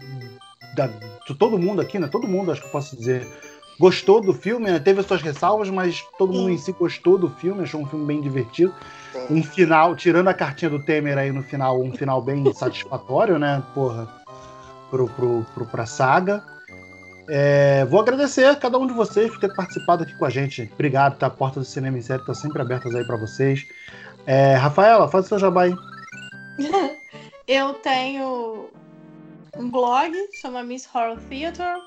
da- 0.75 0.87
de 1.27 1.35
todo 1.37 1.57
mundo 1.59 1.79
aqui, 1.79 1.99
né? 1.99 2.07
Todo 2.07 2.27
mundo, 2.27 2.51
acho 2.51 2.61
que 2.61 2.67
eu 2.67 2.71
posso 2.71 2.97
dizer, 2.97 3.27
gostou 3.79 4.19
do 4.19 4.33
filme, 4.33 4.65
né? 4.71 4.79
Teve 4.79 4.99
as 5.01 5.05
suas 5.05 5.21
ressalvas, 5.21 5.69
mas 5.69 6.03
todo 6.17 6.33
mundo 6.33 6.49
em 6.49 6.57
si 6.57 6.71
gostou 6.71 7.17
do 7.19 7.29
filme, 7.29 7.61
achou 7.63 7.81
um 7.81 7.85
filme 7.85 8.05
bem 8.05 8.19
divertido. 8.19 8.73
Sim. 9.13 9.27
Um 9.29 9.43
final, 9.43 9.95
tirando 9.95 10.27
a 10.27 10.33
cartinha 10.33 10.69
do 10.71 10.83
Temer 10.83 11.17
aí 11.17 11.31
no 11.31 11.43
final, 11.43 11.79
um 11.81 11.93
final 11.93 12.21
bem 12.21 12.43
satisfatório, 12.53 13.37
né? 13.39 13.61
Porra, 13.73 14.07
pro, 14.89 15.07
pro, 15.07 15.45
pro, 15.53 15.65
pra 15.67 15.85
saga. 15.85 16.43
É, 17.27 17.85
vou 17.85 17.99
agradecer 17.99 18.45
a 18.45 18.55
cada 18.55 18.77
um 18.77 18.85
de 18.85 18.93
vocês 18.93 19.31
por 19.31 19.39
ter 19.39 19.53
participado 19.55 20.03
aqui 20.03 20.15
com 20.17 20.25
a 20.25 20.29
gente. 20.29 20.69
Obrigado, 20.73 21.17
tá? 21.17 21.27
A 21.27 21.29
porta 21.29 21.59
do 21.59 21.65
Cinema 21.65 21.97
em 21.97 22.01
Série 22.01 22.23
tá 22.25 22.33
sempre 22.33 22.61
abertas 22.61 22.93
aí 22.93 23.03
pra 23.05 23.17
vocês. 23.17 23.65
É, 24.27 24.55
Rafaela, 24.55 25.07
faz 25.07 25.25
o 25.25 25.29
seu 25.29 25.39
jabá 25.39 25.63
aí. 25.63 25.75
Eu 27.47 27.75
tenho 27.75 28.69
um 29.55 29.69
blog, 29.69 30.11
chama 30.41 30.63
Miss 30.63 30.87
Horror 30.93 31.19
Theater. 31.29 31.77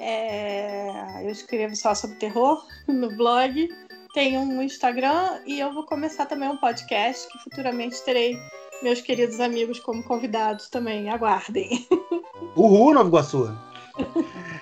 É, 0.00 1.24
eu 1.24 1.30
escrevo 1.30 1.74
só 1.74 1.94
sobre 1.94 2.16
terror 2.16 2.64
no 2.88 3.16
blog. 3.16 3.68
Tenho 4.12 4.40
um 4.40 4.62
Instagram 4.62 5.40
e 5.46 5.60
eu 5.60 5.72
vou 5.72 5.84
começar 5.84 6.26
também 6.26 6.48
um 6.48 6.56
podcast 6.56 7.28
que 7.30 7.38
futuramente 7.38 8.02
terei 8.04 8.38
meus 8.82 9.00
queridos 9.00 9.38
amigos 9.38 9.78
como 9.80 10.02
convidados 10.02 10.68
também. 10.68 11.08
Aguardem. 11.10 11.86
Uhul, 12.56 12.94
Nova 12.94 13.08
Iguaçu. 13.08 13.56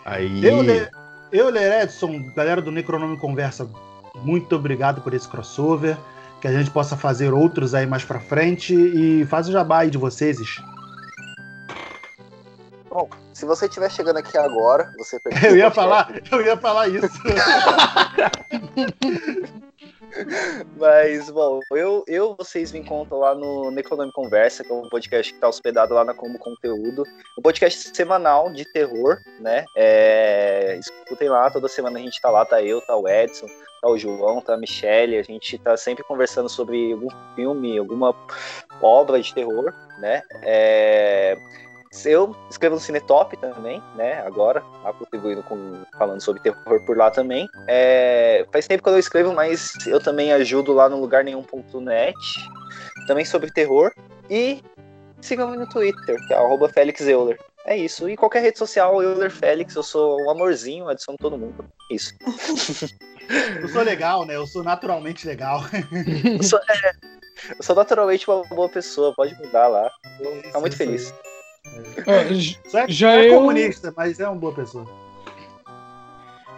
Aí. 0.04 0.44
Eu, 0.44 0.62
Le... 0.62 0.88
eu, 1.32 1.48
Ler 1.48 1.84
Edson, 1.84 2.30
galera 2.34 2.60
do 2.60 2.70
Necronome 2.72 3.16
Conversa, 3.18 3.68
muito 4.16 4.56
obrigado 4.56 5.00
por 5.00 5.14
esse 5.14 5.28
crossover. 5.28 5.96
Que 6.46 6.50
a 6.50 6.58
gente 6.60 6.70
possa 6.70 6.96
fazer 6.96 7.34
outros 7.34 7.74
aí 7.74 7.86
mais 7.86 8.04
pra 8.04 8.20
frente. 8.20 8.72
E 8.72 9.26
faz 9.26 9.48
o 9.48 9.52
jabá 9.52 9.80
aí 9.80 9.90
de 9.90 9.98
vocês. 9.98 10.38
Bom, 12.88 13.10
se 13.32 13.44
você 13.44 13.66
estiver 13.66 13.90
chegando 13.90 14.18
aqui 14.18 14.38
agora, 14.38 14.92
você 14.96 15.20
Eu 15.44 15.56
ia 15.56 15.72
falar, 15.72 16.08
eu 16.30 16.40
ia 16.40 16.56
falar 16.56 16.86
isso. 16.86 17.18
Mas, 20.78 21.28
bom, 21.30 21.58
eu, 21.72 22.04
eu 22.06 22.36
vocês 22.38 22.70
me 22.70 22.78
encontram 22.78 23.18
lá 23.18 23.34
no 23.34 23.72
Necronome 23.72 24.12
Conversa, 24.12 24.62
que 24.62 24.70
é 24.70 24.74
um 24.74 24.88
podcast 24.88 25.32
que 25.32 25.36
está 25.36 25.48
hospedado 25.48 25.94
lá 25.94 26.04
na 26.04 26.14
Como 26.14 26.38
Conteúdo. 26.38 27.02
Um 27.36 27.42
podcast 27.42 27.90
semanal 27.94 28.52
de 28.52 28.64
terror, 28.72 29.18
né? 29.40 29.64
É, 29.76 30.78
escutem 30.78 31.28
lá, 31.28 31.50
toda 31.50 31.66
semana 31.66 31.98
a 31.98 32.02
gente 32.02 32.20
tá 32.20 32.30
lá, 32.30 32.46
tá 32.46 32.62
eu, 32.62 32.80
tá 32.82 32.96
o 32.96 33.08
Edson, 33.08 33.48
tá 33.86 33.92
o 33.92 33.98
João, 33.98 34.40
tá 34.40 34.54
a 34.54 34.58
Michelle. 34.58 35.16
A 35.16 35.22
gente 35.22 35.56
tá 35.58 35.76
sempre 35.76 36.02
conversando 36.04 36.48
sobre 36.48 36.92
algum 36.92 37.08
filme, 37.34 37.78
alguma 37.78 38.14
obra 38.82 39.20
de 39.20 39.32
terror, 39.32 39.72
né? 40.00 40.22
É, 40.42 41.38
eu 42.04 42.36
escrevo 42.50 42.74
no 42.74 42.80
Cinetop 42.80 43.36
também, 43.36 43.82
né? 43.94 44.20
Agora, 44.26 44.62
lá 44.82 44.92
contribuindo 44.92 45.42
com 45.44 45.84
falando 45.96 46.20
sobre 46.20 46.42
terror 46.42 46.84
por 46.84 46.96
lá 46.96 47.10
também. 47.10 47.48
É, 47.68 48.44
faz 48.52 48.66
tempo 48.66 48.82
que 48.82 48.88
eu 48.88 48.98
escrevo, 48.98 49.32
mas 49.32 49.74
eu 49.86 50.00
também 50.00 50.32
ajudo 50.32 50.72
lá 50.72 50.88
no 50.88 51.00
lugar 51.00 51.24
nenhum.net, 51.24 52.16
também 53.06 53.24
sobre 53.24 53.50
terror. 53.50 53.92
E 54.28 54.62
sigam-me 55.20 55.56
no 55.56 55.68
Twitter, 55.68 56.18
que 56.26 56.34
é 56.34 56.36
arroba 56.36 56.70
Euler. 56.76 57.38
É 57.66 57.76
isso. 57.76 58.08
E 58.08 58.16
qualquer 58.16 58.42
rede 58.42 58.58
social, 58.58 59.02
Euler 59.02 59.30
Félix, 59.30 59.74
eu 59.74 59.82
sou 59.82 60.20
um 60.22 60.30
amorzinho, 60.30 60.88
adiciono 60.88 61.18
todo 61.18 61.36
mundo. 61.36 61.64
Isso. 61.90 62.14
Eu 63.60 63.66
sou 63.68 63.82
legal, 63.82 64.24
né? 64.24 64.36
Eu 64.36 64.46
sou 64.46 64.62
naturalmente 64.62 65.26
legal. 65.26 65.60
Eu 66.38 66.42
sou, 66.44 66.60
é, 66.60 66.90
eu 67.58 67.60
sou 67.60 67.74
naturalmente 67.74 68.24
uma 68.30 68.44
boa 68.44 68.68
pessoa, 68.68 69.12
pode 69.16 69.34
mudar 69.34 69.66
lá. 69.66 69.90
Eu 70.20 70.26
vou 70.26 70.34
ficar 70.36 70.48
Isso, 70.50 70.60
muito 70.60 70.76
feliz. 70.76 71.14
Só 72.68 72.78
é, 72.78 72.88
Já 72.88 73.08
só 73.10 73.18
é 73.18 73.28
eu- 73.28 73.34
comunista, 73.34 73.92
mas 73.96 74.20
é 74.20 74.28
uma 74.28 74.36
boa 74.36 74.54
pessoa. 74.54 74.86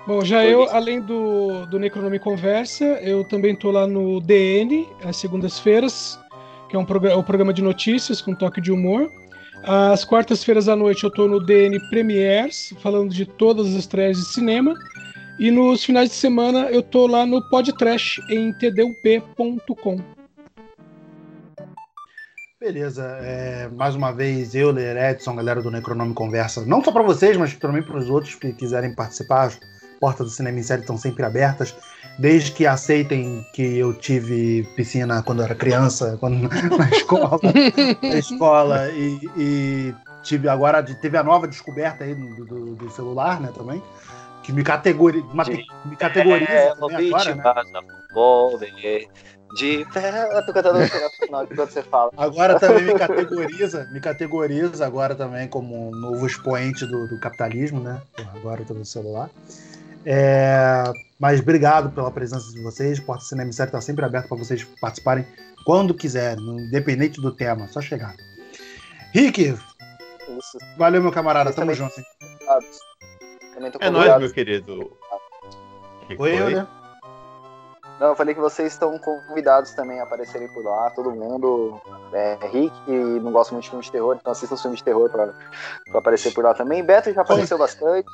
Bom, 0.07 0.23
já 0.23 0.45
eu, 0.45 0.69
além 0.69 1.01
do, 1.01 1.65
do 1.67 1.79
Necronome 1.79 2.19
Conversa, 2.19 2.85
eu 3.01 3.25
também 3.25 3.57
tô 3.57 3.71
lá 3.71 3.87
no 3.87 4.21
DN, 4.21 4.87
às 5.03 5.17
segundas-feiras, 5.17 6.19
que 6.69 6.77
é 6.77 6.79
um 6.79 6.85
progra- 6.85 7.17
o 7.17 7.25
programa 7.25 7.55
de 7.55 7.63
notícias 7.63 8.21
com 8.21 8.35
toque 8.35 8.61
de 8.61 8.71
humor. 8.71 9.11
Às 9.65 10.05
quartas-feiras 10.05 10.69
à 10.69 10.77
noite 10.77 11.05
eu 11.05 11.11
tô 11.11 11.27
no 11.29 11.45
DN 11.45 11.79
Premiers, 11.91 12.73
falando 12.81 13.13
de 13.13 13.27
todas 13.27 13.69
as 13.69 13.75
estreias 13.75 14.17
de 14.17 14.25
cinema. 14.27 14.75
E 15.39 15.51
nos 15.51 15.85
finais 15.85 16.11
de 16.11 16.17
semana 16.17 16.71
eu 16.71 16.83
tô 16.83 17.07
lá 17.07 17.25
no 17.25 17.41
Podtrash, 17.49 18.21
em 18.31 18.53
tdup.com. 18.55 20.01
Beleza, 22.61 23.05
é, 23.23 23.69
mais 23.69 23.95
uma 23.95 24.11
vez, 24.11 24.53
eu, 24.53 24.73
Ler 24.73 24.97
Edson, 24.97 25.37
galera 25.37 25.63
do 25.63 25.71
Necronome 25.71 26.13
Conversa, 26.13 26.67
não 26.67 26.83
só 26.83 26.91
para 26.91 27.05
vocês, 27.05 27.37
mas 27.37 27.55
também 27.55 27.85
para 27.85 27.97
os 27.97 28.11
outros 28.11 28.35
que 28.35 28.53
quiserem 28.53 28.93
participar, 28.93 29.53
portas 29.99 30.27
do 30.27 30.33
Cinema 30.33 30.59
em 30.59 30.63
Série 30.63 30.83
estão 30.83 30.97
sempre 30.97 31.25
abertas, 31.25 31.75
desde 32.19 32.53
que 32.53 32.67
aceitem 32.67 33.47
que 33.53 33.77
eu 33.79 33.93
tive 33.93 34.63
piscina 34.77 35.23
quando 35.23 35.43
era 35.43 35.55
criança, 35.55 36.17
quando, 36.21 36.49
na 36.79 36.91
escola, 36.91 37.41
na 38.03 38.19
escola 38.19 38.89
e, 38.91 39.31
e 39.37 39.95
tive 40.23 40.49
agora 40.49 40.83
teve 40.83 41.17
a 41.17 41.23
nova 41.23 41.47
descoberta 41.47 42.05
aí 42.05 42.15
do, 42.15 42.45
do- 42.45 42.75
do 42.75 42.91
celular, 42.91 43.41
né, 43.41 43.51
também, 43.55 43.83
que 44.43 44.53
me, 44.53 44.63
categori, 44.63 45.23
me, 45.85 45.97
categoriza 45.97 46.51
É, 46.51 46.75
também 46.75 47.09
agora, 47.09 47.35
né? 47.35 47.43
de. 49.55 49.87
Eu 50.33 50.47
tô 50.47 50.53
cantando 50.53 50.79
enquanto 51.51 51.71
você 51.71 51.83
fala. 51.83 52.11
Agora 52.17 52.59
também 52.59 52.85
me 52.85 52.95
categoriza, 52.95 53.89
me 53.93 54.01
categoriza 54.01 54.87
agora 54.87 55.15
também 55.15 55.49
como 55.49 55.89
um 55.89 55.91
novo 55.91 56.27
expoente 56.27 56.87
do, 56.87 57.07
do 57.07 57.19
capitalismo, 57.19 57.81
né? 57.81 58.01
Agora 58.37 58.63
eu 58.63 58.67
tô 58.67 58.75
no 58.75 58.85
celular. 58.85 59.31
É, 60.05 60.85
mas 61.19 61.41
obrigado 61.41 61.91
pela 61.91 62.11
presença 62.11 62.51
de 62.53 62.61
vocês. 62.63 63.01
Porta 63.01 63.25
Cinema 63.25 63.53
Série 63.53 63.69
está 63.69 63.81
sempre 63.81 64.05
aberto 64.05 64.29
para 64.29 64.39
vocês 64.39 64.65
participarem 64.81 65.27
quando 65.65 65.95
quiserem, 65.95 66.45
independente 66.45 67.21
do 67.21 67.31
tema, 67.33 67.69
só 67.69 67.81
chegar. 67.81 68.15
Rick, 69.13 69.43
Isso, 69.43 70.59
valeu, 70.77 71.03
meu 71.03 71.13
camarada. 71.13 71.53
Tamo 71.53 71.73
também. 71.73 71.77
junto. 71.77 71.99
hein? 71.99 72.07
É 73.81 73.91
nóis, 73.91 74.19
meu 74.19 74.33
querido. 74.33 74.93
Que 76.07 76.17
Oi, 76.19 76.41
eu, 76.41 76.51
né? 76.51 76.67
Não, 78.01 78.09
eu 78.09 78.17
falei 78.17 78.33
que 78.35 78.41
vocês 78.41 78.73
estão 78.73 78.97
convidados 78.99 79.73
também 79.73 79.99
a 79.99 80.05
aparecerem 80.05 80.47
por 80.49 80.65
lá, 80.65 80.89
todo 80.91 81.11
mundo. 81.11 81.81
É, 82.13 82.39
Rick, 82.53 82.71
que 82.85 82.93
não 82.93 83.33
gosta 83.33 83.53
muito 83.53 83.65
de 83.65 83.71
filme 83.71 83.85
de 83.85 83.91
terror, 83.91 84.17
então 84.21 84.31
assista 84.33 84.55
os 84.55 84.63
filmes 84.63 84.79
de 84.79 84.85
terror 84.85 85.11
pra, 85.11 85.27
pra 85.91 85.99
aparecer 85.99 86.33
por 86.33 86.45
lá 86.45 86.55
também. 86.55 86.85
Beto 86.85 87.13
já 87.13 87.23
apareceu 87.23 87.59
bastante. 87.59 88.07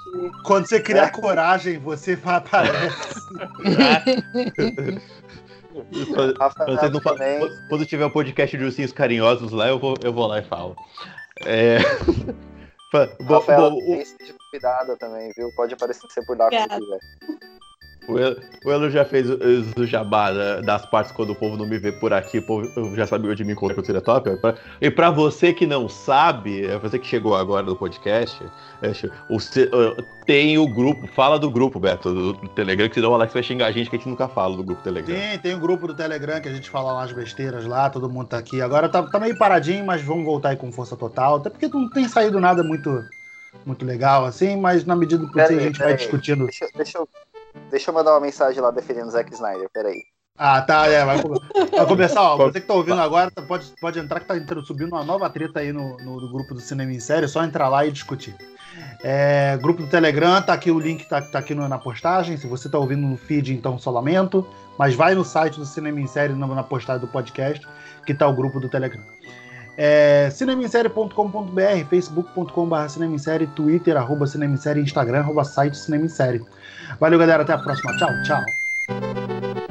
Quando 0.45 0.67
você 0.67 0.81
criar 0.81 1.07
É. 1.09 1.11
coragem, 1.11 1.79
você 1.79 2.19
aparece. 2.25 3.15
Quando- 6.15 6.35
não 7.81 7.87
tiver 7.87 8.05
o 8.07 8.11
podcast 8.11 8.57
de 8.57 8.65
ursinhos 8.65 8.93
carinhosos 8.93 9.53
lá, 9.53 9.69
eu 9.69 9.79
vou, 9.79 9.95
eu 10.03 10.13
vou 10.13 10.27
lá 10.27 10.39
e 10.39 10.45
falo. 10.45 10.77
É... 11.45 11.79
Rafael 13.29 13.71
bo- 13.73 13.77
o- 13.77 13.81
também 13.81 14.01
esteja 14.03 14.35
convidada 14.39 14.97
também, 14.97 15.33
viu? 15.37 15.51
Pode 15.57 15.75
aparecer 15.75 16.07
por 16.27 16.39
lá 16.39 16.49
quando 16.49 16.81
quiser. 16.81 16.99
O 18.07 18.19
Elo, 18.19 18.37
o 18.65 18.71
Elo 18.71 18.91
já 18.91 19.05
fez 19.05 19.29
o, 19.31 19.39
o 19.77 19.87
jabá 19.87 20.31
da- 20.31 20.61
das 20.61 20.87
partes 20.87 21.13
quando 21.13 21.31
o 21.31 21.35
povo 21.35 21.57
não 21.57 21.67
me 21.67 21.79
vê 21.79 21.91
por 21.93 22.13
aqui, 22.13 22.39
o 22.39 22.43
povo 22.43 22.95
já 22.95 23.07
sabia 23.07 23.35
de 23.35 23.45
mim 23.45 23.53
encontrar 23.53 23.83
com 23.83 23.93
o 23.93 24.01
Top. 24.01 24.31
E 24.81 24.91
pra 24.91 25.11
você 25.11 25.53
que 25.53 25.67
não 25.67 25.89
sabe, 25.89 26.67
é 26.67 26.79
você 26.79 26.99
que 26.99 27.07
chegou 27.07 27.35
agora 27.35 27.65
no 27.65 27.75
podcast, 27.77 28.43
é, 28.83 28.93
o 29.31 29.39
tem 30.27 30.59
o 30.59 30.67
grupo, 30.67 31.07
fala 31.09 31.39
do 31.39 31.51
grupo, 31.51 31.79
Beto, 31.79 32.13
do, 32.13 32.33
do 32.33 32.49
Telegram, 32.49 32.89
que 32.89 32.95
senão 32.95 33.11
o 33.11 33.15
Alex 33.15 33.33
vai 33.33 33.43
xingar 33.43 33.67
a 33.67 33.73
gente 33.73 33.91
que 33.91 33.97
a 33.97 33.99
gente 33.99 34.09
nunca 34.09 34.29
fala 34.29 34.57
do 34.57 34.65
grupo 34.65 34.83
Telegram. 34.83 35.15
Sim, 35.17 35.39
tem 35.39 35.55
um 35.55 35.61
grupo 35.61 35.87
do 35.87 35.95
Telegram 35.95 36.41
que 36.41 36.49
a 36.49 36.53
gente 36.53 36.71
fala 36.71 36.93
lá 36.93 37.05
as 37.05 37.13
besteiras 37.13 37.65
lá, 37.67 37.91
todo 37.91 38.09
mundo 38.09 38.29
tá 38.29 38.39
aqui. 38.39 38.61
Agora 38.63 38.89
tá, 38.89 39.03
tá 39.03 39.19
meio 39.19 39.37
paradinho, 39.37 39.85
mas 39.85 40.03
vamos 40.03 40.25
voltar 40.25 40.51
aí 40.51 40.57
com 40.57 40.73
força 40.73 40.97
total. 40.97 41.37
Até 41.37 41.51
porque 41.51 41.69
não 41.69 41.89
tem 41.91 42.09
saído 42.09 42.41
nada 42.41 42.63
muito, 42.63 43.03
muito 43.67 43.85
legal 43.85 44.25
assim, 44.25 44.57
mas 44.57 44.85
na 44.85 44.97
medida 44.97 45.25
do 45.25 45.31
possível 45.31 45.59
a 45.59 45.63
gente 45.63 45.79
vai 45.79 45.93
aí. 45.93 45.97
discutindo. 45.97 46.45
Deixa, 46.47 46.67
deixa, 46.75 46.99
eu, 46.99 47.09
deixa 47.71 47.91
eu 47.91 47.95
mandar 47.95 48.13
uma 48.13 48.21
mensagem 48.21 48.61
lá 48.61 48.71
defendendo 48.71 49.09
o 49.09 49.11
Zack 49.11 49.33
Snyder, 49.33 49.69
peraí. 49.73 50.03
Ah, 50.37 50.61
tá, 50.63 50.89
é, 50.89 51.05
vai, 51.05 51.19
vai 51.23 51.87
começar, 51.87 52.21
ó. 52.21 52.37
Você 52.51 52.61
que 52.61 52.67
tá 52.67 52.75
ouvindo 52.75 53.01
agora, 53.01 53.31
tá- 53.31 53.43
pode, 53.43 53.73
pode 53.81 53.99
entrar 54.01 54.19
que 54.19 54.27
tá 54.27 54.37
entrando, 54.37 54.67
subindo 54.67 54.89
uma 54.93 55.05
nova 55.05 55.31
treta 55.31 55.61
aí 55.61 55.73
no, 55.73 55.97
no, 55.99 56.21
no 56.21 56.33
grupo 56.33 56.55
do 56.55 56.61
Cinema 56.61 56.93
em 56.93 56.99
Série, 56.99 57.27
é 57.27 57.29
só 57.29 57.45
entrar 57.45 57.69
lá 57.69 57.87
e 57.87 57.93
discutir. 57.93 58.35
É, 59.05 59.57
grupo 59.59 59.83
do 59.83 59.89
Telegram, 59.89 60.43
tá 60.43 60.53
aqui 60.53 60.71
o 60.73 60.79
link, 60.81 61.09
tá, 61.09 61.23
tá 61.23 61.39
aqui 61.39 61.55
no- 61.55 61.69
na 61.69 61.79
postagem. 61.79 62.37
Se 62.37 62.49
você 62.49 62.69
tá 62.69 62.79
ouvindo 62.79 63.07
no 63.07 63.17
feed, 63.17 63.55
então 63.55 63.79
só 63.79 63.91
lamento. 63.91 64.45
Mas 64.77 64.95
vai 64.97 65.15
no 65.15 65.25
site 65.25 65.57
do 65.57 65.65
Cinema 65.65 66.01
em 66.01 66.07
Série, 66.09 66.33
na, 66.33 66.47
na 66.49 66.63
postagem 66.65 67.01
do 67.01 67.07
podcast, 67.07 67.65
que 68.05 68.13
tá 68.13 68.27
o 68.27 68.35
grupo 68.35 68.59
do 68.59 68.69
Telegram. 68.69 69.03
É, 69.77 70.31
cinemissérie.com.br, 70.31 71.89
facebook.com.br 71.91 72.89
cinema 72.89 73.15
em 73.15 73.19
série, 73.19 73.47
twitter, 73.49 73.97
arroba 73.97 74.27
instagram, 74.81 75.19
arroba 75.21 75.45
site 75.45 75.77
cinema 75.77 76.05
em 76.05 76.09
série. 76.09 76.45
Valeu, 77.01 77.19
galera, 77.19 77.43
até 77.43 77.53
a 77.53 77.59
próxima. 77.59 77.97
Tchau, 77.97 78.11
tchau. 78.25 79.64